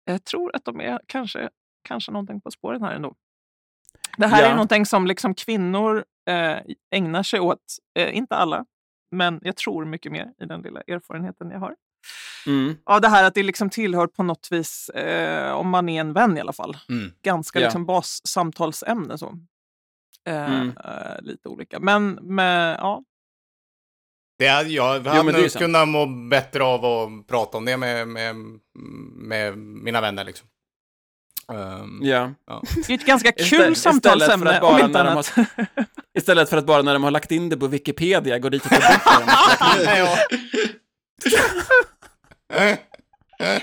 Jag 0.04 0.24
tror 0.24 0.56
att 0.56 0.64
de 0.64 0.80
är 0.80 1.00
kanske, 1.06 1.48
kanske 1.88 2.12
någonting 2.12 2.40
på 2.40 2.50
spåren 2.50 2.82
här 2.82 2.94
ändå. 2.94 3.14
Det 4.18 4.26
här 4.26 4.42
Ja. 4.42 4.48
är 4.48 4.52
någonting 4.52 4.86
som 4.86 5.06
liksom 5.06 5.34
kvinnor 5.34 6.04
eh, 6.28 6.58
ägnar 6.90 7.22
sig 7.22 7.40
åt. 7.40 7.64
Eh, 7.98 8.16
inte 8.16 8.36
alla, 8.36 8.64
men 9.10 9.40
jag 9.42 9.56
tror 9.56 9.84
mycket 9.84 10.12
mer 10.12 10.32
i 10.40 10.44
den 10.44 10.60
lilla 10.62 10.80
erfarenheten 10.80 11.50
jag 11.50 11.58
har. 11.58 11.74
mm, 12.46 12.76
Av 12.84 13.00
det 13.00 13.08
här 13.08 13.24
att 13.24 13.34
det 13.34 13.42
liksom 13.42 13.70
tillhör 13.70 14.06
på 14.06 14.22
något 14.22 14.48
vis, 14.50 14.88
eh, 14.88 15.52
om 15.52 15.68
man 15.70 15.88
är 15.88 16.00
en 16.00 16.12
vän 16.12 16.36
i 16.36 16.40
alla 16.40 16.52
fall, 16.52 16.76
Mm. 16.88 17.12
ganska 17.22 17.58
Ja. 17.60 17.64
liksom 17.66 17.86
bassamtalsämne. 17.86 19.18
Så. 19.18 19.38
Eh, 20.28 20.54
Mm. 20.54 20.76
eh, 20.84 21.20
lite 21.22 21.48
olika. 21.48 21.80
Men 21.80 22.10
med, 22.12 22.76
ja, 22.80 23.02
Det 24.38 24.46
är, 24.46 24.64
jag 24.64 25.02
men 25.04 25.16
hade 25.16 25.32
det 25.32 25.38
är 25.38 25.38
ju 25.38 25.42
nog 25.42 25.52
kunnat 25.52 25.88
må 25.88 26.06
bättre 26.06 26.64
av 26.64 26.84
att 26.84 27.26
prata 27.26 27.58
om 27.58 27.64
det 27.64 27.76
med, 27.76 28.08
med, 28.08 28.36
med 29.14 29.58
mina 29.58 30.00
vänner. 30.00 30.24
Liksom. 30.24 30.48
Ehm, 31.52 32.00
ja. 32.02 32.32
det 32.86 32.92
är 32.92 32.94
ett 32.94 33.06
ganska 33.06 33.28
Istället- 33.28 33.50
kul 33.50 33.72
istället 33.72 33.78
samtalsämne, 33.78 34.58
bara 34.60 34.74
om 34.74 34.80
inte 34.86 35.00
annat. 35.00 35.34
Istället 36.18 36.50
för 36.50 36.56
att 36.56 36.66
bara 36.66 36.82
när 36.82 36.92
de 36.92 37.04
har 37.04 37.10
lagt 37.10 37.30
in 37.30 37.48
det 37.48 37.56
på 37.56 37.66
Wikipedia 37.66 38.38
gå 38.38 38.48
dit 38.48 38.64
och 38.64 38.70
ta 38.70 38.76
bort 38.76 40.18
det. 42.48 42.78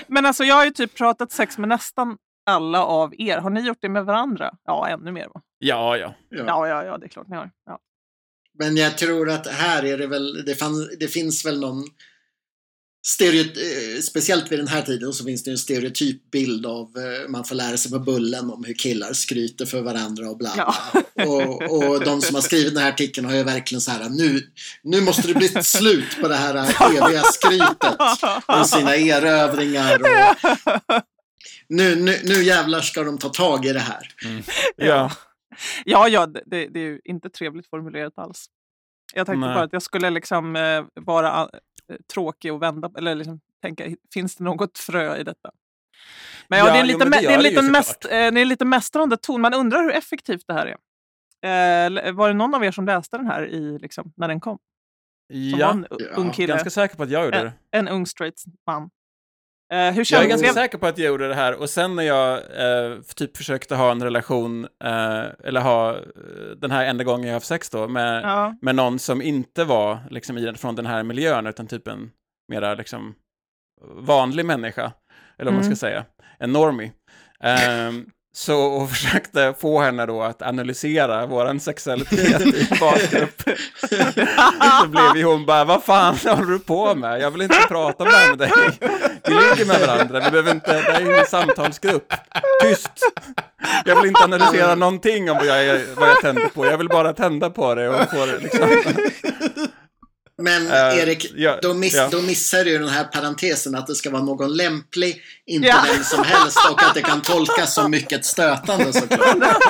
Men 0.06 0.26
alltså 0.26 0.44
jag 0.44 0.54
har 0.54 0.64
ju 0.64 0.70
typ 0.70 0.94
pratat 0.94 1.32
sex 1.32 1.58
med 1.58 1.68
nästan 1.68 2.16
alla 2.46 2.84
av 2.84 3.14
er. 3.18 3.38
Har 3.38 3.50
ni 3.50 3.60
gjort 3.60 3.78
det 3.80 3.88
med 3.88 4.04
varandra? 4.04 4.54
Ja, 4.64 4.88
ännu 4.88 5.12
mer 5.12 5.28
va? 5.34 5.40
Ja, 5.58 5.96
ja. 5.96 6.14
Ja. 6.28 6.44
Ja, 6.46 6.68
ja, 6.68 6.84
ja, 6.84 6.98
det 6.98 7.06
är 7.06 7.08
klart 7.08 7.28
ni 7.28 7.36
har. 7.36 7.50
Ja. 7.66 7.78
Men 8.58 8.76
jag 8.76 8.98
tror 8.98 9.30
att 9.30 9.46
här 9.46 9.84
är 9.84 9.98
det 9.98 10.06
väl, 10.06 10.44
det, 10.44 10.54
fann, 10.54 10.88
det 11.00 11.08
finns 11.08 11.44
väl 11.44 11.60
någon 11.60 11.84
stereotyp, 13.06 13.56
eh, 13.56 14.00
speciellt 14.00 14.52
vid 14.52 14.58
den 14.58 14.68
här 14.68 14.82
tiden 14.82 15.12
så 15.12 15.24
finns 15.24 15.44
det 15.44 15.50
en 15.50 15.58
stereotyp 15.58 16.30
bild 16.30 16.66
av, 16.66 16.88
eh, 16.96 17.28
man 17.28 17.44
får 17.44 17.54
lära 17.54 17.76
sig 17.76 17.90
på 17.90 17.98
bullen 17.98 18.50
om 18.50 18.64
hur 18.64 18.74
killar 18.74 19.12
skryter 19.12 19.66
för 19.66 19.80
varandra 19.80 20.30
och 20.30 20.38
bla 20.38 20.54
bla. 20.54 20.74
Ja. 21.14 21.24
Och, 21.24 21.62
och 21.62 22.04
de 22.04 22.22
som 22.22 22.34
har 22.34 22.42
skrivit 22.42 22.74
den 22.74 22.82
här 22.82 22.92
artikeln 22.92 23.26
har 23.26 23.34
ju 23.34 23.42
verkligen 23.42 23.80
så 23.80 23.90
här, 23.90 24.08
nu, 24.08 24.42
nu 24.82 25.00
måste 25.00 25.28
det 25.28 25.34
bli 25.34 25.46
ett 25.46 25.66
slut 25.66 26.20
på 26.20 26.28
det 26.28 26.36
här 26.36 26.54
eviga 26.90 27.22
skrytet 27.22 27.96
om 28.46 28.64
sina 28.64 28.96
erövringar. 28.96 30.00
Och, 30.00 30.52
nu, 31.68 31.96
nu, 31.96 32.20
nu 32.24 32.42
jävlar 32.42 32.80
ska 32.80 33.02
de 33.02 33.18
ta 33.18 33.28
tag 33.28 33.66
i 33.66 33.72
det 33.72 33.80
här. 33.80 34.08
ja. 34.76 35.10
Ja, 35.84 36.08
ja, 36.08 36.26
det, 36.26 36.66
det 36.66 36.80
är 36.80 37.00
inte 37.04 37.30
trevligt 37.30 37.70
formulerat 37.70 38.18
alls. 38.18 38.46
Jag 39.14 39.26
tänkte 39.26 39.46
Nej. 39.46 39.54
bara 39.54 39.64
att 39.64 39.72
jag 39.72 39.82
skulle 39.82 40.10
liksom 40.10 40.56
eh, 40.56 40.84
vara 40.94 41.40
eh, 41.40 41.96
tråkig 42.14 42.52
och 42.52 42.62
vända, 42.62 42.90
eller 42.98 43.14
liksom 43.14 43.40
tänka, 43.62 43.96
finns 44.14 44.36
det 44.36 44.44
något 44.44 44.78
frö 44.78 45.16
i 45.16 45.24
detta? 45.24 45.50
Men 46.48 46.58
ja, 46.58 46.66
Ja, 46.66 46.72
det 46.72 46.78
är 46.78 46.80
en 46.80 46.86
lite, 46.86 47.04
det 47.04 47.10
det 47.10 47.26
är 47.26 47.36
en 47.36 47.42
liten 47.42 47.72
mäst, 47.72 48.04
eh, 48.04 48.08
det 48.10 48.16
är 48.16 48.36
en 48.36 48.48
lite 48.48 48.64
mästrande 48.64 49.16
ton. 49.16 49.40
Man 49.40 49.54
undrar 49.54 49.82
hur 49.82 49.92
effektivt 49.92 50.44
det 50.46 50.54
här 50.54 50.66
är. 50.66 50.76
Eh, 51.44 52.12
var 52.12 52.28
det 52.28 52.34
någon 52.34 52.54
av 52.54 52.64
er 52.64 52.70
som 52.70 52.86
läste 52.86 53.16
den 53.16 53.26
här 53.26 53.46
i, 53.46 53.78
liksom, 53.78 54.12
när 54.16 54.28
den 54.28 54.40
kom? 54.40 54.58
Som 55.32 55.58
ja. 55.60 55.70
en 55.72 55.86
ung 56.16 56.30
kille, 56.30 56.52
Ganska 56.52 56.70
säker 56.70 56.96
på 56.96 57.02
att 57.02 57.10
jag 57.10 57.24
gjorde 57.24 57.42
det. 57.42 57.78
en 57.78 57.88
ung 57.88 58.06
straight 58.06 58.42
man. 58.66 58.90
Eh, 59.72 59.90
hur 59.94 60.12
Jag 60.12 60.24
är 60.24 60.28
ganska 60.28 60.52
säker 60.52 60.78
på 60.78 60.86
att 60.86 60.98
jag 60.98 61.06
gjorde 61.08 61.28
det 61.28 61.34
här 61.34 61.54
och 61.54 61.70
sen 61.70 61.96
när 61.96 62.02
jag 62.02 62.32
eh, 62.36 63.00
typ 63.16 63.36
försökte 63.36 63.76
ha 63.76 63.90
en 63.90 64.02
relation, 64.02 64.64
eh, 64.84 65.24
eller 65.44 65.60
ha 65.60 65.96
den 66.56 66.70
här 66.70 66.84
enda 66.86 67.04
gången 67.04 67.22
jag 67.26 67.30
har 67.30 67.36
haft 67.36 67.46
sex 67.46 67.70
då, 67.70 67.88
med, 67.88 68.22
Ja. 68.24 68.54
med 68.62 68.74
någon 68.74 68.98
som 68.98 69.22
inte 69.22 69.64
var 69.64 69.98
liksom, 70.10 70.38
i, 70.38 70.54
från 70.54 70.74
den 70.76 70.86
här 70.86 71.02
miljön, 71.02 71.46
utan 71.46 71.66
typ 71.66 71.88
en 71.88 72.10
mera 72.52 72.74
liksom, 72.74 73.14
vanlig 73.82 74.46
människa, 74.46 74.92
eller 75.38 75.50
vad 75.50 75.54
man 75.54 75.62
Mm. 75.62 75.76
ska 75.76 75.86
säga, 75.86 76.04
en 76.38 76.52
normie. 76.52 76.92
Ehm, 77.40 78.06
så 78.34 78.60
och 78.60 78.90
försökte 78.94 79.54
få 79.60 79.80
henne 79.80 80.06
då 80.06 80.22
att 80.22 80.42
analysera 80.42 81.26
våran 81.26 81.60
sexualitet 81.60 82.40
i 82.40 82.68
basgrupp. 82.80 83.42
så 84.82 84.88
blev 84.88 85.16
ju 85.16 85.24
hon 85.24 85.46
bara, 85.46 85.64
vad 85.64 85.84
fan 85.84 86.16
håller 86.24 86.52
du 86.52 86.58
på 86.58 86.94
med? 86.94 87.20
Jag 87.20 87.30
vill 87.30 87.42
inte 87.42 87.64
prata 87.68 88.04
med 88.04 88.38
dig. 88.38 88.52
Vi 89.24 89.34
ligger 89.34 89.66
med 89.66 89.80
varandra, 89.80 90.20
vi 90.24 90.30
behöver 90.30 90.50
inte, 90.50 90.72
det 90.72 90.80
här 90.80 91.00
är 91.00 91.06
ingen 91.06 91.26
samtalsgrupp. 91.26 92.12
Tyst! 92.62 92.90
Jag 93.84 93.96
vill 93.96 94.08
inte 94.08 94.24
analysera 94.24 94.74
någonting 94.74 95.30
om 95.30 95.36
vad 95.36 95.46
jag, 95.46 95.80
vad 95.96 96.08
jag 96.08 96.20
tänder 96.20 96.48
på, 96.48 96.66
jag 96.66 96.78
vill 96.78 96.88
bara 96.88 97.12
tända 97.12 97.50
på 97.50 97.74
det 97.74 97.88
och 97.88 98.10
få 98.10 98.26
det 98.26 98.38
liksom. 98.38 98.68
Men 100.42 100.66
Eh, 100.66 100.98
Erik, 100.98 101.32
ja, 101.36 101.58
då, 101.62 101.74
miss, 101.74 101.94
ja. 101.94 102.08
då 102.10 102.22
missar 102.22 102.64
du 102.64 102.70
ju 102.70 102.78
den 102.78 102.88
här 102.88 103.04
parentesen 103.04 103.74
att 103.74 103.86
det 103.86 103.94
ska 103.94 104.10
vara 104.10 104.22
någon 104.22 104.56
lämplig, 104.56 105.22
inte 105.46 105.68
Ja. 105.68 105.84
vem 105.94 106.04
som 106.04 106.24
helst 106.24 106.58
och 106.70 106.82
att 106.82 106.94
det 106.94 107.02
kan 107.02 107.22
tolkas 107.22 107.74
som 107.74 107.90
mycket 107.90 108.24
stötande 108.24 108.92
såklart. 108.92 109.36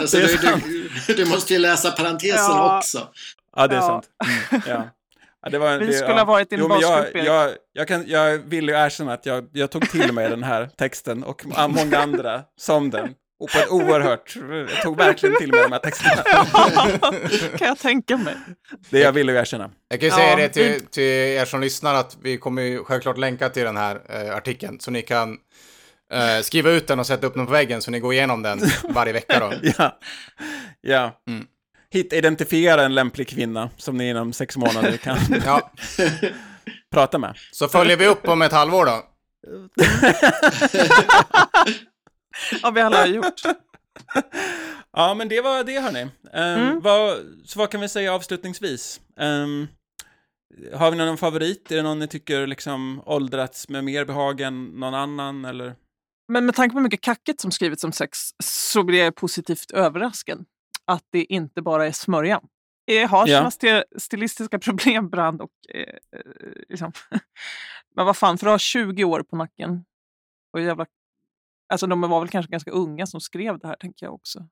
Alltså, 0.00 0.16
Det 0.16 0.26
du, 0.42 0.60
du, 1.06 1.14
du 1.14 1.24
måste 1.24 1.52
ju 1.52 1.58
läsa 1.58 1.90
parentesen 1.90 2.38
Ja. 2.38 2.78
också. 2.78 3.08
Ja, 3.56 3.66
det 3.66 3.76
är 3.76 3.80
sant. 3.80 4.04
Mm, 4.50 4.62
ja. 4.66 4.88
Ja, 5.42 5.50
det 5.50 5.58
var, 5.58 5.78
Vi 5.78 5.86
det, 5.86 5.92
skulle 5.92 6.10
ja. 6.10 6.18
ha 6.18 6.24
varit 6.24 6.52
i 6.52 6.54
en 6.54 6.60
Jo, 6.60 6.68
men 6.68 6.80
jag, 6.80 7.02
basgrupp, 7.04 7.24
jag, 7.24 7.50
jag, 7.72 7.88
kan, 7.88 8.04
jag 8.08 8.38
vill 8.38 8.68
ju 8.68 8.74
erkänna 8.74 9.12
att 9.12 9.26
jag, 9.26 9.48
jag 9.52 9.70
tog 9.70 9.90
till 9.90 10.12
mig 10.12 10.30
den 10.30 10.42
här 10.42 10.70
texten 10.78 11.22
och 11.24 11.42
många 11.68 11.98
andra 11.98 12.42
som 12.58 12.90
den. 12.90 13.14
Och 13.40 13.50
på 13.50 13.58
ett 13.58 13.70
oerhört, 13.70 14.36
jag 14.70 14.82
tog 14.82 14.96
verkligen 14.96 15.36
till 15.36 15.50
mig 15.50 15.62
de 15.62 15.72
här 15.72 15.78
texterna. 15.78 16.22
kan 17.58 17.68
jag 17.68 17.78
tänka 17.78 18.16
mig. 18.16 18.34
Det 18.90 18.98
jag 18.98 19.12
vill 19.12 19.28
ju 19.28 19.34
erkänna. 19.36 19.70
Jag 19.88 20.00
kan 20.00 20.06
ju 20.08 20.12
Ja, 20.14 20.16
säga 20.16 20.36
det 20.36 20.42
vi- 20.46 20.52
till, 20.78 20.86
till 20.86 21.02
er 21.04 21.44
som 21.44 21.60
lyssnar 21.60 21.94
att 21.94 22.16
vi 22.22 22.38
kommer 22.38 22.62
ju 22.62 22.84
självklart 22.84 23.18
länka 23.18 23.48
till 23.48 23.64
den 23.64 23.76
här 23.76 24.00
eh, 24.08 24.36
artikeln 24.36 24.80
så 24.80 24.90
ni 24.90 25.02
kan 25.02 25.36
eh, 26.12 26.42
skriva 26.42 26.70
ut 26.70 26.86
den 26.86 26.98
och 27.00 27.06
sätta 27.06 27.26
upp 27.26 27.34
den 27.34 27.46
på 27.46 27.52
väggen 27.52 27.82
så 27.82 27.90
ni 27.90 28.00
går 28.00 28.12
igenom 28.12 28.42
den 28.42 28.60
varje 28.88 29.12
vecka 29.12 29.40
då. 29.40 29.52
Ja. 29.78 29.98
ja. 30.80 31.20
Mm. 31.28 31.46
Hitta, 31.90 32.16
identifiera 32.16 32.82
en 32.84 32.94
lämplig 32.94 33.28
kvinna 33.28 33.70
som 33.76 33.96
ni 33.96 34.08
inom 34.10 34.32
sex 34.32 34.56
månader 34.56 34.96
kan 34.96 35.18
Ja, 35.44 35.72
prata 36.92 37.18
med. 37.18 37.34
så 37.52 37.68
följer 37.68 37.96
vi 37.96 38.06
upp 38.06 38.28
om 38.28 38.42
ett 38.42 38.52
halvår 38.52 38.86
då. 38.86 39.02
Ja, 42.62 42.70
vi 42.70 42.80
alla 42.80 42.96
har 42.98 43.06
gjort. 43.06 43.40
Ja, 44.92 45.14
men 45.14 45.28
det 45.28 45.40
var 45.40 45.64
det 45.64 45.80
hörni. 45.80 46.02
Um, 46.02 46.10
Mm. 46.32 46.80
vad, 46.80 47.18
så 47.44 47.58
vad 47.58 47.70
kan 47.70 47.80
vi 47.80 47.88
säga 47.88 48.14
avslutningsvis? 48.14 49.00
Ehm, 49.20 49.66
har 50.74 50.90
vi 50.90 50.96
någon 50.96 51.16
favorit? 51.18 51.72
Är 51.72 51.76
det 51.76 51.82
någon 51.82 51.98
ni 51.98 52.08
tycker 52.08 52.46
liksom 52.46 53.02
åldrats 53.06 53.68
med 53.68 53.84
mer 53.84 54.04
behag 54.04 54.40
än 54.40 54.64
någon 54.64 54.94
annan? 54.94 55.44
Eller? 55.44 55.74
Men 56.32 56.46
med 56.46 56.54
tanke 56.54 56.72
på 56.72 56.78
hur 56.78 56.84
mycket 56.84 57.00
kacket 57.00 57.40
som 57.40 57.50
skrivits 57.50 57.84
om 57.84 57.92
sex 57.92 58.18
så 58.44 58.82
blir 58.82 58.98
jag 59.04 59.14
positivt 59.14 59.70
överraskad. 59.70 60.44
Att 60.84 61.04
det 61.12 61.24
inte 61.24 61.62
bara 61.62 61.86
är 61.86 61.92
smörja. 61.92 62.40
Jag 62.84 63.08
har 63.08 63.26
Ja. 63.28 63.50
sina 63.50 63.50
sti- 63.74 63.84
stilistiska 63.98 64.58
problem, 64.58 65.08
Brand, 65.10 65.40
och 65.42 65.50
eh, 65.74 65.80
eh, 65.82 66.20
liksom. 66.68 66.92
Men 67.96 68.06
vad 68.06 68.16
fan, 68.16 68.38
för 68.38 68.46
att 68.46 68.52
ha 68.52 68.58
20 68.58 69.04
år 69.04 69.22
på 69.22 69.36
nacken. 69.36 69.84
Och 70.52 70.60
jävla... 70.60 70.86
Alltså 71.68 71.86
de 71.86 72.00
var 72.00 72.20
väl 72.20 72.28
kanske 72.28 72.50
ganska 72.52 72.70
unga 72.70 73.06
som 73.06 73.20
skrev 73.20 73.58
det 73.58 73.66
här, 73.68 73.76
tänker 73.76 74.06
jag 74.06 74.14
också. 74.14 74.48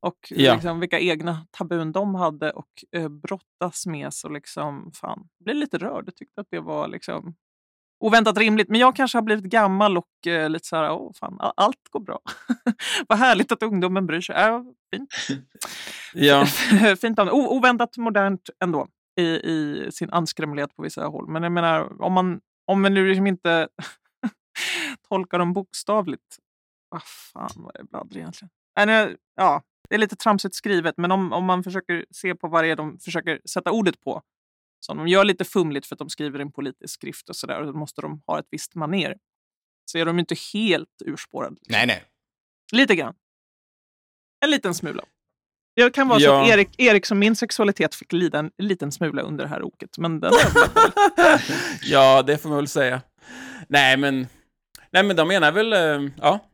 Och 0.00 0.18
Ja. 0.30 0.54
liksom, 0.54 0.80
vilka 0.80 0.98
egna 1.00 1.46
tabun 1.50 1.92
de 1.92 2.14
hade 2.14 2.50
och 2.50 2.84
eh, 2.92 3.08
brottas 3.08 3.86
med. 3.86 4.14
Så 4.14 4.28
liksom, 4.28 4.92
fan, 4.94 5.28
jag 5.38 5.44
blev 5.44 5.56
lite 5.56 5.78
rörd. 5.78 6.04
Jag 6.06 6.16
tyckte 6.16 6.40
att 6.40 6.46
det 6.50 6.60
var 6.60 6.88
liksom 6.88 7.34
oväntat 8.00 8.38
rimligt. 8.38 8.68
Men 8.68 8.80
jag 8.80 8.96
kanske 8.96 9.18
har 9.18 9.22
blivit 9.22 9.44
gammal 9.44 9.98
och 9.98 10.26
eh, 10.26 10.50
lite 10.50 10.66
så 10.68 10.76
här, 10.76 10.90
åh 10.92 11.12
fan, 11.20 11.36
allt 11.56 11.88
går 11.90 12.00
bra. 12.00 12.20
Vad 13.08 13.18
härligt 13.18 13.52
att 13.52 13.62
ungdomen 13.62 14.06
bryr 14.06 14.20
sig. 14.20 14.36
Äh, 14.36 14.62
fint. 14.94 15.14
Ja, 16.14 16.46
fint 17.00 17.18
o- 17.32 17.56
oväntat 17.56 17.96
modernt 17.96 18.50
ändå 18.64 18.88
i, 19.20 19.22
i 19.24 19.88
sin 19.92 20.10
anskrämlighet 20.10 20.76
på 20.76 20.82
vissa 20.82 21.06
håll. 21.06 21.28
Men 21.28 21.42
jag 21.42 21.52
menar, 21.52 22.02
om 22.02 22.12
man, 22.12 22.40
om 22.66 22.82
man 22.82 22.94
nu 22.94 23.08
liksom 23.08 23.26
inte 23.26 23.68
tolkar 25.08 25.38
dem 25.38 25.52
bokstavligt. 25.52 26.36
Vad 26.88 27.02
fan 27.04 27.50
var 27.54 27.72
det 27.72 27.84
bladdrar 27.84 28.18
egentligen? 28.18 28.50
Äh, 28.78 29.08
ja, 29.36 29.62
det 29.88 29.94
är 29.94 29.98
lite 29.98 30.16
tramsigt 30.16 30.54
skrivet, 30.54 30.94
men 30.96 31.12
om, 31.12 31.32
om 31.32 31.44
man 31.44 31.64
försöker 31.64 32.06
se 32.10 32.34
på 32.34 32.48
vad 32.48 32.64
det 32.64 32.70
är 32.70 32.76
de 32.76 32.98
försöker 32.98 33.40
sätta 33.50 33.70
ordet 33.70 34.00
på. 34.00 34.22
Som 34.80 34.98
de 34.98 35.08
gör 35.08 35.24
lite 35.24 35.44
fumligt 35.44 35.86
för 35.86 35.94
att 35.94 35.98
de 35.98 36.08
skriver 36.10 36.38
en 36.38 36.52
politisk 36.52 36.94
skrift 36.94 37.28
och 37.28 37.36
sådär. 37.36 37.60
Och 37.60 37.66
då 37.66 37.72
måste 37.78 38.00
de 38.00 38.22
ha 38.26 38.38
ett 38.38 38.46
visst 38.50 38.74
maner. 38.74 39.16
Så 39.90 39.98
är 39.98 40.04
de 40.04 40.18
inte 40.18 40.34
helt 40.52 41.02
urspårade. 41.04 41.56
Nej, 41.68 41.86
nej. 41.86 42.04
Lite 42.72 42.94
grann. 42.96 43.14
En 44.44 44.50
liten 44.50 44.74
smula. 44.74 45.04
Det 45.76 45.90
kan 45.94 46.08
vara 46.08 46.18
så 46.20 46.24
Ja. 46.24 46.42
att 46.42 46.48
Erik, 46.48 46.80
Erik 46.80 47.06
som 47.06 47.18
min 47.18 47.36
sexualitet 47.36 47.94
fick 47.94 48.12
lida 48.12 48.38
en 48.38 48.50
liten 48.58 48.92
smula 48.92 49.22
under 49.22 49.44
det 49.44 49.50
här 49.50 49.62
oket. 49.62 49.98
Men 49.98 50.20
den 50.20 50.32
ja, 51.82 52.22
det 52.22 52.38
får 52.38 52.48
man 52.48 52.58
väl 52.58 52.68
säga. 52.68 53.02
Nej, 53.68 53.96
men, 53.96 54.26
nej, 54.96 55.02
men 55.02 55.16
de 55.16 55.28
menar 55.28 55.52
väl, 55.52 55.72
eh, 55.72 56.10
ja. 56.20 56.44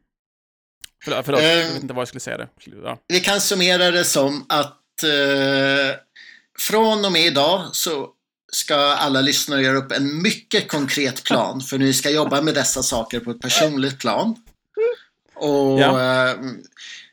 Förlåt, 1.04 1.24
förlåt 1.24 1.40
Eh. 1.40 1.46
jag 1.48 1.56
vet 1.72 1.82
inte 1.82 1.94
vad 1.94 2.00
jag 2.00 2.08
skulle 2.08 2.20
säga 2.20 2.36
det. 2.38 2.48
Ja. 2.84 2.98
Vi 3.08 3.20
kan 3.20 3.40
summera 3.40 3.90
det 3.90 4.04
som 4.04 4.46
att 4.48 5.02
eh, 5.02 5.96
från 6.58 7.04
och 7.04 7.12
med 7.12 7.22
idag 7.26 7.62
så 7.72 8.08
ska 8.52 8.76
alla 8.76 9.20
lyssnare 9.20 9.62
göra 9.62 9.76
upp 9.78 9.92
en 9.92 10.22
mycket 10.22 10.68
konkret 10.68 11.24
plan 11.24 11.60
för 11.60 11.78
ni 11.78 11.92
ska 11.92 12.10
jobba 12.10 12.40
med 12.42 12.54
dessa 12.54 12.82
saker 12.82 13.20
på 13.20 13.30
ett 13.30 13.40
personligt 13.40 13.98
plan. 13.98 14.36
Och 15.34 15.80
Ja. 15.80 16.00
eh, 16.30 16.36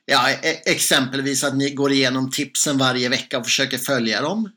ja, 0.05 0.29
e- 0.31 0.61
exempelvis 0.65 1.43
att 1.43 1.55
ni 1.57 1.69
går 1.69 1.91
igenom 1.91 2.31
tipsen 2.31 2.77
varje 2.77 3.09
vecka 3.09 3.37
och 3.37 3.45
försöker 3.45 3.77
följa 3.77 4.21
dem. 4.21 4.49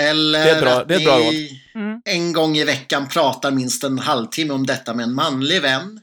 Eller 0.00 0.44
Det 0.44 0.50
är 0.50 0.60
bra- 0.60 0.70
att 0.80 0.88
det 0.88 0.94
är 0.94 0.98
ett 0.98 1.04
bra 1.04 1.18
ni 1.18 1.62
Mm. 1.74 2.02
en 2.04 2.32
gång 2.32 2.56
i 2.56 2.64
veckan 2.64 3.08
pratar 3.08 3.50
minst 3.50 3.84
en 3.84 3.98
halvtimme 3.98 4.52
om 4.54 4.66
detta 4.66 4.94
med 4.94 5.04
en 5.04 5.14
manlig 5.14 5.62
vän. 5.62 6.00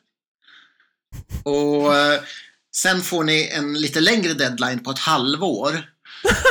Och 1.43 1.95
eh, 1.95 2.21
sen 2.75 3.01
får 3.01 3.23
ni 3.23 3.49
en 3.53 3.73
lite 3.73 3.99
längre 3.99 4.33
deadline 4.33 4.79
på 4.79 4.91
ett 4.91 4.99
halvår. 4.99 5.83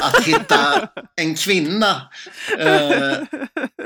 Att 0.02 0.24
hitta 0.24 0.88
en 1.16 1.34
kvinna 1.34 2.08
eh, 2.58 3.16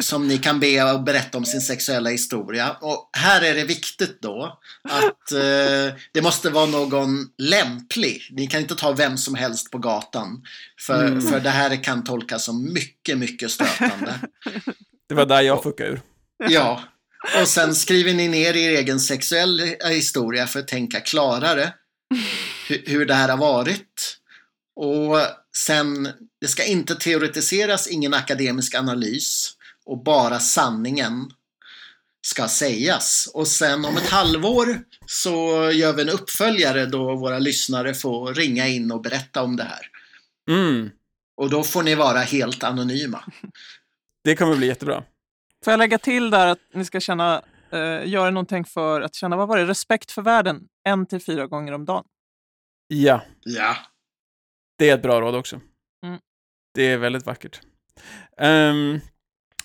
som 0.01 0.29
ni 0.29 0.39
kan 0.39 0.61
be 0.61 0.85
att 0.85 1.05
berätta 1.05 1.39
om 1.39 1.45
sin 1.45 1.61
sexuella 1.61 2.11
historia. 2.11 2.77
Och 2.81 3.11
här 3.13 3.43
är 3.43 3.55
det 3.55 3.65
viktigt 3.65 4.23
då 4.23 4.59
att 4.89 5.33
eh, 5.33 5.95
det 6.13 6.23
måste 6.23 6.51
vara 6.51 6.67
någon 6.67 7.27
lämplig. 7.39 8.29
Ni 8.31 8.47
kan 8.47 8.61
inte 8.61 8.75
ta 8.75 8.93
vem 8.93 9.17
som 9.17 9.35
helst 9.35 9.71
på 9.71 9.79
gatan. 9.79 10.45
För, 10.81 11.21
för 11.21 11.41
det 11.41 11.51
här 11.51 11.85
kan 11.85 12.05
tolkas 12.05 12.45
som 12.45 12.73
mycket, 12.73 13.19
mycket 13.19 13.51
stötande. 13.51 14.15
Det 15.09 15.15
var 15.15 15.27
där 15.27 15.41
jag 15.41 15.63
fuckade 15.63 15.91
ur. 15.91 16.01
Ja, 16.49 16.83
och 17.41 17.49
sen 17.49 17.75
skriver 17.75 18.15
ni 18.15 18.29
ner 18.29 18.57
er 18.57 18.79
egen 18.79 19.01
sexuella 19.01 19.89
historia 19.89 20.47
för 20.47 20.61
att 20.61 20.69
tänka 20.69 21.01
klarare 21.01 21.73
hu- 22.69 22.83
hur 22.91 23.07
det 23.07 23.15
här 23.15 23.29
har 23.29 23.37
varit. 23.37 24.17
Och 24.77 25.17
sen, 25.57 26.09
det 26.41 26.49
ska 26.49 26.65
inte 26.65 26.95
teoretiseras, 26.95 27.89
ingen 27.89 28.15
akademisk 28.15 28.75
analys 28.75 29.53
och 29.87 30.03
bara 30.03 30.39
sanningen 30.41 31.31
ska 32.27 32.49
sägas. 32.49 33.29
Och 33.35 33.49
sen 33.49 33.85
om 33.85 33.97
ett 33.97 34.09
halvår 34.09 34.81
så 35.07 35.71
gör 35.73 35.93
vi 35.93 36.03
en 36.03 36.09
uppföljare 36.09 36.87
då 36.87 37.17
våra 37.17 37.39
lyssnare 37.39 37.95
får 37.95 38.35
ringa 38.35 38.69
in 38.69 38.93
och 38.93 39.03
berätta 39.03 39.43
om 39.43 39.57
det 39.57 39.65
här. 39.65 39.87
Mm, 40.51 40.91
Och 41.37 41.51
då 41.51 41.65
får 41.65 41.83
ni 41.83 41.95
vara 41.95 42.19
helt 42.21 42.65
anonyma. 42.65 43.25
det 44.25 44.37
kommer 44.37 44.57
bli 44.57 44.67
jättebra. 44.67 45.05
Får 45.65 45.71
jag 45.73 45.79
lägga 45.79 45.99
till 45.99 46.31
där 46.31 46.47
att 46.47 46.59
ni 46.75 46.85
ska 46.85 47.01
känna, 47.01 47.43
eh, 47.71 48.09
göra 48.09 48.31
någonting 48.31 48.65
för 48.65 49.01
att 49.01 49.15
känna, 49.15 49.37
vad 49.37 49.49
var 49.49 49.59
det, 49.59 49.67
respekt 49.67 50.11
för 50.11 50.23
världen 50.23 50.69
en 50.85 51.07
till 51.07 51.21
fyra 51.23 51.47
gånger 51.47 51.73
om 51.73 51.85
dagen. 51.85 52.05
Ja, 52.89 53.23
Ja. 53.45 53.77
det 54.79 54.91
är 54.91 54.95
ett 54.95 55.03
bra 55.03 55.21
råd 55.21 55.35
också. 55.35 55.61
Mm. 56.07 56.19
Det 56.75 56.83
är 56.83 56.99
väldigt 56.99 57.27
vackert. 57.27 57.61
Ehm, 58.37 59.01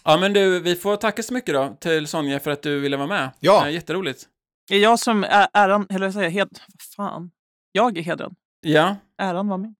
ja, 0.04 0.18
men 0.18 0.34
du, 0.34 0.60
vi 0.60 0.76
får 0.76 0.96
tacka 0.98 1.24
så 1.24 1.34
mycket 1.34 1.54
då 1.54 1.78
till 1.80 2.08
Sonja 2.08 2.40
för 2.40 2.52
att 2.52 2.62
du 2.62 2.80
ville 2.80 2.98
vara 2.98 3.08
med. 3.08 3.32
Ja. 3.40 3.68
Eh, 3.68 3.74
jätteroligt. 3.74 4.28
Det 4.68 4.76
är 4.76 4.80
jag 4.80 5.00
som 5.00 5.24
är 5.24 5.48
äran, 5.54 5.88
eller 5.90 6.06
vad 6.06 6.14
säger 6.14 6.26
jag, 6.26 6.32
hed, 6.32 6.60
vad 6.68 6.82
fan. 7.12 7.32
Jag 7.72 7.98
är 7.98 8.02
hedern. 8.02 8.36
Ja, 8.62 8.96
Äran 9.18 9.48
var 9.48 9.58
min. 9.58 9.76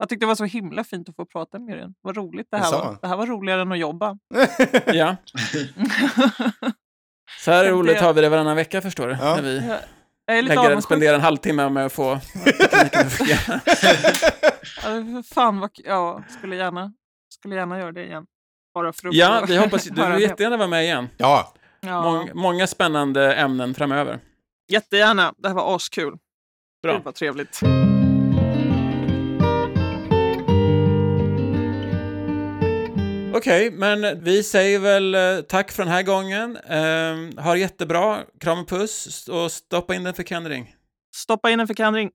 Jag 0.00 0.08
tyckte 0.08 0.24
det 0.26 0.28
var 0.28 0.34
så 0.34 0.44
himla 0.44 0.84
fint 0.84 1.08
att 1.08 1.16
få 1.16 1.24
prata 1.26 1.58
med 1.58 1.78
er. 1.78 1.88
Vad 2.00 2.16
roligt 2.16 2.46
det 2.50 2.56
här 2.56 2.72
var. 2.72 2.98
Det 3.02 3.08
här 3.08 3.16
var 3.16 3.26
roligare 3.26 3.62
än 3.62 3.72
att 3.72 3.78
jobba. 3.78 4.18
ja. 4.86 5.16
Så 7.40 7.50
här 7.50 7.64
roligt 7.70 8.00
har 8.00 8.12
vi 8.12 8.20
det 8.20 8.28
varannan 8.28 8.56
vecka 8.56 8.80
förstår 8.80 9.08
du. 9.08 9.12
Ja. 9.20 9.34
När 9.36 9.42
vi 9.42 9.56
Jag 10.26 10.38
är 10.38 10.42
lite 10.42 10.54
lägger, 10.54 10.66
avundsjuk. 10.68 10.84
spenderar 10.84 11.14
en 11.14 11.20
halvtimme 11.20 11.68
med 11.68 11.86
att 11.86 11.92
få 11.92 12.18
tekniken 12.44 13.06
att 13.06 13.12
fungera. 13.12 13.60
Ja, 15.16 15.22
Fan 15.34 15.60
vad 15.60 15.70
ja, 15.74 16.22
skulle 16.38 16.56
gärna, 16.56 16.92
skulle 17.34 17.54
gärna 17.54 17.78
göra 17.78 17.92
det 17.92 18.04
igen. 18.04 18.26
Bara 18.74 18.92
för 18.92 19.08
att 19.08 19.14
Ja, 19.14 19.44
vi 19.48 19.56
hoppas 19.56 19.84
du 19.84 20.12
vill 20.12 20.20
jättegärna 20.22 20.56
vara 20.56 20.68
med 20.68 20.84
igen. 20.84 21.08
Ja, 21.16 21.54
Ja, 21.80 22.02
Mång, 22.02 22.30
många 22.34 22.66
spännande 22.66 23.34
ämnen 23.34 23.74
framöver. 23.74 24.18
Jättegärna. 24.72 25.34
Det 25.38 25.48
här 25.48 25.54
var 25.54 25.76
askul. 25.76 26.18
Bra. 26.82 26.92
Gud 26.94 27.04
vad 27.04 27.14
trevligt. 27.14 27.60
Okej, 33.40 33.70
men 33.70 34.24
vi 34.24 34.42
säger 34.42 34.78
väl 34.78 35.14
eh, 35.14 35.40
tack 35.48 35.72
för 35.72 35.82
den 35.82 35.92
här 35.92 36.02
gången. 36.02 36.56
Eh, 36.56 37.42
ha 37.44 37.52
det 37.52 37.58
jättebra, 37.58 38.18
kram 38.40 38.58
och 38.58 38.68
puss 38.68 39.28
och 39.28 39.52
stoppa 39.52 39.94
in 39.94 40.04
den 40.04 40.14
för 40.14 40.22
Kendring. 40.22 40.74
Stoppa 41.16 41.50
in 41.50 41.58
den 41.58 41.66
för 41.66 41.74
förkandring. 41.74 42.10